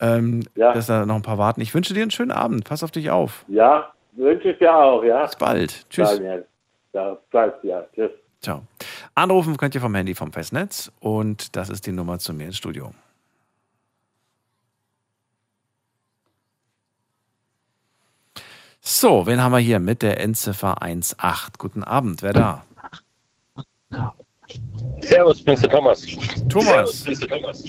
ähm, 0.00 0.42
Ja. 0.54 0.72
dass 0.72 0.86
da 0.86 1.06
noch 1.06 1.16
ein 1.16 1.22
paar 1.22 1.38
warten. 1.38 1.60
Ich 1.60 1.74
wünsche 1.74 1.94
dir 1.94 2.02
einen 2.02 2.10
schönen 2.10 2.32
Abend, 2.32 2.64
pass 2.64 2.82
auf 2.82 2.90
dich 2.90 3.10
auf. 3.10 3.44
ja, 3.48 3.92
wünsche 4.12 4.50
ich 4.50 4.58
dir 4.58 4.74
auch, 4.74 5.02
ja. 5.04 5.24
Bis 5.26 5.36
bald, 5.36 5.88
tschüss. 5.88 6.10
Daniel. 6.10 6.46
Ja, 6.92 7.16
bald, 7.30 7.54
ja, 7.62 7.84
tschüss. 7.94 8.10
Ciao. 8.42 8.62
Anrufen 9.14 9.56
könnt 9.56 9.74
ihr 9.74 9.80
vom 9.80 9.94
Handy 9.94 10.14
vom 10.14 10.32
Festnetz 10.32 10.90
und 11.00 11.54
das 11.56 11.68
ist 11.68 11.86
die 11.86 11.92
Nummer 11.92 12.18
zu 12.18 12.32
mir 12.34 12.46
ins 12.46 12.56
Studio. 12.56 12.92
So, 18.80 19.26
wen 19.26 19.42
haben 19.42 19.52
wir 19.52 19.58
hier 19.58 19.78
mit 19.78 20.02
der 20.02 20.20
Endziffer 20.20 20.82
18? 20.82 21.16
Guten 21.58 21.84
Abend, 21.84 22.22
wer 22.22 22.32
da? 22.32 22.64
Servus, 25.00 25.44
der 25.44 25.56
Thomas. 25.70 26.06
Thomas. 26.48 27.02
Servus, 27.02 27.20
Thomas. 27.20 27.64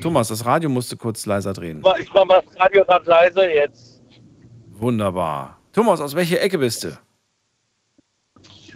Thomas, 0.00 0.28
das 0.28 0.44
Radio 0.44 0.68
musste 0.68 0.96
kurz 0.96 1.26
leiser 1.26 1.52
drehen. 1.52 1.82
Ich 2.00 2.12
mach 2.12 2.24
mal 2.24 2.42
das 2.44 2.58
Radio 2.60 2.84
gerade 2.84 3.08
leise 3.08 3.48
jetzt. 3.48 4.02
Wunderbar. 4.70 5.58
Thomas, 5.72 6.00
aus 6.00 6.14
welcher 6.14 6.40
Ecke 6.40 6.58
bist 6.58 6.84
du? 6.84 6.88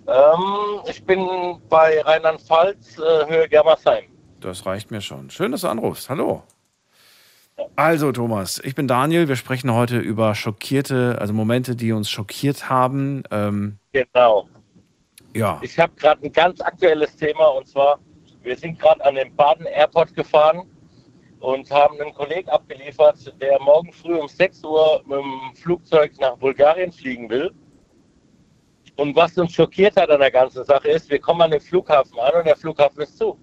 Ähm, 0.09 0.81
ich 0.89 1.05
bin 1.05 1.27
bei 1.69 2.01
Rheinland-Pfalz, 2.01 2.98
äh, 2.98 3.27
Höhe 3.28 3.48
Germersheim. 3.48 4.05
Das 4.40 4.65
reicht 4.65 4.90
mir 4.90 5.01
schon. 5.01 5.31
Schön, 5.31 5.51
dass 5.51 5.62
du 5.62 5.69
anrufst. 5.69 6.09
Hallo. 6.09 6.44
Also, 7.74 8.12
Thomas, 8.12 8.61
ich 8.62 8.74
bin 8.74 8.86
Daniel. 8.86 9.28
Wir 9.28 9.36
sprechen 9.36 9.73
heute 9.73 9.98
über 9.98 10.35
schockierte, 10.35 11.16
also 11.19 11.32
Momente, 11.32 11.74
die 11.74 11.90
uns 11.93 12.09
schockiert 12.11 12.69
haben. 12.70 13.24
Ähm, 13.31 13.78
Genau. 13.93 14.48
Ja. 15.37 15.61
Ich 15.63 15.79
habe 15.79 15.93
gerade 15.97 16.25
ein 16.25 16.33
ganz 16.33 16.61
aktuelles 16.61 17.17
Thema 17.17 17.47
und 17.49 17.67
zwar, 17.67 17.99
wir 18.43 18.57
sind 18.57 18.79
gerade 18.79 19.05
an 19.05 19.15
den 19.15 19.35
Baden 19.37 19.67
Airport 19.67 20.15
gefahren 20.15 20.63
und 21.41 21.71
haben 21.71 22.01
einen 22.01 22.15
Kollegen 22.15 22.49
abgeliefert, 22.49 23.35
der 23.41 23.61
morgen 23.61 23.93
früh 23.93 24.17
um 24.17 24.29
6 24.29 24.65
Uhr 24.65 25.03
mit 25.07 25.19
dem 25.19 25.55
Flugzeug 25.55 26.13
nach 26.21 26.37
Bulgarien 26.37 26.93
fliegen 26.93 27.29
will. 27.29 27.53
Und 28.97 29.15
was 29.15 29.37
uns 29.37 29.53
schockiert 29.53 29.97
hat 29.97 30.11
an 30.11 30.21
der 30.21 30.31
ganzen 30.31 30.65
Sache 30.65 30.89
ist, 30.89 31.11
wir 31.11 31.19
kommen 31.19 31.43
an 31.43 31.51
den 31.51 31.61
Flughafen 31.61 32.19
an 32.19 32.35
und 32.35 32.47
der 32.47 32.57
Flughafen 32.57 33.03
ist 33.03 33.19
zu. 33.19 33.39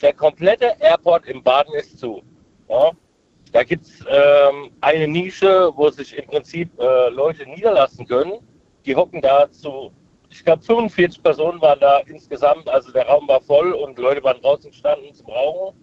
Der 0.00 0.14
komplette 0.14 0.76
Airport 0.78 1.26
im 1.26 1.42
Baden 1.42 1.74
ist 1.74 1.98
zu. 1.98 2.22
Ja? 2.68 2.92
Da 3.52 3.64
gibt 3.64 3.84
es 3.84 4.04
ähm, 4.08 4.70
eine 4.80 5.08
Nische, 5.08 5.72
wo 5.74 5.90
sich 5.90 6.16
im 6.16 6.26
Prinzip 6.26 6.70
äh, 6.78 7.08
Leute 7.10 7.48
niederlassen 7.50 8.06
können. 8.06 8.38
Die 8.86 8.94
hocken 8.94 9.20
da 9.20 9.50
zu, 9.50 9.92
ich 10.30 10.44
glaube 10.44 10.62
45 10.62 11.22
Personen 11.22 11.60
waren 11.60 11.78
da 11.80 11.98
insgesamt, 12.06 12.68
also 12.68 12.90
der 12.92 13.06
Raum 13.06 13.28
war 13.28 13.40
voll 13.42 13.72
und 13.72 13.98
Leute 13.98 14.22
waren 14.22 14.40
draußen 14.40 14.70
gestanden 14.70 15.12
zum 15.14 15.26
Rauchen. 15.26 15.76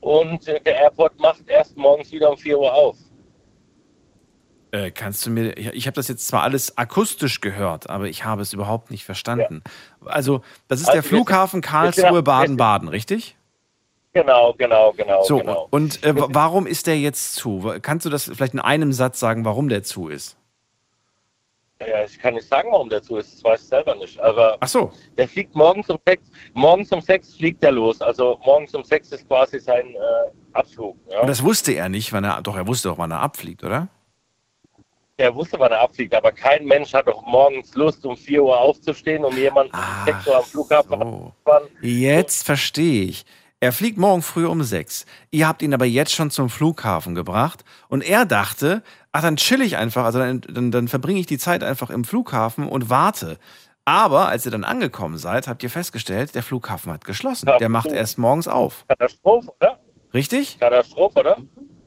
Und 0.00 0.46
äh, 0.48 0.60
der 0.60 0.76
Airport 0.76 1.18
macht 1.20 1.48
erst 1.48 1.76
morgens 1.76 2.10
wieder 2.12 2.30
um 2.30 2.36
4 2.38 2.58
Uhr 2.58 2.72
auf. 2.72 2.96
Äh, 4.70 4.90
kannst 4.90 5.24
du 5.24 5.30
mir, 5.30 5.56
ich, 5.56 5.66
ich 5.68 5.86
habe 5.86 5.94
das 5.94 6.08
jetzt 6.08 6.26
zwar 6.26 6.42
alles 6.42 6.76
akustisch 6.76 7.40
gehört, 7.40 7.88
aber 7.88 8.06
ich 8.06 8.24
habe 8.24 8.42
es 8.42 8.52
überhaupt 8.52 8.90
nicht 8.90 9.04
verstanden. 9.04 9.62
Also, 10.04 10.42
das 10.68 10.80
ist 10.80 10.88
Also 10.88 10.96
der 10.96 11.02
Flughafen 11.02 11.62
wir 11.62 11.68
Karlsruhe 11.68 12.14
sind- 12.16 12.24
Baden-Baden, 12.24 12.88
richtig? 12.88 13.36
Genau, 14.12 14.54
genau, 14.58 14.92
genau. 14.92 15.22
So, 15.22 15.38
genau. 15.38 15.68
und 15.70 16.02
äh, 16.04 16.14
wa- 16.18 16.28
warum 16.30 16.66
ist 16.66 16.86
der 16.86 16.98
jetzt 16.98 17.34
zu? 17.34 17.72
Kannst 17.82 18.04
du 18.06 18.10
das 18.10 18.24
vielleicht 18.24 18.54
in 18.54 18.60
einem 18.60 18.92
Satz 18.92 19.20
sagen, 19.20 19.44
warum 19.44 19.68
der 19.68 19.82
zu 19.84 20.08
ist? 20.08 20.36
Ja, 21.86 22.04
ich 22.04 22.18
kann 22.18 22.34
nicht 22.34 22.48
sagen, 22.48 22.70
warum 22.72 22.88
der 22.88 23.02
zu 23.02 23.16
ist, 23.18 23.34
das 23.34 23.44
weiß 23.44 23.62
ich 23.62 23.68
selber 23.68 23.94
nicht. 23.94 24.18
Aber 24.18 24.56
Ach 24.58 24.66
so. 24.68 24.92
der 25.16 25.28
fliegt 25.28 25.54
morgens 25.54 25.88
um 25.88 25.98
sechs, 26.06 26.28
morgens 26.52 26.90
um 26.90 27.00
sechs 27.00 27.36
fliegt 27.36 27.62
er 27.62 27.70
los. 27.70 28.00
Also 28.02 28.38
morgens 28.44 28.74
um 28.74 28.82
sechs 28.82 29.12
ist 29.12 29.28
quasi 29.28 29.60
sein 29.60 29.94
äh, 29.94 29.98
Abflug. 30.54 30.96
Ja. 31.08 31.20
Und 31.20 31.28
das 31.28 31.42
wusste 31.42 31.72
er 31.74 31.88
nicht, 31.88 32.12
wann 32.12 32.24
er, 32.24 32.42
doch, 32.42 32.56
er 32.56 32.66
wusste 32.66 32.88
doch, 32.88 32.98
wann 32.98 33.12
er 33.12 33.20
abfliegt, 33.20 33.62
oder? 33.62 33.88
Er 35.18 35.34
wusste, 35.34 35.58
wann 35.58 35.72
er 35.72 35.80
abfliegt, 35.80 36.14
aber 36.14 36.30
kein 36.32 36.64
Mensch 36.64 36.92
hat 36.94 37.06
doch 37.08 37.22
morgens 37.26 37.74
Lust, 37.74 38.04
um 38.06 38.16
4 38.16 38.42
Uhr 38.42 38.58
aufzustehen, 38.58 39.24
um 39.24 39.36
jemanden 39.36 39.74
um 39.74 40.04
6 40.04 40.26
Uhr 40.26 40.36
am 40.36 40.44
Flughafen 40.44 40.94
abzufahren. 40.94 41.68
Jetzt 41.80 42.44
verstehe 42.44 43.04
ich. 43.04 43.24
Er 43.60 43.72
fliegt 43.72 43.98
morgen 43.98 44.22
früh 44.22 44.46
um 44.46 44.62
sechs. 44.62 45.04
Ihr 45.32 45.48
habt 45.48 45.62
ihn 45.62 45.74
aber 45.74 45.84
jetzt 45.84 46.12
schon 46.14 46.30
zum 46.30 46.48
Flughafen 46.48 47.16
gebracht 47.16 47.64
und 47.88 48.04
er 48.08 48.24
dachte, 48.24 48.84
ach, 49.10 49.22
dann 49.22 49.36
chill 49.36 49.62
ich 49.62 49.76
einfach, 49.76 50.04
also 50.04 50.20
dann, 50.20 50.42
dann, 50.42 50.70
dann 50.70 50.86
verbringe 50.86 51.18
ich 51.18 51.26
die 51.26 51.38
Zeit 51.38 51.64
einfach 51.64 51.90
im 51.90 52.04
Flughafen 52.04 52.68
und 52.68 52.88
warte. 52.88 53.36
Aber 53.84 54.28
als 54.28 54.44
ihr 54.44 54.52
dann 54.52 54.62
angekommen 54.62 55.18
seid, 55.18 55.48
habt 55.48 55.62
ihr 55.64 55.70
festgestellt, 55.70 56.36
der 56.36 56.44
Flughafen 56.44 56.92
hat 56.92 57.04
geschlossen. 57.04 57.50
Der 57.58 57.68
macht 57.68 57.88
erst 57.90 58.16
morgens 58.16 58.46
auf. 58.46 58.84
Katastrophe, 58.86 59.50
oder? 59.60 59.80
Richtig? 60.14 60.60
Katastrophe, 60.60 61.18
oder? 61.18 61.38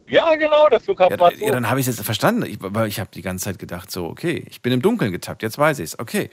Ja, 0.07 0.35
genau, 0.35 0.67
der 0.67 0.81
Flughafen 0.81 1.17
Ja, 1.17 1.25
hat 1.25 1.37
ja, 1.37 1.51
dann 1.51 1.69
habe 1.69 1.79
ich 1.79 1.87
es 1.87 1.95
jetzt 1.95 2.05
verstanden. 2.05 2.43
Ich, 2.43 2.57
weil 2.59 2.89
ich 2.89 2.99
habe 2.99 3.11
die 3.13 3.21
ganze 3.21 3.45
Zeit 3.45 3.59
gedacht, 3.59 3.89
so, 3.91 4.07
okay, 4.07 4.43
ich 4.49 4.61
bin 4.61 4.73
im 4.73 4.81
Dunkeln 4.81 5.13
getappt, 5.13 5.41
jetzt 5.41 5.57
weiß 5.57 5.79
ich 5.79 5.85
es. 5.85 5.99
Okay. 5.99 6.29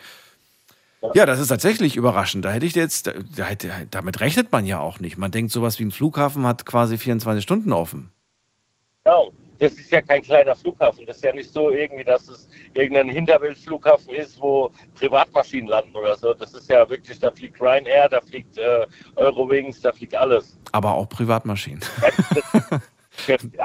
Ja, 1.15 1.27
das 1.27 1.39
ist 1.39 1.49
tatsächlich 1.49 1.97
überraschend. 1.97 2.45
Da 2.45 2.51
hätte 2.51 2.67
ich 2.67 2.75
jetzt, 2.75 3.07
da, 3.07 3.13
da 3.13 3.69
damit 3.91 4.21
rechnet 4.21 4.51
man 4.51 4.67
ja 4.67 4.81
auch 4.81 5.01
nicht. 5.01 5.17
Man 5.17 5.31
denkt, 5.31 5.53
sowas 5.53 5.79
wie 5.79 5.85
ein 5.85 5.93
Flughafen 5.93 6.47
hat 6.47 6.67
quasi 6.67 6.99
24 6.99 7.43
Stunden 7.43 7.73
offen. 7.73 8.11
Genau. 9.05 9.33
Das 9.61 9.73
ist 9.73 9.91
ja 9.91 10.01
kein 10.01 10.23
kleiner 10.23 10.55
Flughafen. 10.55 11.05
Das 11.05 11.17
ist 11.17 11.25
ja 11.25 11.33
nicht 11.33 11.53
so 11.53 11.71
irgendwie, 11.71 12.05
dass 12.05 12.29
es 12.29 12.49
irgendein 12.75 13.09
Hinterweltflughafen 13.09 14.15
ist, 14.15 14.41
wo 14.41 14.71
Privatmaschinen 14.95 15.69
landen 15.69 15.97
oder 15.97 16.17
so. 16.17 16.33
Das 16.33 16.55
ist 16.55 16.71
ja 16.71 16.89
wirklich, 16.89 17.19
da 17.19 17.31
fliegt 17.33 17.61
Ryanair, 17.61 18.09
da 18.09 18.21
fliegt 18.21 18.57
äh, 18.57 18.87
Eurowings, 19.17 19.81
da 19.81 19.93
fliegt 19.93 20.15
alles. 20.15 20.57
Aber 20.71 20.95
auch 20.95 21.09
Privatmaschinen. 21.09 21.81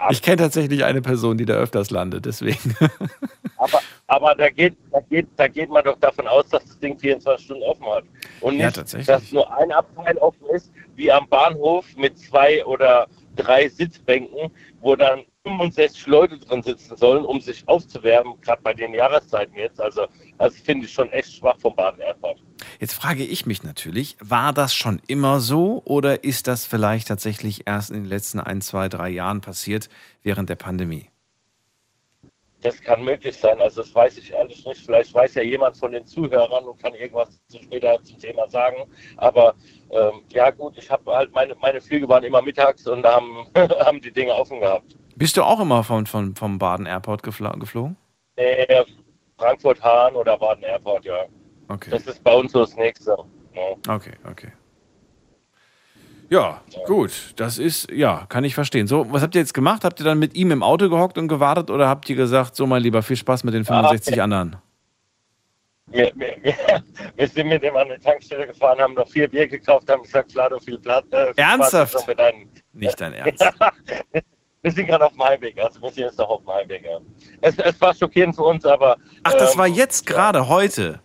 Ich 0.10 0.22
kenne 0.22 0.38
tatsächlich 0.38 0.84
eine 0.84 1.02
Person, 1.02 1.38
die 1.38 1.46
da 1.46 1.54
öfters 1.56 1.92
landet, 1.92 2.26
deswegen. 2.26 2.76
Aber, 3.58 3.80
aber 4.08 4.36
da, 4.36 4.50
geht, 4.50 4.76
da, 4.92 5.00
geht, 5.00 5.28
da 5.38 5.48
geht 5.48 5.70
man 5.70 5.86
doch 5.86 5.98
davon 6.00 6.28
aus, 6.28 6.50
dass 6.50 6.66
das 6.66 6.78
Ding 6.80 7.00
24 7.00 7.46
Stunden 7.46 7.64
offen 7.64 7.86
hat. 7.86 8.04
Und 8.42 8.58
Ja, 8.60 8.66
nicht, 8.66 8.76
tatsächlich. 8.76 9.08
dass 9.08 9.32
nur 9.32 9.50
ein 9.58 9.72
Abteil 9.72 10.18
offen 10.18 10.46
ist, 10.54 10.70
wie 10.96 11.10
am 11.10 11.30
Bahnhof 11.30 11.86
mit 11.96 12.20
zwei 12.20 12.66
oder 12.66 13.08
drei 13.38 13.70
Sitzbänken, 13.70 14.52
wo 14.82 14.98
dann 14.98 15.22
65 15.46 16.08
Leute 16.08 16.38
drin 16.40 16.64
sitzen 16.64 16.96
sollen, 16.96 17.26
um 17.26 17.42
sich 17.42 17.68
aufzuwärmen, 17.68 18.40
gerade 18.42 18.62
bei 18.62 18.74
den 18.74 18.94
Jahreszeiten 18.94 19.56
jetzt. 19.56 19.80
Also, 19.82 20.08
das 20.38 20.56
finde 20.56 20.86
ich 20.86 20.94
schon 20.94 21.12
echt 21.12 21.34
schwach 21.34 21.58
vom 21.60 21.76
Baden 21.76 22.00
Airport. 22.00 22.42
Jetzt 22.80 22.94
frage 22.94 23.24
ich 23.24 23.46
mich 23.46 23.62
natürlich, 23.64 24.16
war 24.22 24.54
das 24.54 24.74
schon 24.74 25.02
immer 25.08 25.42
so 25.42 25.82
oder 25.86 26.24
ist 26.24 26.48
das 26.48 26.66
vielleicht 26.66 27.10
tatsächlich 27.10 27.68
erst 27.68 27.90
in 27.90 27.98
den 27.98 28.06
letzten 28.06 28.40
ein, 28.40 28.62
zwei, 28.62 28.88
drei 28.88 29.10
Jahren 29.10 29.42
passiert 29.42 29.90
während 30.22 30.50
der 30.50 30.56
Pandemie? 30.56 31.10
Das 32.62 32.80
kann 32.82 33.04
möglich 33.04 33.36
sein, 33.36 33.60
also 33.60 33.82
das 33.82 33.94
weiß 33.94 34.18
ich 34.20 34.32
ehrlich 34.32 34.66
nicht. 34.66 34.86
Vielleicht 34.86 35.14
weiß 35.14 35.36
ja 35.36 35.44
jemand 35.44 35.76
von 35.76 35.92
den 35.92 36.06
Zuhörern 36.06 36.64
und 36.64 36.82
kann 36.82 36.94
irgendwas 36.94 37.38
zu 37.48 37.62
später 37.62 38.02
zum 38.04 38.18
Thema 38.18 38.48
sagen. 38.48 38.90
Aber 39.18 39.56
ähm, 39.92 40.22
ja 40.30 40.50
gut, 40.50 40.78
ich 40.78 40.90
habe 40.90 41.14
halt 41.14 41.34
meine, 41.34 41.56
meine 41.56 41.82
Flüge 41.82 42.08
waren 42.08 42.24
immer 42.24 42.42
mittags 42.42 42.88
und 42.88 43.04
da 43.04 43.16
haben, 43.16 43.46
haben 43.86 44.00
die 44.00 44.14
Dinge 44.14 44.34
offen 44.34 44.62
gehabt. 44.62 44.96
Bist 45.16 45.38
du 45.38 45.44
auch 45.44 45.60
immer 45.60 45.84
von, 45.84 46.06
von, 46.06 46.36
vom 46.36 46.58
Baden 46.60 46.86
Airport 46.86 47.24
geflogen? 47.24 47.98
Äh, 48.36 48.84
Frankfurt-Hahn 49.38 50.16
oder 50.16 50.38
Baden 50.38 50.64
Airport, 50.64 51.06
ja. 51.06 51.26
Okay. 51.68 51.90
Das 51.92 52.06
ist 52.08 52.24
bei 52.24 52.34
uns 52.34 52.52
so 52.52 52.62
das 52.62 52.76
Nächste. 52.76 53.16
Ja. 53.54 53.94
Okay, 53.96 54.14
okay. 54.30 54.52
Ja, 56.30 56.62
gut. 56.86 57.34
Das 57.36 57.58
ist, 57.60 57.92
ja, 57.92 58.26
kann 58.30 58.44
ich 58.44 58.56
verstehen. 58.56 58.88
So, 58.88 59.12
was 59.12 59.22
habt 59.22 59.36
ihr 59.36 59.42
jetzt 59.42 59.54
gemacht? 59.54 59.84
Habt 59.84 60.00
ihr 60.00 60.06
dann 60.06 60.18
mit 60.18 60.36
ihm 60.36 60.52
im 60.52 60.64
Auto 60.64 60.90
gehockt 60.90 61.18
und 61.18 61.28
gewartet 61.28 61.70
oder 61.70 61.88
habt 61.88 62.10
ihr 62.10 62.16
gesagt, 62.16 62.56
so 62.56 62.66
mein 62.66 62.82
Lieber, 62.82 63.04
viel 63.04 63.18
Spaß 63.18 63.44
mit 63.44 63.54
den 63.54 63.66
65 63.66 64.20
Ah, 64.20 64.24
anderen? 64.24 64.56
Wir, 65.88 66.12
wir, 66.16 66.36
wir, 66.42 66.56
wir 67.16 67.28
sind 67.28 67.50
mit 67.50 67.62
dem 67.62 67.76
an 67.76 67.90
die 67.90 68.04
Tankstelle 68.04 68.48
gefahren, 68.48 68.80
haben 68.80 68.94
noch 68.96 69.08
vier 69.08 69.28
Bier 69.28 69.48
gekauft, 69.48 69.90
haben 69.92 70.02
gesagt, 70.02 70.32
Flado, 70.32 70.58
viel 70.60 70.80
Platz. 70.80 71.06
Äh, 71.12 71.34
Spaß 71.34 71.38
Ernsthaft? 71.38 72.08
Mit 72.08 72.18
deinen, 72.20 72.50
Nicht 72.72 73.00
dein 73.00 73.14
Ernst. 73.14 73.44
Wir 74.64 74.72
sind 74.72 74.88
gerade 74.88 75.06
auf 75.06 75.12
dem 75.12 75.24
Heimweg, 75.24 75.60
also 75.60 75.82
wir 75.82 75.90
sind 75.92 76.06
jetzt 76.06 76.18
noch 76.18 76.30
auf 76.30 76.40
dem 76.40 76.54
Heimweg. 76.54 76.86
Ja. 76.86 77.00
Es, 77.42 77.58
es 77.58 77.82
war 77.82 77.94
schockierend 77.94 78.36
für 78.36 78.44
uns, 78.44 78.66
aber. 78.66 78.98
Ach, 79.24 79.34
das 79.34 79.54
ähm, 79.54 79.60
war 79.60 79.68
jetzt 79.68 80.06
gerade, 80.06 80.48
heute. 80.48 81.02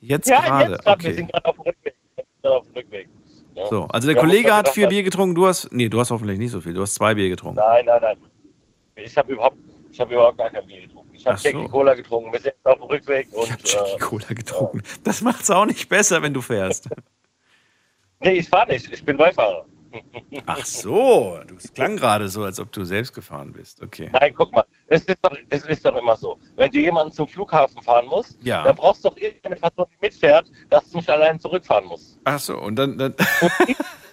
Jetzt 0.00 0.28
ja, 0.28 0.40
gerade, 0.40 0.72
jetzt. 0.72 0.84
Wir 0.84 0.92
okay. 0.92 1.12
sind 1.12 1.32
gerade 1.32 1.46
auf 1.46 1.54
dem 1.54 1.62
Rückweg. 1.62 1.94
Wir 2.42 2.50
auf 2.50 2.66
dem 2.66 2.74
Rückweg. 2.74 3.08
Ja. 3.54 3.66
So, 3.66 3.84
also 3.84 4.08
der 4.08 4.16
Wir 4.16 4.20
Kollege 4.20 4.54
hat 4.54 4.68
vier 4.68 4.88
Bier 4.88 5.04
getrunken, 5.04 5.36
du 5.36 5.46
hast, 5.46 5.72
nee, 5.72 5.88
du 5.88 6.00
hast 6.00 6.10
hoffentlich 6.10 6.38
nicht 6.38 6.50
so 6.50 6.60
viel, 6.60 6.74
du 6.74 6.82
hast 6.82 6.94
zwei 6.94 7.14
Bier 7.14 7.28
getrunken. 7.28 7.56
Nein, 7.56 7.84
nein, 7.86 8.00
nein. 8.02 8.16
Ich 8.96 9.16
habe 9.16 9.32
überhaupt, 9.32 9.56
ich 9.92 10.00
hab 10.00 10.10
überhaupt 10.10 10.38
gar 10.38 10.50
kein 10.50 10.66
Bier 10.66 10.82
getrunken. 10.82 11.10
Ich 11.14 11.24
habe 11.24 11.38
so. 11.38 11.48
Jackie 11.48 11.68
Cola 11.68 11.94
getrunken. 11.94 12.32
Wir 12.32 12.40
sind 12.40 12.54
jetzt 12.54 12.66
auf 12.66 12.78
dem 12.78 12.84
Rückweg 12.84 13.28
und. 13.32 13.48
Jackie 13.48 13.94
äh, 13.94 13.98
Cola 13.98 14.26
getrunken. 14.28 14.82
Das 15.04 15.20
macht's 15.20 15.50
auch 15.50 15.66
nicht 15.66 15.88
besser, 15.88 16.20
wenn 16.20 16.34
du 16.34 16.40
fährst. 16.40 16.88
nee, 18.20 18.32
ich 18.32 18.48
fahre 18.48 18.72
nicht. 18.72 18.92
Ich 18.92 19.04
bin 19.04 19.16
Beifahrer. 19.16 19.66
Ach 20.46 20.64
so, 20.64 21.38
du 21.46 21.56
es 21.56 21.72
klang 21.72 21.96
gerade 21.96 22.28
so, 22.28 22.44
als 22.44 22.60
ob 22.60 22.70
du 22.72 22.84
selbst 22.84 23.14
gefahren 23.14 23.52
bist. 23.52 23.82
Okay. 23.82 24.10
Nein, 24.12 24.34
guck 24.34 24.52
mal, 24.52 24.64
es 24.86 25.02
ist, 25.04 25.18
doch, 25.22 25.36
es 25.48 25.64
ist 25.64 25.84
doch 25.84 25.96
immer 25.96 26.16
so. 26.16 26.38
Wenn 26.56 26.70
du 26.70 26.78
jemanden 26.78 27.12
zum 27.12 27.26
Flughafen 27.28 27.80
fahren 27.82 28.06
musst, 28.06 28.38
Ja. 28.42 28.64
dann 28.64 28.76
brauchst 28.76 29.04
du 29.04 29.08
doch 29.10 29.16
irgendeine 29.16 29.56
Person, 29.56 29.86
die 29.90 30.06
mitfährt, 30.06 30.50
dass 30.70 30.90
du 30.90 30.98
nicht 30.98 31.08
allein 31.10 31.38
zurückfahren 31.40 31.86
musst. 31.86 32.18
Ach 32.24 32.38
so, 32.38 32.58
und 32.58 32.76
dann, 32.76 32.98
dann 32.98 33.14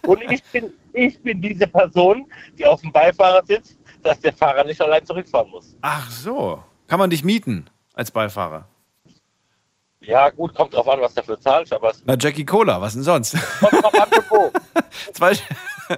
Und 0.06 0.22
ich 0.32 0.44
bin, 0.46 0.72
ich 0.94 1.20
bin 1.22 1.42
diese 1.42 1.68
Person, 1.68 2.28
die 2.58 2.66
auf 2.66 2.82
dem 2.82 2.92
Beifahrer 2.92 3.44
sitzt, 3.46 3.80
dass 4.04 4.20
der 4.20 4.34
Fahrer 4.34 4.64
nicht 4.64 4.80
allein 4.82 5.06
zurückfahren 5.06 5.50
muss. 5.50 5.76
Ach 5.82 6.10
so, 6.12 6.64
kann 6.88 7.00
man 7.00 7.10
dich 7.10 7.24
mieten 7.24 7.66
als 7.94 8.12
Beifahrer? 8.12 8.68
Ja, 10.08 10.30
gut, 10.30 10.54
kommt 10.54 10.74
drauf 10.74 10.88
an, 10.88 11.02
was 11.02 11.14
dafür 11.14 11.40
zahlst, 11.40 11.74
aber 11.74 11.92
Na, 12.06 12.16
Jackie 12.20 12.46
Cola, 12.46 12.80
was 12.82 12.94
denn 12.94 13.04
sonst? 13.04 13.36
zwei, 15.14 15.34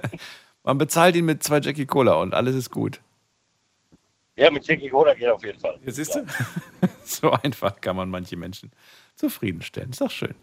man 0.64 0.78
bezahlt 0.78 1.16
ihn 1.16 1.24
mit 1.24 1.42
zwei 1.42 1.58
Jackie 1.60 1.86
Cola 1.86 2.14
und 2.14 2.34
alles 2.34 2.54
ist 2.54 2.70
gut. 2.70 3.00
ja, 4.36 4.50
mit 4.50 4.66
Jackie 4.66 4.88
Cola 4.88 5.14
geht 5.14 5.28
auf 5.28 5.44
jeden 5.44 5.58
Fall. 5.58 5.78
Jetzt 5.84 5.96
siehst 5.96 6.14
du? 6.14 6.24
So 7.04 7.30
einfach 7.32 7.80
kann 7.80 7.96
man 7.96 8.10
manche 8.10 8.36
Menschen 8.36 8.70
zufriedenstellen. 9.16 9.90
Ist 9.90 10.02
doch 10.02 10.10
schön. 10.10 10.34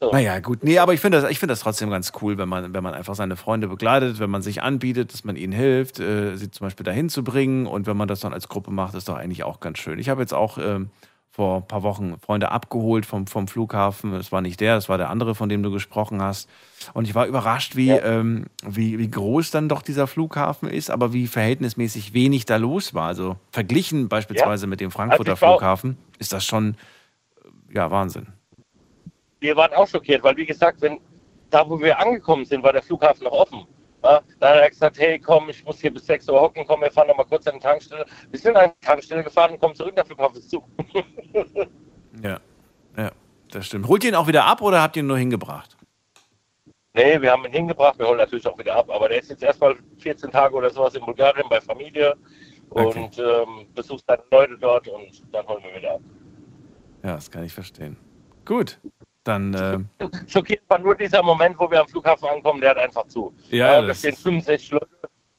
Naja, 0.00 0.40
gut. 0.40 0.64
Nee, 0.64 0.78
aber 0.78 0.94
ich 0.94 1.00
finde 1.00 1.20
das, 1.20 1.30
ich 1.30 1.38
finde 1.38 1.52
das 1.52 1.60
trotzdem 1.60 1.90
ganz 1.90 2.10
cool, 2.22 2.38
wenn 2.38 2.48
man, 2.48 2.72
wenn 2.72 2.82
man 2.82 2.94
einfach 2.94 3.14
seine 3.14 3.36
Freunde 3.36 3.68
begleitet, 3.68 4.18
wenn 4.18 4.30
man 4.30 4.40
sich 4.40 4.62
anbietet, 4.62 5.12
dass 5.12 5.24
man 5.24 5.36
ihnen 5.36 5.52
hilft, 5.52 6.00
äh, 6.00 6.36
sie 6.36 6.50
zum 6.50 6.66
Beispiel 6.66 6.84
dahin 6.84 7.10
zu 7.10 7.22
bringen. 7.22 7.66
Und 7.66 7.86
wenn 7.86 7.98
man 7.98 8.08
das 8.08 8.20
dann 8.20 8.32
als 8.32 8.48
Gruppe 8.48 8.70
macht, 8.70 8.94
ist 8.94 9.08
doch 9.10 9.14
eigentlich 9.16 9.44
auch 9.44 9.60
ganz 9.60 9.78
schön. 9.78 9.98
Ich 9.98 10.08
habe 10.08 10.22
jetzt 10.22 10.32
auch 10.32 10.56
ähm, 10.56 10.88
vor 11.34 11.56
ein 11.58 11.66
paar 11.66 11.82
Wochen 11.82 12.18
Freunde 12.20 12.50
abgeholt 12.50 13.06
vom, 13.06 13.26
vom 13.26 13.48
Flughafen. 13.48 14.12
Es 14.14 14.30
war 14.32 14.42
nicht 14.42 14.60
der, 14.60 14.76
es 14.76 14.90
war 14.90 14.98
der 14.98 15.08
andere, 15.08 15.34
von 15.34 15.48
dem 15.48 15.62
du 15.62 15.70
gesprochen 15.70 16.20
hast. 16.20 16.46
Und 16.92 17.06
ich 17.08 17.14
war 17.14 17.26
überrascht, 17.26 17.74
wie, 17.74 17.88
ähm, 17.90 18.46
wie, 18.66 18.98
wie 18.98 19.10
groß 19.10 19.50
dann 19.50 19.66
doch 19.70 19.80
dieser 19.80 20.06
Flughafen 20.06 20.68
ist, 20.68 20.90
aber 20.90 21.14
wie 21.14 21.26
verhältnismäßig 21.26 22.12
wenig 22.12 22.44
da 22.44 22.56
los 22.56 22.92
war. 22.92 23.06
Also 23.08 23.36
verglichen 23.50 24.08
beispielsweise 24.10 24.66
mit 24.66 24.80
dem 24.80 24.90
Frankfurter 24.90 25.32
Also 25.32 25.40
war 25.42 25.48
auch- 25.50 25.58
Flughafen 25.58 25.96
ist 26.18 26.34
das 26.34 26.44
schon, 26.44 26.76
äh, 27.70 27.74
ja, 27.76 27.90
Wahnsinn. 27.90 28.26
wir 29.40 29.56
waren 29.56 29.72
auch 29.72 29.88
schockiert, 29.88 30.22
weil 30.22 30.36
wie 30.36 30.46
gesagt, 30.46 30.82
wenn 30.82 31.00
da 31.48 31.66
wo 31.68 31.80
wir 31.80 31.98
angekommen 31.98 32.44
sind, 32.44 32.62
war 32.62 32.72
der 32.74 32.82
Flughafen 32.82 33.24
noch 33.24 33.32
offen. 33.32 33.66
Ja, 34.02 34.20
da 34.40 34.48
hat 34.48 34.56
er 34.56 34.68
gesagt, 34.68 34.98
hey 34.98 35.18
komm, 35.18 35.48
ich 35.48 35.64
muss 35.64 35.80
hier 35.80 35.92
bis 35.92 36.06
6 36.06 36.28
Uhr 36.28 36.40
hocken, 36.40 36.64
komm, 36.66 36.80
wir 36.80 36.90
fahren 36.90 37.08
noch 37.08 37.16
mal 37.16 37.24
kurz 37.24 37.46
an 37.46 37.54
die 37.54 37.60
Tankstelle. 37.60 38.04
Wir 38.30 38.38
sind 38.38 38.56
an 38.56 38.72
die 38.80 38.86
Tankstelle 38.86 39.22
gefahren 39.22 39.52
und 39.52 39.60
kommen 39.60 39.74
zurück, 39.74 39.94
der 39.94 40.04
Flughafen 40.04 40.38
ist 40.38 40.50
zu. 40.50 40.62
Ja, 42.22 42.40
ja, 42.94 43.10
das 43.50 43.64
stimmt. 43.64 43.88
Holt 43.88 44.04
ihr 44.04 44.10
ihn 44.10 44.14
auch 44.14 44.26
wieder 44.26 44.44
ab 44.44 44.60
oder 44.60 44.82
habt 44.82 44.96
ihr 44.96 45.02
ihn 45.02 45.06
nur 45.06 45.16
hingebracht? 45.16 45.78
nee, 46.94 47.20
wir 47.20 47.32
haben 47.32 47.44
ihn 47.44 47.52
hingebracht, 47.52 47.98
wir 47.98 48.06
holen 48.06 48.18
natürlich 48.18 48.46
auch 48.46 48.58
wieder 48.58 48.76
ab, 48.76 48.90
aber 48.90 49.08
der 49.08 49.20
ist 49.20 49.30
jetzt 49.30 49.42
erstmal 49.42 49.76
14 49.98 50.30
Tage 50.30 50.54
oder 50.54 50.70
sowas 50.70 50.94
in 50.94 51.04
Bulgarien 51.04 51.48
bei 51.48 51.60
Familie 51.60 52.14
und 52.70 53.18
ähm, 53.18 53.66
besucht 53.74 54.04
seine 54.06 54.22
Leute 54.30 54.58
dort 54.58 54.88
und 54.88 55.22
dann 55.32 55.46
holen 55.46 55.62
wir 55.64 55.76
wieder 55.76 55.94
ab. 55.94 56.00
Ja, 57.02 57.14
das 57.14 57.30
kann 57.30 57.44
ich 57.44 57.52
verstehen. 57.52 57.96
Gut, 58.44 58.80
dann 59.24 59.54
äh, 59.54 59.78
Schockierend 60.28 60.64
war 60.68 60.78
nur 60.78 60.94
dieser 60.96 61.22
Moment, 61.22 61.56
wo 61.58 61.70
wir 61.70 61.80
am 61.80 61.88
Flughafen 61.88 62.28
ankommen, 62.28 62.60
der 62.60 62.70
hat 62.70 62.78
einfach 62.78 63.06
zu. 63.08 63.32
Ja, 63.50 63.78
Äh, 63.78 63.80
da 63.82 63.86
das 63.88 63.98
stehen 64.00 64.16
65 64.16 64.70
Leute, 64.72 64.88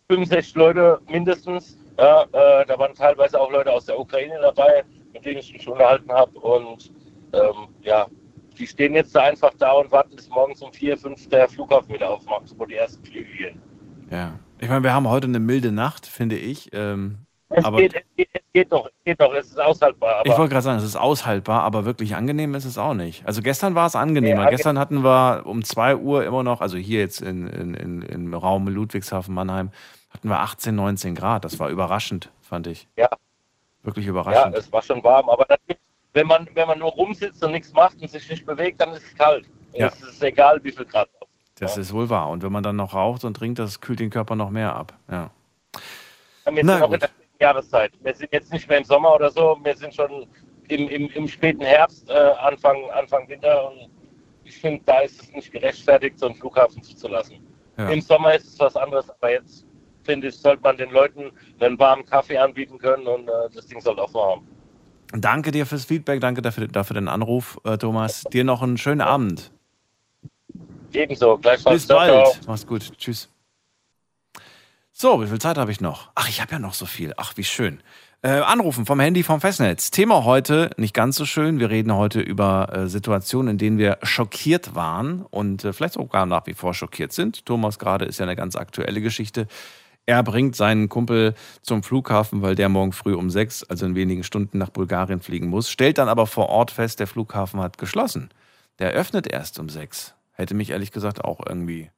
65 0.10 0.56
Leute 0.56 1.02
mindestens. 1.10 1.78
Ja, 1.98 2.24
äh, 2.24 2.66
da 2.66 2.78
waren 2.80 2.94
teilweise 2.96 3.40
auch 3.40 3.52
Leute 3.52 3.72
aus 3.72 3.86
der 3.86 4.00
Ukraine 4.00 4.40
dabei, 4.42 4.84
mit 5.14 5.26
denen 5.26 5.40
ich 5.40 5.54
mich 5.54 5.68
unterhalten 5.68 6.12
habe. 6.12 6.40
Und 6.40 6.92
ähm, 7.34 7.68
ja, 7.82 8.08
die 8.58 8.66
stehen 8.68 8.94
jetzt 8.96 9.16
da 9.16 9.24
einfach 9.24 9.52
da 9.58 9.72
und 9.74 9.92
warten 9.92 10.16
bis 10.16 10.30
morgens 10.30 10.62
um 10.62 10.72
4, 10.74 10.98
5 10.98 11.30
der 11.30 11.48
Flughafen 11.50 11.94
wieder 11.94 12.10
aufmacht, 12.10 12.54
wo 12.58 12.66
die 12.66 12.76
ersten 12.76 13.04
Flüge 13.06 13.32
gehen. 13.38 13.62
ja. 14.12 14.40
Ich 14.60 14.70
meine, 14.70 14.84
wir 14.84 14.94
haben 14.94 15.10
heute 15.10 15.28
eine 15.28 15.42
milde 15.42 15.74
Nacht, 15.74 16.06
finde 16.06 16.38
ich. 16.38 16.70
Ähm, 16.72 17.18
Es, 17.56 17.66
aber 17.66 17.78
geht, 17.78 17.94
es, 17.94 18.02
geht, 18.16 18.30
es 18.34 18.42
geht 18.52 18.72
doch, 18.72 18.88
es 18.88 19.04
geht 19.06 19.22
doch, 19.22 19.34
es 19.34 19.48
ist 19.48 19.60
aushaltbar. 19.60 20.22
Ich 20.26 20.36
wollte 20.36 20.50
gerade 20.50 20.64
sagen, 20.64 20.78
es 20.80 20.84
ist 20.84 20.96
aushaltbar, 20.96 21.62
aber 21.62 21.86
wirklich 21.86 22.16
angenehm 22.16 22.56
ist 22.56 22.66
es 22.66 22.80
auch 22.80 22.96
nicht. 22.96 23.26
Also 23.28 23.44
gestern 23.44 23.76
war 23.76 23.86
es 23.86 23.96
angenehmer. 23.96 24.46
Nee, 24.46 24.52
gestern 24.52 24.80
hatten 24.80 25.04
wir 25.04 25.44
um 25.46 25.64
2 25.64 25.98
Uhr 25.98 26.26
immer 26.26 26.42
noch, 26.42 26.62
also 26.62 26.78
hier 26.78 27.00
jetzt 27.00 27.22
in, 27.22 27.48
in, 27.48 27.74
in, 27.76 28.02
im 28.02 28.34
Raum 28.34 28.68
Ludwigshafen, 28.68 29.36
Mannheim, 29.36 29.72
hatten 30.10 30.30
wir 30.30 30.40
18, 30.40 30.76
19 30.76 31.16
Grad. 31.16 31.46
Das 31.46 31.60
war 31.60 31.70
überraschend, 31.70 32.32
fand 32.42 32.68
ich. 32.68 32.88
Ja. 32.96 33.10
Wirklich 33.84 34.06
ja, 34.06 34.12
überraschend. 34.12 34.56
es 34.56 34.72
war 34.72 34.82
schon 34.82 35.04
warm. 35.04 35.30
Aber 35.30 35.46
wenn 36.14 36.28
man, 36.28 36.48
wenn 36.56 36.68
man 36.68 36.80
nur 36.80 36.92
rumsitzt 36.92 37.44
und 37.44 37.52
nichts 37.52 37.72
macht 37.74 38.02
und 38.02 38.10
sich 38.10 38.28
nicht 38.30 38.46
bewegt, 38.46 38.82
dann 38.82 38.94
ist 38.94 39.04
es 39.04 39.16
kalt. 39.16 39.46
Ja. 39.74 39.88
Es 39.88 40.02
ist 40.02 40.24
egal, 40.24 40.60
wie 40.64 40.72
viel 40.72 40.86
Grad. 40.86 41.10
Das 41.60 41.78
ist 41.78 41.94
wohl 41.94 42.10
wahr. 42.10 42.30
Und 42.30 42.44
wenn 42.44 42.52
man 42.52 42.64
dann 42.64 42.76
noch 42.76 42.94
raucht 42.94 43.24
und 43.24 43.36
trinkt, 43.36 43.60
das 43.60 43.80
kühlt 43.80 44.00
den 44.00 44.10
Körper 44.10 44.36
noch 44.36 44.50
mehr 44.50 44.76
ab. 44.76 44.94
Ja. 45.10 45.30
Wir 46.52 46.64
Na 46.64 46.74
sind 46.74 46.80
noch 46.80 46.88
gut. 46.88 46.94
in 46.96 47.00
der 47.00 47.08
späten 47.08 47.23
Jahreszeit. 47.40 47.92
Wir 48.02 48.14
sind 48.14 48.32
jetzt 48.32 48.52
nicht 48.52 48.68
mehr 48.68 48.78
im 48.80 48.84
Sommer 48.84 49.16
oder 49.16 49.30
so, 49.32 49.58
wir 49.64 49.76
sind 49.76 49.94
schon 49.94 50.28
im, 50.70 50.88
im, 50.88 51.10
im 51.10 51.28
späten 51.28 51.62
Herbst, 51.62 52.10
äh, 52.10 52.14
Anfang, 52.14 52.78
Anfang 52.92 53.28
Winter. 53.28 53.72
Und 53.72 53.90
ich 54.44 54.58
finde, 54.58 54.82
da 54.86 55.00
ist 55.00 55.22
es 55.22 55.32
nicht 55.32 55.52
gerechtfertigt, 55.52 56.20
so 56.20 56.28
einen 56.28 56.36
Flughafen 56.36 56.82
zuzulassen. 56.84 57.38
Ja. 57.78 57.90
Im 57.90 58.02
Sommer 58.02 58.36
ist 58.36 58.48
es 58.48 58.60
was 58.60 58.76
anderes, 58.76 59.10
aber 59.10 59.32
jetzt 59.32 59.66
finde 60.04 60.28
ich, 60.28 60.36
sollte 60.36 60.62
man 60.64 60.78
den 60.78 60.92
Leuten 60.92 61.32
einen 61.60 61.80
warmen 61.80 62.06
Kaffee 62.06 62.38
anbieten 62.38 62.78
können 62.78 63.08
und 63.08 63.28
äh, 63.28 63.32
das 63.54 63.68
Ding 63.68 63.82
soll 63.82 63.98
offen 64.00 64.20
haben. 64.20 64.48
Danke 65.16 65.52
dir 65.52 65.66
fürs 65.66 65.86
Feedback, 65.86 66.22
danke 66.22 66.42
dafür, 66.42 66.68
dafür 66.68 66.96
den 66.96 67.08
Anruf, 67.08 67.60
äh, 67.64 67.78
Thomas. 67.78 68.24
Dir 68.32 68.44
noch 68.44 68.62
einen 68.62 68.78
schönen 68.78 69.02
Abend. 69.02 69.52
Ebenso, 70.92 71.38
gleichfalls. 71.38 71.82
Bis 71.82 71.88
Ciao, 71.88 72.00
bald. 72.00 72.28
ciao. 72.28 72.34
Mach's 72.48 72.68
gut. 72.68 72.98
Tschüss. 72.98 73.33
So, 74.96 75.20
wie 75.24 75.28
viel 75.28 75.40
Zeit 75.40 75.58
habe 75.58 75.72
ich 75.72 75.82
noch? 75.82 76.12
Ach, 76.14 76.30
ich 76.30 76.40
habe 76.40 76.52
ja 76.52 76.60
noch 76.60 76.76
so 76.76 76.86
viel. 76.86 77.14
Ach, 77.18 77.34
wie 77.36 77.44
schön. 77.44 77.82
Äh, 78.22 78.30
anrufen 78.30 78.86
vom 78.86 79.00
Handy 79.00 79.24
vom 79.24 79.42
Festnetz. 79.42 79.90
Thema 79.90 80.24
heute 80.24 80.70
nicht 80.78 80.94
ganz 80.94 81.16
so 81.16 81.26
schön. 81.26 81.60
Wir 81.60 81.72
reden 81.72 81.96
heute 81.96 82.22
über 82.22 82.72
äh, 82.72 82.88
Situationen, 82.88 83.54
in 83.54 83.58
denen 83.58 83.78
wir 83.80 83.98
schockiert 84.04 84.76
waren 84.76 85.24
und 85.24 85.66
äh, 85.66 85.74
vielleicht 85.74 85.96
sogar 85.96 86.28
nach 86.28 86.46
wie 86.46 86.54
vor 86.54 86.76
schockiert 86.76 87.12
sind. 87.12 87.48
Thomas 87.48 87.80
gerade 87.80 88.06
ist 88.06 88.20
ja 88.20 88.24
eine 88.26 88.36
ganz 88.36 88.56
aktuelle 88.56 89.02
Geschichte. 89.02 89.48
Er 90.06 90.22
bringt 90.22 90.56
seinen 90.56 90.90
Kumpel 90.90 91.34
zum 91.64 91.82
Flughafen, 91.82 92.44
weil 92.44 92.54
der 92.54 92.70
morgen 92.70 92.94
früh 92.94 93.16
um 93.16 93.32
sechs, 93.32 93.64
also 93.64 93.88
in 93.88 93.96
wenigen 93.96 94.24
Stunden 94.24 94.60
nach 94.60 94.70
Bulgarien 94.70 95.22
fliegen 95.22 95.48
muss, 95.48 95.72
stellt 95.72 95.98
dann 95.98 96.08
aber 96.08 96.28
vor 96.28 96.50
Ort 96.50 96.70
fest, 96.70 97.00
der 97.00 97.08
Flughafen 97.08 97.60
hat 97.62 97.80
geschlossen. 97.80 98.30
Der 98.78 98.92
öffnet 98.92 99.26
erst 99.26 99.58
um 99.58 99.70
sechs. 99.70 100.14
Hätte 100.34 100.54
mich 100.54 100.70
ehrlich 100.70 100.92
gesagt 100.92 101.26
auch 101.26 101.42
irgendwie 101.46 101.90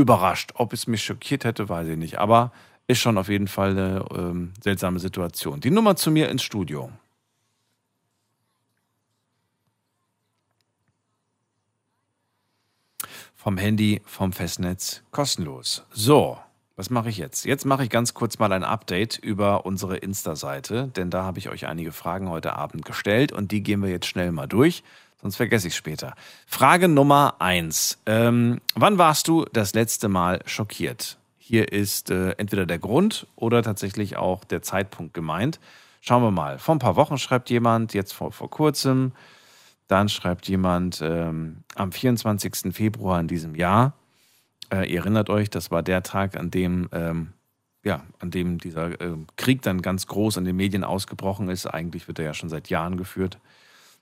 überrascht. 0.00 0.52
Ob 0.54 0.72
es 0.72 0.86
mich 0.86 1.02
schockiert 1.02 1.44
hätte, 1.44 1.68
weiß 1.68 1.88
ich 1.88 1.96
nicht. 1.96 2.18
Aber 2.18 2.52
ist 2.86 2.98
schon 2.98 3.18
auf 3.18 3.28
jeden 3.28 3.48
Fall 3.48 3.70
eine 3.70 4.04
ähm, 4.14 4.52
seltsame 4.60 4.98
Situation. 4.98 5.60
Die 5.60 5.70
Nummer 5.70 5.96
zu 5.96 6.10
mir 6.10 6.28
ins 6.28 6.42
Studio. 6.42 6.90
Vom 13.36 13.56
Handy, 13.56 14.02
vom 14.04 14.32
Festnetz, 14.32 15.02
kostenlos. 15.12 15.86
So, 15.92 16.36
was 16.76 16.90
mache 16.90 17.10
ich 17.10 17.16
jetzt? 17.16 17.44
Jetzt 17.44 17.64
mache 17.64 17.84
ich 17.84 17.90
ganz 17.90 18.12
kurz 18.12 18.38
mal 18.38 18.52
ein 18.52 18.64
Update 18.64 19.18
über 19.18 19.64
unsere 19.66 19.96
Insta-Seite, 19.96 20.88
denn 20.96 21.10
da 21.10 21.24
habe 21.24 21.38
ich 21.38 21.48
euch 21.48 21.66
einige 21.66 21.92
Fragen 21.92 22.28
heute 22.28 22.54
Abend 22.54 22.84
gestellt 22.84 23.32
und 23.32 23.52
die 23.52 23.62
gehen 23.62 23.82
wir 23.82 23.90
jetzt 23.90 24.06
schnell 24.06 24.32
mal 24.32 24.46
durch, 24.46 24.82
sonst 25.20 25.36
vergesse 25.36 25.68
ich 25.68 25.74
es 25.74 25.78
später. 25.78 26.14
Frage 26.46 26.88
Nummer 26.88 27.36
eins: 27.38 27.98
Ähm, 28.06 28.60
wann 28.74 28.98
warst 28.98 29.28
du 29.28 29.44
das 29.52 29.74
letzte 29.74 30.08
Mal 30.08 30.40
schockiert? 30.46 31.18
Hier 31.38 31.72
ist 31.72 32.10
äh, 32.10 32.30
entweder 32.32 32.64
der 32.64 32.78
Grund 32.78 33.26
oder 33.34 33.62
tatsächlich 33.62 34.16
auch 34.16 34.44
der 34.44 34.62
Zeitpunkt 34.62 35.14
gemeint. 35.14 35.58
Schauen 36.00 36.22
wir 36.22 36.30
mal. 36.30 36.58
Vor 36.58 36.76
ein 36.76 36.78
paar 36.78 36.96
Wochen 36.96 37.18
schreibt 37.18 37.50
jemand, 37.50 37.92
jetzt 37.92 38.12
vor, 38.12 38.32
vor 38.32 38.48
kurzem, 38.48 39.12
dann 39.88 40.08
schreibt 40.08 40.48
jemand 40.48 41.00
ähm, 41.02 41.64
am 41.74 41.90
24. 41.90 42.72
Februar 42.72 43.18
in 43.18 43.26
diesem 43.26 43.54
Jahr. 43.54 43.94
Äh, 44.72 44.90
ihr 44.90 45.00
erinnert 45.00 45.28
euch, 45.28 45.50
das 45.50 45.70
war 45.70 45.82
der 45.82 46.02
Tag, 46.02 46.36
an 46.36 46.50
dem, 46.50 46.88
ähm, 46.92 47.32
ja, 47.82 48.04
an 48.20 48.30
dem 48.30 48.58
dieser 48.58 49.00
äh, 49.00 49.16
Krieg 49.36 49.62
dann 49.62 49.82
ganz 49.82 50.06
groß 50.06 50.36
in 50.36 50.44
den 50.44 50.56
Medien 50.56 50.84
ausgebrochen 50.84 51.48
ist. 51.48 51.66
Eigentlich 51.66 52.06
wird 52.06 52.20
er 52.20 52.26
ja 52.26 52.34
schon 52.34 52.48
seit 52.48 52.70
Jahren 52.70 52.96
geführt. 52.96 53.38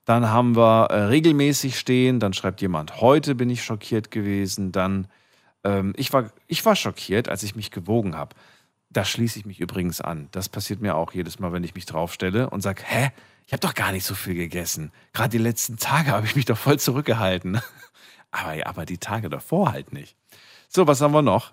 Dann 0.09 0.31
haben 0.31 0.57
wir 0.57 0.87
äh, 0.87 1.03
regelmäßig 1.03 1.79
stehen, 1.79 2.19
dann 2.19 2.33
schreibt 2.33 2.63
jemand, 2.63 3.03
heute 3.03 3.35
bin 3.35 3.51
ich 3.51 3.63
schockiert 3.63 4.11
gewesen. 4.11 4.73
Dann, 4.73 5.07
ähm, 5.65 5.93
ich, 5.99 6.15
war, 6.15 6.31
ich 6.47 6.65
war 6.65 6.77
schockiert, 6.77 7.29
als 7.29 7.43
ich 7.43 7.55
mich 7.55 7.71
gewogen 7.71 8.17
habe. 8.17 8.35
Da 8.89 9.05
schließe 9.05 9.39
ich 9.39 9.45
mich 9.45 9.61
übrigens 9.61 10.01
an. 10.01 10.29
Das 10.31 10.49
passiert 10.49 10.81
mir 10.81 10.95
auch 10.95 11.13
jedes 11.13 11.41
Mal, 11.41 11.53
wenn 11.53 11.63
ich 11.63 11.75
mich 11.75 11.85
draufstelle 11.85 12.49
und 12.49 12.63
sage, 12.63 12.85
hä, 12.87 13.11
ich 13.45 13.53
habe 13.53 13.61
doch 13.61 13.75
gar 13.75 13.93
nicht 13.93 14.07
so 14.07 14.15
viel 14.15 14.33
gegessen. 14.33 14.93
Gerade 15.13 15.29
die 15.29 15.37
letzten 15.37 15.77
Tage 15.77 16.13
habe 16.13 16.25
ich 16.25 16.37
mich 16.37 16.47
doch 16.47 16.57
voll 16.57 16.79
zurückgehalten. 16.79 17.61
aber, 18.31 18.67
aber 18.67 18.87
die 18.87 18.97
Tage 18.97 19.29
davor 19.29 19.73
halt 19.73 19.93
nicht. 19.93 20.17
So, 20.71 20.87
was 20.87 21.03
haben 21.03 21.13
wir 21.13 21.21
noch? 21.21 21.53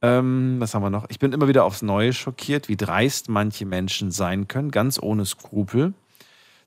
Ähm, 0.00 0.56
was 0.58 0.74
haben 0.74 0.82
wir 0.82 0.90
noch? 0.90 1.06
Ich 1.08 1.20
bin 1.20 1.32
immer 1.32 1.46
wieder 1.46 1.62
aufs 1.62 1.82
Neue 1.82 2.12
schockiert, 2.12 2.68
wie 2.68 2.76
dreist 2.76 3.28
manche 3.28 3.64
Menschen 3.64 4.10
sein 4.10 4.48
können, 4.48 4.72
ganz 4.72 5.00
ohne 5.00 5.24
Skrupel. 5.24 5.94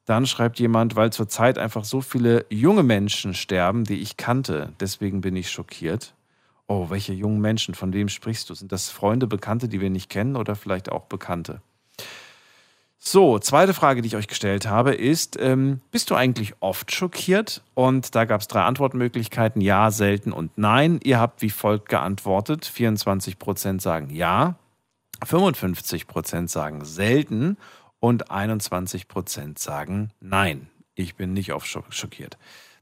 Dann 0.05 0.27
schreibt 0.27 0.59
jemand, 0.59 0.95
weil 0.95 1.11
zurzeit 1.11 1.57
einfach 1.57 1.83
so 1.83 2.01
viele 2.01 2.45
junge 2.49 2.83
Menschen 2.83 3.33
sterben, 3.33 3.83
die 3.83 4.01
ich 4.01 4.17
kannte. 4.17 4.73
Deswegen 4.79 5.21
bin 5.21 5.35
ich 5.35 5.49
schockiert. 5.49 6.13
Oh, 6.67 6.89
welche 6.89 7.13
jungen 7.13 7.41
Menschen? 7.41 7.75
Von 7.75 7.93
wem 7.93 8.09
sprichst 8.09 8.49
du? 8.49 8.53
Sind 8.53 8.71
das 8.71 8.89
Freunde, 8.89 9.27
Bekannte, 9.27 9.67
die 9.67 9.81
wir 9.81 9.89
nicht 9.89 10.09
kennen 10.09 10.35
oder 10.35 10.55
vielleicht 10.55 10.91
auch 10.91 11.05
Bekannte? 11.05 11.61
So, 13.07 13.37
zweite 13.37 13.75
Frage, 13.75 14.01
die 14.01 14.07
ich 14.07 14.15
euch 14.15 14.27
gestellt 14.27 14.67
habe, 14.67 14.95
ist, 14.95 15.37
ähm, 15.39 15.79
bist 15.91 16.09
du 16.09 16.15
eigentlich 16.15 16.55
oft 16.59 16.91
schockiert? 16.91 17.61
Und 17.75 18.15
da 18.15 18.25
gab 18.25 18.41
es 18.41 18.47
drei 18.47 18.61
Antwortmöglichkeiten, 18.63 19.61
ja, 19.61 19.91
selten 19.91 20.31
und 20.31 20.57
nein. 20.57 20.99
Ihr 21.03 21.19
habt 21.19 21.43
wie 21.43 21.51
folgt 21.51 21.89
geantwortet. 21.89 22.65
24% 22.65 23.79
sagen 23.79 24.09
ja, 24.09 24.55
55% 25.23 26.47
sagen 26.47 26.83
selten 26.83 27.57
und 28.05 28.29
21% 28.29 29.57
sagen 29.57 30.11
nein. 30.19 30.69
Ich 30.93 31.15
bin 31.15 31.33
nicht 31.33 31.53
oft 31.53 31.67
schockiert. 31.89 32.37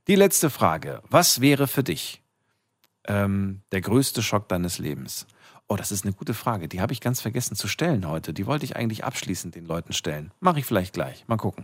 Die 0.08 0.16
letzte 0.16 0.50
Frage, 0.50 1.02
was 1.10 1.40
wäre 1.40 1.68
für 1.68 1.82
dich 1.82 2.22
ähm, 3.08 3.62
der 3.72 3.80
größte 3.80 4.22
Schock 4.22 4.50
deines 4.50 4.80
Lebens? 4.80 5.26
Oh, 5.70 5.78
das 5.78 5.94
ist 5.94 6.04
eine 6.04 6.12
gute 6.12 6.34
Frage. 6.34 6.68
Die 6.68 6.82
habe 6.82 6.92
ich 6.92 7.00
ganz 7.00 7.22
vergessen 7.22 7.56
zu 7.56 7.70
stellen 7.70 8.06
heute. 8.06 8.34
Die 8.34 8.46
wollte 8.46 8.66
ich 8.66 8.76
eigentlich 8.76 9.06
abschließend 9.06 9.56
den 9.56 9.66
Leuten 9.66 9.94
stellen. 9.94 10.34
Mache 10.42 10.60
ich 10.60 10.66
vielleicht 10.66 10.94
gleich. 10.94 11.26
Mal 11.30 11.38
gucken. 11.38 11.64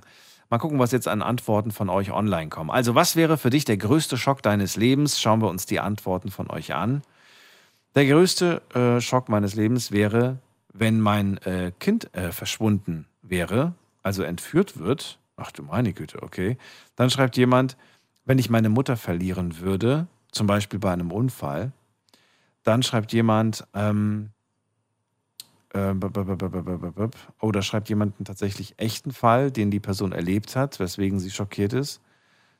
Mal 0.49 0.57
gucken, 0.57 0.79
was 0.79 0.93
jetzt 0.93 1.09
an 1.09 1.21
Antworten 1.21 1.71
von 1.71 1.89
euch 1.89 2.11
online 2.13 2.47
kommen. 2.47 2.69
Also, 2.69 2.95
was 2.95 3.17
wäre 3.17 3.37
für 3.37 3.49
dich 3.49 3.65
der 3.65 3.75
größte 3.75 4.17
Schock 4.17 4.41
deines 4.41 4.77
Lebens? 4.77 5.19
Schauen 5.19 5.41
wir 5.41 5.49
uns 5.49 5.65
die 5.65 5.81
Antworten 5.81 6.31
von 6.31 6.49
euch 6.49 6.73
an. 6.73 7.01
Der 7.93 8.05
größte 8.05 8.61
äh, 8.73 9.01
Schock 9.01 9.27
meines 9.27 9.55
Lebens 9.55 9.91
wäre, 9.91 10.39
wenn 10.71 11.01
mein 11.01 11.39
äh, 11.39 11.73
Kind 11.77 12.13
äh, 12.15 12.31
verschwunden 12.31 13.08
wäre, 13.29 13.73
also 14.03 14.23
entführt 14.23 14.79
wird. 14.79 15.19
Ach 15.35 15.51
du 15.51 15.63
meine 15.63 15.93
Güte, 15.93 16.21
okay. 16.21 16.57
Dann 16.95 17.09
schreibt 17.09 17.37
jemand, 17.37 17.77
wenn 18.25 18.39
ich 18.39 18.49
meine 18.49 18.69
Mutter 18.69 18.97
verlieren 18.97 19.59
würde, 19.59 20.07
zum 20.31 20.47
Beispiel 20.47 20.79
bei 20.79 20.91
einem 20.91 21.11
Unfall. 21.11 21.71
Dann 22.63 22.83
schreibt 22.83 23.13
jemand, 23.13 23.65
ähm, 23.73 24.31
äh, 25.73 25.93
oh, 27.39 27.51
da 27.51 27.61
schreibt 27.61 27.89
jemand 27.89 28.17
einen 28.17 28.25
tatsächlich 28.25 28.73
echten 28.77 29.11
Fall, 29.11 29.51
den 29.51 29.71
die 29.71 29.79
Person 29.79 30.11
erlebt 30.11 30.55
hat, 30.55 30.79
weswegen 30.79 31.19
sie 31.19 31.31
schockiert 31.31 31.73
ist. 31.73 32.01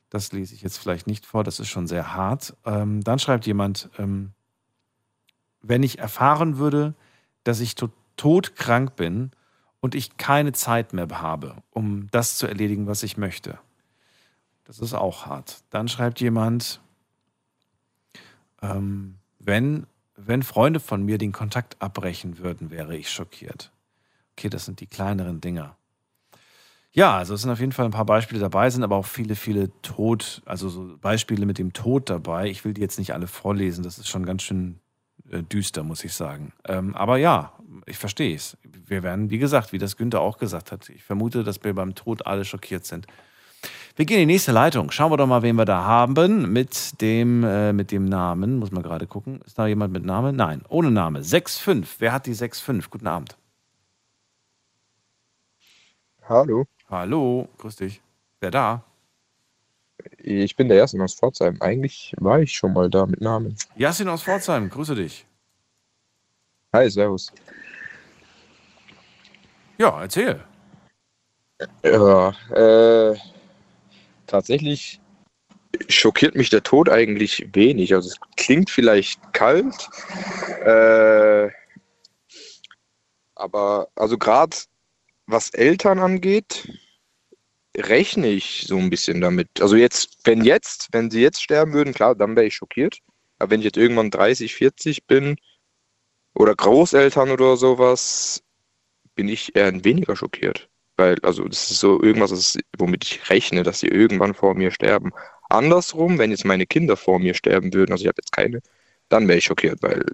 Das 0.08 0.32
lese 0.32 0.54
ich 0.54 0.62
jetzt 0.62 0.78
vielleicht 0.78 1.06
nicht 1.06 1.26
vor, 1.26 1.44
das 1.44 1.60
ist 1.60 1.68
schon 1.68 1.86
sehr 1.86 2.14
hart. 2.14 2.56
Ähm, 2.64 3.02
dann 3.02 3.18
schreibt 3.18 3.46
jemand, 3.46 3.90
ähm, 3.98 4.32
wenn 5.62 5.82
ich 5.82 5.98
erfahren 5.98 6.58
würde, 6.58 6.94
dass 7.44 7.60
ich 7.60 7.74
to 7.74 7.90
todkrank 8.16 8.96
bin 8.96 9.30
und 9.80 9.94
ich 9.94 10.16
keine 10.16 10.52
Zeit 10.52 10.92
mehr 10.92 11.08
habe, 11.10 11.56
um 11.70 12.08
das 12.10 12.36
zu 12.36 12.46
erledigen, 12.46 12.86
was 12.86 13.02
ich 13.02 13.16
möchte. 13.16 13.58
Das 14.64 14.78
ist 14.78 14.94
auch 14.94 15.26
hart. 15.26 15.62
Dann 15.70 15.88
schreibt 15.88 16.20
jemand, 16.20 16.80
ähm, 18.62 19.16
wenn, 19.38 19.86
wenn 20.16 20.42
Freunde 20.42 20.80
von 20.80 21.02
mir 21.02 21.18
den 21.18 21.32
Kontakt 21.32 21.80
abbrechen 21.80 22.38
würden, 22.38 22.70
wäre 22.70 22.96
ich 22.96 23.10
schockiert. 23.10 23.72
Okay, 24.36 24.48
das 24.48 24.66
sind 24.66 24.80
die 24.80 24.86
kleineren 24.86 25.40
Dinger. 25.40 25.76
Ja, 26.92 27.16
also 27.16 27.34
es 27.34 27.42
sind 27.42 27.50
auf 27.50 27.60
jeden 27.60 27.72
Fall 27.72 27.84
ein 27.84 27.92
paar 27.92 28.04
Beispiele 28.04 28.40
dabei, 28.40 28.68
sind 28.68 28.82
aber 28.82 28.96
auch 28.96 29.06
viele, 29.06 29.36
viele 29.36 29.70
Tod, 29.82 30.42
also 30.44 30.68
so 30.68 30.96
Beispiele 31.00 31.46
mit 31.46 31.58
dem 31.58 31.72
Tod 31.72 32.10
dabei. 32.10 32.50
Ich 32.50 32.64
will 32.64 32.74
die 32.74 32.80
jetzt 32.80 32.98
nicht 32.98 33.14
alle 33.14 33.28
vorlesen, 33.28 33.84
das 33.84 33.98
ist 33.98 34.08
schon 34.08 34.26
ganz 34.26 34.42
schön 34.42 34.80
düster, 35.30 35.82
muss 35.82 36.04
ich 36.04 36.12
sagen. 36.12 36.52
Ähm, 36.66 36.94
aber 36.94 37.16
ja, 37.18 37.52
ich 37.86 37.98
verstehe 37.98 38.34
es. 38.34 38.56
Wir 38.86 39.02
werden, 39.02 39.30
wie 39.30 39.38
gesagt, 39.38 39.72
wie 39.72 39.78
das 39.78 39.96
Günther 39.96 40.20
auch 40.20 40.38
gesagt 40.38 40.72
hat, 40.72 40.88
ich 40.88 41.04
vermute, 41.04 41.44
dass 41.44 41.62
wir 41.62 41.74
beim 41.74 41.94
Tod 41.94 42.26
alle 42.26 42.44
schockiert 42.44 42.84
sind. 42.84 43.06
Wir 43.96 44.06
gehen 44.06 44.20
in 44.20 44.28
die 44.28 44.34
nächste 44.34 44.52
Leitung. 44.52 44.90
Schauen 44.90 45.12
wir 45.12 45.16
doch 45.16 45.26
mal, 45.26 45.42
wen 45.42 45.56
wir 45.56 45.64
da 45.64 45.84
haben 45.84 46.52
mit 46.52 47.00
dem, 47.00 47.44
äh, 47.44 47.72
mit 47.72 47.90
dem 47.90 48.06
Namen. 48.06 48.58
Muss 48.58 48.70
man 48.70 48.82
gerade 48.82 49.06
gucken. 49.06 49.40
Ist 49.44 49.58
da 49.58 49.66
jemand 49.66 49.92
mit 49.92 50.04
Namen? 50.04 50.36
Nein, 50.36 50.62
ohne 50.68 50.90
Name. 50.90 51.20
6.5. 51.20 51.86
Wer 51.98 52.12
hat 52.12 52.26
die 52.26 52.34
6.5? 52.34 52.88
Guten 52.88 53.06
Abend. 53.06 53.36
Hallo. 56.28 56.64
Hallo, 56.88 57.48
grüß 57.58 57.76
dich. 57.76 58.00
Wer 58.40 58.50
da? 58.50 58.84
Ich 60.18 60.56
bin 60.56 60.68
der 60.68 60.78
Jasin 60.78 61.00
aus 61.00 61.14
Pforzheim. 61.14 61.56
Eigentlich 61.60 62.14
war 62.18 62.40
ich 62.40 62.52
schon 62.52 62.72
mal 62.72 62.90
da 62.90 63.06
mit 63.06 63.20
Namen. 63.20 63.56
Jasin 63.76 64.08
aus 64.08 64.22
Pforzheim, 64.22 64.68
grüße 64.70 64.94
dich. 64.94 65.26
Hi, 66.72 66.88
servus. 66.88 67.32
Ja, 69.78 70.02
erzähl. 70.02 70.44
Ja, 71.82 72.30
äh, 72.50 73.16
tatsächlich 74.26 75.00
schockiert 75.88 76.34
mich 76.34 76.50
der 76.50 76.62
Tod 76.62 76.88
eigentlich 76.88 77.48
wenig. 77.52 77.94
Also 77.94 78.08
es 78.08 78.16
klingt 78.36 78.70
vielleicht 78.70 79.32
kalt, 79.32 79.88
äh, 80.64 81.48
aber 83.34 83.88
also 83.94 84.18
gerade 84.18 84.56
was 85.26 85.50
Eltern 85.50 85.98
angeht, 85.98 86.68
rechne 87.76 88.28
ich 88.28 88.64
so 88.66 88.78
ein 88.78 88.90
bisschen 88.90 89.20
damit. 89.20 89.60
Also 89.60 89.76
jetzt, 89.76 90.18
wenn 90.24 90.44
jetzt, 90.44 90.88
wenn 90.92 91.10
sie 91.10 91.20
jetzt 91.20 91.42
sterben 91.42 91.72
würden, 91.72 91.94
klar, 91.94 92.14
dann 92.14 92.36
wäre 92.36 92.46
ich 92.46 92.54
schockiert. 92.56 92.98
Aber 93.38 93.50
wenn 93.50 93.60
ich 93.60 93.64
jetzt 93.64 93.78
irgendwann 93.78 94.10
30, 94.10 94.54
40 94.54 95.06
bin 95.06 95.36
oder 96.34 96.54
Großeltern 96.54 97.30
oder 97.30 97.56
sowas, 97.56 98.42
bin 99.14 99.28
ich 99.28 99.56
eher 99.56 99.84
weniger 99.84 100.16
schockiert. 100.16 100.68
Weil, 100.96 101.18
also, 101.22 101.44
das 101.44 101.70
ist 101.70 101.80
so 101.80 102.02
irgendwas, 102.02 102.58
womit 102.76 103.04
ich 103.04 103.30
rechne, 103.30 103.62
dass 103.62 103.80
sie 103.80 103.88
irgendwann 103.88 104.34
vor 104.34 104.54
mir 104.54 104.70
sterben. 104.70 105.12
Andersrum, 105.48 106.18
wenn 106.18 106.30
jetzt 106.30 106.44
meine 106.44 106.66
Kinder 106.66 106.96
vor 106.96 107.18
mir 107.18 107.34
sterben 107.34 107.72
würden, 107.72 107.92
also 107.92 108.02
ich 108.02 108.08
habe 108.08 108.20
jetzt 108.20 108.32
keine, 108.32 108.60
dann 109.08 109.26
wäre 109.26 109.38
ich 109.38 109.44
schockiert, 109.44 109.82
weil 109.82 110.04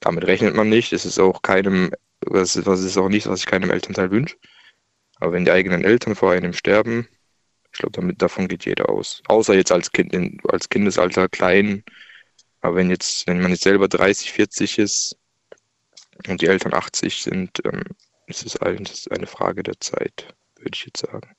damit 0.00 0.26
rechnet 0.26 0.54
man 0.54 0.68
nicht. 0.68 0.92
Es 0.92 1.04
ist 1.04 1.18
auch 1.18 1.42
keinem, 1.42 1.90
was 2.22 2.56
ist 2.56 2.96
auch 2.96 3.08
nichts, 3.08 3.28
was 3.28 3.40
ich 3.40 3.46
keinem 3.46 3.70
Elternteil 3.70 4.10
wünsche. 4.10 4.36
Aber 5.20 5.32
wenn 5.32 5.44
die 5.44 5.52
eigenen 5.52 5.84
Eltern 5.84 6.14
vor 6.14 6.32
einem 6.32 6.52
sterben, 6.52 7.06
ich 7.72 7.78
glaube, 7.78 8.14
davon 8.14 8.48
geht 8.48 8.64
jeder 8.64 8.88
aus. 8.88 9.22
Außer 9.28 9.54
jetzt 9.54 9.70
als 9.70 9.92
Kind, 9.92 10.12
in, 10.12 10.40
als 10.48 10.68
Kindesalter 10.68 11.28
klein. 11.28 11.84
Aber 12.60 12.76
wenn 12.76 12.90
jetzt, 12.90 13.26
wenn 13.26 13.40
man 13.40 13.52
jetzt 13.52 13.62
selber 13.62 13.88
30, 13.88 14.32
40 14.32 14.78
ist 14.78 15.16
und 16.26 16.40
die 16.42 16.46
Eltern 16.46 16.74
80 16.74 17.22
sind, 17.22 17.62
ähm, 17.64 17.84
es 18.26 18.42
ist 18.42 18.60
eigentlich 18.62 19.10
eine 19.12 19.26
Frage 19.26 19.62
der 19.62 19.78
Zeit, 19.80 20.34
würde 20.56 20.70
ich 20.74 20.84
jetzt 20.86 21.00
sagen. 21.00 21.30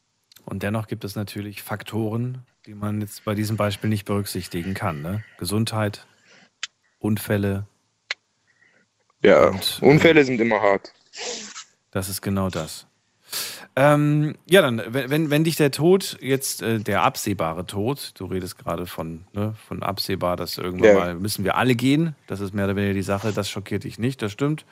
Und 0.45 0.63
dennoch 0.63 0.87
gibt 0.87 1.03
es 1.03 1.15
natürlich 1.15 1.61
Faktoren, 1.61 2.45
die 2.65 2.73
man 2.73 3.01
jetzt 3.01 3.23
bei 3.25 3.35
diesem 3.35 3.57
Beispiel 3.57 3.89
nicht 3.89 4.05
berücksichtigen 4.05 4.73
kann. 4.73 5.01
Ne? 5.01 5.23
Gesundheit, 5.37 6.07
Unfälle. 6.99 7.67
Ja, 9.23 9.49
und, 9.49 9.79
Unfälle 9.81 10.23
sind 10.23 10.41
immer 10.41 10.61
hart. 10.61 10.93
Das 11.91 12.09
ist 12.09 12.21
genau 12.21 12.49
das. 12.49 12.87
Ähm, 13.76 14.35
ja, 14.49 14.61
dann, 14.61 14.81
wenn, 14.89 15.30
wenn 15.30 15.43
dich 15.45 15.56
der 15.56 15.72
Tod 15.72 16.18
jetzt, 16.22 16.61
äh, 16.61 16.80
der 16.80 17.03
absehbare 17.03 17.65
Tod, 17.65 18.11
du 18.15 18.26
redest 18.26 18.57
gerade 18.57 18.85
von, 18.85 19.23
ne, 19.31 19.56
von 19.68 19.81
absehbar, 19.81 20.35
dass 20.35 20.57
irgendwann 20.57 20.89
ja. 20.89 20.95
mal 20.95 21.15
müssen 21.15 21.45
wir 21.45 21.56
alle 21.56 21.76
gehen, 21.76 22.15
das 22.27 22.41
ist 22.41 22.53
mehr 22.53 22.65
oder 22.65 22.76
weniger 22.76 22.93
die 22.93 23.02
Sache, 23.02 23.31
das 23.31 23.49
schockiert 23.49 23.85
dich 23.85 23.98
nicht, 23.98 24.22
das 24.22 24.34
stimmt. 24.34 24.65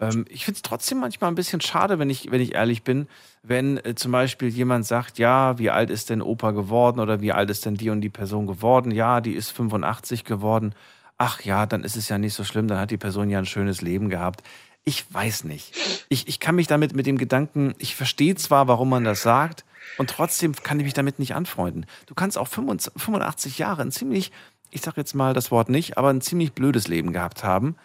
Ähm, 0.00 0.24
ich 0.28 0.44
finde 0.44 0.56
es 0.56 0.62
trotzdem 0.62 0.98
manchmal 0.98 1.30
ein 1.30 1.34
bisschen 1.34 1.60
schade, 1.60 1.98
wenn 1.98 2.10
ich, 2.10 2.30
wenn 2.30 2.40
ich 2.40 2.54
ehrlich 2.54 2.84
bin, 2.84 3.08
wenn 3.42 3.78
äh, 3.84 3.94
zum 3.96 4.12
Beispiel 4.12 4.48
jemand 4.48 4.86
sagt, 4.86 5.18
ja, 5.18 5.58
wie 5.58 5.70
alt 5.70 5.90
ist 5.90 6.10
denn 6.10 6.22
Opa 6.22 6.52
geworden 6.52 7.00
oder 7.00 7.20
wie 7.20 7.32
alt 7.32 7.50
ist 7.50 7.66
denn 7.66 7.74
die 7.74 7.90
und 7.90 8.00
die 8.00 8.08
Person 8.08 8.46
geworden? 8.46 8.92
Ja, 8.92 9.20
die 9.20 9.34
ist 9.34 9.50
85 9.50 10.24
geworden. 10.24 10.74
Ach 11.16 11.40
ja, 11.42 11.66
dann 11.66 11.82
ist 11.82 11.96
es 11.96 12.08
ja 12.08 12.18
nicht 12.18 12.34
so 12.34 12.44
schlimm, 12.44 12.68
dann 12.68 12.78
hat 12.78 12.92
die 12.92 12.96
Person 12.96 13.28
ja 13.28 13.40
ein 13.40 13.46
schönes 13.46 13.82
Leben 13.82 14.08
gehabt. 14.08 14.44
Ich 14.88 15.12
weiß 15.12 15.44
nicht. 15.44 15.76
Ich, 16.08 16.28
ich 16.28 16.40
kann 16.40 16.54
mich 16.54 16.66
damit 16.66 16.94
mit 16.94 17.04
dem 17.04 17.18
Gedanken, 17.18 17.74
ich 17.76 17.94
verstehe 17.94 18.34
zwar, 18.36 18.68
warum 18.68 18.88
man 18.88 19.04
das 19.04 19.20
sagt, 19.20 19.66
und 19.98 20.08
trotzdem 20.08 20.54
kann 20.54 20.80
ich 20.80 20.84
mich 20.84 20.94
damit 20.94 21.18
nicht 21.18 21.34
anfreunden. 21.34 21.84
Du 22.06 22.14
kannst 22.14 22.38
auch 22.38 22.48
85 22.48 23.58
Jahre 23.58 23.82
ein 23.82 23.92
ziemlich, 23.92 24.32
ich 24.70 24.80
sag 24.80 24.96
jetzt 24.96 25.14
mal 25.14 25.34
das 25.34 25.50
Wort 25.50 25.68
nicht, 25.68 25.98
aber 25.98 26.08
ein 26.08 26.22
ziemlich 26.22 26.54
blödes 26.54 26.88
Leben 26.88 27.12
gehabt 27.12 27.44
haben 27.44 27.76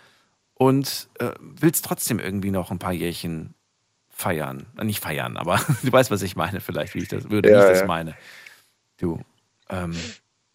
und 0.54 1.10
äh, 1.20 1.32
willst 1.40 1.84
trotzdem 1.84 2.20
irgendwie 2.20 2.52
noch 2.52 2.72
ein 2.72 2.80
paar 2.80 2.94
Jährchen 2.94 3.54
feiern. 4.10 4.68
Äh, 4.78 4.86
nicht 4.86 5.02
feiern, 5.02 5.36
aber 5.36 5.60
du 5.84 5.92
weißt, 5.92 6.10
was 6.10 6.22
ich 6.22 6.38
meine, 6.38 6.62
vielleicht, 6.62 6.96
wie 6.96 7.00
ich 7.00 7.10
das 7.10 7.30
würde, 7.30 7.50
ja, 7.52 7.58
wie 7.58 7.62
ich 7.64 7.70
das 7.70 7.80
ja. 7.82 7.86
meine. 7.86 8.16
Du. 8.98 9.20
Ähm, 9.70 9.94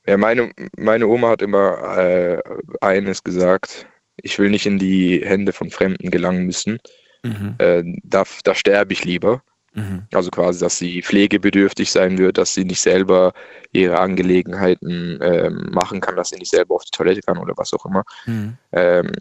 ja, 0.07 0.17
meine, 0.17 0.51
meine 0.79 1.07
Oma 1.09 1.31
hat 1.31 1.43
immer 1.43 1.99
äh, 1.99 2.43
eines 2.81 3.23
gesagt: 3.23 3.87
Ich 4.23 4.39
will 4.39 4.51
nicht 4.51 4.67
in 4.67 4.79
die 4.79 5.21
Hände 5.25 5.53
von 5.53 5.71
Fremden 5.71 6.11
gelangen 6.11 6.45
müssen. 6.45 6.79
Mhm. 7.23 7.55
Äh, 7.59 7.83
da, 8.03 8.25
da 8.45 8.55
sterbe 8.55 8.93
ich 8.93 9.05
lieber. 9.05 9.43
Mhm. 9.75 10.07
Also 10.13 10.31
quasi, 10.31 10.61
dass 10.61 10.79
sie 10.79 11.03
pflegebedürftig 11.03 11.91
sein 11.91 12.19
wird, 12.19 12.39
dass 12.39 12.55
sie 12.55 12.65
nicht 12.65 12.81
selber 12.81 13.33
ihre 13.73 13.99
Angelegenheiten 13.99 15.19
ähm, 15.23 15.69
machen 15.71 16.01
kann, 16.01 16.17
dass 16.17 16.31
sie 16.31 16.39
nicht 16.39 16.51
selber 16.51 16.75
auf 16.75 16.85
die 16.85 16.91
Toilette 16.91 17.21
kann 17.21 17.39
oder 17.39 17.55
was 17.57 17.73
auch 17.75 17.85
immer. 17.87 18.05
Mhm. 18.27 18.57
Ähm, 18.73 19.13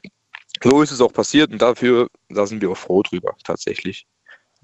so 0.63 0.81
ist 0.81 0.91
es 0.91 1.01
auch 1.01 1.13
passiert 1.13 1.51
und 1.51 1.61
dafür, 1.61 2.07
da 2.29 2.45
sind 2.47 2.61
wir 2.61 2.71
auch 2.71 2.77
froh 2.77 3.03
drüber, 3.03 3.35
tatsächlich. 3.43 4.07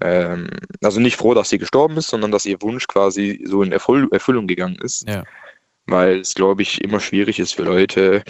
Ähm, 0.00 0.48
also 0.82 1.00
nicht 1.00 1.16
froh, 1.16 1.34
dass 1.34 1.50
sie 1.50 1.58
gestorben 1.58 1.96
ist, 1.96 2.08
sondern 2.08 2.32
dass 2.32 2.46
ihr 2.46 2.60
Wunsch 2.62 2.86
quasi 2.86 3.44
so 3.46 3.62
in 3.62 3.72
Erfüll 3.72 4.08
Erfüllung 4.10 4.46
gegangen 4.46 4.78
ist. 4.82 5.08
Ja. 5.08 5.22
Weil 5.86 6.20
es, 6.20 6.34
glaube 6.34 6.62
ich, 6.62 6.82
immer 6.82 6.98
schwierig 6.98 7.38
ist 7.38 7.54
für 7.54 7.62
Leute, 7.62 8.24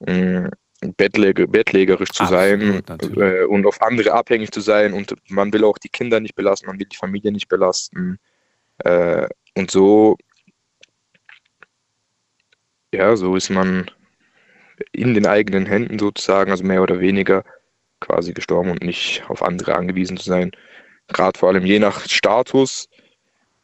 mh, 0.00 0.50
Bettläger, 0.80 1.46
bettlägerisch 1.46 2.10
zu 2.10 2.22
Absolut, 2.22 2.86
sein 2.86 3.16
äh, 3.16 3.44
und 3.44 3.66
auf 3.66 3.82
andere 3.82 4.12
abhängig 4.12 4.50
zu 4.50 4.60
sein. 4.60 4.92
Und 4.92 5.14
man 5.28 5.52
will 5.52 5.64
auch 5.64 5.78
die 5.78 5.90
Kinder 5.90 6.20
nicht 6.20 6.34
belasten, 6.34 6.66
man 6.66 6.78
will 6.78 6.86
die 6.86 6.96
Familie 6.96 7.32
nicht 7.32 7.48
belasten. 7.48 8.18
Äh, 8.78 9.28
und 9.56 9.70
so, 9.70 10.16
ja, 12.92 13.14
so 13.16 13.36
ist 13.36 13.50
man 13.50 13.90
in 14.92 15.14
den 15.14 15.26
eigenen 15.26 15.66
Händen 15.66 15.98
sozusagen, 15.98 16.50
also 16.50 16.64
mehr 16.64 16.82
oder 16.82 17.00
weniger 17.00 17.44
quasi 18.00 18.32
gestorben 18.32 18.70
und 18.70 18.82
nicht 18.82 19.22
auf 19.28 19.42
andere 19.42 19.76
angewiesen 19.76 20.16
zu 20.16 20.24
sein. 20.24 20.50
Gerade 21.08 21.38
vor 21.38 21.50
allem 21.50 21.66
je 21.66 21.78
nach 21.78 22.08
Status 22.08 22.88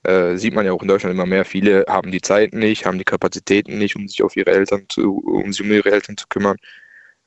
äh, 0.02 0.36
sieht 0.36 0.54
man 0.54 0.66
ja 0.66 0.72
auch 0.72 0.82
in 0.82 0.88
Deutschland 0.88 1.14
immer 1.14 1.26
mehr. 1.26 1.44
Viele 1.44 1.84
haben 1.88 2.12
die 2.12 2.20
Zeit 2.20 2.52
nicht, 2.52 2.84
haben 2.86 2.98
die 2.98 3.04
Kapazitäten 3.04 3.78
nicht, 3.78 3.96
um 3.96 4.06
sich 4.06 4.22
auf 4.22 4.36
ihre 4.36 4.50
Eltern 4.50 4.86
zu, 4.88 5.18
um 5.18 5.52
sich 5.52 5.62
um 5.62 5.72
ihre 5.72 5.90
Eltern 5.90 6.16
zu 6.16 6.26
kümmern. 6.28 6.56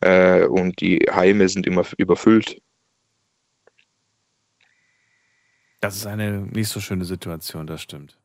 Äh, 0.02 0.46
und 0.46 0.80
die 0.82 1.06
Heime 1.12 1.50
sind 1.50 1.68
immer 1.68 1.86
überfüllt. 1.98 2.62
Das 5.82 5.96
ist 5.96 6.06
eine 6.06 6.42
nicht 6.42 6.70
so 6.70 6.80
schöne 6.80 7.06
Situation, 7.06 7.68
das 7.68 7.82
stimmt. 7.82 8.18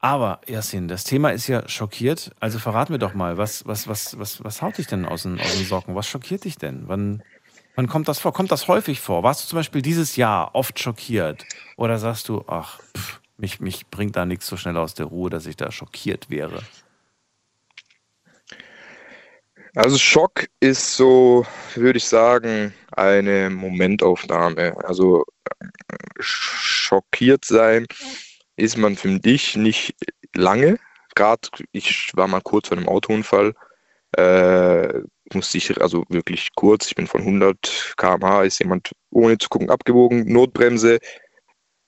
Aber, 0.00 0.40
Yasin, 0.46 0.88
das 0.88 1.04
Thema 1.04 1.30
ist 1.30 1.46
ja 1.46 1.68
schockiert. 1.68 2.30
Also 2.40 2.58
verrat 2.58 2.88
mir 2.88 2.98
doch 2.98 3.12
mal, 3.12 3.36
was, 3.36 3.66
was, 3.66 3.86
was, 3.86 4.18
was, 4.18 4.42
was 4.42 4.62
haut 4.62 4.78
dich 4.78 4.86
denn 4.86 5.04
aus 5.04 5.24
den, 5.24 5.38
aus 5.38 5.56
den 5.56 5.66
Socken? 5.66 5.94
Was 5.94 6.08
schockiert 6.08 6.44
dich 6.44 6.56
denn? 6.56 6.84
Wann, 6.88 7.22
wann 7.76 7.86
kommt 7.86 8.08
das 8.08 8.18
vor? 8.18 8.32
Kommt 8.32 8.50
das 8.50 8.66
häufig 8.66 9.00
vor? 9.00 9.22
Warst 9.22 9.44
du 9.44 9.48
zum 9.48 9.58
Beispiel 9.58 9.82
dieses 9.82 10.16
Jahr 10.16 10.54
oft 10.54 10.78
schockiert? 10.78 11.44
Oder 11.76 11.98
sagst 11.98 12.30
du, 12.30 12.44
ach, 12.46 12.80
pff, 12.96 13.20
mich, 13.36 13.60
mich 13.60 13.88
bringt 13.88 14.16
da 14.16 14.24
nichts 14.24 14.46
so 14.46 14.56
schnell 14.56 14.78
aus 14.78 14.94
der 14.94 15.06
Ruhe, 15.06 15.28
dass 15.28 15.46
ich 15.46 15.56
da 15.56 15.70
schockiert 15.70 16.30
wäre? 16.30 16.62
Also 19.76 19.98
Schock 19.98 20.48
ist 20.58 20.96
so, 20.96 21.46
würde 21.76 21.98
ich 21.98 22.04
sagen, 22.04 22.74
eine 22.92 23.50
Momentaufnahme. 23.50 24.76
Also 24.84 25.24
schockiert 26.18 27.44
sein 27.44 27.86
ist 28.56 28.76
man 28.76 28.96
für 28.96 29.18
dich 29.18 29.56
nicht 29.56 29.94
lange. 30.34 30.78
Gerade 31.14 31.48
ich 31.72 32.10
war 32.14 32.28
mal 32.28 32.40
kurz 32.40 32.68
vor 32.68 32.76
einem 32.76 32.88
Autounfall, 32.88 33.54
äh, 34.16 35.00
musste 35.32 35.58
ich 35.58 35.80
also 35.80 36.04
wirklich 36.08 36.48
kurz, 36.56 36.86
ich 36.88 36.94
bin 36.94 37.06
von 37.06 37.22
100 37.22 37.94
km/h, 37.96 38.42
ist 38.44 38.58
jemand 38.60 38.90
ohne 39.10 39.38
zu 39.38 39.48
gucken 39.48 39.70
abgewogen, 39.70 40.24
Notbremse, 40.32 40.98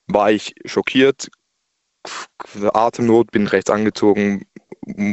war 0.07 0.31
ich 0.31 0.53
schockiert, 0.65 1.29
Atemnot, 2.73 3.31
bin 3.31 3.47
rechts 3.47 3.69
angezogen, 3.69 4.45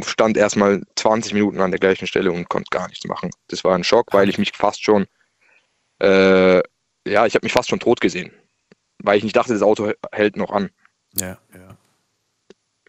stand 0.03 0.37
erstmal 0.37 0.81
20 0.95 1.33
Minuten 1.33 1.61
an 1.61 1.71
der 1.71 1.79
gleichen 1.79 2.07
Stelle 2.07 2.31
und 2.31 2.49
konnte 2.49 2.69
gar 2.69 2.87
nichts 2.87 3.05
machen. 3.05 3.31
Das 3.47 3.63
war 3.63 3.75
ein 3.75 3.83
Schock, 3.83 4.13
weil 4.13 4.29
ich 4.29 4.37
mich 4.37 4.51
fast 4.53 4.83
schon, 4.83 5.07
äh, 5.99 6.57
ja, 7.07 7.25
ich 7.25 7.35
habe 7.35 7.45
mich 7.45 7.53
fast 7.53 7.69
schon 7.69 7.79
tot 7.79 8.01
gesehen, 8.01 8.31
weil 8.99 9.17
ich 9.17 9.23
nicht 9.23 9.35
dachte, 9.35 9.53
das 9.53 9.61
Auto 9.61 9.91
hält 10.11 10.37
noch 10.37 10.51
an. 10.51 10.69
Ja, 11.15 11.37
ja. 11.53 11.77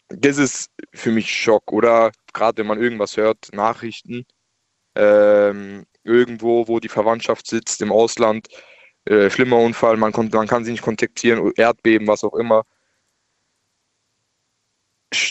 Das 0.08 0.36
ist 0.36 0.70
für 0.92 1.10
mich 1.10 1.34
Schock. 1.34 1.72
Oder 1.72 2.12
gerade 2.32 2.58
wenn 2.58 2.66
man 2.66 2.80
irgendwas 2.80 3.16
hört, 3.16 3.48
Nachrichten, 3.52 4.26
ähm, 4.94 5.86
irgendwo, 6.04 6.68
wo 6.68 6.80
die 6.80 6.88
Verwandtschaft 6.88 7.46
sitzt, 7.46 7.80
im 7.80 7.92
Ausland, 7.92 8.48
äh, 9.04 9.30
schlimmer 9.30 9.58
Unfall, 9.58 9.96
man, 9.96 10.12
man 10.32 10.48
kann 10.48 10.64
sie 10.64 10.72
nicht 10.72 10.82
kontaktieren, 10.82 11.52
Erdbeben, 11.56 12.06
was 12.06 12.24
auch 12.24 12.34
immer. 12.34 12.64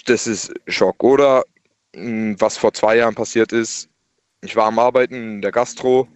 Das 0.05 0.27
ist 0.27 0.53
Schock. 0.67 1.03
Oder 1.03 1.43
hm, 1.95 2.39
was 2.39 2.57
vor 2.57 2.73
zwei 2.73 2.97
Jahren 2.97 3.15
passiert 3.15 3.51
ist, 3.51 3.89
ich 4.41 4.55
war 4.55 4.65
am 4.65 4.79
Arbeiten 4.79 5.15
in 5.15 5.41
der 5.41 5.51
Gastro, 5.51 6.07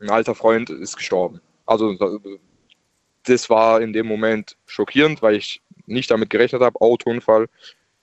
ein 0.00 0.10
alter 0.10 0.34
Freund 0.34 0.70
ist 0.70 0.96
gestorben. 0.96 1.40
Also 1.66 1.96
das 3.24 3.50
war 3.50 3.80
in 3.80 3.92
dem 3.92 4.06
Moment 4.06 4.56
schockierend, 4.66 5.22
weil 5.22 5.36
ich 5.36 5.62
nicht 5.86 6.10
damit 6.10 6.30
gerechnet 6.30 6.62
habe, 6.62 6.80
Autounfall, 6.80 7.48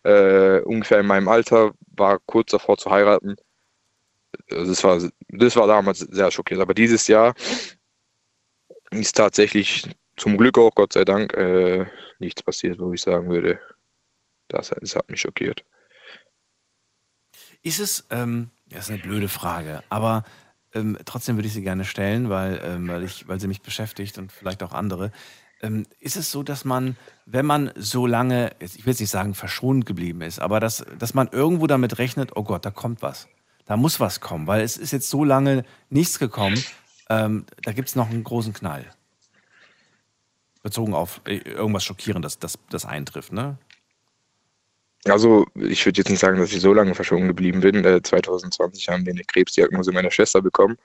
äh, 0.04 0.60
ungefähr 0.62 1.00
in 1.00 1.08
meinem 1.08 1.28
Alter, 1.28 1.74
war 1.96 2.20
kurz 2.26 2.52
davor 2.52 2.78
zu 2.78 2.92
heiraten. 2.92 3.36
Das 4.50 4.84
war, 4.84 5.02
das 5.30 5.56
war 5.56 5.68
damals 5.68 6.00
sehr 6.00 6.32
schockierend. 6.32 6.62
Aber 6.62 6.74
dieses 6.74 7.08
Jahr 7.08 7.34
ist 8.92 9.16
tatsächlich 9.16 9.84
zum 10.16 10.38
Glück 10.38 10.58
auch, 10.58 10.74
Gott 10.76 10.94
sei 10.94 11.06
Dank, 11.06 11.34
äh, 11.34 11.86
nichts 12.20 12.44
passiert, 12.44 12.80
wo 12.80 12.94
ich 12.94 13.02
sagen 13.02 13.30
würde, 13.30 13.60
das, 14.48 14.70
das 14.70 14.96
hat 14.96 15.10
mich 15.10 15.22
schockiert. 15.22 15.64
Ist 17.64 17.80
es, 17.80 18.06
ähm, 18.10 18.52
das 18.70 18.86
ist 18.86 18.92
eine 18.92 19.02
blöde 19.02 19.28
Frage, 19.28 19.84
aber 19.90 20.24
ähm, 20.74 20.98
trotzdem 21.06 21.38
würde 21.38 21.48
ich 21.48 21.54
sie 21.54 21.64
gerne 21.64 21.86
stellen, 21.86 22.30
weil, 22.30 22.62
ähm, 22.64 22.88
weil, 22.88 23.04
ich, 23.04 23.28
weil 23.28 23.40
sie 23.40 23.48
mich 23.48 23.62
beschäftigt 23.62 24.18
und 24.18 24.32
vielleicht 24.32 24.64
auch 24.64 24.74
andere. 24.74 25.12
Ähm, 25.62 25.88
ist 26.00 26.18
es 26.18 26.32
so, 26.32 26.44
dass 26.44 26.66
man, 26.66 26.98
wenn 27.26 27.46
man 27.46 27.72
so 27.76 28.06
lange, 28.06 28.56
ich 28.60 28.86
will 28.86 28.92
jetzt 28.92 29.00
nicht 29.00 29.10
sagen 29.10 29.34
verschont 29.34 29.86
geblieben 29.86 30.22
ist, 30.22 30.40
aber 30.40 30.60
dass, 30.60 30.86
dass 31.00 31.14
man 31.14 31.30
irgendwo 31.32 31.66
damit 31.66 31.98
rechnet, 31.98 32.32
oh 32.36 32.44
Gott, 32.44 32.66
da 32.66 32.72
kommt 32.72 33.02
was. 33.02 33.28
Da 33.66 33.76
muss 33.76 34.00
was 34.00 34.22
kommen, 34.22 34.48
weil 34.48 34.62
es 34.62 34.78
ist 34.78 34.92
jetzt 34.92 35.10
so 35.10 35.24
lange 35.24 35.66
nichts 35.90 36.20
gekommen. 36.20 36.64
Ähm, 37.10 37.46
da 37.64 37.74
gibt 37.74 37.90
es 37.90 37.96
noch 37.96 38.10
einen 38.10 38.24
großen 38.24 38.54
Knall. 38.54 38.86
Bezogen 40.62 40.94
auf 40.94 41.22
äh, 41.26 41.38
irgendwas 41.38 41.84
Schockierendes, 41.84 42.40
das, 42.40 42.60
das 42.70 42.86
eintrifft, 42.86 43.34
ne? 43.34 43.58
Also, 45.06 45.46
ich 45.56 45.86
würde 45.86 46.00
jetzt 46.00 46.10
nicht 46.10 46.20
sagen, 46.20 46.40
dass 46.40 46.52
ich 46.52 46.62
so 46.62 46.74
lange 46.74 46.96
verschwunden 46.96 47.28
geblieben 47.28 47.62
bin. 47.62 47.86
Äh, 47.86 48.02
2020 48.02 48.90
haben 48.90 49.06
wir 49.06 49.14
eine 49.14 49.24
Krebsdiagnose 49.24 49.92
meiner 49.92 50.12
Schwester 50.12 50.42
bekommen, 50.42 50.78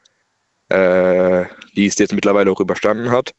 äh, 0.68 1.44
die 1.74 1.86
es 1.86 1.98
jetzt 1.98 2.12
mittlerweile 2.12 2.50
auch 2.50 2.60
überstanden 2.60 3.10
hat. 3.10 3.34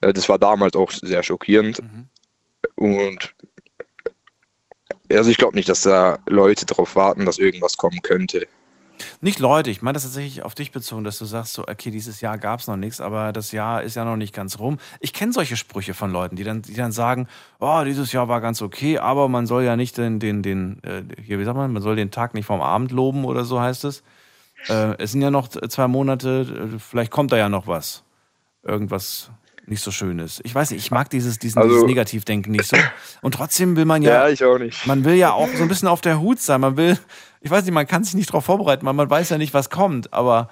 Äh, 0.00 0.12
das 0.12 0.28
war 0.28 0.38
damals 0.38 0.76
auch 0.76 0.90
sehr 0.90 1.22
schockierend. 1.22 1.80
Mhm. 1.82 2.08
Und 2.76 3.34
also 5.10 5.30
ich 5.30 5.36
glaube 5.36 5.56
nicht, 5.56 5.68
dass 5.68 5.82
da 5.82 6.18
Leute 6.26 6.66
darauf 6.66 6.94
warten, 6.96 7.24
dass 7.24 7.38
irgendwas 7.38 7.76
kommen 7.76 8.02
könnte. 8.02 8.46
Nicht 9.20 9.38
Leute, 9.38 9.70
ich 9.70 9.82
meine 9.82 9.94
das 9.94 10.04
tatsächlich 10.04 10.42
auf 10.42 10.54
dich 10.54 10.72
bezogen, 10.72 11.04
dass 11.04 11.18
du 11.18 11.24
sagst, 11.24 11.54
so, 11.54 11.62
okay, 11.62 11.90
dieses 11.90 12.20
Jahr 12.20 12.38
gab 12.38 12.60
es 12.60 12.66
noch 12.66 12.76
nichts, 12.76 13.00
aber 13.00 13.32
das 13.32 13.52
Jahr 13.52 13.82
ist 13.82 13.96
ja 13.96 14.04
noch 14.04 14.16
nicht 14.16 14.34
ganz 14.34 14.58
rum. 14.58 14.78
Ich 15.00 15.12
kenne 15.12 15.32
solche 15.32 15.56
Sprüche 15.56 15.94
von 15.94 16.12
Leuten, 16.12 16.36
die 16.36 16.44
dann, 16.44 16.62
die 16.62 16.74
dann 16.74 16.92
sagen, 16.92 17.28
oh, 17.60 17.82
dieses 17.84 18.12
Jahr 18.12 18.28
war 18.28 18.40
ganz 18.40 18.62
okay, 18.62 18.98
aber 18.98 19.28
man 19.28 19.46
soll 19.46 19.64
ja 19.64 19.76
nicht 19.76 19.98
den, 19.98 20.20
den, 20.20 20.42
den, 20.42 20.82
äh, 20.82 21.02
hier, 21.22 21.38
wie 21.38 21.44
sagt 21.44 21.56
man, 21.56 21.72
man 21.72 21.82
soll 21.82 21.96
den 21.96 22.10
Tag 22.10 22.34
nicht 22.34 22.46
vom 22.46 22.60
Abend 22.60 22.92
loben 22.92 23.24
oder 23.24 23.44
so 23.44 23.60
heißt 23.60 23.84
es. 23.84 24.02
Äh, 24.68 24.96
es 24.98 25.12
sind 25.12 25.22
ja 25.22 25.30
noch 25.30 25.48
zwei 25.48 25.88
Monate, 25.88 26.70
äh, 26.74 26.78
vielleicht 26.78 27.10
kommt 27.10 27.32
da 27.32 27.36
ja 27.36 27.48
noch 27.48 27.66
was. 27.66 28.02
Irgendwas 28.62 29.30
nicht 29.68 29.82
so 29.82 29.90
schön 29.90 30.18
ist. 30.18 30.40
Ich 30.44 30.54
weiß 30.54 30.70
nicht, 30.70 30.80
ich 30.80 30.90
mag 30.90 31.10
dieses, 31.10 31.38
diesen, 31.38 31.58
also, 31.58 31.74
dieses 31.74 31.86
Negativdenken 31.86 32.52
nicht 32.52 32.64
so. 32.64 32.76
Und 33.22 33.34
trotzdem 33.34 33.76
will 33.76 33.84
man 33.84 34.02
ja. 34.02 34.24
Ja, 34.24 34.28
ich 34.28 34.42
auch 34.44 34.58
nicht. 34.58 34.86
Man 34.86 35.04
will 35.04 35.14
ja 35.14 35.32
auch 35.32 35.48
so 35.54 35.62
ein 35.62 35.68
bisschen 35.68 35.88
auf 35.88 36.00
der 36.00 36.20
Hut 36.20 36.40
sein. 36.40 36.60
Man 36.60 36.76
will, 36.76 36.98
ich 37.40 37.50
weiß 37.50 37.64
nicht, 37.64 37.74
man 37.74 37.86
kann 37.86 38.04
sich 38.04 38.14
nicht 38.14 38.30
darauf 38.30 38.44
vorbereiten, 38.44 38.84
man, 38.84 38.96
man 38.96 39.08
weiß 39.08 39.30
ja 39.30 39.38
nicht, 39.38 39.54
was 39.54 39.70
kommt, 39.70 40.12
aber 40.12 40.50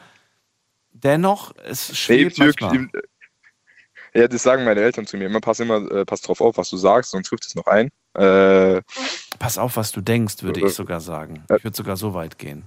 dennoch, 0.93 1.55
es 1.65 1.97
schwebt 1.97 2.39
nee, 2.39 2.47
manchmal. 2.47 2.89
Ja, 4.15 4.29
das 4.29 4.43
sagen 4.43 4.65
meine 4.65 4.81
Eltern 4.81 5.07
zu 5.07 5.19
mir. 5.19 5.27
Immer 5.27 5.41
pass 5.41 5.61
immer, 5.61 5.91
äh, 5.93 6.07
pass 6.07 6.23
drauf 6.23 6.41
auf, 6.41 6.57
was 6.57 6.71
du 6.71 6.79
sagst, 6.79 7.11
sonst 7.11 7.29
trifft 7.29 7.45
es 7.45 7.55
noch 7.55 7.67
ein. 7.67 7.91
Äh, 8.15 8.81
pass 9.39 9.59
auf, 9.59 9.77
was 9.77 9.93
du 9.93 10.01
denkst, 10.01 10.43
würde 10.43 10.61
ich 10.61 10.73
sogar 10.73 11.01
sagen. 11.01 11.45
Ich 11.55 11.65
würde 11.65 11.77
sogar 11.77 11.99
so 11.99 12.15
weit 12.15 12.39
gehen. 12.39 12.67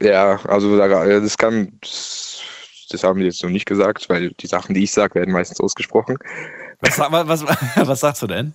Ja, 0.00 0.40
also 0.46 0.78
das 0.78 1.36
kann, 1.36 1.78
das 1.80 3.04
haben 3.04 3.18
wir 3.18 3.26
jetzt 3.26 3.42
noch 3.42 3.50
nicht 3.50 3.66
gesagt, 3.66 4.08
weil 4.08 4.30
die 4.30 4.46
Sachen, 4.46 4.74
die 4.74 4.84
ich 4.84 4.92
sage, 4.92 5.16
werden 5.16 5.32
meistens 5.32 5.60
ausgesprochen. 5.60 6.16
Was, 6.80 6.98
was, 6.98 7.28
was, 7.28 7.44
was 7.88 8.00
sagst 8.00 8.22
du 8.22 8.26
denn? 8.26 8.54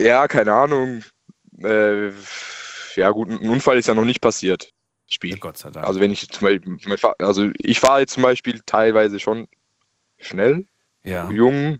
Ja, 0.00 0.28
keine 0.28 0.52
Ahnung. 0.52 1.02
Äh, 1.62 2.12
ja, 2.96 3.10
gut, 3.10 3.30
ein 3.30 3.48
Unfall 3.48 3.78
ist 3.78 3.88
ja 3.88 3.94
noch 3.94 4.04
nicht 4.04 4.20
passiert. 4.20 4.72
Spiel. 5.08 5.38
Gott 5.38 5.58
sei 5.58 5.70
Dank. 5.70 5.86
Also 5.86 6.00
wenn 6.00 6.12
ich 6.12 6.28
zum 6.28 6.46
Beispiel, 6.46 7.14
also 7.18 7.50
ich 7.58 7.80
fahre 7.80 8.00
jetzt 8.00 8.12
zum 8.12 8.22
Beispiel 8.22 8.60
teilweise 8.64 9.18
schon 9.18 9.48
schnell, 10.18 10.66
ja. 11.02 11.28
jung. 11.30 11.78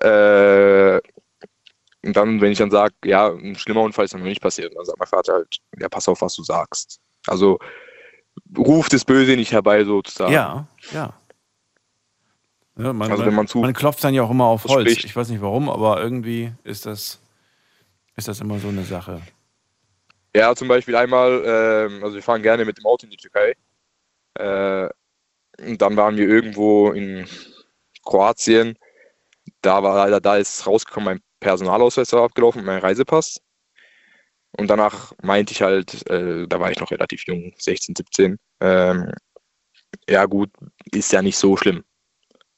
Äh, 0.00 1.00
und 2.04 2.16
dann, 2.16 2.40
wenn 2.40 2.52
ich 2.52 2.58
dann 2.58 2.70
sage, 2.70 2.94
ja, 3.04 3.28
ein 3.28 3.54
schlimmer 3.54 3.82
Unfall 3.82 4.04
ist 4.04 4.14
noch 4.14 4.20
nicht 4.20 4.42
passiert, 4.42 4.74
dann 4.76 4.84
sagt 4.84 4.98
mein 4.98 5.08
Vater 5.08 5.34
halt, 5.34 5.58
ja, 5.78 5.88
pass 5.88 6.08
auf, 6.08 6.20
was 6.20 6.34
du 6.34 6.42
sagst. 6.42 7.00
Also 7.26 7.58
ruft 8.56 8.92
das 8.92 9.04
Böse 9.04 9.36
nicht 9.36 9.52
herbei, 9.52 9.84
sozusagen. 9.84 10.32
Ja, 10.32 10.66
ja. 10.92 11.14
ja 12.76 12.92
man, 12.92 13.10
also 13.10 13.24
wenn 13.24 13.34
man, 13.34 13.46
zu 13.46 13.58
man 13.58 13.72
klopft 13.72 14.02
dann 14.04 14.14
ja 14.14 14.22
auch 14.22 14.30
immer 14.30 14.46
auf 14.46 14.64
Holz. 14.64 14.90
spricht. 14.90 15.04
Ich 15.04 15.16
weiß 15.16 15.28
nicht 15.28 15.42
warum, 15.42 15.70
aber 15.70 16.02
irgendwie 16.02 16.52
ist 16.64 16.86
das, 16.86 17.21
ist 18.16 18.28
das 18.28 18.40
immer 18.40 18.58
so 18.58 18.68
eine 18.68 18.84
Sache. 18.84 19.22
Ja, 20.34 20.54
zum 20.54 20.68
Beispiel 20.68 20.96
einmal, 20.96 21.42
ähm, 21.44 22.04
also 22.04 22.14
wir 22.14 22.22
fahren 22.22 22.42
gerne 22.42 22.64
mit 22.64 22.78
dem 22.78 22.86
Auto 22.86 23.04
in 23.04 23.10
die 23.10 23.16
Türkei. 23.16 23.54
Äh, 24.34 24.88
und 25.58 25.82
dann 25.82 25.96
waren 25.96 26.16
wir 26.16 26.28
irgendwo 26.28 26.92
in 26.92 27.26
Kroatien. 28.04 28.78
Da 29.60 29.82
war 29.82 29.96
leider, 29.96 30.20
da 30.20 30.36
ist 30.36 30.66
rausgekommen, 30.66 31.14
mein 31.14 31.20
Personalausweis 31.40 32.12
war 32.12 32.24
abgelaufen, 32.24 32.64
mein 32.64 32.78
Reisepass. 32.80 33.40
Und 34.56 34.68
danach 34.68 35.12
meinte 35.22 35.52
ich 35.52 35.62
halt, 35.62 36.08
äh, 36.10 36.46
da 36.46 36.60
war 36.60 36.70
ich 36.70 36.78
noch 36.78 36.90
relativ 36.90 37.26
jung, 37.26 37.54
16, 37.58 37.94
17. 37.96 38.38
Ähm, 38.60 39.12
ja 40.08 40.24
gut, 40.26 40.50
ist 40.92 41.12
ja 41.12 41.22
nicht 41.22 41.38
so 41.38 41.56
schlimm. 41.56 41.84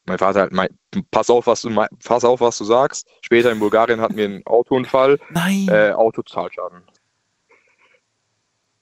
Mein 0.06 0.18
Vater 0.18 0.40
halt 0.40 0.52
meint, 0.52 0.72
pass 1.10 1.30
auf, 1.30 1.46
was 1.46 1.62
du 1.62 1.70
pass 2.04 2.24
auf, 2.24 2.40
was 2.40 2.58
du 2.58 2.64
sagst. 2.64 3.08
Später 3.22 3.50
in 3.50 3.58
Bulgarien 3.58 4.00
hatten 4.00 4.16
wir 4.16 4.26
einen 4.26 4.46
Autounfall, 4.46 5.18
Nein. 5.30 5.66
äh, 5.70 5.92
Autozahlschaden. 5.92 6.82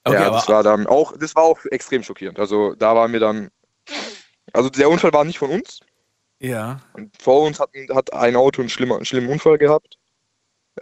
Okay, 0.05 0.17
ja, 0.17 0.31
das 0.31 0.49
war 0.49 0.65
dann 0.65 0.87
auch, 0.87 1.17
das 1.17 1.37
war 1.37 1.45
auch 1.45 1.61
extrem 1.71 2.03
schockierend. 2.03 2.41
Also 2.41 2.75
da 2.75 2.97
waren 2.97 3.13
wir 3.13 3.21
dann, 3.21 3.51
also 4.53 4.69
der 4.69 4.91
Unfall 4.91 5.13
war 5.13 5.25
nicht 5.25 5.39
von 5.39 5.51
uns. 5.51 5.81
Ja. 6.41 6.81
Vor 7.21 7.43
uns 7.43 7.61
hat, 7.61 7.71
hat 7.95 8.13
ein 8.13 8.35
Auto 8.35 8.63
einen 8.63 8.69
schlimmen, 8.69 8.97
einen 8.97 9.05
schlimmen 9.05 9.31
Unfall 9.31 9.59
gehabt. 9.59 9.99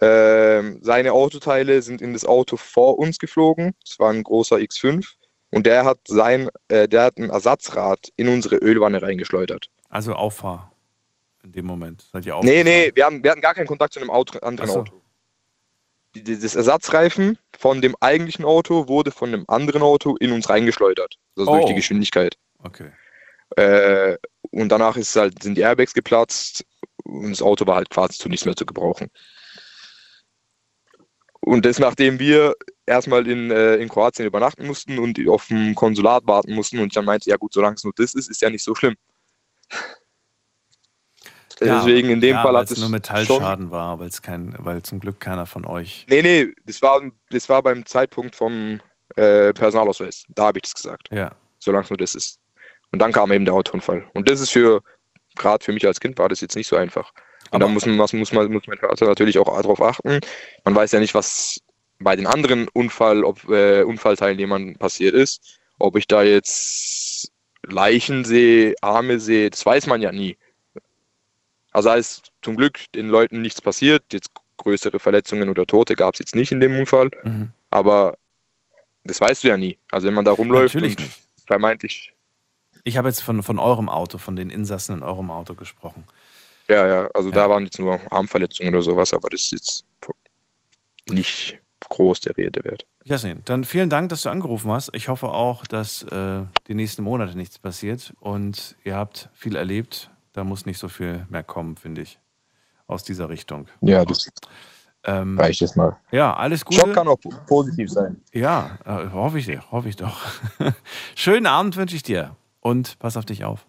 Ähm, 0.01 0.79
seine 0.81 1.12
Autoteile 1.12 1.83
sind 1.83 2.01
in 2.01 2.15
das 2.15 2.25
Auto 2.25 2.57
vor 2.57 2.99
uns 2.99 3.19
geflogen. 3.19 3.75
Das 3.85 3.99
war 3.99 4.11
ein 4.11 4.23
großer 4.23 4.57
X5. 4.57 5.07
Und 5.51 5.67
der 5.67 5.85
hat 5.85 5.99
sein, 6.07 6.49
äh, 6.69 6.89
der 6.89 7.03
hat 7.03 7.19
ein 7.19 7.29
Ersatzrad 7.29 8.09
in 8.17 8.29
unsere 8.29 8.57
Ölwanne 8.57 9.03
reingeschleudert. 9.03 9.67
Also 9.91 10.15
Auffahr 10.15 10.73
in 11.43 11.53
dem 11.53 11.67
Moment. 11.67 12.09
Seid 12.12 12.27
ihr 12.27 12.39
Nee, 12.43 12.65
nee, 12.65 12.93
wir, 12.95 13.05
haben, 13.05 13.23
wir 13.23 13.31
hatten 13.31 13.41
gar 13.41 13.55
keinen 13.55 13.67
Kontakt 13.67 13.93
zu 13.93 14.01
einem 14.01 14.11
Auto, 14.11 14.39
anderen 14.39 14.71
so. 14.71 14.81
Auto. 14.81 15.03
Das 16.15 16.57
Ersatzreifen 16.57 17.39
von 17.57 17.81
dem 17.81 17.95
eigentlichen 18.01 18.45
Auto 18.45 18.89
wurde 18.89 19.11
von 19.11 19.29
einem 19.33 19.45
anderen 19.47 19.83
Auto 19.83 20.17
in 20.17 20.33
uns 20.33 20.49
reingeschleudert. 20.49 21.17
Also 21.37 21.53
durch 21.53 21.65
Oh. 21.65 21.69
die 21.69 21.75
Geschwindigkeit. 21.75 22.37
Okay. 22.59 22.91
Äh, 23.57 24.17
und 24.51 24.69
danach 24.71 24.97
ist 24.97 25.15
halt, 25.17 25.43
sind 25.43 25.57
die 25.57 25.61
Airbags 25.62 25.95
geplatzt 25.95 26.65
und 27.05 27.31
das 27.31 27.43
Auto 27.43 27.67
war 27.67 27.77
halt 27.77 27.91
quasi 27.91 28.19
zu 28.19 28.29
nichts 28.29 28.45
mehr 28.45 28.57
zu 28.57 28.67
gebrauchen. 28.67 29.11
Und 31.41 31.65
das, 31.65 31.79
nachdem 31.79 32.19
wir 32.19 32.55
erstmal 32.87 33.27
in, 33.27 33.51
äh, 33.51 33.77
in 33.77 33.89
Kroatien 33.89 34.27
übernachten 34.27 34.67
mussten 34.67 34.99
und 34.99 35.19
auf 35.29 35.47
dem 35.47 35.75
Konsulat 35.75 36.27
warten 36.27 36.55
mussten 36.55 36.79
und 36.81 36.89
ich 36.89 36.93
dann 36.93 37.05
meinte, 37.05 37.31
ja 37.31 37.37
gut, 37.37 37.53
solange 37.53 37.77
es 37.77 37.85
nur 37.85 37.93
das 37.97 38.15
ist, 38.15 38.29
ist 38.29 38.43
ja 38.43 38.51
nicht 38.51 38.65
so 38.65 38.75
schlimm. 38.75 38.97
Deswegen 41.60 42.09
in 42.09 42.20
dem 42.20 42.36
ja, 42.36 42.42
Fall 42.42 42.56
hat 42.56 42.70
es 42.70 42.78
nur 42.78 42.86
schon 42.86 42.92
Metallschaden 42.92 43.70
war, 43.70 43.98
weil 43.98 44.09
es 44.09 44.22
kein, 44.22 44.55
weil 44.59 44.82
zum 44.82 44.98
Glück 44.98 45.20
keiner 45.20 45.44
von 45.44 45.66
euch. 45.66 46.06
Nee, 46.09 46.22
nee, 46.22 46.55
das 46.64 46.80
war, 46.80 47.02
das 47.30 47.48
war 47.51 47.62
beim 47.62 47.84
Zeitpunkt 47.84 48.34
vom 48.34 48.80
äh, 49.16 49.52
Personalausweis. 49.52 50.24
Da 50.28 50.47
habe 50.47 50.59
ich 50.59 50.62
das 50.62 50.74
gesagt. 50.74 51.09
Ja. 51.12 51.32
Solange 51.59 51.84
es 51.84 51.90
nur 51.90 51.98
das 51.98 52.14
ist. 52.14 52.38
Und 52.92 53.01
dann 53.01 53.12
kam 53.12 53.30
eben 53.30 53.44
der 53.44 53.55
Autounfall. 53.55 54.06
Und 54.14 54.28
das 54.28 54.40
ist 54.40 54.51
für, 54.51 54.82
gerade 55.36 55.62
für 55.62 55.72
mich 55.72 55.86
als 55.86 56.01
Kind, 56.01 56.18
war 56.18 56.30
das 56.30 56.40
jetzt 56.40 56.56
nicht 56.56 56.66
so 56.66 56.76
einfach. 56.76 57.12
Und 57.51 57.60
da 57.60 57.68
muss 57.68 57.84
man, 57.84 57.98
was 57.98 58.12
muss 58.12 58.32
man, 58.32 58.51
muss 58.51 58.66
mein 58.66 58.78
Vater 58.78 59.06
natürlich 59.06 59.38
auch 59.38 59.60
darauf 59.60 59.82
achten. 59.82 60.20
Man 60.64 60.74
weiß 60.74 60.92
ja 60.92 61.01
nicht, 61.01 61.14
was 61.14 61.60
bei 61.98 62.16
den 62.16 62.26
anderen 62.26 62.68
Unfall, 62.68 63.24
ob, 63.24 63.48
äh, 63.51 63.82
Unfallteilnehmern 63.82 64.76
passiert 64.76 65.14
ist. 65.14 65.59
Ob 65.78 65.97
ich 65.97 66.06
da 66.06 66.22
jetzt 66.22 67.10
Leichen 67.66 68.24
sehe, 68.24 68.74
Arme 68.81 69.20
sehe, 69.20 69.51
das 69.51 69.65
weiß 69.65 69.87
man 69.87 70.03
ja 70.03 70.12
nie. 70.12 70.37
Also 71.73 71.89
da 71.89 71.95
ist 71.97 72.32
zum 72.43 72.57
Glück 72.57 72.81
den 72.95 73.09
Leuten 73.09 73.43
nichts 73.43 73.61
passiert. 73.61 74.03
Jetzt 74.12 74.31
größere 74.57 74.99
Verletzungen 74.99 75.49
oder 75.49 75.66
Tote 75.66 75.95
gab 75.95 76.15
es 76.15 76.20
jetzt 76.20 76.35
nicht 76.35 76.53
in 76.53 76.61
dem 76.61 76.78
Unfall. 76.78 77.11
Mhm. 77.23 77.51
Aber 77.70 78.16
das 79.05 79.20
weißt 79.20 79.45
du 79.45 79.49
ja 79.49 79.57
nie. 79.57 79.78
Also 79.91 80.07
wenn 80.07 80.15
man 80.15 80.24
da 80.24 80.32
rumläuft 80.32 80.74
Natürlich 80.74 80.99
und 80.99 81.05
nicht. 81.05 81.19
vermeintlich. 81.47 82.12
Ich 82.85 82.97
habe 82.97 83.09
jetzt 83.09 83.20
von, 83.20 83.43
von 83.43 83.59
eurem 83.59 83.89
Auto, 83.89 84.19
von 84.19 84.37
den 84.37 84.51
Insassen 84.51 84.97
in 84.97 85.03
eurem 85.03 85.31
Auto 85.31 85.55
gesprochen. 85.55 86.05
Ja, 86.69 86.87
ja, 86.87 87.09
also 87.15 87.31
da 87.31 87.51
waren 87.51 87.65
jetzt 87.65 87.78
nur 87.78 88.01
Armverletzungen 88.12 88.73
oder 88.74 88.82
sowas, 88.82 89.12
aber 89.12 89.28
das 89.28 89.43
ist 89.43 89.53
jetzt 89.53 89.85
nicht 91.09 91.59
groß 91.89 92.20
der 92.20 92.36
Rede 92.36 92.62
wert. 92.65 92.86
Jasmin, 93.05 93.43
dann 93.47 93.65
vielen 93.65 93.90
Dank, 93.90 94.11
dass 94.11 94.23
du 94.23 94.28
angerufen 94.31 94.70
hast. 94.70 94.90
Ich 94.94 95.09
hoffe 95.09 95.28
auch, 95.28 95.66
dass 95.66 96.02
äh, 96.05 96.43
die 96.69 96.74
nächsten 96.74 97.02
Monate 97.02 97.36
nichts 97.36 97.59
passiert 97.59 98.12
und 98.20 98.77
ihr 98.85 98.97
habt 98.97 99.28
viel 99.32 99.57
erlebt. 99.57 100.11
Da 100.32 100.44
muss 100.44 100.66
nicht 100.66 100.78
so 100.78 100.89
viel 100.89 101.27
mehr 101.31 101.43
kommen, 101.43 101.77
finde 101.77 102.02
ich, 102.02 102.19
aus 102.86 103.02
dieser 103.02 103.28
Richtung. 103.28 103.66
Ja, 103.81 104.05
das 104.05 104.31
Ähm, 105.05 105.39
reicht 105.39 105.61
jetzt 105.62 105.77
mal. 105.77 105.97
Ja, 106.12 106.35
alles 106.36 106.65
Gute. 106.65 106.81
Schock 106.81 106.93
kann 106.93 107.09
auch 107.09 107.16
positiv 107.47 107.90
sein. 107.90 108.20
Ja, 108.32 108.78
äh, 108.85 109.11
hoffe 109.11 109.39
ich, 109.39 109.48
hoffe 109.73 109.89
ich 109.89 109.97
doch. 109.97 110.20
Schönen 111.15 111.47
Abend 111.47 111.77
wünsche 111.77 111.97
ich 111.97 112.02
dir 112.02 112.36
und 112.61 112.98
pass 112.98 113.16
auf 113.16 113.24
dich 113.24 113.44
auf. 113.44 113.66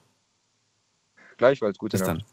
Gleichfalls, 1.37 1.77
gute 1.77 1.97
Bis 1.97 2.01
Nacht. 2.05 2.17
dann. 2.19 2.23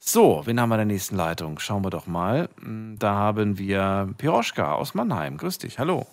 So, 0.00 0.42
wen 0.46 0.58
haben 0.60 0.68
wir 0.70 0.74
in 0.74 0.78
der 0.80 0.86
nächsten 0.94 1.14
Leitung? 1.16 1.58
Schauen 1.60 1.84
wir 1.84 1.90
doch 1.90 2.06
mal. 2.06 2.48
Hm, 2.60 2.96
Da 2.98 3.14
haben 3.14 3.56
wir 3.58 4.12
Piroschka 4.18 4.74
aus 4.74 4.94
Mannheim. 4.94 5.36
Grüß 5.36 5.58
dich, 5.58 5.78
hallo. 5.78 6.06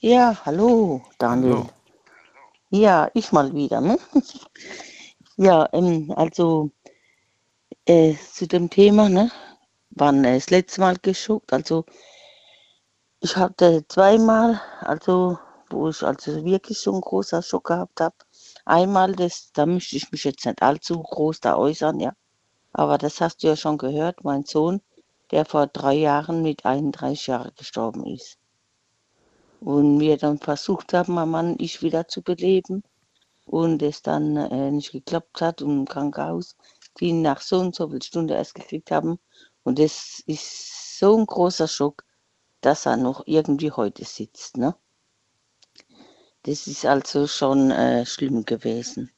Ja, 0.00 0.36
hallo, 0.44 1.02
Daniel. 1.18 1.56
Hallo. 1.56 1.70
Ja, 2.70 3.10
ich 3.14 3.32
mal 3.32 3.54
wieder, 3.54 3.80
ne? 3.80 3.98
Ja, 5.36 5.68
ähm, 5.72 6.12
also 6.16 6.70
äh, 7.86 8.14
zu 8.32 8.46
dem 8.46 8.68
Thema, 8.70 9.08
ne? 9.08 9.30
Wann 9.90 10.24
äh, 10.24 10.34
das 10.34 10.50
letzte 10.50 10.80
Mal 10.82 10.96
geschockt? 11.00 11.52
Also 11.52 11.84
ich 13.18 13.36
hatte 13.36 13.84
zweimal, 13.88 14.60
also 14.80 15.36
wo 15.68 15.88
ich 15.88 16.04
also 16.04 16.44
wirklich 16.44 16.78
so 16.78 16.92
einen 16.92 17.00
großen 17.00 17.42
Schock 17.42 17.64
gehabt 17.66 18.00
habe. 18.00 18.14
Einmal, 18.64 19.14
das, 19.14 19.50
da 19.52 19.66
möchte 19.66 19.96
ich 19.96 20.10
mich 20.10 20.24
jetzt 20.24 20.44
nicht 20.46 20.62
allzu 20.62 21.02
groß 21.02 21.40
da 21.40 21.56
äußern, 21.56 22.00
ja. 22.00 22.12
Aber 22.72 22.98
das 22.98 23.20
hast 23.20 23.42
du 23.42 23.48
ja 23.48 23.56
schon 23.56 23.78
gehört, 23.78 24.24
mein 24.24 24.44
Sohn, 24.44 24.80
der 25.30 25.44
vor 25.44 25.66
drei 25.66 25.94
Jahren 25.94 26.42
mit 26.42 26.64
31 26.64 27.26
Jahren 27.26 27.52
gestorben 27.56 28.06
ist. 28.06 28.38
Und 29.60 30.00
wir 30.00 30.16
dann 30.18 30.38
versucht 30.38 30.92
haben, 30.92 31.14
mein 31.14 31.30
Mann 31.30 31.56
ich 31.58 31.82
wieder 31.82 32.08
zu 32.08 32.22
beleben 32.22 32.82
und 33.46 33.82
es 33.82 34.02
dann 34.02 34.36
äh, 34.36 34.70
nicht 34.70 34.92
geklappt 34.92 35.40
hat 35.40 35.62
und 35.62 35.70
im 35.70 35.84
Krankenhaus 35.86 36.56
die 36.98 37.06
ihn 37.06 37.22
nach 37.22 37.40
so 37.40 37.58
und 37.58 37.74
so 37.74 37.88
viel 37.88 38.02
Stunden 38.02 38.32
erst 38.34 38.54
gekriegt 38.54 38.90
haben. 38.90 39.18
Und 39.62 39.78
das 39.78 40.22
ist 40.26 40.98
so 40.98 41.16
ein 41.16 41.26
großer 41.26 41.68
Schock, 41.68 42.04
dass 42.60 42.86
er 42.86 42.96
noch 42.96 43.22
irgendwie 43.26 43.72
heute 43.72 44.04
sitzt. 44.04 44.56
Ne? 44.56 44.74
Das 46.44 46.66
ist 46.66 46.84
also 46.84 47.26
schon 47.26 47.70
äh, 47.70 48.04
schlimm 48.04 48.44
gewesen. 48.44 49.10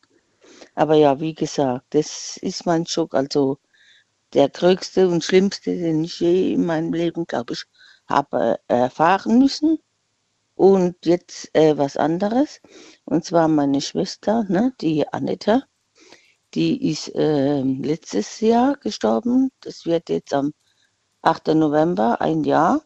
Aber 0.76 0.94
ja, 0.94 1.18
wie 1.20 1.34
gesagt, 1.34 1.86
das 1.90 2.36
ist 2.36 2.66
mein 2.66 2.86
Schock, 2.86 3.14
also 3.14 3.58
der 4.32 4.48
größte 4.48 5.08
und 5.08 5.24
schlimmste, 5.24 5.76
den 5.76 6.04
ich 6.04 6.20
je 6.20 6.54
in 6.54 6.64
meinem 6.66 6.92
Leben, 6.92 7.26
glaube 7.26 7.54
ich, 7.54 7.64
habe 8.06 8.58
äh, 8.68 8.74
erfahren 8.74 9.40
müssen. 9.40 9.78
Und 10.54 11.04
jetzt 11.04 11.54
äh, 11.54 11.76
was 11.76 11.96
anderes. 11.96 12.60
Und 13.04 13.24
zwar 13.24 13.48
meine 13.48 13.80
Schwester, 13.80 14.44
ne, 14.48 14.72
die 14.80 15.08
Annette, 15.08 15.64
die 16.54 16.90
ist 16.90 17.12
äh, 17.16 17.60
letztes 17.60 18.40
Jahr 18.40 18.76
gestorben. 18.76 19.50
Das 19.60 19.84
wird 19.84 20.10
jetzt 20.10 20.32
am 20.32 20.52
8. 21.22 21.48
November 21.48 22.20
ein 22.20 22.44
Jahr. 22.44 22.82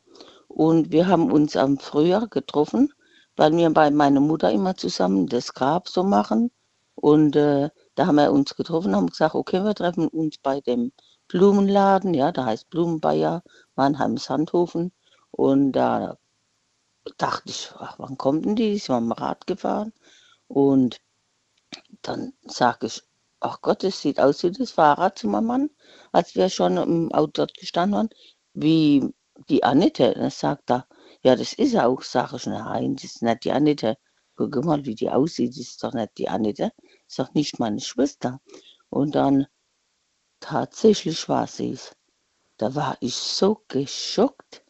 Und 0.49 0.93
wir 0.93 1.09
haben 1.09 1.31
uns 1.31 1.57
am 1.57 1.79
Frühjahr 1.79 2.27
getroffen, 2.27 2.93
weil 3.41 3.57
wir 3.57 3.71
bei 3.71 3.91
meiner 3.91 4.21
Mutter 4.21 4.53
immer 4.53 4.77
zusammen 4.77 5.27
das 5.27 5.55
Grab 5.55 5.89
so 5.89 6.05
machen. 6.05 6.51
Und 6.95 7.37
äh, 7.37 7.71
da 7.95 8.07
haben 8.07 8.17
wir 8.17 8.33
uns 8.33 8.55
getroffen, 8.55 8.95
haben 8.95 9.07
gesagt, 9.07 9.35
okay, 9.35 9.65
wir 9.65 9.75
treffen 9.75 10.09
uns 10.09 10.37
bei 10.37 10.61
dem 10.61 10.93
Blumenladen, 11.27 12.13
ja, 12.13 12.33
da 12.33 12.45
heißt 12.45 12.69
Blumenbayer, 12.69 13.43
Mannheim 13.77 14.19
Sandhofen. 14.19 14.93
Und 15.31 15.73
da 15.73 16.19
dachte 17.17 17.49
ich, 17.49 17.73
ach, 17.79 17.99
wann 17.99 18.19
kommt 18.19 18.45
denn 18.45 18.57
die? 18.57 18.75
Ist 18.75 18.91
mal 18.91 18.99
am 18.99 19.13
Rad 19.13 19.47
gefahren. 19.47 19.95
Und 20.47 21.01
dann 22.03 22.35
sage 22.43 22.89
ich, 22.89 23.03
ach 23.41 23.63
Gott, 23.63 23.85
es 23.85 24.03
sieht 24.03 24.21
aus 24.21 24.43
wie 24.43 24.51
das 24.53 24.73
Fahrrad 24.73 25.19
zu 25.19 25.29
meinem 25.29 25.47
Mann, 25.47 25.71
als 26.13 26.35
wir 26.35 26.51
schon 26.51 26.77
im 26.77 27.11
Auto 27.13 27.31
dort 27.33 27.55
gestanden 27.55 27.97
waren, 27.97 28.11
wie 28.53 29.15
die 29.49 29.65
Annette. 29.65 30.13
Dann 30.13 30.29
sagt 30.29 30.71
er, 30.71 30.87
ja, 31.23 31.37
das 31.37 31.53
ist 31.53 31.75
er 31.75 31.89
auch, 31.89 32.03
sage 32.03 32.37
ich, 32.37 32.47
nein, 32.47 32.97
das 32.97 33.05
ist 33.05 33.23
nicht 33.23 33.45
die 33.45 33.53
Annette. 33.53 33.99
Guck 34.37 34.65
mal, 34.65 34.85
wie 34.87 34.95
die 34.95 35.11
aussieht, 35.11 35.51
das 35.51 35.59
ist 35.59 35.85
doch 35.85 35.93
nicht 35.93 36.17
die 36.17 36.29
Annette, 36.29 36.73
das 36.77 36.93
ist 37.09 37.19
doch 37.19 37.35
nicht 37.35 37.59
meine 37.59 37.81
Schwester. 37.81 38.41
Und 38.89 39.15
dann 39.15 39.47
tatsächlich 40.41 41.29
war 41.29 41.47
sie 41.47 41.73
es. 41.73 41.95
Da 42.57 42.75
war 42.75 42.97
ich 43.01 43.15
so 43.15 43.63
geschockt. 43.69 44.65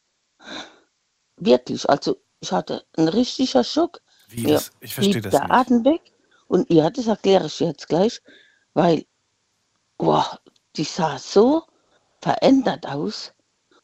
Wirklich, 1.36 1.89
also 1.89 2.20
ich 2.40 2.52
hatte 2.52 2.85
einen 2.97 3.09
richtiger 3.09 3.62
Schock. 3.64 4.01
Wie 4.28 4.43
Mir 4.43 4.55
das? 4.55 4.70
Ich 4.81 4.94
verstehe 4.94 5.20
das 5.20 5.31
der 5.31 5.43
nicht. 5.43 5.52
Atem 5.52 5.85
weg. 5.85 6.12
Und 6.48 6.68
ja, 6.70 6.90
das 6.90 7.06
erkläre 7.06 7.47
ich 7.47 7.60
jetzt 7.60 7.89
gleich, 7.89 8.20
weil, 8.74 9.06
boah, 9.98 10.40
die 10.77 10.85
sah 10.85 11.18
so 11.18 11.62
verändert 12.20 12.86
aus 12.86 13.32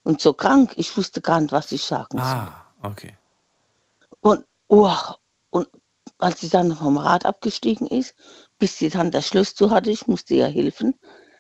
und 0.06 0.20
so 0.20 0.32
krank. 0.32 0.72
Ich 0.76 0.96
wusste 0.96 1.20
gar 1.20 1.40
nicht, 1.40 1.50
was 1.50 1.72
ich 1.72 1.82
sagen 1.82 2.18
soll. 2.18 2.26
Ah, 2.26 2.64
okay. 2.82 3.16
Und, 4.20 4.44
oh, 4.68 4.88
und 5.50 5.68
als 6.18 6.40
sie 6.40 6.48
dann 6.48 6.76
vom 6.76 6.96
Rad 6.96 7.26
abgestiegen 7.26 7.88
ist, 7.88 8.14
bis 8.58 8.78
sie 8.78 8.88
dann 8.88 9.10
das 9.10 9.26
Schloss 9.26 9.56
zu 9.56 9.70
hatte, 9.70 9.90
ich 9.90 10.06
musste 10.06 10.34
ihr 10.34 10.46
helfen, 10.46 10.94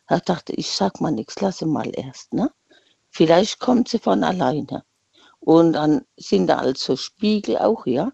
da 0.08 0.18
dachte 0.18 0.52
ich, 0.52 0.72
sag 0.72 1.00
mal 1.00 1.12
nichts, 1.12 1.40
lasse 1.40 1.64
mal 1.64 1.90
erst, 1.94 2.32
ne? 2.32 2.50
Vielleicht 3.08 3.60
kommt 3.60 3.88
sie 3.88 4.00
von 4.00 4.24
alleine. 4.24 4.84
Und 5.38 5.74
dann 5.74 6.04
sind 6.16 6.48
da 6.48 6.58
also 6.58 6.96
Spiegel 6.96 7.58
auch, 7.58 7.86
ja, 7.86 8.10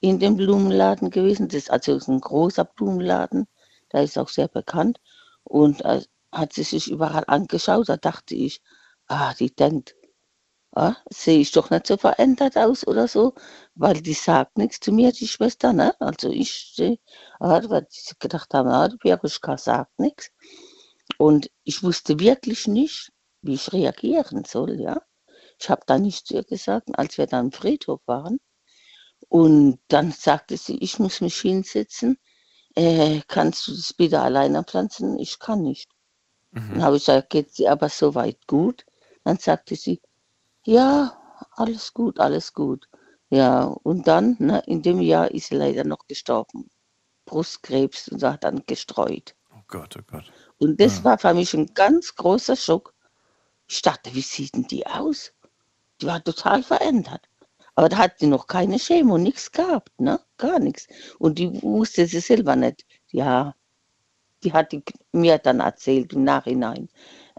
in 0.00 0.18
dem 0.18 0.36
Blumenladen 0.36 1.08
gewesen. 1.08 1.48
Das 1.48 1.56
ist 1.56 1.70
also 1.70 1.98
ein 2.08 2.20
großer 2.20 2.66
Blumenladen, 2.66 3.46
da 3.88 4.00
ist 4.00 4.18
auch 4.18 4.28
sehr 4.28 4.48
bekannt. 4.48 5.00
Und 5.44 5.82
äh, 5.82 6.02
hat 6.30 6.52
sie 6.52 6.62
sich 6.62 6.90
überall 6.90 7.24
angeschaut, 7.26 7.88
da 7.88 7.96
dachte 7.96 8.34
ich, 8.34 8.60
ah, 9.08 9.34
die 9.34 9.54
denkt, 9.54 9.94
ah, 10.72 10.96
sehe 11.10 11.40
ich 11.40 11.52
doch 11.52 11.70
nicht 11.70 11.86
so 11.86 11.96
verändert 11.96 12.56
aus 12.56 12.86
oder 12.86 13.08
so, 13.08 13.34
weil 13.74 14.00
die 14.00 14.14
sagt 14.14 14.58
nichts 14.58 14.80
zu 14.80 14.92
mir, 14.92 15.12
die 15.12 15.28
Schwester, 15.28 15.72
ne? 15.72 15.94
Also 16.00 16.30
ich 16.30 16.72
sehe, 16.74 16.98
ah, 17.40 17.62
weil 17.68 17.86
sie 17.90 18.14
gedacht 18.18 18.54
haben, 18.54 18.68
ah, 18.68 18.88
die 18.88 18.96
Pieruschka 18.96 19.56
sagt 19.58 19.98
nichts. 19.98 20.30
Und 21.18 21.50
ich 21.64 21.82
wusste 21.82 22.18
wirklich 22.18 22.66
nicht, 22.66 23.12
wie 23.42 23.54
ich 23.54 23.72
reagieren 23.72 24.44
soll, 24.44 24.80
ja. 24.80 25.02
Ich 25.60 25.70
habe 25.70 25.82
da 25.86 25.98
nichts 25.98 26.24
zu 26.24 26.34
ihr 26.34 26.44
gesagt, 26.44 26.88
als 26.98 27.18
wir 27.18 27.26
dann 27.26 27.46
am 27.46 27.52
Friedhof 27.52 28.00
waren. 28.06 28.40
Und 29.28 29.80
dann 29.88 30.12
sagte 30.12 30.56
sie, 30.56 30.78
ich 30.78 30.98
muss 30.98 31.20
mich 31.20 31.40
hinsetzen. 31.40 32.18
Äh, 32.74 33.20
kannst 33.28 33.66
du 33.68 33.72
das 33.72 33.92
bitte 33.92 34.20
alleine 34.20 34.64
pflanzen? 34.64 35.18
Ich 35.18 35.38
kann 35.38 35.62
nicht. 35.62 35.90
Dann 36.52 36.82
habe 36.82 36.96
ich 36.96 37.02
gesagt, 37.06 37.30
geht 37.30 37.54
sie 37.54 37.68
aber 37.68 37.88
so 37.88 38.14
weit 38.14 38.46
gut? 38.46 38.84
Dann 39.24 39.38
sagte 39.38 39.74
sie, 39.74 40.00
ja, 40.64 41.18
alles 41.52 41.92
gut, 41.92 42.20
alles 42.20 42.52
gut. 42.52 42.88
Ja, 43.30 43.64
und 43.64 44.06
dann, 44.06 44.36
ne, 44.38 44.62
in 44.66 44.82
dem 44.82 45.00
Jahr 45.00 45.30
ist 45.30 45.48
sie 45.48 45.56
leider 45.56 45.84
noch 45.84 46.06
gestorben. 46.06 46.70
Brustkrebs 47.24 48.08
und 48.08 48.22
hat 48.22 48.44
dann 48.44 48.62
gestreut. 48.66 49.34
Oh 49.52 49.62
Gott, 49.66 49.96
oh 49.98 50.02
Gott. 50.06 50.30
Und 50.58 50.80
das 50.80 51.02
war 51.04 51.18
für 51.18 51.34
mich 51.34 51.54
ein 51.54 51.72
ganz 51.74 52.14
großer 52.14 52.54
Schock. 52.54 52.94
Ich 53.66 53.82
dachte, 53.82 54.14
wie 54.14 54.20
sieht 54.20 54.54
denn 54.54 54.64
die 54.64 54.86
aus? 54.86 55.32
Die 56.00 56.06
war 56.06 56.22
total 56.22 56.62
verändert. 56.62 57.28
Aber 57.74 57.88
da 57.88 57.96
hat 57.98 58.18
sie 58.18 58.26
noch 58.26 58.46
keine 58.46 58.78
Chemo, 58.78 59.18
nichts 59.18 59.50
gehabt, 59.50 60.00
ne? 60.00 60.20
Gar 60.36 60.60
nichts. 60.60 60.86
Und 61.18 61.38
die 61.38 61.60
wusste 61.62 62.06
sie 62.06 62.20
selber 62.20 62.54
nicht. 62.56 62.84
Ja, 63.10 63.54
die 64.44 64.52
hat 64.52 64.72
die 64.72 64.84
mir 65.12 65.38
dann 65.38 65.60
erzählt 65.60 66.12
im 66.12 66.24
Nachhinein. 66.24 66.88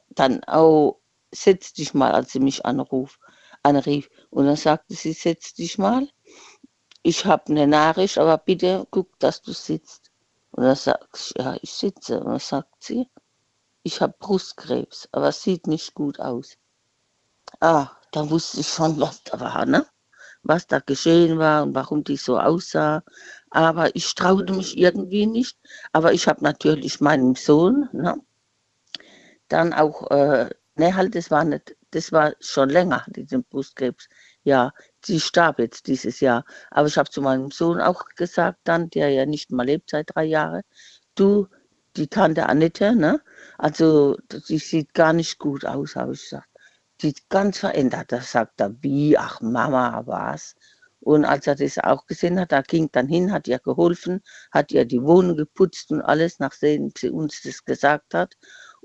Dann, 0.10 0.42
oh, 0.52 0.98
setz 1.36 1.74
dich 1.74 1.94
mal, 1.94 2.12
als 2.12 2.32
sie 2.32 2.40
mich 2.40 2.66
anruf, 2.66 3.20
anrief. 3.64 4.10
Und 4.30 4.46
dann 4.46 4.56
sagte 4.56 4.96
sie, 4.96 5.14
setz 5.14 5.54
dich 5.54 5.78
mal. 5.78 6.08
Ich 7.04 7.26
habe 7.26 7.48
eine 7.48 7.68
Nachricht, 7.68 8.18
aber 8.18 8.38
bitte 8.38 8.88
guck, 8.90 9.20
dass 9.20 9.42
du 9.42 9.54
sitzt. 9.54 10.12
Und 10.52 10.64
dann 10.64 10.76
sag 10.76 11.08
ich, 11.16 11.34
ja, 11.38 11.56
ich 11.62 11.72
sitze. 11.72 12.20
Und 12.20 12.28
dann 12.28 12.40
sagt 12.40 12.84
sie, 12.84 13.08
ich 13.84 14.02
habe 14.02 14.16
Brustkrebs, 14.18 15.08
aber 15.12 15.28
es 15.28 15.44
sieht 15.44 15.68
nicht 15.68 15.94
gut 15.94 16.20
aus. 16.20 16.58
Ah, 17.60 17.92
da 18.12 18.30
wusste 18.30 18.62
ich 18.62 18.68
schon, 18.68 19.00
was 19.00 19.24
da 19.24 19.40
war, 19.40 19.66
ne? 19.66 19.86
Was 20.42 20.66
da 20.68 20.80
geschehen 20.80 21.38
war 21.38 21.64
und 21.64 21.76
warum 21.76 22.04
die 22.04 22.18
so 22.18 22.40
aussah. 22.40 23.04
Aber 23.52 23.96
ich 23.96 24.16
traute 24.16 24.54
mich 24.54 24.78
irgendwie 24.78 25.28
nicht. 25.28 25.58
Aber 25.92 26.14
ich 26.14 26.28
habe 26.28 26.44
natürlich 26.44 27.02
meinem 27.02 27.36
Sohn, 27.36 27.90
ne? 27.94 28.16
Dann 29.48 29.74
auch, 29.74 30.10
äh, 30.10 30.50
ne, 30.76 30.96
halt, 30.96 31.16
das 31.16 31.32
war 31.32 31.44
nicht, 31.44 31.76
das 31.92 32.12
war 32.12 32.34
schon 32.40 32.70
länger, 32.70 33.06
diesen 33.08 33.44
Brustkrebs. 33.44 34.08
Ja, 34.44 34.72
sie 35.04 35.20
starb 35.20 35.60
jetzt 35.60 35.88
dieses 35.88 36.20
Jahr. 36.20 36.46
Aber 36.72 36.88
ich 36.88 36.98
habe 36.98 37.10
zu 37.10 37.22
meinem 37.22 37.52
Sohn 37.52 37.82
auch 37.82 38.06
gesagt 38.16 38.60
dann, 38.64 38.90
der 38.90 39.10
ja 39.10 39.26
nicht 39.26 39.52
mal 39.52 39.66
lebt 39.66 39.90
seit 39.90 40.16
drei 40.16 40.26
Jahren, 40.26 40.62
du, 41.16 41.48
die 41.96 42.08
Tante 42.08 42.48
Annette, 42.48 42.96
ne? 42.96 43.22
Also, 43.58 44.18
die 44.50 44.58
sieht 44.60 44.94
gar 44.94 45.14
nicht 45.14 45.40
gut 45.40 45.66
aus, 45.66 45.96
habe 45.96 46.14
ich 46.14 46.22
gesagt. 46.22 46.50
Die 47.02 47.10
ist 47.10 47.30
ganz 47.30 47.60
verändert. 47.60 48.12
Da 48.12 48.22
sagt 48.22 48.62
er, 48.62 48.76
wie, 48.82 49.18
ach 49.18 49.42
Mama, 49.42 50.04
was? 50.06 50.56
Und 51.00 51.24
als 51.26 51.46
er 51.48 51.56
das 51.56 51.78
auch 51.78 52.08
gesehen 52.08 52.40
hat, 52.40 52.52
da 52.52 52.62
ging 52.62 52.90
dann 52.92 53.08
hin, 53.08 53.32
hat 53.32 53.48
ihr 53.48 53.60
geholfen, 53.60 54.22
hat 54.52 54.72
ihr 54.72 54.86
die 54.86 55.04
Wohnung 55.04 55.38
geputzt 55.38 55.92
und 55.92 56.02
alles, 56.02 56.40
nachdem 56.40 56.92
sie 56.98 57.10
uns 57.12 57.42
das 57.44 57.64
gesagt 57.64 58.14
hat. 58.14 58.36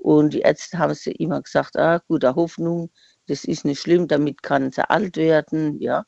Und 0.01 0.33
die 0.33 0.41
Ärzte 0.41 0.79
haben 0.79 0.95
sie 0.95 1.11
immer 1.11 1.41
gesagt, 1.43 1.77
ah, 1.77 2.01
guter 2.07 2.35
Hoffnung, 2.35 2.89
das 3.27 3.45
ist 3.45 3.65
nicht 3.65 3.81
schlimm, 3.81 4.07
damit 4.07 4.41
kann 4.41 4.71
sie 4.71 4.89
alt 4.89 5.15
werden, 5.15 5.79
ja. 5.79 6.05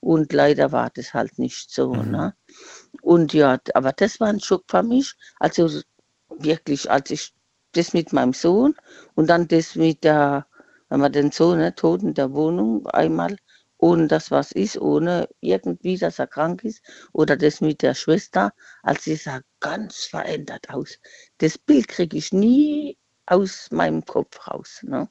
Und 0.00 0.32
leider 0.32 0.72
war 0.72 0.90
das 0.90 1.12
halt 1.12 1.38
nicht 1.38 1.70
so, 1.70 1.94
ne? 1.94 2.34
Und 3.02 3.34
ja, 3.34 3.58
aber 3.74 3.92
das 3.92 4.18
war 4.18 4.28
ein 4.28 4.40
Schock 4.40 4.64
für 4.68 4.82
mich. 4.82 5.14
Also 5.40 5.68
wirklich, 6.28 6.90
als 6.90 7.10
ich 7.10 7.34
das 7.72 7.92
mit 7.92 8.12
meinem 8.14 8.32
Sohn 8.32 8.74
und 9.14 9.28
dann 9.28 9.46
das 9.48 9.74
mit 9.76 10.04
der, 10.04 10.46
wenn 10.88 11.00
man 11.00 11.12
den 11.12 11.30
Sohn 11.30 11.58
ne, 11.58 11.74
tot 11.74 12.02
in 12.02 12.14
der 12.14 12.32
Wohnung 12.32 12.86
einmal, 12.86 13.36
ohne 13.78 14.08
dass 14.08 14.30
was 14.30 14.52
ist, 14.52 14.78
ohne 14.78 15.28
irgendwie, 15.40 15.98
dass 15.98 16.18
er 16.18 16.28
krank 16.28 16.64
ist, 16.64 16.82
oder 17.12 17.36
das 17.36 17.60
mit 17.60 17.82
der 17.82 17.94
Schwester, 17.94 18.52
als 18.82 19.04
sie 19.04 19.16
sah 19.16 19.40
ganz 19.60 20.04
verändert 20.04 20.70
aus. 20.70 20.98
Das 21.38 21.58
Bild 21.58 21.88
kriege 21.88 22.16
ich 22.16 22.32
nie 22.32 22.96
aus 23.26 23.70
meinem 23.70 24.04
Kopf 24.04 24.46
raus. 24.48 24.80
Ne? 24.82 25.08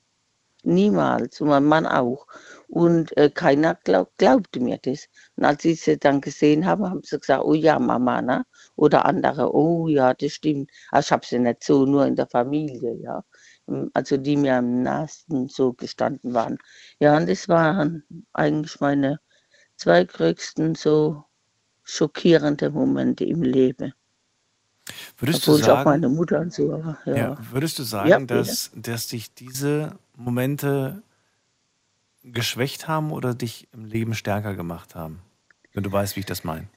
Niemals, 0.65 1.41
und 1.41 1.49
mein 1.49 1.65
Mann 1.65 1.85
auch. 1.85 2.25
Und 2.67 3.15
äh, 3.17 3.29
keiner 3.29 3.75
glaub, 3.83 4.15
glaubte 4.17 4.59
mir 4.61 4.77
das. 4.77 5.09
Und 5.35 5.43
als 5.45 5.63
sie 5.63 5.75
sie 5.75 5.97
dann 5.97 6.21
gesehen 6.21 6.65
haben, 6.65 6.89
haben 6.89 7.01
sie 7.03 7.19
gesagt, 7.19 7.43
oh 7.43 7.53
ja, 7.53 7.79
Mama, 7.79 8.21
ne? 8.21 8.45
Oder 8.75 9.05
andere, 9.05 9.53
oh 9.53 9.87
ja, 9.89 10.13
das 10.13 10.31
stimmt. 10.33 10.71
Aber 10.91 11.01
ich 11.01 11.11
habe 11.11 11.25
sie 11.25 11.39
nicht 11.39 11.63
so, 11.63 11.85
nur 11.85 12.05
in 12.05 12.15
der 12.15 12.27
Familie, 12.27 12.95
ja. 12.95 13.23
Also 13.93 14.17
die 14.17 14.37
mir 14.37 14.55
am 14.57 14.83
nahesten 14.83 15.49
so 15.49 15.73
gestanden 15.73 16.33
waren. 16.33 16.57
Ja, 16.99 17.17
und 17.17 17.27
das 17.29 17.49
waren 17.49 18.03
eigentlich 18.33 18.79
meine 18.79 19.19
zwei 19.75 20.03
größten 20.05 20.75
so 20.75 21.25
schockierenden 21.83 22.73
Momente 22.73 23.25
im 23.25 23.43
Leben. 23.43 23.93
Würdest 25.17 25.43
Obwohl 25.43 25.55
du 25.55 25.61
ich 25.61 25.69
auch 25.69 25.83
sagen, 25.83 25.89
meine 25.89 26.09
Mutter 26.09 26.39
und 26.39 26.53
so, 26.53 26.73
aber 26.73 26.97
ja. 27.05 27.15
ja, 27.17 27.37
würdest 27.51 27.79
du 27.79 27.83
sagen, 27.83 28.09
Ja, 28.09 28.19
dass, 28.27 28.71
dass 28.75 29.07
dich 29.07 29.33
diese 29.33 29.97
Momente 30.15 31.01
geschwächt 32.23 32.87
haben 32.87 33.11
oder 33.11 33.33
dich 33.33 33.67
im 33.73 33.85
Leben 33.85 34.13
stärker 34.13 34.55
gemacht 34.55 34.95
haben? 34.95 35.21
Wenn 35.73 35.83
du 35.83 35.91
weißt, 35.91 36.15
wie 36.15 36.21
ich 36.21 36.25
das 36.25 36.43
meine. 36.43 36.67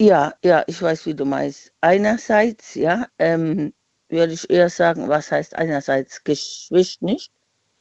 Ja, 0.00 0.34
ja, 0.44 0.64
ich 0.66 0.80
weiß, 0.82 1.06
wie 1.06 1.14
du 1.14 1.24
meinst. 1.24 1.72
Einerseits, 1.80 2.74
ja, 2.74 3.06
ähm, 3.18 3.72
würde 4.08 4.32
ich 4.34 4.50
eher 4.50 4.68
sagen, 4.68 5.08
was 5.08 5.30
heißt 5.32 5.54
einerseits 5.54 6.24
geschwächt 6.24 7.02
nicht, 7.02 7.32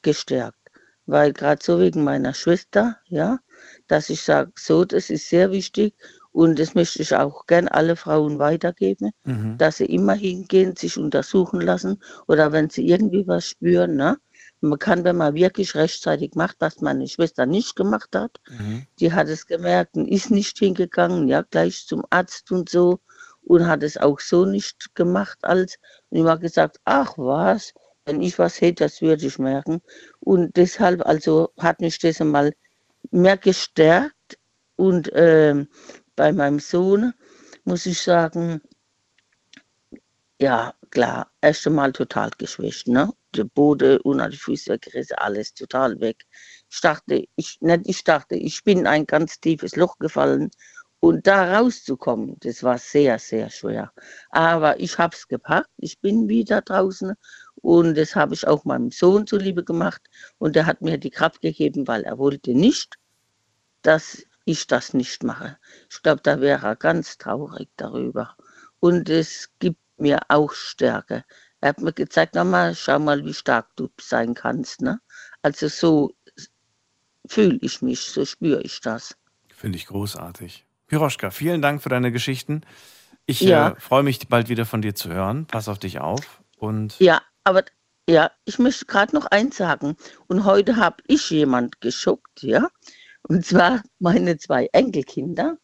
gestärkt. 0.02 0.57
Weil 1.06 1.34
gerade 1.34 1.64
so 1.64 1.80
wegen 1.80 2.03
meiner 2.03 2.34
Schwester, 2.34 2.98
ja, 3.07 3.39
dass 3.88 4.10
ich 4.10 4.22
sage, 4.22 4.52
so, 4.57 4.85
das 4.85 5.10
ist 5.10 5.27
sehr 5.30 5.52
wichtig 5.52 5.95
und 6.32 6.60
das 6.60 6.76
möchte 6.76 7.02
ich 7.02 7.16
auch 7.16 7.45
gern 7.48 7.68
alle 7.68 7.95
Frauen 7.95 8.40
weitergeben, 8.40 9.12
Mhm. 9.26 9.58
dass 9.58 9.78
sie 9.78 9.86
immer 9.86 10.14
hingehen, 10.14 10.76
sich 10.76 10.98
untersuchen 10.98 11.62
lassen 11.62 12.02
oder 12.28 12.52
wenn 12.52 12.70
sie 12.70 12.88
irgendwie 12.88 13.28
was 13.28 13.45
spüren, 13.48 13.95
ne? 13.95 14.18
Man 14.62 14.80
kann, 14.80 15.03
wenn 15.03 15.18
man 15.18 15.34
wirklich 15.36 15.76
rechtzeitig 15.76 16.36
macht, 16.36 16.58
was 16.60 16.82
meine 16.82 17.08
Schwester 17.08 17.45
nicht 17.48 17.76
gemacht 17.76 18.16
hat, 18.16 18.40
die 18.99 19.12
hat 19.14 19.28
es 19.28 19.45
gemerkt 19.48 19.95
und 19.98 20.08
ist 20.08 20.32
nicht 20.32 20.58
hingegangen, 20.60 21.28
ja, 21.28 21.41
gleich 21.41 21.86
zum 21.88 22.03
Arzt 22.10 22.52
und 22.52 22.70
so 22.70 22.99
und 23.44 23.68
hat 23.68 23.84
es 23.84 23.98
auch 23.98 24.20
so 24.20 24.45
nicht 24.45 24.95
gemacht 24.95 25.40
als 25.44 25.78
und 26.10 26.20
immer 26.20 26.38
gesagt, 26.38 26.80
ach 26.86 27.14
was, 27.18 27.74
wenn 28.06 28.22
ich 28.22 28.38
was 28.40 28.62
hätte, 28.62 28.86
das 28.86 29.02
würde 29.02 29.26
ich 29.26 29.40
merken 29.40 29.82
und 30.20 30.56
deshalb 30.58 31.06
also 31.06 31.52
hat 31.60 31.82
mich 31.82 31.99
das 31.99 32.22
einmal 32.22 32.53
mehr 33.12 33.38
gestärkt 33.38 34.16
Und 34.78 35.12
ähm, 35.14 35.68
bei 36.16 36.32
meinem 36.32 36.60
Sohn 36.60 37.14
muss 37.64 37.86
ich 37.86 38.02
sagen, 38.02 38.62
ja, 40.40 40.74
klar, 40.90 41.32
erst 41.42 41.68
einmal 41.68 41.92
total 41.92 42.32
geschwächt, 42.38 42.88
ne? 42.88 43.14
Der 43.36 43.44
Boden 43.44 44.00
unter 44.02 44.28
die 44.28 44.38
Füße 44.38 44.72
weggerissen, 44.72 45.18
alles 45.18 45.54
total 45.54 46.00
weg. 46.00 46.26
Ich 46.70 46.82
dachte, 46.82 47.26
ich, 47.36 47.58
nicht 47.62 47.82
ich 47.86 48.04
dachte, 48.04 48.36
ich 48.36 48.64
bin 48.64 48.80
in 48.80 48.88
ein 48.88 49.06
ganz 49.06 49.40
tiefes 49.40 49.76
Loch 49.76 50.00
gefallen 50.00 50.50
und 51.00 51.28
da 51.28 51.58
rauszukommen, 51.60 52.38
das 52.40 52.64
war 52.64 52.78
sehr, 52.78 53.20
sehr 53.20 53.50
schwer. 53.50 53.92
Aber 54.32 54.80
ich 54.80 54.98
habe 54.98 55.16
es 55.16 55.28
gepackt, 55.28 55.70
ich 55.78 56.00
bin 56.00 56.28
wieder 56.28 56.62
draußen 56.62 57.14
und 57.56 57.96
das 57.96 58.16
habe 58.16 58.34
ich 58.34 58.48
auch 58.48 58.66
meinem 58.66 58.92
Sohn 58.92 59.28
zuliebe 59.28 59.64
gemacht 59.64 60.02
und 60.40 60.56
er 60.56 60.66
hat 60.66 60.82
mir 60.82 60.98
die 60.98 61.12
Kraft 61.12 61.42
gegeben, 61.42 61.88
weil 61.88 62.04
er 62.04 62.18
wollte 62.18 62.54
nicht, 62.54 62.96
dass 63.84 64.24
ich 64.46 64.68
das 64.68 64.94
nicht 64.94 65.24
mache. 65.24 65.58
Ich 65.90 66.02
glaube, 66.02 66.22
da 66.24 66.42
wäre 66.42 66.68
er 66.68 66.76
ganz 66.76 67.18
traurig 67.18 67.70
darüber. 67.78 68.36
Und 68.80 69.10
es 69.10 69.52
gibt 69.60 69.80
mir 69.98 70.20
auch 70.30 70.54
Stärke. 70.54 71.24
Er 71.62 71.70
hat 71.70 71.80
mir 71.80 71.94
gezeigt, 71.94 72.36
nochmal, 72.36 72.76
schau 72.76 73.00
mal, 73.00 73.24
wie 73.24 73.34
stark 73.34 73.76
du 73.76 73.90
sein 74.00 74.34
kannst. 74.34 74.82
Ne? 74.82 75.00
Also 75.44 75.68
so 75.68 76.16
fühle 77.28 77.60
ich 77.62 77.82
mich, 77.82 78.02
so 78.02 78.26
spüre 78.26 78.62
ich 78.62 78.82
das. 78.82 79.16
Finde 79.54 79.78
ich 79.78 79.86
großartig. 79.86 80.66
Piroschka, 80.88 81.30
vielen 81.30 81.62
Dank 81.62 81.84
für 81.84 81.90
deine 81.90 82.12
Geschichten. 82.12 82.62
Ich 83.26 83.42
ja. 83.42 83.70
äh, 83.70 83.80
freue 83.80 84.04
mich, 84.04 84.28
bald 84.28 84.50
wieder 84.50 84.66
von 84.66 84.82
dir 84.82 84.96
zu 84.96 85.10
hören. 85.10 85.46
Pass 85.46 85.70
auf 85.70 85.80
dich 85.80 86.00
auf. 86.00 86.42
Und 86.58 87.00
ja, 87.00 87.22
aber 87.44 87.64
ja, 88.10 88.32
ich 88.46 88.60
möchte 88.60 88.86
gerade 88.86 89.16
noch 89.16 89.28
eins 89.28 89.58
sagen. 89.58 89.96
Und 90.28 90.44
heute 90.44 90.76
habe 90.78 90.98
ich 91.08 91.30
jemand 91.30 91.80
geschuckt, 91.80 92.42
ja. 92.42 92.68
Und 93.32 93.45
zwar 93.45 93.82
meine 93.99 94.38
zwei 94.38 94.68
Enkelkinder 94.74 95.58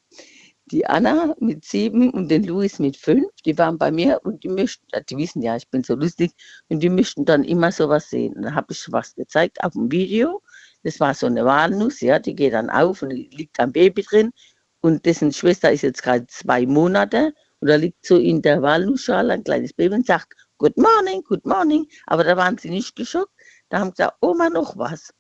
die 0.71 0.85
Anna 0.85 1.35
mit 1.41 1.65
sieben 1.65 2.11
und 2.11 2.29
den 2.29 2.45
Luis 2.45 2.79
mit 2.79 2.95
fünf, 2.95 3.27
die 3.45 3.57
waren 3.57 3.77
bei 3.77 3.91
mir 3.91 4.21
und 4.23 4.45
die 4.45 4.47
möchten, 4.47 4.85
die 5.09 5.17
wissen 5.17 5.41
ja, 5.41 5.57
ich 5.57 5.69
bin 5.69 5.83
so 5.83 5.95
lustig, 5.95 6.31
und 6.69 6.81
die 6.81 6.87
möchten 6.89 7.25
dann 7.25 7.43
immer 7.43 7.73
sowas 7.73 8.09
sehen. 8.09 8.35
Und 8.35 8.43
dann 8.43 8.55
habe 8.55 8.71
ich 8.71 8.85
was 8.89 9.15
gezeigt 9.15 9.61
auf 9.65 9.73
dem 9.73 9.91
Video. 9.91 10.41
Das 10.83 11.01
war 11.01 11.13
so 11.13 11.25
eine 11.25 11.43
Walnuss, 11.43 11.99
ja, 11.99 12.19
die 12.19 12.35
geht 12.35 12.53
dann 12.53 12.69
auf 12.69 13.01
und 13.01 13.11
liegt 13.11 13.59
ein 13.59 13.73
Baby 13.73 14.03
drin. 14.03 14.31
Und 14.79 15.05
dessen 15.05 15.33
Schwester 15.33 15.69
ist 15.69 15.81
jetzt 15.81 16.03
gerade 16.03 16.25
zwei 16.27 16.65
Monate 16.65 17.33
und 17.59 17.67
da 17.67 17.75
liegt 17.75 18.05
so 18.05 18.15
in 18.17 18.41
der 18.41 18.61
Walnussschale 18.61 19.33
ein 19.33 19.43
kleines 19.43 19.73
Baby 19.73 19.95
und 19.95 20.05
sagt, 20.05 20.33
Good 20.57 20.77
morning, 20.77 21.21
good 21.23 21.45
morning. 21.45 21.85
Aber 22.05 22.23
da 22.23 22.37
waren 22.37 22.57
sie 22.57 22.69
nicht 22.69 22.95
geschockt. 22.95 23.33
Da 23.67 23.79
haben 23.79 23.89
sie 23.89 24.03
gesagt, 24.03 24.17
Oma, 24.21 24.49
noch 24.49 24.77
was. 24.77 25.13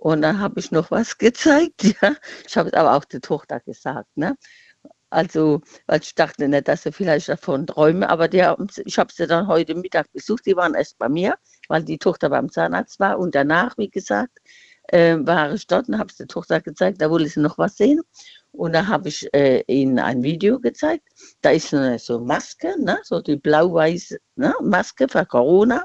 Und 0.00 0.22
dann 0.22 0.40
habe 0.40 0.58
ich 0.60 0.70
noch 0.70 0.90
was 0.90 1.18
gezeigt, 1.18 1.82
ja. 2.02 2.14
Ich 2.46 2.56
habe 2.56 2.70
es 2.70 2.74
aber 2.74 2.94
auch 2.94 3.04
der 3.04 3.20
Tochter 3.20 3.60
gesagt, 3.60 4.08
ne. 4.16 4.36
Also, 5.10 5.60
weil 5.86 6.00
ich 6.00 6.14
dachte 6.14 6.48
nicht, 6.48 6.68
dass 6.68 6.84
sie 6.84 6.92
vielleicht 6.92 7.28
davon 7.28 7.66
träumen, 7.66 8.04
aber 8.04 8.28
der, 8.28 8.56
ich 8.84 8.98
habe 8.98 9.12
sie 9.12 9.26
dann 9.26 9.48
heute 9.48 9.74
Mittag 9.74 10.10
besucht, 10.12 10.46
die 10.46 10.56
waren 10.56 10.74
erst 10.74 10.98
bei 10.98 11.08
mir, 11.08 11.34
weil 11.68 11.82
die 11.84 11.98
Tochter 11.98 12.30
beim 12.30 12.50
Zahnarzt 12.50 13.00
war 13.00 13.18
und 13.18 13.34
danach, 13.34 13.76
wie 13.76 13.90
gesagt, 13.90 14.38
äh, 14.88 15.16
war 15.20 15.52
ich 15.52 15.66
dort 15.66 15.88
und 15.88 15.98
habe 15.98 16.10
es 16.10 16.16
der 16.16 16.28
Tochter 16.28 16.60
gezeigt, 16.60 17.02
da 17.02 17.10
wollte 17.10 17.28
sie 17.28 17.40
noch 17.40 17.58
was 17.58 17.76
sehen 17.76 18.00
und 18.52 18.72
da 18.72 18.86
habe 18.86 19.08
ich 19.08 19.28
äh, 19.34 19.62
ihnen 19.66 19.98
ein 19.98 20.22
Video 20.22 20.60
gezeigt, 20.60 21.08
da 21.42 21.50
ist 21.50 21.74
eine 21.74 21.98
so 21.98 22.20
Maske, 22.20 22.74
ne, 22.82 22.98
so 23.02 23.20
die 23.20 23.36
blau-weiße 23.36 24.18
ne, 24.36 24.54
Maske 24.62 25.08
für 25.08 25.26
Corona 25.26 25.84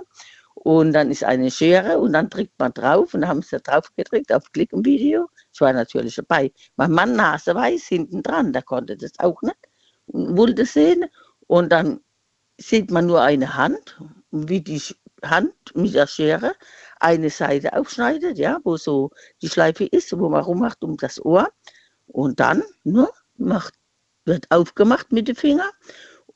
und 0.66 0.94
dann 0.94 1.12
ist 1.12 1.24
eine 1.24 1.52
Schere 1.52 2.00
und 2.00 2.14
dann 2.14 2.28
drückt 2.28 2.58
man 2.58 2.74
drauf 2.74 3.14
und 3.14 3.22
dann 3.22 3.30
haben 3.30 3.44
sie 3.44 3.60
drauf 3.60 3.92
gedrückt 3.96 4.34
auf 4.34 4.52
Klick 4.52 4.74
im 4.74 4.84
Video. 4.84 5.30
Ich 5.54 5.62
war 5.62 5.72
natürlich 5.72 6.16
dabei. 6.16 6.52
Mein 6.76 6.92
Mann 6.92 7.16
Nase 7.16 7.54
weiß 7.54 7.84
hinten 7.86 8.24
dran, 8.24 8.52
der 8.52 8.64
konnte 8.64 8.98
das 8.98 9.12
auch 9.20 9.40
nicht 9.44 9.60
und 10.08 10.36
wollte 10.36 10.66
sehen. 10.66 11.06
Und 11.46 11.70
dann 11.72 12.00
sieht 12.58 12.90
man 12.90 13.06
nur 13.06 13.22
eine 13.22 13.56
Hand, 13.56 14.02
wie 14.32 14.60
die 14.60 14.82
Hand 15.24 15.54
mit 15.76 15.94
der 15.94 16.08
Schere 16.08 16.56
eine 17.00 17.30
Seite 17.30 17.74
aufschneidet, 17.74 18.40
ja, 18.40 18.58
wo 18.64 18.76
so 18.76 19.12
die 19.44 19.50
Schleife 19.50 19.86
ist, 19.86 20.18
wo 20.18 20.30
man 20.30 20.44
rummacht 20.44 20.84
um 20.84 20.98
das 20.98 21.24
Ohr. 21.24 21.48
Und 22.08 22.40
dann 22.40 22.64
nur 22.84 23.04
ne, 23.04 23.10
macht, 23.38 23.76
wird 24.26 24.48
aufgemacht 24.50 25.12
mit 25.12 25.28
den 25.28 25.36
Fingern 25.36 25.70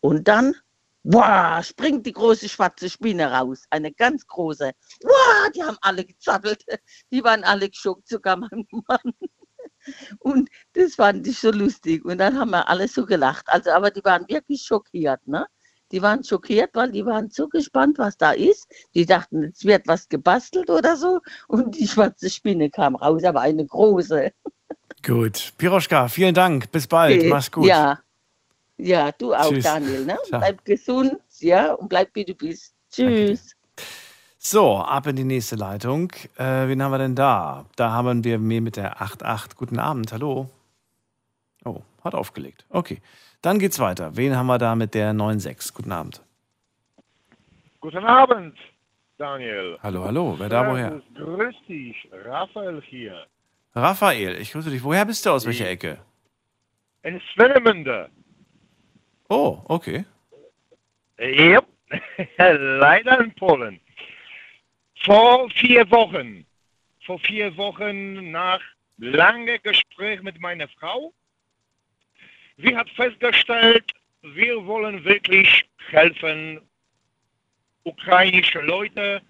und 0.01 0.27
dann 0.27 0.55
Boah, 1.03 1.61
springt 1.63 2.05
die 2.05 2.11
große 2.11 2.49
schwarze 2.49 2.89
Spinne 2.89 3.31
raus. 3.31 3.63
Eine 3.69 3.91
ganz 3.93 4.27
große. 4.27 4.71
Boah, 5.01 5.51
die 5.55 5.63
haben 5.63 5.77
alle 5.81 6.03
gezappelt. 6.03 6.65
Die 7.11 7.23
waren 7.23 7.43
alle 7.43 7.69
geschockt, 7.69 8.07
sogar 8.07 8.37
mein 8.37 8.67
Mann. 8.87 9.13
Und 10.19 10.49
das 10.73 10.95
fand 10.95 11.25
ich 11.25 11.39
so 11.39 11.51
lustig. 11.51 12.03
Und 12.03 12.17
dann 12.17 12.37
haben 12.37 12.51
wir 12.51 12.67
alle 12.67 12.87
so 12.87 13.05
gelacht. 13.05 13.45
Also, 13.47 13.71
aber 13.71 13.91
die 13.91 14.03
waren 14.03 14.27
wirklich 14.27 14.61
schockiert, 14.61 15.25
ne? 15.25 15.47
Die 15.91 16.01
waren 16.01 16.23
schockiert, 16.23 16.71
weil 16.75 16.91
die 16.91 17.05
waren 17.05 17.31
so 17.31 17.47
gespannt, 17.47 17.97
was 17.97 18.15
da 18.17 18.31
ist. 18.31 18.67
Die 18.93 19.05
dachten, 19.05 19.45
es 19.45 19.63
wird 19.63 19.87
was 19.87 20.07
gebastelt 20.07 20.69
oder 20.69 20.95
so. 20.95 21.19
Und 21.47 21.75
die 21.79 21.87
schwarze 21.87 22.29
Spinne 22.29 22.69
kam 22.69 22.95
raus, 22.95 23.23
aber 23.23 23.41
eine 23.41 23.65
große. 23.65 24.31
Gut. 25.03 25.53
Piroschka, 25.57 26.07
vielen 26.09 26.35
Dank. 26.35 26.71
Bis 26.71 26.85
bald. 26.85 27.17
Okay. 27.17 27.29
Mach's 27.29 27.51
gut. 27.51 27.65
Ja. 27.65 27.99
Ja, 28.79 29.11
du 29.11 29.33
auch, 29.33 29.49
Tschüss. 29.49 29.65
Daniel. 29.65 30.05
Ne? 30.05 30.17
Bleib 30.29 30.63
gesund, 30.63 31.17
ja, 31.39 31.73
und 31.73 31.89
bleib 31.89 32.09
wie 32.13 32.23
du 32.23 32.33
bist. 32.33 32.73
Tschüss. 32.89 33.55
So, 34.37 34.77
ab 34.77 35.05
in 35.07 35.17
die 35.17 35.25
nächste 35.25 35.57
Leitung. 35.57 36.11
Äh, 36.37 36.67
wen 36.69 36.81
haben 36.81 36.91
wir 36.91 36.97
denn 36.97 37.13
da? 37.13 37.65
Da 37.75 37.91
haben 37.91 38.23
wir 38.23 38.39
mir 38.39 38.61
mit 38.61 38.77
der 38.77 39.01
88. 39.01 39.57
Guten 39.57 39.79
Abend, 39.79 40.13
hallo. 40.13 40.49
Oh, 41.65 41.81
hat 42.05 42.15
aufgelegt. 42.15 42.65
Okay. 42.69 43.01
Dann 43.41 43.59
geht's 43.59 43.79
weiter. 43.79 44.15
Wen 44.15 44.35
haben 44.37 44.47
wir 44.47 44.57
da 44.57 44.75
mit 44.75 44.93
der 44.93 45.13
96? 45.13 45.73
Guten 45.73 45.91
Abend. 45.91 46.21
Guten 47.81 48.05
Abend, 48.05 48.57
Daniel. 49.17 49.77
Hallo, 49.83 50.05
hallo. 50.05 50.35
Wer 50.37 50.47
da 50.49 50.65
woher? 50.69 51.01
Grüß 51.15 51.55
dich, 51.67 51.95
Raphael 52.25 52.81
hier. 52.81 53.25
Raphael, 53.75 54.39
ich 54.39 54.53
grüße 54.53 54.69
dich. 54.69 54.83
Woher 54.83 55.05
bist 55.05 55.25
du 55.25 55.31
aus 55.31 55.45
welcher 55.45 55.69
Ecke? 55.69 55.99
In 57.03 57.21
Swenemünde. 57.33 58.09
Oh, 59.29 59.61
okay. 59.67 60.05
Ja, 61.19 61.61
leider 62.37 63.19
in 63.19 63.33
Polen. 63.35 63.79
Vor 65.03 65.49
vier 65.51 65.89
Wochen, 65.91 66.45
vor 67.05 67.19
vier 67.19 67.55
Wochen 67.55 68.31
nach 68.31 68.59
langem 68.97 69.61
Gespräch 69.61 70.21
mit 70.23 70.39
meiner 70.41 70.67
Frau, 70.67 71.13
sie 72.57 72.75
hat 72.75 72.89
festgestellt, 72.91 73.93
wir 74.21 74.65
wollen 74.65 75.03
wirklich 75.05 75.65
helfen, 75.91 76.59
ukrainische 77.83 78.61
Leute. 78.61 79.21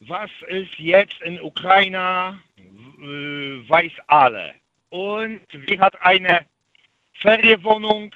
Was 0.00 0.30
ist 0.48 0.78
jetzt 0.78 1.20
in 1.22 1.40
Ukraine, 1.40 2.40
äh, 2.58 3.68
weiß 3.68 3.92
alle. 4.06 4.54
Und 4.88 5.40
sie 5.66 5.78
hat 5.78 6.00
eine 6.02 6.46
Ferienwohnung 7.14 8.14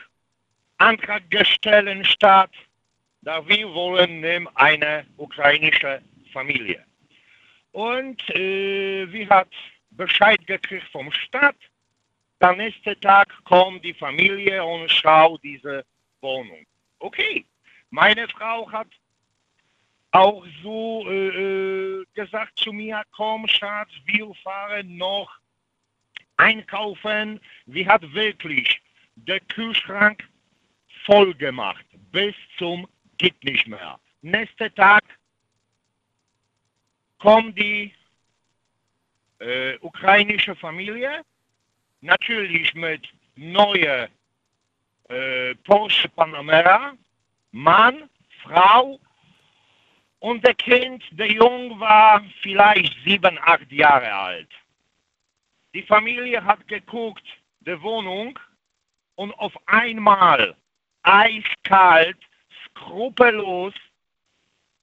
Antrag 0.78 1.28
gestellt 1.30 2.06
statt, 2.06 2.50
da 3.22 3.46
wir 3.46 3.72
wollen 3.74 4.20
nehmen 4.20 4.48
eine 4.54 5.06
ukrainische 5.16 6.00
Familie. 6.32 6.84
Und 7.72 8.22
äh, 8.34 9.06
sie 9.06 9.28
hat 9.28 9.48
Bescheid 9.90 10.44
gekriegt 10.46 10.86
vom 10.90 11.10
Staat. 11.12 11.56
Am 12.40 12.56
nächsten 12.56 12.98
Tag 13.00 13.28
kommt 13.44 13.84
die 13.84 13.94
Familie 13.94 14.64
und 14.64 14.88
schaut 14.90 15.42
diese 15.42 15.84
Wohnung. 16.20 16.64
Okay, 17.00 17.44
meine 17.90 18.28
Frau 18.28 18.70
hat 18.70 18.88
auch 20.12 20.46
so 20.62 21.04
äh, 21.08 21.28
äh 21.28 22.04
gesagt 22.14 22.58
zu 22.58 22.72
mir, 22.72 23.02
komm 23.10 23.46
Schatz, 23.48 23.90
wir 24.06 24.32
fahren 24.42 24.96
noch 24.96 25.30
einkaufen. 26.36 27.40
Sie 27.66 27.86
hat 27.86 28.02
wirklich 28.14 28.80
den 29.16 29.46
Kühlschrank 29.48 30.26
voll 31.08 31.34
gemacht, 31.34 31.86
bis 32.12 32.34
zum 32.58 32.86
geht 33.16 33.42
nicht 33.42 33.66
mehr. 33.66 33.98
Nächster 34.20 34.72
Tag 34.74 35.02
kommt 37.18 37.58
die 37.58 37.94
äh, 39.38 39.78
ukrainische 39.80 40.54
Familie, 40.54 41.22
natürlich 42.02 42.74
mit 42.74 43.08
neuer 43.36 44.08
äh, 45.08 45.54
Porsche 45.64 46.10
Panamera, 46.10 46.92
Mann, 47.52 48.10
Frau 48.42 49.00
und 50.18 50.44
der 50.44 50.54
Kind, 50.54 51.02
der 51.12 51.32
Jung 51.32 51.80
war 51.80 52.22
vielleicht 52.42 52.94
sieben, 53.04 53.38
acht 53.40 53.72
Jahre 53.72 54.12
alt. 54.12 54.50
Die 55.72 55.82
Familie 55.82 56.44
hat 56.44 56.68
geguckt, 56.68 57.24
die 57.60 57.80
Wohnung, 57.80 58.38
und 59.14 59.32
auf 59.32 59.54
einmal 59.66 60.54
eiskalt, 61.08 62.18
skrupellos. 62.66 63.74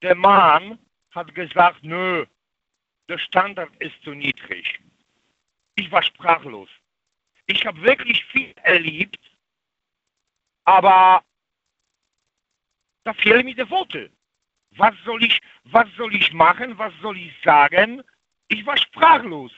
Der 0.02 0.16
Mann 0.16 0.80
hat 1.12 1.34
gesagt, 1.36 1.84
nö, 1.84 2.26
der 3.08 3.18
Standard 3.18 3.72
ist 3.80 4.02
zu 4.04 4.12
niedrig. 4.12 4.80
Ich 5.76 5.92
war 5.92 6.04
sprachlos. 6.04 6.70
Ich 7.46 7.66
habe 7.66 7.82
wirklich 7.82 8.26
viel 8.26 8.54
erlebt, 8.64 9.20
aber 10.64 11.24
da 13.04 13.14
fehlen 13.14 13.46
mir 13.46 13.56
die 13.56 13.70
Worte. 13.70 14.12
Was 14.72 14.96
soll 15.06 15.24
ich, 15.24 15.40
was 15.66 15.88
soll 15.96 16.14
ich 16.16 16.34
machen? 16.34 16.78
Was 16.78 16.94
soll 17.02 17.18
ich 17.18 17.34
sagen? 17.44 18.02
Ich 18.48 18.66
war 18.66 18.78
sprachlos. 18.78 19.52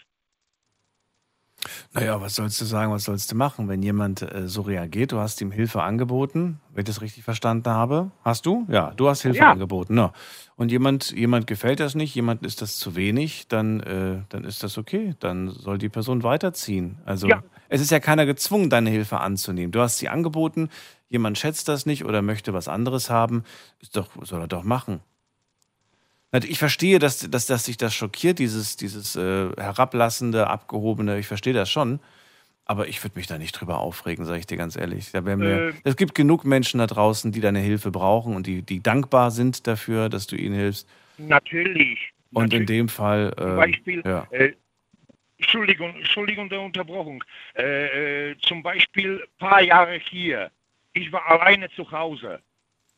Naja, 1.93 2.19
was 2.21 2.35
sollst 2.35 2.59
du 2.61 2.65
sagen, 2.65 2.91
was 2.91 3.03
sollst 3.05 3.31
du 3.31 3.35
machen, 3.35 3.67
wenn 3.67 3.81
jemand 3.81 4.21
äh, 4.21 4.47
so 4.47 4.61
reagiert? 4.61 5.11
Du 5.11 5.19
hast 5.19 5.41
ihm 5.41 5.51
Hilfe 5.51 5.81
angeboten, 5.83 6.59
wenn 6.73 6.81
ich 6.81 6.87
das 6.87 7.01
richtig 7.01 7.23
verstanden 7.23 7.69
habe. 7.69 8.11
Hast 8.23 8.45
du? 8.45 8.65
Ja, 8.69 8.91
du 8.95 9.09
hast 9.09 9.21
Hilfe 9.21 9.39
Ja. 9.39 9.51
angeboten. 9.51 9.97
Ja. 9.97 10.13
Und 10.55 10.71
jemand, 10.71 11.11
jemand 11.11 11.47
gefällt 11.47 11.79
das 11.79 11.95
nicht, 11.95 12.15
jemand 12.15 12.45
ist 12.45 12.61
das 12.61 12.77
zu 12.77 12.95
wenig, 12.95 13.47
dann, 13.47 13.79
äh, 13.81 14.21
dann 14.29 14.43
ist 14.43 14.63
das 14.63 14.77
okay. 14.77 15.13
Dann 15.19 15.49
soll 15.49 15.77
die 15.77 15.89
Person 15.89 16.23
weiterziehen. 16.23 16.99
Also 17.05 17.27
Ja. 17.27 17.43
es 17.69 17.81
ist 17.81 17.91
ja 17.91 17.99
keiner 17.99 18.25
gezwungen, 18.25 18.69
deine 18.69 18.89
Hilfe 18.89 19.19
anzunehmen. 19.19 19.71
Du 19.71 19.79
hast 19.81 19.97
sie 19.97 20.09
angeboten, 20.09 20.69
jemand 21.09 21.37
schätzt 21.37 21.67
das 21.67 21.85
nicht 21.85 22.05
oder 22.05 22.21
möchte 22.21 22.53
was 22.53 22.67
anderes 22.67 23.09
haben, 23.09 23.43
ist 23.79 23.95
doch, 23.95 24.09
soll 24.23 24.41
er 24.41 24.47
doch 24.47 24.63
machen. 24.63 24.99
Ich 26.31 26.59
verstehe, 26.59 26.99
dass, 26.99 27.19
dass, 27.29 27.45
dass 27.45 27.65
sich 27.65 27.77
das 27.77 27.95
schockiert, 27.95 28.39
dieses, 28.39 28.75
dieses 28.75 29.15
äh, 29.15 29.49
herablassende, 29.57 30.47
abgehobene, 30.47 31.19
ich 31.19 31.27
verstehe 31.27 31.53
das 31.53 31.69
schon. 31.69 31.99
Aber 32.65 32.89
ich 32.89 33.01
würde 33.01 33.17
mich 33.17 33.27
da 33.27 33.37
nicht 33.37 33.53
drüber 33.53 33.79
aufregen, 33.79 34.25
sage 34.25 34.39
ich 34.39 34.45
dir 34.45 34.57
ganz 34.57 34.75
ehrlich. 34.75 35.11
Da 35.13 35.21
mir, 35.21 35.69
Ähm. 35.69 35.73
es 35.85 35.95
gibt 35.95 36.15
genug 36.15 36.43
Menschen 36.43 36.79
da 36.79 36.87
draußen, 36.87 37.31
die 37.31 37.39
deine 37.39 37.59
Hilfe 37.59 37.91
brauchen 37.91 38.35
und 38.35 38.45
die, 38.45 38.61
die 38.61 38.83
dankbar 38.83 39.31
sind 39.31 39.67
dafür, 39.67 40.09
dass 40.09 40.27
du 40.27 40.35
ihnen 40.35 40.53
hilfst. 40.53 40.85
Natürlich. 41.17 42.11
Und 42.33 42.53
in 42.53 42.65
dem 42.65 42.89
Fall, 42.89 43.33
Zum 43.37 43.51
äh, 43.51 43.55
Beispiel, 43.55 44.03
ja. 44.05 44.27
äh, 44.31 44.51
Entschuldigung, 45.37 45.95
Entschuldigung 45.95 46.49
der 46.49 46.59
Unterbrochung. 46.59 47.23
Äh, 47.55 48.31
äh, 48.31 48.37
zum 48.39 48.61
Beispiel 48.61 49.25
paar 49.39 49.61
Jahre 49.61 49.99
hier. 50.09 50.51
Ich 50.91 51.09
war 51.11 51.25
alleine 51.25 51.69
zu 51.71 51.89
Hause. 51.89 52.41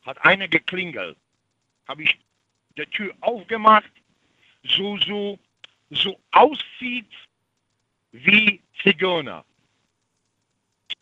Hat 0.02 0.24
einer 0.24 0.48
geklingelt. 0.48 1.16
Habe 1.86 2.02
ich 2.02 2.18
die 2.76 2.86
Tür 2.86 3.14
aufgemacht. 3.20 3.90
So, 4.62 4.96
so, 4.98 5.38
so 5.90 6.20
aussieht 6.32 7.10
wie 8.12 8.60
Zigeuner. 8.82 9.44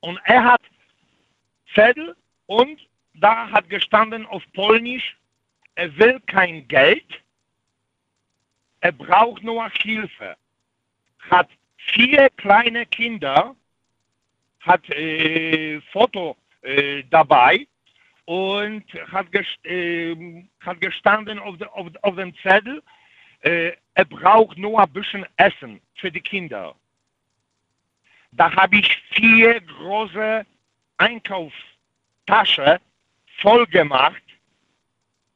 Und 0.00 0.18
er 0.24 0.44
hat 0.44 0.62
Zettel 1.74 2.16
und 2.46 2.80
da 3.14 3.50
hat 3.50 3.68
gestanden 3.68 4.26
auf 4.26 4.42
Polnisch, 4.52 5.16
er 5.74 5.96
will 5.96 6.20
kein 6.26 6.66
Geld, 6.68 7.22
er 8.80 8.92
braucht 8.92 9.42
nur 9.42 9.68
Hilfe. 9.70 10.36
Hat 11.30 11.48
vier 11.76 12.30
kleine 12.30 12.86
Kinder, 12.86 13.56
hat 14.60 14.88
äh, 14.90 15.80
Foto 15.92 16.36
äh, 16.62 17.02
dabei 17.10 17.66
und 18.28 18.84
hat, 19.10 19.32
gest 19.32 19.64
äh, 19.64 20.44
hat 20.60 20.82
gestanden 20.82 21.38
auf, 21.38 21.56
de, 21.56 21.66
auf, 21.68 21.86
auf 22.02 22.14
dem 22.14 22.36
Zettel, 22.42 22.82
äh, 23.40 23.72
er 23.94 24.04
braucht 24.04 24.58
nur 24.58 24.78
ein 24.82 24.92
bisschen 24.92 25.24
Essen 25.36 25.80
für 25.94 26.12
die 26.12 26.20
Kinder. 26.20 26.74
Da 28.32 28.54
habe 28.54 28.76
ich 28.76 29.02
vier 29.12 29.62
große 29.62 30.44
Einkaufstaschen 30.98 32.78
voll 33.38 33.66
gemacht. 33.68 34.22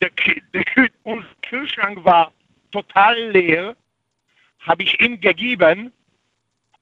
Der, 0.02 0.10
der, 0.52 0.90
unser 1.04 1.34
Kühlschrank 1.40 2.04
war 2.04 2.30
total 2.72 3.18
leer. 3.30 3.74
Habe 4.60 4.82
ich 4.82 5.00
ihm 5.00 5.18
gegeben 5.18 5.94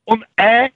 und 0.06 0.26
er 0.34 0.72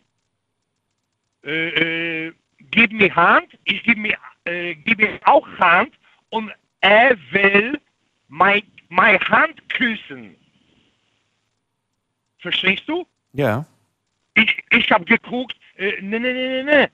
äh, 1.43 2.27
äh, 2.29 2.33
gibt 2.71 2.93
mir 2.93 3.13
Hand, 3.17 3.59
ich 3.65 3.83
gebe 3.83 4.01
mir, 4.01 4.17
äh, 4.45 4.75
gebe 4.75 5.07
ihm 5.07 5.19
auch 5.25 5.47
Hand 5.59 5.95
und 6.31 6.53
er 6.81 7.17
will 7.31 7.81
mein, 8.29 8.63
meine 8.89 9.21
Hand 9.21 9.69
küssen. 9.71 10.37
Verstehst 12.39 12.85
du? 12.87 13.07
Ja. 13.33 13.65
Ich, 14.35 14.63
ich 14.71 14.91
habe 14.91 15.05
geguckt, 15.05 15.57
äh, 15.77 16.01
ne, 16.03 16.21
ne, 16.21 16.35
ne, 16.35 16.49
ne, 16.49 16.65
ne, 16.65 16.91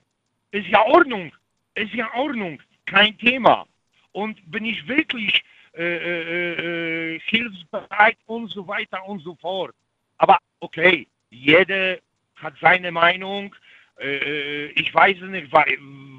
ist 0.51 0.67
ja 0.67 0.85
Ordnung, 0.85 1.31
ist 1.75 1.93
ja 1.93 2.13
Ordnung, 2.13 2.61
kein 2.85 3.17
Thema. 3.17 3.65
Und 4.13 4.39
bin 4.51 4.65
ich 4.65 4.87
wirklich 4.87 5.43
äh, 5.73 5.83
äh, 5.83 7.15
äh, 7.15 7.19
hilfsbereit 7.25 8.17
und 8.25 8.49
so 8.49 8.67
weiter 8.67 9.05
und 9.07 9.19
so 9.21 9.35
fort. 9.35 9.73
Aber 10.17 10.37
okay, 10.59 11.07
jeder 11.29 11.97
hat 12.35 12.53
seine 12.59 12.91
Meinung. 12.91 13.55
Äh, 13.97 14.17
äh, 14.17 14.65
ich 14.75 14.93
weiß 14.93 15.21
nicht, 15.21 15.51
wa 15.51 15.63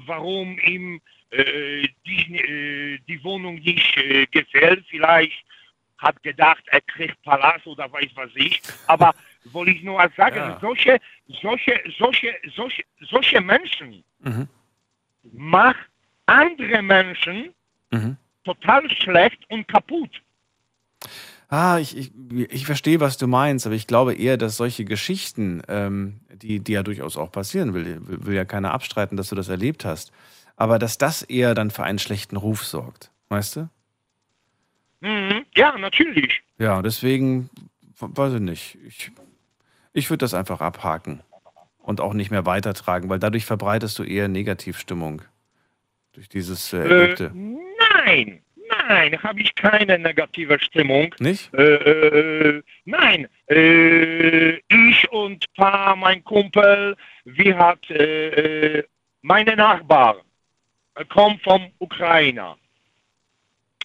warum 0.07 0.57
ihm 0.59 0.95
äh, 0.95 1.01
die, 2.05 2.37
äh, 2.37 2.99
die 3.07 3.23
Wohnung 3.23 3.55
nicht 3.55 3.97
äh, 3.97 4.25
gefällt. 4.27 4.85
Vielleicht 4.89 5.43
hat 5.97 6.21
gedacht, 6.23 6.63
er 6.67 6.81
kriegt 6.81 7.21
Palast 7.23 7.65
oder 7.65 7.91
weiß 7.91 8.09
was 8.15 8.29
ich. 8.35 8.61
Aber 8.87 9.13
wollte 9.45 9.71
ich 9.71 9.83
nur 9.83 9.97
sagen, 10.17 10.37
Ja. 10.37 10.57
solche, 10.61 10.99
solche, 11.41 11.79
solche, 11.97 12.35
solche, 12.55 12.83
solche 13.09 13.41
Menschen 13.41 14.03
Mhm. 14.19 14.47
machen 15.33 15.85
andere 16.25 16.81
Menschen 16.81 17.53
Mhm. 17.91 18.17
total 18.43 18.89
schlecht 18.89 19.39
und 19.49 19.67
kaputt. 19.67 20.21
Ah, 21.49 21.77
ich, 21.79 21.95
ich, 21.95 22.11
ich 22.49 22.65
verstehe, 22.65 22.99
was 22.99 23.17
du 23.17 23.27
meinst, 23.27 23.65
aber 23.65 23.75
ich 23.75 23.85
glaube 23.85 24.15
eher, 24.15 24.37
dass 24.37 24.57
solche 24.57 24.85
Geschichten, 24.85 25.61
ähm, 25.67 26.21
die, 26.33 26.59
die 26.61 26.71
ja 26.71 26.81
durchaus 26.83 27.15
auch 27.17 27.31
passieren, 27.31 27.73
will, 27.73 27.85
will, 28.07 28.25
will 28.25 28.33
ja 28.35 28.45
keiner 28.45 28.71
abstreiten, 28.73 29.17
dass 29.17 29.29
du 29.29 29.35
das 29.35 29.49
erlebt 29.49 29.85
hast, 29.85 30.11
aber 30.55 30.79
dass 30.79 30.97
das 30.97 31.21
eher 31.23 31.53
dann 31.55 31.71
für 31.71 31.83
einen 31.83 31.99
schlechten 31.99 32.37
Ruf 32.37 32.63
sorgt, 32.63 33.11
weißt 33.29 33.55
du? 33.57 33.69
Mhm. 35.01 35.45
Ja, 35.55 35.77
natürlich. 35.77 36.41
Ja, 36.57 36.81
deswegen, 36.81 37.49
weiß 37.99 38.33
ich 38.35 38.39
nicht, 38.39 38.77
ich, 38.87 39.11
ich 39.93 40.09
würde 40.09 40.19
das 40.19 40.33
einfach 40.33 40.61
abhaken 40.61 41.21
und 41.79 41.99
auch 41.99 42.13
nicht 42.13 42.31
mehr 42.31 42.45
weitertragen, 42.45 43.09
weil 43.09 43.19
dadurch 43.19 43.45
verbreitest 43.45 43.99
du 43.99 44.03
eher 44.03 44.27
Negativstimmung 44.27 45.21
durch 46.13 46.29
dieses 46.29 46.71
äh, 46.73 46.77
Äh, 46.77 46.81
Erlebte. 46.89 47.31
nein, 47.33 48.41
nein, 48.87 49.21
habe 49.23 49.41
ich 49.41 49.53
keine 49.55 49.99
negative 49.99 50.57
Stimmung. 50.59 51.13
Nicht? 51.19 51.53
Äh, 51.53 51.73
äh, 51.75 52.63
nein, 52.85 53.27
äh, 53.49 54.51
ich 54.69 55.11
und 55.11 55.45
paar 55.55 55.95
mein 55.97 56.23
Kumpel, 56.23 56.95
wir 57.25 57.57
hat 57.57 57.89
äh, 57.89 58.77
äh, 58.77 58.83
meine 59.21 59.55
Nachbar 59.57 60.15
äh, 60.17 60.21
kommt 61.09 61.41
vom 61.43 61.71
Ukraine. 61.79 62.55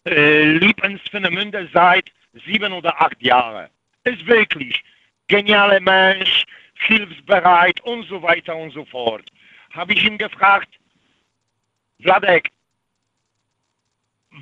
Äh, 0.05 0.53
Liebensfenemünde 0.53 1.69
seit 1.73 2.11
sieben 2.45 2.73
oder 2.73 3.01
acht 3.01 3.21
Jahren. 3.21 3.69
Ist 4.03 4.25
wirklich 4.25 4.83
genialer 5.27 5.79
Mensch, 5.79 6.45
hilfsbereit 6.73 7.81
und 7.81 8.03
so 8.07 8.21
weiter 8.21 8.55
und 8.55 8.71
so 8.71 8.85
fort. 8.85 9.29
Habe 9.71 9.93
ich 9.93 10.03
ihn 10.03 10.17
gefragt, 10.17 10.69
Vladek, 11.99 12.49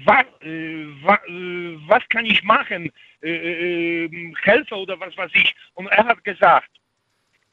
was, 0.05 0.25
äh, 0.41 0.85
wa, 1.01 1.15
äh, 1.27 1.77
was 1.87 2.07
kann 2.09 2.25
ich 2.25 2.43
machen? 2.43 2.91
Äh, 3.21 4.05
äh, 4.05 4.33
helfe 4.43 4.75
oder 4.75 4.99
was 4.99 5.15
weiß 5.17 5.31
ich. 5.33 5.55
Und 5.73 5.87
er 5.87 6.05
hat 6.05 6.23
gesagt, 6.23 6.69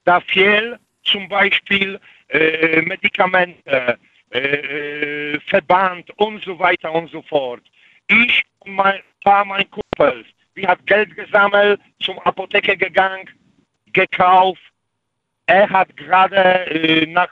da 0.05 0.21
fehlen 0.21 0.79
zum 1.05 1.29
Beispiel 1.29 1.99
äh, 2.29 2.83
Medikamente, 2.83 3.99
äh, 4.35 5.39
Verband 5.47 6.11
und 6.19 6.43
so 6.45 6.59
weiter 6.59 6.93
und 6.93 7.11
so 7.11 7.23
fort. 7.23 7.63
Ich 8.09 8.45
und 8.61 8.75
mein 8.75 9.01
paar 9.23 9.45
mein 9.45 9.67
Kumpels, 9.71 10.27
wir 10.55 10.69
hat 10.69 10.87
Geld 10.87 11.15
gesammelt, 11.15 11.81
zum 12.01 12.19
Apotheke 12.21 12.77
gegangen, 12.77 13.29
gekauft. 13.93 14.63
Er 15.47 15.69
hat 15.69 15.97
gerade 15.97 16.67
äh, 16.67 17.07
nach 17.07 17.29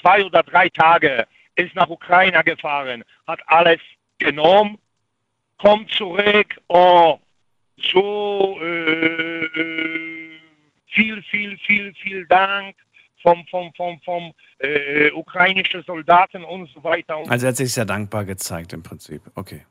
zwei 0.00 0.24
oder 0.24 0.42
drei 0.42 0.68
Tagen 0.68 1.24
ist 1.56 1.74
nach 1.74 1.88
Ukraine 1.88 2.42
gefahren, 2.44 3.04
hat 3.26 3.40
alles 3.46 3.80
genommen, 4.18 4.78
kommt 5.58 5.90
zurück, 5.90 6.56
oh, 6.68 7.18
so 7.76 8.58
äh, 8.60 9.44
äh, 9.44 10.30
viel, 10.86 11.22
viel, 11.22 11.58
viel, 11.58 11.94
viel 11.94 12.26
Dank 12.26 12.76
vom, 13.22 13.44
vom, 13.50 13.72
vom, 13.74 14.00
vom 14.04 14.32
äh, 14.58 15.10
ukrainischen 15.12 15.82
Soldaten 15.84 16.44
und 16.44 16.68
so 16.74 16.82
weiter. 16.84 17.18
Und 17.18 17.30
Also 17.30 17.46
er 17.46 17.50
hat 17.50 17.56
sich 17.56 17.72
sehr 17.72 17.84
dankbar 17.84 18.24
gezeigt 18.24 18.72
im 18.72 18.82
Prinzip. 18.82 19.22
Okay. 19.34 19.64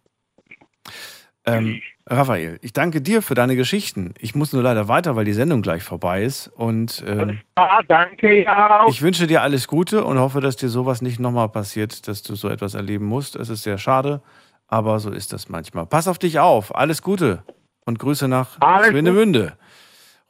Ähm, 1.45 1.81
Raphael, 2.05 2.59
ich 2.61 2.73
danke 2.73 3.01
dir 3.01 3.21
für 3.21 3.33
deine 3.33 3.55
Geschichten. 3.55 4.13
Ich 4.19 4.35
muss 4.35 4.53
nur 4.53 4.61
leider 4.61 4.87
weiter, 4.87 5.15
weil 5.15 5.25
die 5.25 5.33
Sendung 5.33 5.61
gleich 5.61 5.81
vorbei 5.81 6.23
ist. 6.23 6.47
Und 6.47 7.03
ähm, 7.07 7.39
ah, 7.55 7.81
danke, 7.87 8.43
ja. 8.43 8.85
ich 8.87 9.01
wünsche 9.01 9.27
dir 9.27 9.41
alles 9.41 9.67
Gute 9.67 10.03
und 10.03 10.19
hoffe, 10.19 10.39
dass 10.39 10.55
dir 10.55 10.69
sowas 10.69 11.01
nicht 11.01 11.19
nochmal 11.19 11.49
passiert, 11.49 12.07
dass 12.07 12.21
du 12.21 12.35
so 12.35 12.47
etwas 12.47 12.75
erleben 12.75 13.05
musst. 13.05 13.35
Es 13.35 13.49
ist 13.49 13.63
sehr 13.63 13.79
schade, 13.79 14.21
aber 14.67 14.99
so 14.99 15.09
ist 15.09 15.33
das 15.33 15.49
manchmal. 15.49 15.87
Pass 15.87 16.07
auf 16.07 16.19
dich 16.19 16.39
auf. 16.39 16.75
Alles 16.75 17.01
Gute 17.01 17.43
und 17.85 17.97
Grüße 17.97 18.27
nach 18.27 18.59
Alles 18.59 18.89
Schwinemünde. 18.89 19.57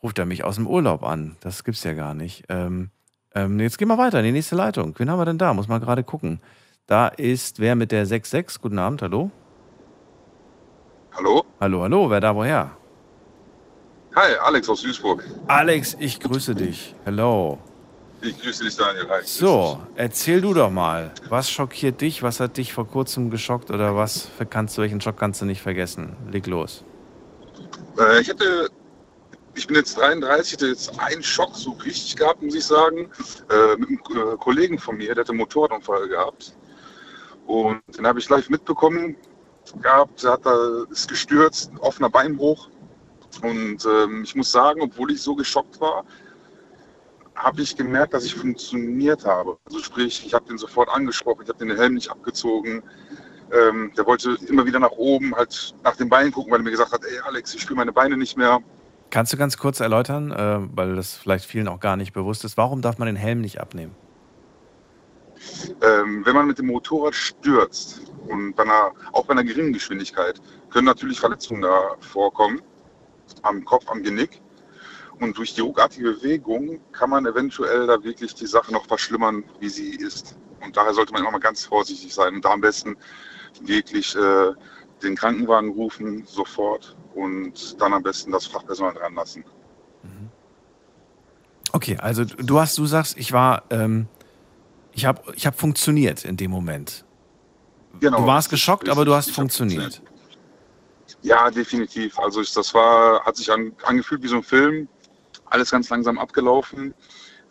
Ruft 0.02 0.18
er 0.18 0.26
mich 0.26 0.43
aus 0.43 0.56
dem 0.56 0.68
Urlaub 0.68 1.03
an. 1.03 1.35
Das 1.41 1.64
gibt's 1.64 1.84
ja 1.84 1.93
gar 1.93 2.14
nicht. 2.14 2.45
Ähm, 2.48 2.89
Ähm, 3.34 3.60
jetzt 3.60 3.78
gehen 3.78 3.88
wir 3.88 3.98
weiter 3.98 4.20
in 4.20 4.26
die 4.26 4.32
nächste 4.32 4.56
Leitung. 4.56 4.94
Wen 4.98 5.10
haben 5.10 5.20
wir 5.20 5.26
denn 5.26 5.38
da? 5.38 5.53
Muss 5.53 5.68
man 5.68 5.80
gerade 5.80 6.03
gucken. 6.03 6.41
Da 6.88 7.08
ist 7.08 7.60
wer 7.60 7.76
mit 7.76 7.91
der 7.91 8.06
66. 8.06 8.62
Guten 8.62 8.80
Abend, 8.80 9.02
hallo. 9.02 9.32
Hallo? 11.14 11.45
Hallo, 11.60 11.82
hallo, 11.84 12.10
wer 12.10 12.20
da 12.20 12.36
woher? 12.36 12.72
Hi, 14.16 14.36
Alex 14.44 14.68
aus 14.68 14.82
Duisburg. 14.82 15.24
Alex, 15.48 15.95
ich 15.99 16.20
grüße 16.20 16.53
dich. 16.56 16.95
Hello. 17.06 17.60
Ich 18.22 18.40
grüße 18.41 18.66
dich, 18.66 18.76
Daniel. 18.76 19.08
Hi. 19.10 19.22
So, 19.24 19.80
erzähl 19.95 20.41
du 20.41 20.53
doch 20.53 20.70
mal. 20.70 21.12
Was 21.30 21.49
schockiert 21.49 22.02
dich? 22.02 22.22
Was 22.22 22.40
hat 22.41 22.58
dich 22.58 22.74
vor 22.74 22.88
kurzem 22.88 23.30
geschockt? 23.30 23.72
Oder 23.72 23.95
was 23.95 24.30
kannst 24.49 24.78
du, 24.78 24.82
welchen 24.82 24.99
Schock 24.99 25.18
kannst 25.18 25.41
du 25.41 25.45
nicht 25.45 25.62
vergessen? 25.62 26.18
Leg 26.30 26.45
los. 26.48 26.84
Äh, 27.98 28.20
ich 28.20 28.30
hatte, 28.30 28.70
ich 29.56 29.68
bin 29.68 29.76
jetzt 29.76 29.98
33, 29.98 30.53
hatte 30.53 30.68
jetzt 30.68 30.99
einen 30.99 31.23
Schock 31.23 31.56
so 31.56 31.72
richtig 31.72 32.15
gehabt, 32.15 32.41
muss 32.41 32.56
ich 32.56 32.65
sagen. 32.65 33.10
Äh, 33.49 33.76
mit 33.78 33.90
einem 33.90 34.34
äh, 34.34 34.38
Kollegen 34.38 34.80
von 34.80 34.98
mir, 34.98 35.14
der 35.14 35.23
hatte 35.23 35.32
einen 35.32 35.40
Motorradunfall 35.40 36.07
gehabt. 36.07 36.56
Und 37.48 37.82
den 37.98 38.07
habe 38.07 38.19
ich 38.19 38.30
live 38.30 38.49
mitbekommen 38.49 39.15
gehabt. 39.82 40.23
Hat 40.23 40.45
da, 40.45 40.86
ist 40.90 41.10
gestürzt, 41.10 41.72
offener 41.80 42.10
Beinbruch. 42.10 42.69
Und 43.41 43.86
ähm, 43.86 44.23
ich 44.23 44.36
muss 44.36 44.52
sagen, 44.52 44.82
obwohl 44.82 45.11
ich 45.11 45.22
so 45.22 45.36
geschockt 45.36 45.80
war, 45.80 46.06
habe 47.36 47.61
ich 47.61 47.76
gemerkt, 47.76 48.14
dass 48.14 48.26
ich 48.26 48.36
funktioniert 48.36 49.26
habe. 49.26 49.57
Also 49.65 49.80
sprich, 49.80 50.26
ich 50.26 50.34
habe 50.34 50.45
den 50.45 50.57
sofort 50.57 50.90
angesprochen, 50.90 51.41
ich 51.44 51.49
habe 51.49 51.65
den 51.65 51.76
Helm 51.76 51.95
nicht 51.95 52.11
abgezogen. 52.11 52.84
Ähm, 53.52 53.91
der 53.98 54.06
wollte 54.06 54.38
immer 54.48 54.65
wieder 54.65 54.80
nach 54.80 54.91
oben, 54.91 55.36
halt 55.36 55.73
nach 55.84 55.95
den 55.95 56.10
Beinen 56.10 56.32
gucken, 56.32 56.52
weil 56.52 56.60
er 56.60 56.64
mir 56.64 56.72
gesagt 56.72 56.94
hat, 56.94 57.03
ey 57.03 57.19
Alex, 57.26 57.53
ich 57.53 57.61
spüre 57.61 57.78
meine 57.78 57.91
Beine 57.91 58.15
nicht 58.15 58.38
mehr. 58.38 58.61
Kannst 59.12 59.34
du 59.34 59.38
ganz 59.38 59.58
kurz 59.58 59.82
erläutern, 59.82 60.32
äh, 60.32 60.60
weil 60.74 60.96
das 60.96 61.16
vielleicht 61.16 61.46
vielen 61.46 61.68
auch 61.68 61.82
gar 61.82 61.98
nicht 61.98 62.14
bewusst 62.14 62.46
ist, 62.46 62.56
warum 62.56 62.82
darf 62.82 62.98
man 62.98 63.08
den 63.08 63.18
Helm 63.18 63.42
nicht 63.42 63.60
abnehmen? 63.60 63.94
Ähm, 65.82 66.26
wenn 66.26 66.34
man 66.34 66.48
mit 66.48 66.60
dem 66.60 66.68
Motorrad 66.68 67.14
stürzt 67.14 68.02
und 68.28 68.56
bei 68.56 68.64
einer, 68.64 68.92
auch 69.12 69.26
bei 69.26 69.34
einer 69.34 69.44
geringen 69.44 69.74
Geschwindigkeit, 69.74 70.42
können 70.70 70.86
natürlich 70.86 71.20
Verletzungen 71.20 71.62
da 71.62 71.96
vorkommen 72.00 72.62
am 73.42 73.66
Kopf, 73.66 73.90
am 73.90 74.02
Genick. 74.02 74.42
Und 75.20 75.38
durch 75.38 75.54
die 75.54 75.62
ruckartige 75.62 76.14
Bewegung 76.14 76.80
kann 76.94 77.10
man 77.10 77.26
eventuell 77.26 77.88
da 77.88 78.02
wirklich 78.04 78.34
die 78.34 78.48
Sache 78.48 78.72
noch 78.72 78.86
verschlimmern, 78.88 79.44
wie 79.60 79.70
sie 79.70 79.96
ist. 79.96 80.38
Und 80.64 80.78
daher 80.78 80.94
sollte 80.94 81.12
man 81.12 81.22
immer 81.22 81.32
mal 81.32 81.40
ganz 81.40 81.66
vorsichtig 81.66 82.14
sein 82.14 82.36
und 82.36 82.46
da 82.46 82.52
am 82.52 82.62
besten 82.62 82.96
wirklich 83.62 84.16
äh, 84.16 84.54
den 85.03 85.15
Krankenwagen 85.15 85.72
rufen 85.72 86.26
sofort 86.26 86.95
und 87.15 87.80
dann 87.82 87.94
am 87.94 88.03
besten 88.03 88.32
das 88.32 88.45
Fachpersonal 88.45 88.94
dran 88.94 89.15
lassen. 89.15 89.44
Okay, 91.73 91.98
also 91.98 92.26
du 92.26 92.60
hast, 92.60 92.78
du 92.78 92.86
sagst, 92.86 93.18
ich 93.18 93.32
war, 93.32 93.64
ähm, 93.69 94.07
ich 94.91 95.06
habe, 95.06 95.22
ich 95.36 95.45
habe 95.45 95.56
funktioniert 95.56 96.26
in 96.26 96.38
dem 96.38 96.52
Moment. 96.52 97.06
Genau, 97.99 98.19
du 98.19 98.28
warst 98.28 98.49
geschockt, 98.49 98.90
aber 98.90 99.06
du 99.06 99.14
hast 99.14 99.28
ich 99.28 99.34
hab 99.34 99.41
funktioniert. 99.41 100.02
Ja, 101.22 101.49
definitiv. 101.52 102.18
Also 102.19 102.41
ich, 102.41 102.53
das 102.53 102.73
war, 102.73 103.23
hat 103.23 103.38
sich 103.38 103.52
an, 103.52 103.73
angefühlt 103.84 104.23
wie 104.23 104.28
so 104.28 104.38
ein 104.38 104.44
Film. 104.44 104.88
Alles 105.45 105.72
ganz 105.72 105.90
langsam 105.90 106.18
abgelaufen. 106.18 106.94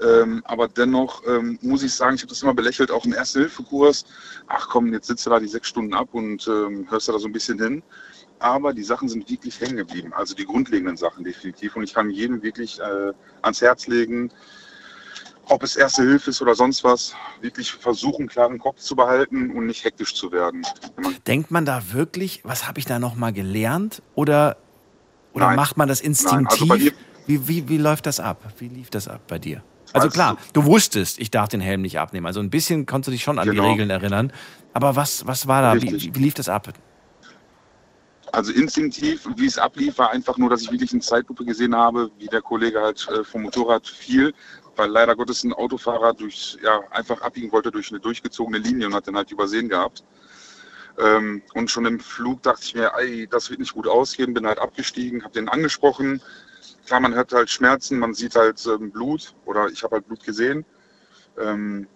Ähm, 0.03 0.43
aber 0.45 0.69
dennoch 0.69 1.23
ähm, 1.27 1.59
muss 1.61 1.83
ich 1.83 1.95
sagen, 1.95 2.15
ich 2.15 2.23
habe 2.23 2.31
das 2.31 2.43
immer 2.43 2.55
belächelt, 2.55 2.91
auch 2.91 3.05
im 3.05 3.13
Erste-Hilfe-Kurs. 3.13 4.05
Ach 4.47 4.69
komm, 4.69 4.93
jetzt 4.93 5.09
sitzt 5.09 5.27
du 5.27 5.31
da 5.31 5.39
die 5.39 5.49
sechs 5.49 5.69
Stunden 5.69 5.95
ab 5.95 6.09
und 6.13 6.47
ähm, 6.49 6.87
hörst 6.91 7.09
da 7.09 7.19
so 7.19 7.29
ein 7.29 7.33
bisschen 7.33 7.59
hin. 7.59 7.83
Aber 8.39 8.73
die 8.73 8.83
Sachen 8.83 9.09
sind 9.09 9.29
wirklich 9.29 9.61
hängen 9.61 9.77
geblieben. 9.77 10.13
Also 10.15 10.35
die 10.35 10.47
grundlegenden 10.47 10.97
Sachen 10.97 11.25
definitiv. 11.25 11.77
Und 11.77 11.83
ich 11.83 11.93
kann 11.93 12.09
jedem 12.09 12.43
wirklich 12.43 12.81
äh, 12.81 13.13
ans 13.43 13.61
Herz 13.61 13.87
legen, 13.87 14.31
ob 15.51 15.63
es 15.63 15.77
Erste 15.77 16.03
Hilfe 16.03 16.31
ist 16.31 16.41
oder 16.41 16.55
sonst 16.55 16.83
was, 16.85 17.15
wirklich 17.43 17.73
versuchen, 17.73 18.29
klaren 18.29 18.59
Kopf 18.59 18.79
zu 18.79 18.97
behalten 18.97 19.51
und 19.51 19.67
nicht 19.67 19.85
hektisch 19.85 20.15
zu 20.15 20.33
werden. 20.33 20.65
Denkt 21.27 21.51
man 21.51 21.67
da 21.67 21.93
wirklich, 21.93 22.41
was 22.45 22.67
habe 22.67 22.79
ich 22.79 22.87
da 22.87 22.99
nochmal 22.99 23.33
gelernt? 23.33 24.01
Oder, 24.15 24.57
oder 25.35 25.49
Nein. 25.49 25.57
macht 25.57 25.77
man 25.77 25.89
das 25.89 26.03
Nein, 26.03 26.13
instinktiv? 26.13 26.71
also 26.71 26.91
wie, 27.27 27.49
wie, 27.49 27.69
wie 27.69 27.79
läuft 27.79 28.07
das 28.07 28.21
ab? 28.21 28.43
Wie 28.59 28.69
lief 28.69 28.91
das 28.91 29.07
ab 29.09 29.21
bei 29.29 29.39
dir? 29.39 29.63
Also 29.93 30.09
klar, 30.09 30.37
du 30.53 30.65
wusstest, 30.65 31.19
ich 31.19 31.31
darf 31.31 31.49
den 31.49 31.61
Helm 31.61 31.83
nicht 31.83 31.99
abnehmen. 31.99 32.27
Also 32.27 32.41
ein 32.41 32.51
bisschen 32.51 32.87
konntest 32.87 33.09
du 33.09 33.13
dich 33.13 33.23
schon 33.23 33.39
an 33.39 33.49
die 33.51 33.57
Genau. 33.57 33.71
Regeln 33.71 33.91
erinnern. 33.91 34.33
Aber 34.73 34.97
was, 34.97 35.27
was 35.27 35.47
war 35.47 35.63
da? 35.63 35.81
Wie, 35.81 36.15
wie 36.15 36.19
lief 36.21 36.35
das 36.35 36.49
ab? 36.49 36.73
Also 38.33 38.53
instinktiv, 38.53 39.29
wie 39.37 39.47
es 39.47 39.59
ablief, 39.59 39.99
war 39.99 40.11
einfach 40.11 40.39
nur, 40.39 40.49
dass 40.51 40.63
ich 40.63 40.71
wirklich 40.71 40.93
in 40.93 41.01
Zeitlupe 41.01 41.45
gesehen 41.45 41.75
habe, 41.75 42.11
wie 42.19 42.27
der 42.27 42.43
Kollege 42.43 42.81
halt 42.81 43.09
äh, 43.09 43.25
vom 43.25 43.43
Motorrad 43.43 43.89
fiel, 43.89 44.33
weil 44.77 44.89
leider 44.89 45.17
Gottes 45.17 45.43
ein 45.43 45.53
Autofahrer 45.53 46.15
durch, 46.15 46.57
ja, 46.63 46.81
einfach 46.93 47.21
abbiegen 47.23 47.51
wollte 47.51 47.73
durch 47.73 47.91
eine 47.91 47.99
durchgezogene 47.99 48.59
Linie 48.59 48.87
und 48.87 48.95
hat 48.95 49.09
den 49.09 49.17
halt 49.17 49.33
übersehen 49.33 49.69
gehabt. 49.69 50.05
Ähm, 50.99 51.43
und 51.55 51.71
schon 51.71 51.87
im 51.87 51.99
Flug 51.99 52.43
dachte 52.43 52.63
ich 52.65 52.75
mir, 52.77 52.93
ey, 52.99 53.27
das 53.29 53.51
wird 53.51 53.59
nicht 53.59 53.75
gut 53.75 53.89
ausgehen, 53.89 54.33
bin 54.33 54.47
halt 54.47 54.59
abgestiegen, 54.61 55.25
habe 55.25 55.35
den 55.35 55.49
angesprochen. 55.49 56.23
Klar, 56.91 57.03
man 57.03 57.15
hört 57.15 57.33
halt 57.33 57.49
Schmerzen, 57.49 58.01
man 58.01 58.15
sieht 58.15 58.35
halt 58.35 58.67
ähm, 58.67 58.91
Blut 58.91 59.33
oder 59.45 59.69
ich 59.69 59.85
habe 59.85 59.95
halt 59.95 60.09
Blut 60.09 60.25
gesehen. 60.25 60.65
Ähm, 61.39 61.87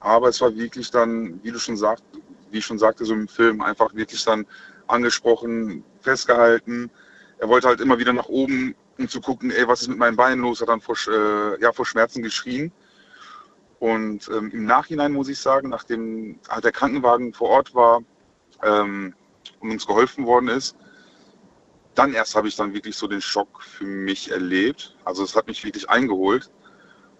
aber 0.00 0.30
es 0.30 0.40
war 0.40 0.56
wirklich 0.56 0.90
dann, 0.90 1.44
wie 1.44 1.52
du 1.52 1.58
schon 1.58 1.76
sagst, 1.76 2.02
wie 2.50 2.56
ich 2.56 2.64
schon 2.64 2.78
sagte, 2.78 3.04
so 3.04 3.12
im 3.12 3.28
Film 3.28 3.60
einfach 3.60 3.94
wirklich 3.94 4.24
dann 4.24 4.46
angesprochen, 4.86 5.84
festgehalten. 6.00 6.90
Er 7.36 7.50
wollte 7.50 7.68
halt 7.68 7.82
immer 7.82 7.98
wieder 7.98 8.14
nach 8.14 8.30
oben, 8.30 8.74
um 8.96 9.10
zu 9.10 9.20
gucken, 9.20 9.50
ey, 9.50 9.68
was 9.68 9.82
ist 9.82 9.88
mit 9.88 9.98
meinen 9.98 10.16
Beinen 10.16 10.40
los, 10.40 10.62
hat 10.62 10.70
dann 10.70 10.80
vor, 10.80 10.96
äh, 11.06 11.60
ja, 11.60 11.70
vor 11.74 11.84
Schmerzen 11.84 12.22
geschrien. 12.22 12.72
Und 13.78 14.26
ähm, 14.28 14.50
im 14.52 14.64
Nachhinein 14.64 15.12
muss 15.12 15.28
ich 15.28 15.38
sagen, 15.38 15.68
nachdem 15.68 16.40
halt 16.48 16.64
der 16.64 16.72
Krankenwagen 16.72 17.34
vor 17.34 17.50
Ort 17.50 17.74
war 17.74 18.00
ähm, 18.62 19.12
und 19.60 19.70
uns 19.70 19.86
geholfen 19.86 20.24
worden 20.24 20.48
ist, 20.48 20.78
dann 21.98 22.14
erst 22.14 22.36
habe 22.36 22.48
ich 22.48 22.56
dann 22.56 22.74
wirklich 22.74 22.96
so 22.96 23.08
den 23.08 23.20
Schock 23.20 23.62
für 23.62 23.84
mich 23.84 24.30
erlebt. 24.30 24.96
Also 25.04 25.24
es 25.24 25.34
hat 25.34 25.48
mich 25.48 25.64
wirklich 25.64 25.90
eingeholt. 25.90 26.50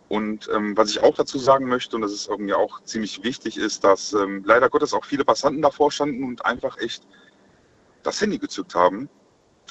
Und 0.08 0.48
ähm, 0.54 0.76
was 0.76 0.90
ich 0.90 1.02
auch 1.02 1.14
dazu 1.14 1.38
sagen 1.38 1.68
möchte, 1.68 1.96
und 1.96 2.02
das 2.02 2.12
ist 2.12 2.28
irgendwie 2.28 2.54
auch 2.54 2.82
ziemlich 2.84 3.22
wichtig, 3.24 3.58
ist, 3.58 3.84
dass 3.84 4.12
ähm, 4.14 4.42
leider 4.46 4.70
Gottes 4.70 4.94
auch 4.94 5.04
viele 5.04 5.24
Passanten 5.24 5.60
davor 5.60 5.92
standen 5.92 6.24
und 6.24 6.46
einfach 6.46 6.78
echt 6.78 7.06
das 8.04 8.20
Handy 8.20 8.38
gezückt 8.38 8.74
haben, 8.74 9.10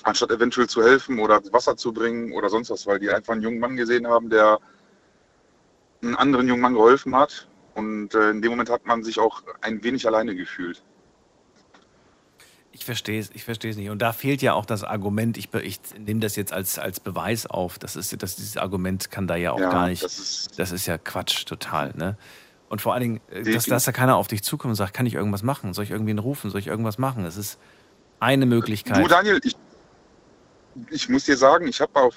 anstatt 0.03 0.29
eventuell 0.29 0.67
zu 0.67 0.83
helfen 0.83 1.19
oder 1.19 1.41
Wasser 1.51 1.75
zu 1.77 1.91
bringen 1.91 2.33
oder 2.33 2.49
sonst 2.49 2.69
was, 2.69 2.85
weil 2.85 2.99
die 2.99 3.09
einfach 3.09 3.33
einen 3.33 3.41
jungen 3.41 3.59
Mann 3.59 3.77
gesehen 3.77 4.07
haben, 4.07 4.29
der 4.29 4.59
einen 6.03 6.15
anderen 6.15 6.47
jungen 6.47 6.61
Mann 6.61 6.73
geholfen 6.73 7.15
hat. 7.15 7.47
Und 7.73 8.13
äh, 8.13 8.31
in 8.31 8.41
dem 8.41 8.51
Moment 8.51 8.69
hat 8.69 8.85
man 8.85 9.03
sich 9.03 9.19
auch 9.19 9.41
ein 9.61 9.83
wenig 9.83 10.05
alleine 10.05 10.35
gefühlt. 10.35 10.83
Ich 12.77 12.85
verstehe 12.85 13.19
es, 13.19 13.31
ich 13.33 13.43
verstehe 13.43 13.71
es 13.71 13.77
nicht. 13.77 13.89
Und 13.89 14.03
da 14.03 14.13
fehlt 14.13 14.43
ja 14.43 14.53
auch 14.53 14.65
das 14.65 14.83
Argument, 14.83 15.35
ich, 15.37 15.51
ich 15.63 15.79
nehme 15.97 16.19
das 16.19 16.35
jetzt 16.35 16.53
als, 16.53 16.77
als 16.77 16.99
Beweis 16.99 17.47
auf. 17.47 17.79
Das 17.79 17.95
ist, 17.95 18.21
das, 18.21 18.35
dieses 18.35 18.55
Argument 18.55 19.09
kann 19.09 19.25
da 19.25 19.35
ja 19.35 19.51
auch 19.51 19.59
Ja, 19.59 19.71
gar 19.71 19.87
nicht. 19.87 20.03
das 20.03 20.47
Das 20.55 20.71
ist, 20.71 20.85
ja 20.85 20.99
Quatsch, 20.99 21.45
total. 21.45 21.93
Ne? 21.95 22.17
Und 22.69 22.81
vor 22.81 22.93
allen 22.93 23.01
Dingen, 23.01 23.21
äh, 23.31 23.51
dass, 23.51 23.65
dass 23.65 23.85
da 23.85 23.91
keiner 23.91 24.15
auf 24.15 24.27
dich 24.27 24.43
zukommt 24.43 24.71
und 24.71 24.75
sagt, 24.75 24.93
kann 24.93 25.07
ich 25.07 25.15
irgendwas 25.15 25.41
machen? 25.41 25.73
Soll 25.73 25.85
ich 25.85 25.91
irgendwen 25.91 26.19
rufen? 26.19 26.51
Soll 26.51 26.59
ich 26.59 26.67
irgendwas 26.67 26.99
machen? 26.99 27.25
Es 27.25 27.35
ist 27.35 27.57
eine 28.19 28.45
Möglichkeit. 28.45 29.03
Du, 29.03 29.07
Daniel, 29.07 29.39
ich, 29.43 29.55
ich 30.91 31.09
muss 31.09 31.25
dir 31.25 31.35
sagen, 31.35 31.67
ich 31.67 31.81
habe 31.81 31.99
habe 31.99 32.11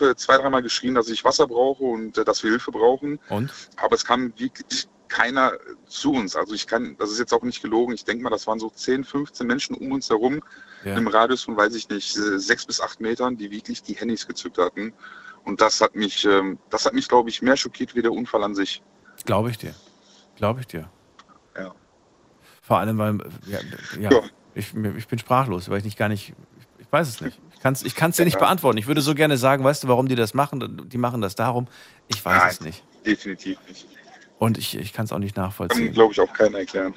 äh, 0.00 0.16
zwei, 0.16 0.36
dreimal 0.36 0.62
geschrien, 0.62 0.96
dass 0.96 1.08
ich 1.08 1.24
Wasser 1.24 1.46
brauche 1.46 1.84
und 1.84 2.18
äh, 2.18 2.24
dass 2.24 2.42
wir 2.42 2.50
Hilfe 2.50 2.72
brauchen. 2.72 3.20
Und? 3.28 3.52
Aber 3.76 3.94
es 3.94 4.04
kam 4.04 4.32
wirklich 4.36 4.88
keiner 5.12 5.52
zu 5.86 6.12
uns. 6.12 6.34
Also 6.36 6.54
ich 6.54 6.66
kann, 6.66 6.96
das 6.98 7.10
ist 7.10 7.18
jetzt 7.18 7.34
auch 7.34 7.42
nicht 7.42 7.60
gelogen. 7.62 7.92
Ich 7.92 8.04
denke 8.04 8.24
mal, 8.24 8.30
das 8.30 8.46
waren 8.46 8.58
so 8.58 8.70
10, 8.70 9.04
15 9.04 9.46
Menschen 9.46 9.76
um 9.76 9.92
uns 9.92 10.08
herum 10.08 10.40
Ja. 10.84 10.96
im 10.96 11.06
Radius 11.06 11.42
von, 11.42 11.54
weiß 11.56 11.74
ich 11.74 11.88
nicht, 11.90 12.12
sechs 12.14 12.64
bis 12.64 12.80
acht 12.80 12.98
Metern, 13.00 13.36
die 13.36 13.50
wirklich 13.50 13.82
die 13.82 13.92
Handys 13.94 14.26
gezückt 14.26 14.56
hatten. 14.56 14.94
Und 15.44 15.60
das 15.60 15.80
hat 15.82 15.94
mich, 15.94 16.24
ähm, 16.24 16.58
das 16.70 16.86
hat 16.86 16.94
mich, 16.94 17.08
glaube 17.08 17.28
ich, 17.28 17.42
mehr 17.42 17.56
schockiert 17.58 17.94
wie 17.94 18.00
der 18.00 18.12
Unfall 18.12 18.42
an 18.42 18.54
sich. 18.54 18.82
Glaube 19.26 19.50
ich 19.50 19.58
dir. 19.58 19.74
Glaube 20.36 20.60
ich 20.60 20.66
dir. 20.66 20.88
Ja. 21.56 21.74
Vor 22.62 22.78
allem, 22.78 22.96
weil 22.96 23.18
ja, 23.46 23.58
ja, 24.00 24.10
Ja. 24.10 24.22
Ich, 24.54 24.74
ich 24.74 25.08
bin 25.08 25.18
sprachlos, 25.18 25.68
weil 25.70 25.78
ich 25.78 25.84
nicht 25.84 25.98
gar 25.98 26.08
nicht, 26.08 26.32
ich, 26.78 26.86
weiß 26.92 27.08
es 27.08 27.20
nicht. 27.20 27.38
Ich 27.54 27.60
kann 27.60 27.72
es 27.74 27.82
ich 27.82 27.94
kann's 27.94 28.16
dir 28.16 28.24
nicht 28.24 28.38
beantworten. 28.38 28.76
Ich 28.78 28.86
würde 28.86 29.00
so 29.02 29.14
gerne 29.14 29.36
sagen, 29.36 29.62
weißt 29.64 29.84
du, 29.84 29.88
warum 29.88 30.08
die 30.08 30.14
das 30.14 30.34
machen? 30.34 30.88
Die 30.88 30.98
machen 30.98 31.20
das 31.20 31.34
darum. 31.34 31.68
Ich 32.08 32.24
weiß 32.24 32.38
Nein. 32.42 32.50
es 32.50 32.60
nicht. 32.60 32.84
Definitiv 33.06 33.58
nicht. 33.68 33.86
Und 34.42 34.58
ich, 34.58 34.76
ich 34.76 34.92
kann 34.92 35.04
es 35.04 35.12
auch 35.12 35.20
nicht 35.20 35.36
Kann, 35.36 35.44
nachvollziehen. 35.44 35.92
glaube 35.92 36.12
ich, 36.12 36.18
auch 36.20 36.32
keiner 36.32 36.58
erklären. 36.58 36.94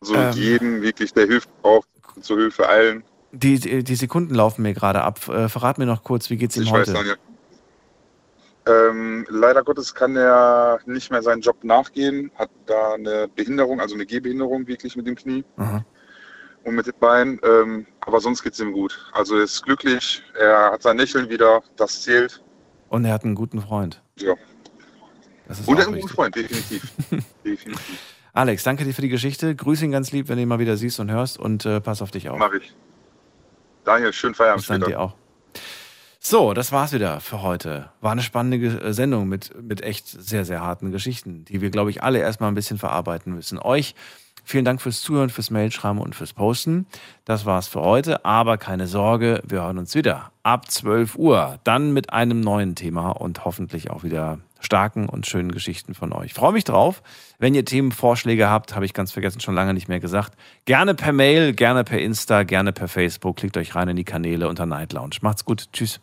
Also 0.00 0.14
Ähm. 0.14 0.32
jeden 0.32 0.80
wirklich, 0.80 1.12
der 1.12 1.26
Hilfe 1.26 1.46
braucht, 1.60 1.88
zur 2.22 2.38
Hilfe 2.38 2.66
eilen. 2.66 3.04
Die, 3.32 3.60
die, 3.60 3.84
die 3.84 3.94
Sekunden 3.96 4.34
laufen 4.34 4.62
mir 4.62 4.72
gerade 4.72 5.02
ab. 5.02 5.28
Äh, 5.28 5.50
verrat 5.50 5.76
mir 5.76 5.84
noch 5.84 6.02
kurz, 6.02 6.30
wie 6.30 6.38
geht's 6.38 6.56
ihm 6.56 6.62
Ich 6.62 6.72
heute? 6.72 6.94
weiß, 6.94 6.98
Daniel. 7.00 7.16
Ähm, 8.66 9.26
leider 9.28 9.62
Gottes 9.62 9.94
kann 9.94 10.16
er 10.16 10.80
nicht 10.86 11.10
mehr 11.10 11.22
seinen 11.22 11.42
Job 11.42 11.62
nachgehen, 11.64 12.30
hat 12.34 12.48
da 12.64 12.94
eine 12.94 13.28
Behinderung, 13.28 13.78
also 13.78 13.94
eine 13.94 14.06
Gehbehinderung 14.06 14.66
wirklich 14.66 14.96
mit 14.96 15.06
dem 15.06 15.16
Knie 15.16 15.44
Aha. 15.58 15.84
und 16.64 16.76
mit 16.76 16.86
den 16.86 16.94
Beinen. 16.98 17.38
Ähm, 17.42 17.86
aber 18.00 18.20
sonst 18.22 18.42
geht 18.42 18.54
es 18.54 18.60
ihm 18.60 18.72
gut. 18.72 18.98
Also 19.12 19.36
er 19.36 19.44
ist 19.44 19.62
glücklich, 19.64 20.22
er 20.38 20.72
hat 20.72 20.80
sein 20.80 20.96
Lächeln 20.96 21.28
wieder, 21.28 21.62
das 21.76 22.00
zählt. 22.00 22.42
Und 22.88 23.04
er 23.04 23.12
hat 23.12 23.24
einen 23.24 23.34
guten 23.34 23.60
Freund. 23.60 24.02
Ja, 24.18 24.34
Und 25.66 25.80
ein 25.80 26.00
guter 26.00 26.14
Freund, 26.14 26.34
definitiv. 26.36 26.82
definitiv. 27.44 27.98
Alex, 28.32 28.62
danke 28.62 28.84
dir 28.84 28.94
für 28.94 29.02
die 29.02 29.08
Geschichte. 29.08 29.54
Grüß 29.54 29.82
ihn 29.82 29.90
ganz 29.90 30.12
lieb, 30.12 30.28
wenn 30.28 30.36
du 30.36 30.42
ihn 30.42 30.48
mal 30.48 30.58
wieder 30.60 30.76
siehst 30.76 31.00
und 31.00 31.10
hörst 31.10 31.38
und 31.38 31.66
äh, 31.66 31.80
pass 31.80 32.00
auf 32.00 32.10
dich 32.10 32.28
auf. 32.28 32.38
Mach 32.38 32.52
ich. 32.52 32.72
Daniel, 33.84 34.12
schönen 34.12 34.34
Feierabend 34.34 34.66
Bis 34.66 34.68
dann 34.68 34.88
dir 34.88 35.00
auch. 35.00 35.14
So, 36.22 36.52
das 36.52 36.70
war's 36.70 36.92
wieder 36.92 37.20
für 37.20 37.42
heute. 37.42 37.90
War 38.02 38.12
eine 38.12 38.22
spannende 38.22 38.66
äh, 38.66 38.92
Sendung 38.92 39.28
mit, 39.28 39.60
mit 39.60 39.82
echt 39.82 40.06
sehr, 40.06 40.44
sehr 40.44 40.60
harten 40.60 40.92
Geschichten, 40.92 41.44
die 41.46 41.60
wir, 41.60 41.70
glaube 41.70 41.90
ich, 41.90 42.02
alle 42.02 42.18
erstmal 42.18 42.50
ein 42.50 42.54
bisschen 42.54 42.78
verarbeiten 42.78 43.34
müssen. 43.34 43.58
Euch 43.58 43.94
vielen 44.44 44.66
Dank 44.66 44.82
fürs 44.82 45.00
Zuhören, 45.00 45.30
fürs 45.30 45.50
Mailschreiben 45.50 45.98
und 45.98 46.14
fürs 46.14 46.34
Posten. 46.34 46.86
Das 47.24 47.46
war's 47.46 47.68
für 47.68 47.80
heute, 47.80 48.24
aber 48.24 48.58
keine 48.58 48.86
Sorge, 48.86 49.42
wir 49.46 49.62
hören 49.62 49.78
uns 49.78 49.94
wieder 49.94 50.30
ab 50.42 50.70
12 50.70 51.16
Uhr. 51.16 51.58
Dann 51.64 51.92
mit 51.92 52.12
einem 52.12 52.40
neuen 52.40 52.74
Thema 52.74 53.10
und 53.10 53.44
hoffentlich 53.46 53.90
auch 53.90 54.04
wieder 54.04 54.38
starken 54.60 55.08
und 55.08 55.26
schönen 55.26 55.52
Geschichten 55.52 55.94
von 55.94 56.12
euch. 56.12 56.26
Ich 56.26 56.34
freue 56.34 56.52
mich 56.52 56.64
drauf. 56.64 57.02
Wenn 57.38 57.54
ihr 57.54 57.64
Themenvorschläge 57.64 58.48
habt, 58.48 58.74
habe 58.74 58.84
ich 58.84 58.94
ganz 58.94 59.12
vergessen, 59.12 59.40
schon 59.40 59.54
lange 59.54 59.74
nicht 59.74 59.88
mehr 59.88 60.00
gesagt. 60.00 60.34
Gerne 60.64 60.94
per 60.94 61.12
Mail, 61.12 61.52
gerne 61.52 61.84
per 61.84 62.00
Insta, 62.00 62.42
gerne 62.42 62.72
per 62.72 62.88
Facebook. 62.88 63.36
Klickt 63.36 63.56
euch 63.56 63.74
rein 63.74 63.88
in 63.88 63.96
die 63.96 64.04
Kanäle 64.04 64.48
unter 64.48 64.66
Night 64.66 64.92
Lounge. 64.92 65.16
Macht's 65.22 65.44
gut. 65.44 65.68
Tschüss. 65.72 66.00